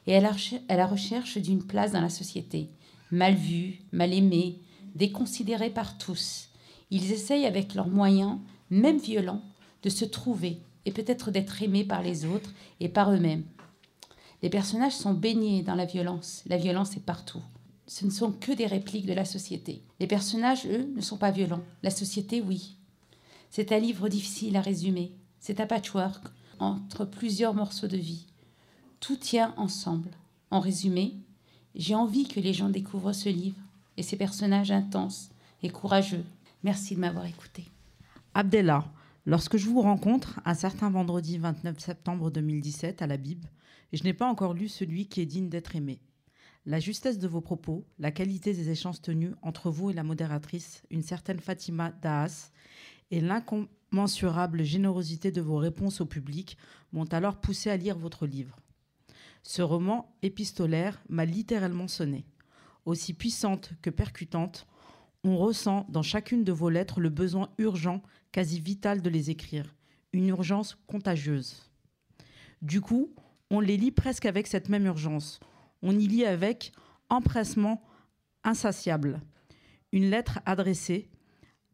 et 0.06 0.16
à 0.16 0.20
la, 0.20 0.86
recherche 0.86 1.39
d'une 1.39 1.62
place 1.62 1.93
dans 1.93 2.01
la 2.01 2.10
société. 2.10 2.68
Mal 3.10 3.35
vus, 3.35 3.81
mal 3.93 4.12
aimés, 4.12 4.60
déconsidérés 4.94 5.70
par 5.70 5.97
tous. 5.97 6.48
Ils 6.90 7.12
essayent 7.12 7.47
avec 7.47 7.74
leurs 7.74 7.89
moyens, 7.89 8.39
même 8.68 8.98
violents, 8.98 9.43
de 9.82 9.89
se 9.89 10.05
trouver 10.05 10.59
et 10.85 10.93
peut-être 10.93 11.31
d'être 11.31 11.62
aimés 11.62 11.85
par 11.85 12.02
les 12.02 12.27
autres 12.27 12.52
et 12.81 12.89
par 12.89 13.12
eux-mêmes. 13.12 13.44
Les 14.43 14.51
personnages 14.51 14.97
sont 14.97 15.14
baignés 15.14 15.62
dans 15.62 15.74
la 15.74 15.86
violence. 15.86 16.43
La 16.47 16.56
violence 16.56 16.97
est 16.97 17.05
partout. 17.05 17.43
Ce 17.86 18.05
ne 18.05 18.10
sont 18.10 18.32
que 18.32 18.52
des 18.52 18.66
répliques 18.66 19.06
de 19.06 19.12
la 19.12 19.24
société. 19.24 19.82
Les 20.01 20.06
personnages, 20.06 20.66
eux, 20.66 20.93
ne 20.94 21.01
sont 21.01 21.18
pas 21.18 21.31
violents. 21.31 21.62
La 21.82 21.90
société, 21.90 22.40
oui. 22.40 22.77
C'est 23.51 23.72
un 23.72 23.78
livre 23.78 24.09
difficile 24.09 24.56
à 24.56 24.60
résumer. 24.60 25.12
C'est 25.40 25.60
un 25.60 25.66
patchwork 25.66 26.24
entre 26.61 27.05
plusieurs 27.05 27.55
morceaux 27.55 27.89
de 27.89 27.97
vie. 27.97 28.27
Tout 29.01 29.16
tient 29.16 29.55
ensemble. 29.57 30.11
En 30.51 30.61
résumé, 30.61 31.15
j'ai 31.74 31.95
envie 31.95 32.27
que 32.28 32.41
les 32.41 32.53
gens 32.53 32.69
découvrent 32.69 33.12
ce 33.12 33.28
livre 33.28 33.61
et 33.97 34.03
ses 34.03 34.16
personnages 34.16 34.70
intenses 34.70 35.31
et 35.62 35.70
courageux. 35.70 36.24
Merci 36.62 36.95
de 36.95 37.01
m'avoir 37.01 37.27
écouté. 37.27 37.65
Abdella, 38.35 38.85
lorsque 39.27 39.57
je 39.57 39.69
vous 39.69 39.81
rencontre 39.81 40.41
un 40.45 40.55
certain 40.55 40.91
vendredi 40.91 41.39
29 41.39 41.78
septembre 41.78 42.31
2017 42.31 43.03
à 43.03 43.07
la 43.07 43.16
Bible, 43.16 43.49
je 43.93 44.05
n'ai 44.05 44.12
pas 44.12 44.28
encore 44.28 44.55
lu 44.55 44.69
celui 44.69 45.07
qui 45.07 45.20
est 45.20 45.27
digne 45.27 45.49
d'être 45.49 45.74
aimé. 45.77 46.01
La 46.66 46.78
justesse 46.78 47.19
de 47.19 47.27
vos 47.27 47.41
propos, 47.41 47.87
la 47.99 48.11
qualité 48.11 48.53
des 48.53 48.69
échanges 48.69 49.01
tenus 49.01 49.32
entre 49.41 49.70
vous 49.70 49.91
et 49.91 49.95
la 49.95 50.03
modératrice, 50.03 50.82
une 50.91 51.03
certaine 51.03 51.41
Fatima 51.41 51.91
Daas, 52.03 52.51
et 53.11 53.20
l'incommensurable 53.90 54.62
générosité 54.62 55.32
de 55.32 55.40
vos 55.40 55.56
réponses 55.56 56.00
au 56.00 56.06
public 56.06 56.56
m'ont 56.92 57.06
alors 57.06 57.40
poussé 57.40 57.70
à 57.70 57.76
lire 57.76 57.98
votre 57.98 58.24
livre. 58.24 58.56
Ce 59.42 59.62
roman 59.62 60.14
épistolaire 60.22 61.02
m'a 61.08 61.24
littéralement 61.24 61.88
sonné. 61.88 62.24
Aussi 62.84 63.14
puissante 63.14 63.72
que 63.82 63.90
percutante, 63.90 64.66
on 65.24 65.36
ressent 65.36 65.86
dans 65.88 66.02
chacune 66.02 66.44
de 66.44 66.52
vos 66.52 66.70
lettres 66.70 67.00
le 67.00 67.08
besoin 67.08 67.50
urgent, 67.58 68.00
quasi 68.30 68.60
vital 68.60 69.02
de 69.02 69.10
les 69.10 69.30
écrire, 69.30 69.74
une 70.12 70.28
urgence 70.28 70.78
contagieuse. 70.86 71.68
Du 72.62 72.80
coup, 72.80 73.12
on 73.50 73.58
les 73.58 73.76
lit 73.76 73.90
presque 73.90 74.26
avec 74.26 74.46
cette 74.46 74.68
même 74.68 74.86
urgence. 74.86 75.40
On 75.82 75.98
y 75.98 76.06
lit 76.06 76.24
avec 76.24 76.72
empressement 77.08 77.82
insatiable. 78.44 79.20
Une 79.90 80.10
lettre 80.10 80.38
adressée 80.46 81.08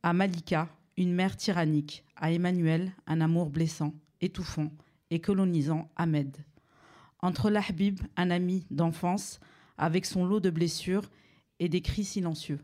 à 0.03 0.15
Malika, 0.15 0.71
une 0.97 1.13
mère 1.13 1.37
tyrannique, 1.37 2.05
à 2.17 2.33
Emmanuel, 2.33 2.93
un 3.07 3.21
amour 3.21 3.51
blessant, 3.51 3.93
étouffant 4.21 4.71
et 5.11 5.21
colonisant 5.21 5.91
Ahmed. 5.97 6.37
Entre 7.21 7.51
l'Ahbib, 7.51 8.01
un 8.17 8.31
ami 8.31 8.67
d'enfance, 8.71 9.41
avec 9.79 10.07
son 10.07 10.25
lot 10.25 10.41
de 10.41 10.51
blessures 10.51 11.11
et 11.59 11.69
des 11.69 11.83
cris 11.83 12.05
silencieux. 12.05 12.61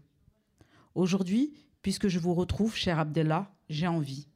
Aujourd'hui, 0.95 1.53
puisque 1.83 2.09
je 2.09 2.19
vous 2.19 2.35
retrouve, 2.35 2.75
cher 2.77 2.99
Abdallah, 2.99 3.51
j'ai 3.69 3.87
envie 3.87 4.29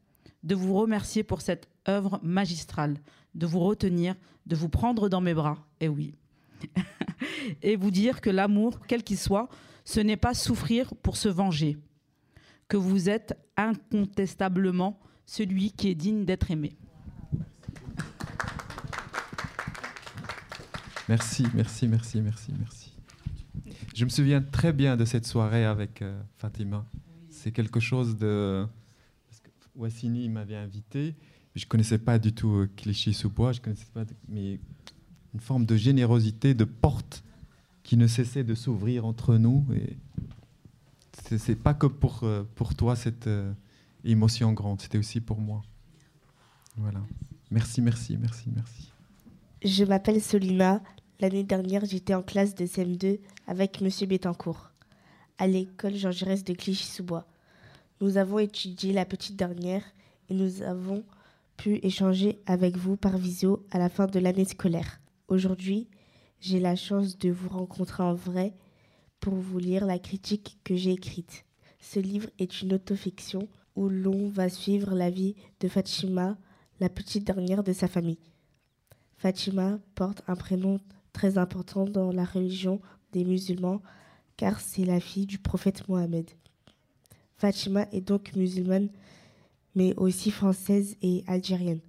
de 0.43 0.55
vous 0.55 0.74
remercier 0.74 1.23
pour 1.23 1.40
cette 1.40 1.68
œuvre 1.89 2.20
magistrale, 2.23 3.01
de 3.35 3.47
vous 3.47 3.60
retenir, 3.60 4.14
de 4.47 4.56
vous 4.56 4.68
prendre 4.68 5.09
dans 5.09 5.20
mes 5.20 5.35
bras, 5.35 5.66
et 5.81 5.86
eh 5.86 5.89
oui, 5.89 6.14
et 7.62 7.77
vous 7.77 7.90
dire 7.90 8.20
que 8.20 8.31
l'amour, 8.31 8.81
quel 8.86 9.02
qu'il 9.02 9.18
soit, 9.18 9.48
ce 9.85 10.01
n'est 10.01 10.16
pas 10.16 10.35
souffrir 10.35 10.94
pour 10.97 11.16
se 11.16 11.28
venger, 11.28 11.78
que 12.68 12.76
vous 12.76 13.09
êtes 13.09 13.38
incontestablement 13.56 15.01
celui 15.24 15.72
qui 15.72 15.88
est 15.88 15.94
digne 15.94 16.24
d'être 16.24 16.51
aimé. 16.51 16.76
Merci, 21.09 21.47
merci, 21.55 21.86
merci, 21.86 22.20
merci, 22.20 22.52
merci. 22.59 22.93
Je 23.94 24.05
me 24.05 24.10
souviens 24.10 24.43
très 24.43 24.72
bien 24.72 24.97
de 24.97 25.05
cette 25.05 25.26
soirée 25.26 25.64
avec 25.64 26.02
euh, 26.02 26.20
Fatima. 26.36 26.84
C'est 27.30 27.52
quelque 27.52 27.80
chose 27.80 28.16
de... 28.16 28.66
Wassini 29.76 30.28
m'avait 30.28 30.56
invité. 30.56 31.14
Je 31.55 31.64
ne 31.64 31.68
connaissais 31.68 31.98
pas 31.98 32.18
du 32.18 32.32
tout 32.32 32.55
euh, 32.56 32.70
Clichy-sous-Bois, 32.76 33.52
je 33.52 33.60
connaissais 33.60 33.86
pas, 33.93 34.05
mais 34.28 34.59
une 35.34 35.40
forme 35.40 35.66
de 35.66 35.76
générosité, 35.76 36.55
de 36.55 36.64
porte 36.64 37.22
qui 37.82 37.97
ne 37.97 38.06
cessait 38.06 38.43
de 38.43 38.55
s'ouvrir 38.55 39.06
entre 39.06 39.36
nous. 39.36 39.64
Et 39.74 39.97
c'est 41.38 41.56
pas 41.56 41.74
que 41.74 41.86
pour, 41.86 42.20
euh, 42.22 42.44
pour 42.55 42.74
toi 42.74 42.97
cette 42.97 43.26
euh, 43.26 43.52
émotion 44.05 44.52
grande, 44.52 44.80
c'était 44.80 44.98
aussi 44.98 45.20
pour 45.20 45.40
moi. 45.40 45.62
Voilà. 46.76 47.01
Merci, 47.51 47.80
merci, 47.80 48.16
merci, 48.16 48.48
merci. 48.55 48.93
Je 49.64 49.84
m'appelle 49.84 50.20
Solina. 50.20 50.82
L'année 51.20 51.44
dernière, 51.44 51.84
j'étais 51.84 52.14
en 52.14 52.22
classe 52.22 52.55
de 52.55 52.66
CM2 52.66 53.20
avec 53.47 53.80
Monsieur 53.80 54.06
Bettencourt, 54.06 54.70
à 55.38 55.47
l'école 55.47 55.94
Jean 55.94 56.10
Jaurès 56.10 56.44
de 56.44 56.52
Clichy-sous-Bois. 56.52 57.26
Nous 58.02 58.18
avons 58.18 58.38
étudié 58.38 58.93
la 58.93 59.06
petite 59.06 59.36
dernière 59.36 59.82
et 60.28 60.34
nous 60.34 60.62
avons 60.62 61.05
pu 61.56 61.80
échanger 61.82 62.38
avec 62.44 62.76
vous 62.76 62.97
par 62.97 63.16
visio 63.16 63.64
à 63.70 63.78
la 63.78 63.88
fin 63.88 64.06
de 64.06 64.18
l'année 64.18 64.44
scolaire. 64.44 65.01
Aujourd'hui, 65.28 65.88
j'ai 66.40 66.60
la 66.60 66.76
chance 66.76 67.16
de 67.16 67.30
vous 67.30 67.48
rencontrer 67.48 68.02
en 68.02 68.14
vrai 68.14 68.52
pour 69.20 69.34
vous 69.34 69.59
lire 69.59 69.86
la 69.86 69.98
critique 69.98 70.59
que 70.64 70.76
j'ai 70.76 70.93
écrite. 70.93 71.44
Ce 71.80 72.01
livre 72.01 72.28
est 72.38 72.62
une 72.62 72.74
autofiction 72.74 73.48
où 73.74 73.88
l'on 73.88 74.28
va 74.28 74.48
suivre 74.48 74.94
la 74.94 75.10
vie 75.10 75.34
de 75.60 75.68
Fatima, 75.68 76.36
la 76.80 76.88
petite 76.88 77.24
dernière 77.24 77.62
de 77.62 77.72
sa 77.72 77.88
famille. 77.88 78.18
Fatima 79.18 79.78
porte 79.94 80.22
un 80.28 80.36
prénom 80.36 80.80
très 81.12 81.38
important 81.38 81.84
dans 81.84 82.12
la 82.12 82.24
religion 82.24 82.80
des 83.12 83.24
musulmans 83.24 83.82
car 84.36 84.60
c'est 84.60 84.84
la 84.84 85.01
fille 85.01 85.26
du 85.26 85.38
prophète 85.38 85.88
Mohammed. 85.88 86.30
Fatima 87.36 87.86
est 87.93 88.01
donc 88.01 88.34
musulmane 88.34 88.90
mais 89.74 89.94
aussi 89.97 90.30
française 90.30 90.97
et 91.02 91.22
algérienne. 91.26 91.80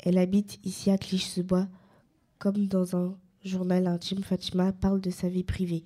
Elle 0.00 0.18
habite 0.18 0.58
ici 0.64 0.90
à 0.90 0.98
Clichy-sous-Bois. 0.98 1.68
Comme 2.38 2.66
dans 2.66 2.96
un 2.96 3.16
journal 3.44 3.86
intime, 3.86 4.22
Fatima 4.22 4.72
parle 4.72 5.00
de 5.00 5.10
sa 5.10 5.28
vie 5.28 5.44
privée. 5.44 5.84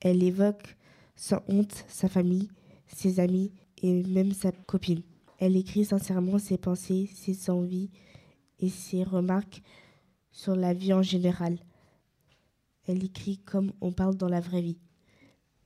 Elle 0.00 0.22
évoque 0.22 0.76
sans 1.16 1.42
honte 1.48 1.84
sa 1.88 2.08
famille, 2.08 2.48
ses 2.86 3.20
amis 3.20 3.52
et 3.82 4.02
même 4.04 4.32
sa 4.32 4.52
copine. 4.52 5.02
Elle 5.38 5.56
écrit 5.56 5.84
sincèrement 5.84 6.38
ses 6.38 6.58
pensées, 6.58 7.08
ses 7.14 7.50
envies 7.50 7.90
et 8.58 8.68
ses 8.68 9.04
remarques 9.04 9.62
sur 10.32 10.54
la 10.54 10.74
vie 10.74 10.92
en 10.92 11.02
général. 11.02 11.58
Elle 12.86 13.04
écrit 13.04 13.38
comme 13.38 13.72
on 13.80 13.92
parle 13.92 14.16
dans 14.16 14.28
la 14.28 14.40
vraie 14.40 14.62
vie. 14.62 14.78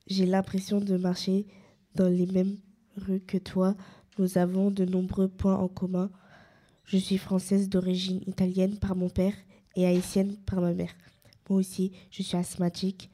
J'ai 0.07 0.27
l'impression 0.27 0.81
de 0.81 0.97
marcher 0.97 1.47
dans 1.95 2.09
les 2.09 2.27
mêmes 2.27 2.59
rues 2.97 3.21
que 3.21 3.39
toi. 3.39 3.75
Nous 4.19 4.39
avons 4.39 4.71
de 4.71 4.85
nombreux 4.85 5.29
points 5.29 5.57
en 5.57 5.69
commun. 5.69 6.11
Je 6.85 6.99
suis 6.99 7.19
française 7.19 7.69
d'origine 7.69 8.21
italienne 8.27 8.79
par 8.79 8.95
mon 8.95 9.09
père 9.09 9.35
et 9.77 9.87
haïtienne 9.87 10.37
par 10.47 10.61
ma 10.61 10.73
mère. 10.73 10.95
Moi 11.49 11.59
aussi, 11.59 11.93
je 12.11 12.23
suis 12.23 12.37
asthmatique. 12.37 13.11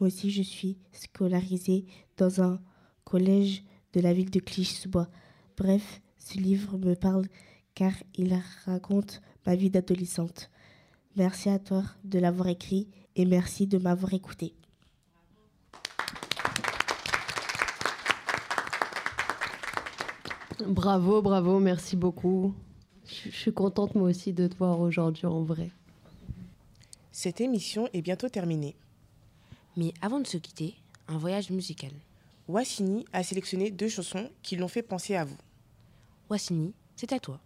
Moi 0.00 0.08
aussi, 0.08 0.30
je 0.30 0.42
suis 0.42 0.78
scolarisée 0.92 1.86
dans 2.16 2.42
un 2.42 2.60
collège 3.04 3.62
de 3.92 4.00
la 4.00 4.12
ville 4.12 4.30
de 4.30 4.40
Clichy-sous-Bois. 4.40 5.08
Bref, 5.56 6.00
ce 6.18 6.38
livre 6.38 6.78
me 6.78 6.94
parle 6.94 7.26
car 7.74 7.92
il 8.16 8.40
raconte 8.64 9.20
ma 9.46 9.54
vie 9.54 9.70
d'adolescente. 9.70 10.50
Merci 11.16 11.48
à 11.48 11.58
toi 11.58 11.84
de 12.04 12.18
l'avoir 12.18 12.48
écrit 12.48 12.88
et 13.14 13.24
merci 13.24 13.66
de 13.66 13.78
m'avoir 13.78 14.14
écouté. 14.14 14.54
Bravo, 20.66 21.20
bravo, 21.20 21.58
merci 21.60 21.94
beaucoup. 21.94 22.54
Je 23.04 23.30
suis 23.30 23.52
contente 23.52 23.94
moi 23.94 24.08
aussi 24.08 24.32
de 24.32 24.46
te 24.46 24.56
voir 24.56 24.80
aujourd'hui 24.80 25.26
en 25.26 25.42
vrai. 25.42 25.70
Cette 27.16 27.40
émission 27.40 27.88
est 27.92 28.02
bientôt 28.02 28.28
terminée. 28.28 28.74
Mais 29.76 29.94
avant 30.02 30.18
de 30.18 30.26
se 30.26 30.36
quitter, 30.36 30.74
un 31.06 31.16
voyage 31.16 31.48
musical. 31.50 31.92
Wassini 32.48 33.04
a 33.12 33.22
sélectionné 33.22 33.70
deux 33.70 33.88
chansons 33.88 34.28
qui 34.42 34.56
l'ont 34.56 34.66
fait 34.66 34.82
penser 34.82 35.14
à 35.14 35.24
vous. 35.24 35.36
Wassini, 36.28 36.74
c'est 36.96 37.12
à 37.12 37.20
toi. 37.20 37.38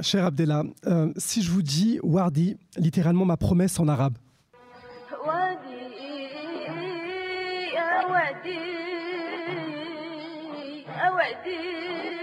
Cher 0.00 0.24
Abdella, 0.24 0.64
euh, 0.86 1.12
si 1.16 1.42
je 1.42 1.50
vous 1.52 1.62
dis 1.62 2.00
Wardi, 2.02 2.56
littéralement 2.76 3.24
ma 3.24 3.36
promesse 3.36 3.78
en 3.78 3.86
arabe. 3.86 4.18
Wardi, 5.24 5.68
ah, 7.78 8.02
ah, 10.88 12.15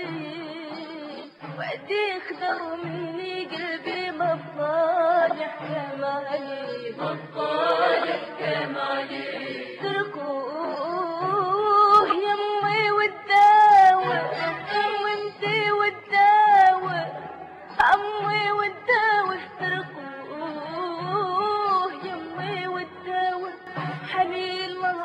يا 1.42 1.42
وادي 1.58 1.58
يا 1.58 1.58
وادي 1.58 1.58
وادي 1.58 2.04
خضر 2.28 2.60
مني 2.84 3.34
قلبي 3.44 4.00
مصالح 4.12 5.52
كمالي 5.58 6.94
مصالح 6.98 8.20
كمالي 8.40 9.28
تركوه 10.78 12.08
يمي 12.26 12.82
والداوى 12.90 14.18
وانتي 15.04 15.60
والداوى 15.78 17.00
عمي 17.80 18.44
والداوى 18.58 19.36
تركوه 20.28 21.92
يمي 22.04 22.66
والداوى 22.66 23.50
حنين 24.12 24.70
الله 24.70 24.98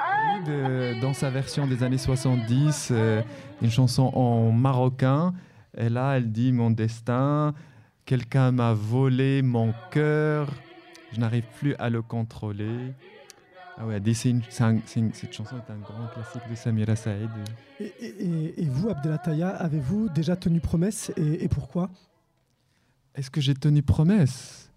de- 0.46 0.94
dans 1.02 1.14
sa 1.14 1.30
version 1.30 1.64
des 1.68 1.84
années 1.84 1.98
70, 1.98 2.90
euh, 2.92 3.22
une 3.62 3.70
chanson 3.70 4.12
en 4.14 4.52
marocain. 4.52 5.34
Et 5.77 5.89
là, 5.89 6.17
elle 6.17 6.31
dit 6.33 6.53
Mon 6.53 6.71
destin, 6.71 7.55
quelqu'un 8.05 8.53
m'a 8.53 8.73
volé 8.73 9.43
mon 9.43 9.73
cœur, 9.91 10.49
je 11.13 11.21
n'arrive 11.21 11.45
plus 11.59 11.75
à 11.79 11.91
le 11.91 12.03
contrôler. 12.03 12.93
Ah 13.81 13.87
ouais, 13.87 13.99
une- 14.25 14.43
un- 14.61 14.79
une- 14.97 15.13
cette 15.15 15.33
chanson 15.33 15.57
est 15.57 15.71
un 15.73 15.77
grand 15.79 16.09
classique 16.13 16.43
de 16.51 16.55
Samira 16.57 16.97
Saïd. 16.97 17.31
et, 17.79 17.85
et- 18.01 18.63
et 18.63 18.65
vous, 18.69 18.89
Abdella 18.89 19.19
Taya, 19.19 19.51
avez-vous 19.51 20.09
déjà 20.09 20.35
tenu 20.35 20.59
promesse 20.61 21.13
et, 21.17 21.45
et 21.45 21.49
pourquoi? 21.49 21.89
Est-ce 23.15 23.31
que 23.31 23.41
j'ai 23.41 23.55
tenu 23.55 23.83
promesse? 23.83 24.71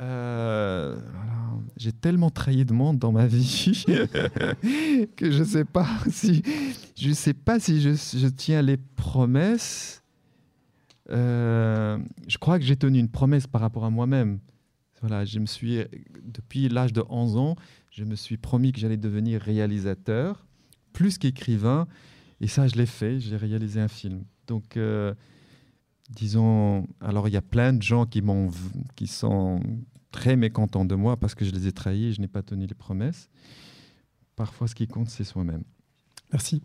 Euh, 0.00 0.96
J'ai 1.76 1.92
tellement 1.92 2.30
trahi 2.30 2.64
de 2.64 2.72
monde 2.72 2.98
dans 2.98 3.12
ma 3.12 3.26
vie 3.26 3.84
que 5.16 5.30
je 5.30 5.44
sais 5.44 5.66
pas 5.66 5.86
si 6.10 6.42
je 6.96 7.12
sais 7.12 7.34
pas 7.34 7.60
si 7.60 7.82
je, 7.82 7.90
je 7.90 8.26
tiens 8.28 8.62
les 8.62 8.78
promesses. 8.78 9.99
Euh, 11.10 11.98
je 12.28 12.38
crois 12.38 12.58
que 12.58 12.64
j'ai 12.64 12.76
tenu 12.76 12.98
une 12.98 13.08
promesse 13.08 13.46
par 13.46 13.60
rapport 13.60 13.84
à 13.84 13.90
moi-même. 13.90 14.38
Voilà, 15.00 15.24
je 15.24 15.38
me 15.38 15.46
suis 15.46 15.82
depuis 16.22 16.68
l'âge 16.68 16.92
de 16.92 17.02
11 17.08 17.36
ans, 17.36 17.56
je 17.90 18.04
me 18.04 18.14
suis 18.14 18.36
promis 18.36 18.72
que 18.72 18.78
j'allais 18.78 18.98
devenir 18.98 19.40
réalisateur 19.40 20.46
plus 20.92 21.16
qu'écrivain 21.16 21.86
et 22.40 22.46
ça 22.46 22.68
je 22.68 22.76
l'ai 22.76 22.86
fait, 22.86 23.18
j'ai 23.18 23.36
réalisé 23.36 23.80
un 23.80 23.88
film. 23.88 24.24
Donc 24.46 24.76
euh, 24.76 25.14
disons, 26.10 26.86
alors 27.00 27.28
il 27.28 27.32
y 27.32 27.36
a 27.36 27.42
plein 27.42 27.72
de 27.72 27.82
gens 27.82 28.04
qui, 28.04 28.22
qui 28.94 29.06
sont 29.06 29.60
très 30.10 30.36
mécontents 30.36 30.84
de 30.84 30.94
moi 30.94 31.16
parce 31.16 31.34
que 31.34 31.44
je 31.44 31.50
les 31.50 31.66
ai 31.66 31.72
trahis 31.72 32.12
je 32.12 32.20
n'ai 32.20 32.28
pas 32.28 32.42
tenu 32.42 32.66
les 32.66 32.74
promesses. 32.74 33.30
Parfois, 34.36 34.68
ce 34.68 34.74
qui 34.74 34.86
compte, 34.86 35.08
c'est 35.08 35.24
soi-même. 35.24 35.64
Merci. 36.32 36.62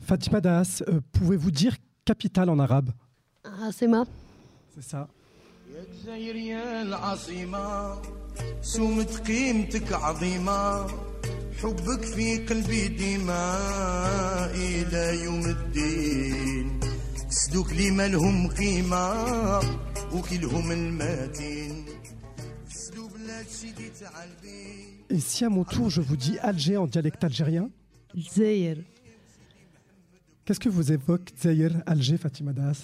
Fatima 0.00 0.40
Das, 0.40 0.82
euh, 0.88 1.00
pouvez-vous 1.12 1.50
dire 1.50 1.76
capitale 2.04 2.50
en 2.50 2.58
arabe? 2.58 2.90
Ah, 3.47 3.69
c'est 3.71 3.87
ma. 3.87 4.05
C'est 4.73 4.83
ça. 4.83 5.07
يا 5.73 5.83
جزاير 5.93 6.35
يا 6.35 6.81
العاصمة 6.81 8.01
سومة 8.61 9.17
قيمتك 9.27 9.93
عظيمة 9.93 10.87
حبك 11.61 12.03
في 12.05 12.45
قلبي 12.45 12.87
ديما 12.87 13.57
إلى 14.55 15.23
يوم 15.23 15.45
الدين 15.45 16.79
سدوك 17.29 17.73
لي 17.73 17.91
ما 17.91 18.07
لهم 18.07 18.47
قيمة 18.47 19.59
وكلهم 20.13 20.71
الماتين 20.71 21.85
سدو 22.69 23.07
بلاد 23.07 23.47
سيدي 23.47 23.89
تعالبي 23.89 24.93
Et 25.09 25.19
si 25.19 25.45
à 25.45 25.49
mon 25.49 25.63
tour 25.63 25.89
je 25.89 26.01
vous 26.01 26.17
dis 26.17 26.37
Alger 26.39 26.77
en 26.77 26.87
dialecte 26.87 27.23
algérien 27.23 27.69
Zaire. 28.35 28.77
Qu'est-ce 30.45 30.59
que 30.59 30.69
vous 30.69 30.91
évoque 30.91 31.29
Zaire, 31.41 31.81
Alger, 31.87 32.17
Fatima 32.17 32.51
Das 32.53 32.77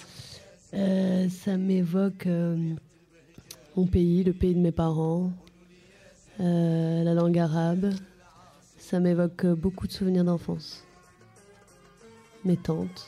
euh, 0.75 1.29
ça 1.29 1.55
m'évoque 1.55 2.27
euh, 2.27 2.75
mon 3.77 3.87
pays, 3.87 4.25
le 4.25 4.33
pays 4.33 4.53
de 4.53 4.59
mes 4.59 4.73
parents. 4.73 5.31
Euh, 6.41 7.01
la 7.01 7.13
langue 7.13 7.39
arabe, 7.39 7.93
ça 8.77 8.99
m'évoque 8.99 9.45
beaucoup 9.45 9.87
de 9.87 9.93
souvenirs 9.93 10.25
d'enfance. 10.25 10.83
Mes 12.43 12.57
tantes, 12.57 13.07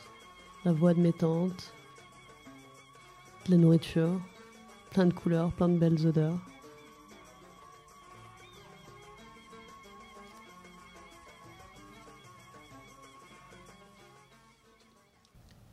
la 0.63 0.71
voix 0.71 0.93
de 0.93 1.01
mes 1.01 1.11
tantes, 1.11 1.73
de 3.47 3.51
la 3.51 3.57
nourriture, 3.57 4.21
plein 4.91 5.05
de 5.05 5.13
couleurs, 5.13 5.51
plein 5.51 5.67
de 5.67 5.77
belles 5.77 6.07
odeurs. 6.07 6.39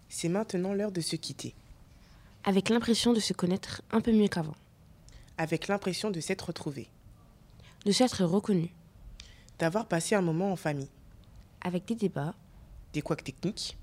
C'est 0.09 0.29
maintenant 0.29 0.73
l'heure 0.73 0.93
de 0.93 1.01
se 1.01 1.15
quitter. 1.15 1.55
Avec 2.47 2.69
l'impression 2.69 3.15
de 3.15 3.21
se 3.21 3.33
connaître 3.33 3.81
un 3.91 4.03
peu 4.03 4.13
mieux 4.13 4.29
qu'avant. 4.29 4.55
Avec 5.39 5.67
l'impression 5.67 6.11
de 6.11 6.21
s'être 6.21 6.49
retrouvés. 6.49 6.89
De 7.87 7.91
s'être 7.91 8.23
reconnu. 8.23 8.71
D'avoir 9.59 9.87
passé 9.87 10.15
un 10.15 10.21
moment 10.21 10.53
en 10.53 10.57
famille. 10.57 10.91
Avec 11.63 11.87
des 11.87 11.95
débats. 11.95 12.35
Des 12.93 13.01
couacs 13.01 13.25
techniques. 13.25 13.79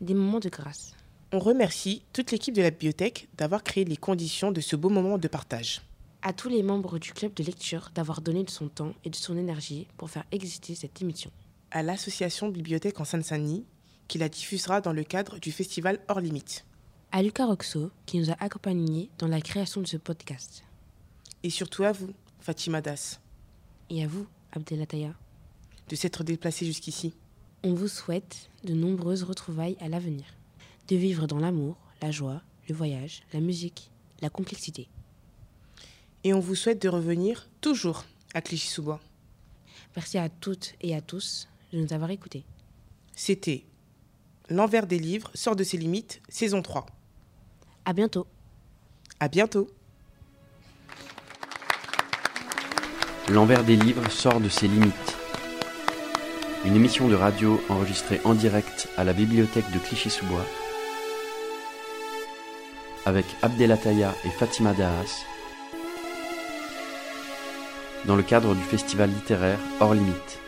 Des 0.00 0.14
moments 0.14 0.40
de 0.40 0.48
grâce. 0.48 0.90
On 1.30 1.38
remercie 1.38 2.02
toute 2.12 2.32
l'équipe 2.32 2.54
de 2.54 2.62
la 2.62 2.72
bibliothèque 2.72 3.28
d'avoir 3.38 3.62
créé 3.62 3.84
les 3.84 3.96
conditions 3.96 4.50
de 4.50 4.60
ce 4.60 4.74
beau 4.74 4.88
moment 4.88 5.16
de 5.16 5.28
partage. 5.28 5.80
À 6.22 6.32
tous 6.32 6.48
les 6.48 6.64
membres 6.64 6.98
du 6.98 7.12
club 7.12 7.32
de 7.34 7.44
lecture 7.44 7.90
d'avoir 7.94 8.22
donné 8.22 8.42
de 8.42 8.50
son 8.50 8.68
temps 8.68 8.94
et 9.04 9.10
de 9.10 9.16
son 9.16 9.38
énergie 9.38 9.86
pour 9.96 10.10
faire 10.10 10.24
exister 10.32 10.74
cette 10.74 11.00
émission. 11.00 11.30
À 11.70 11.84
l'association 11.84 12.48
Bibliothèque 12.48 12.98
en 12.98 13.04
Seine-Saint-Denis, 13.04 13.64
qui 14.08 14.18
la 14.18 14.28
diffusera 14.28 14.80
dans 14.80 14.92
le 14.92 15.04
cadre 15.04 15.38
du 15.38 15.52
festival 15.52 16.00
Hors 16.08 16.20
Limite. 16.20 16.64
À 17.16 17.22
Lucas 17.22 17.46
Roxo, 17.46 17.92
qui 18.06 18.18
nous 18.18 18.32
a 18.32 18.36
accompagnés 18.40 19.08
dans 19.18 19.28
la 19.28 19.40
création 19.40 19.80
de 19.80 19.86
ce 19.86 19.96
podcast. 19.96 20.64
Et 21.44 21.50
surtout 21.50 21.84
à 21.84 21.92
vous, 21.92 22.12
Fatima 22.40 22.80
Das. 22.80 23.20
Et 23.88 24.02
à 24.02 24.08
vous, 24.08 24.26
Abdelataya. 24.50 25.14
De 25.88 25.94
s'être 25.94 26.24
déplacé 26.24 26.66
jusqu'ici. 26.66 27.14
On 27.62 27.72
vous 27.72 27.86
souhaite 27.86 28.50
de 28.64 28.74
nombreuses 28.74 29.22
retrouvailles 29.22 29.76
à 29.80 29.88
l'avenir. 29.88 30.24
De 30.88 30.96
vivre 30.96 31.28
dans 31.28 31.38
l'amour, 31.38 31.76
la 32.02 32.10
joie, 32.10 32.42
le 32.68 32.74
voyage, 32.74 33.22
la 33.32 33.38
musique, 33.38 33.92
la 34.20 34.28
complexité. 34.28 34.88
Et 36.24 36.34
on 36.34 36.40
vous 36.40 36.56
souhaite 36.56 36.82
de 36.82 36.88
revenir 36.88 37.48
toujours 37.60 38.06
à 38.34 38.40
Clichy-sous-Bois. 38.40 39.00
Merci 39.94 40.18
à 40.18 40.28
toutes 40.28 40.74
et 40.80 40.96
à 40.96 41.00
tous 41.00 41.46
de 41.72 41.78
nous 41.78 41.92
avoir 41.92 42.10
écoutés. 42.10 42.42
C'était 43.14 43.62
L'envers 44.50 44.88
des 44.88 44.98
livres 44.98 45.30
sort 45.34 45.54
de 45.54 45.62
ses 45.62 45.76
limites, 45.76 46.20
saison 46.28 46.60
3. 46.60 46.86
À 47.84 47.92
bientôt. 47.92 48.26
À 49.20 49.28
bientôt. 49.28 49.68
L'envers 53.30 53.64
des 53.64 53.76
livres 53.76 54.10
sort 54.10 54.40
de 54.40 54.48
ses 54.48 54.68
limites. 54.68 55.16
Une 56.64 56.76
émission 56.76 57.08
de 57.08 57.14
radio 57.14 57.60
enregistrée 57.68 58.20
en 58.24 58.34
direct 58.34 58.88
à 58.96 59.04
la 59.04 59.12
bibliothèque 59.12 59.70
de 59.72 59.78
Clichy-sous-Bois 59.78 60.46
avec 63.06 63.26
Abdelataya 63.42 64.14
et 64.24 64.30
Fatima 64.30 64.72
Dahas 64.72 65.24
dans 68.06 68.16
le 68.16 68.22
cadre 68.22 68.54
du 68.54 68.62
festival 68.62 69.10
littéraire 69.10 69.58
Hors 69.80 69.94
Limite. 69.94 70.43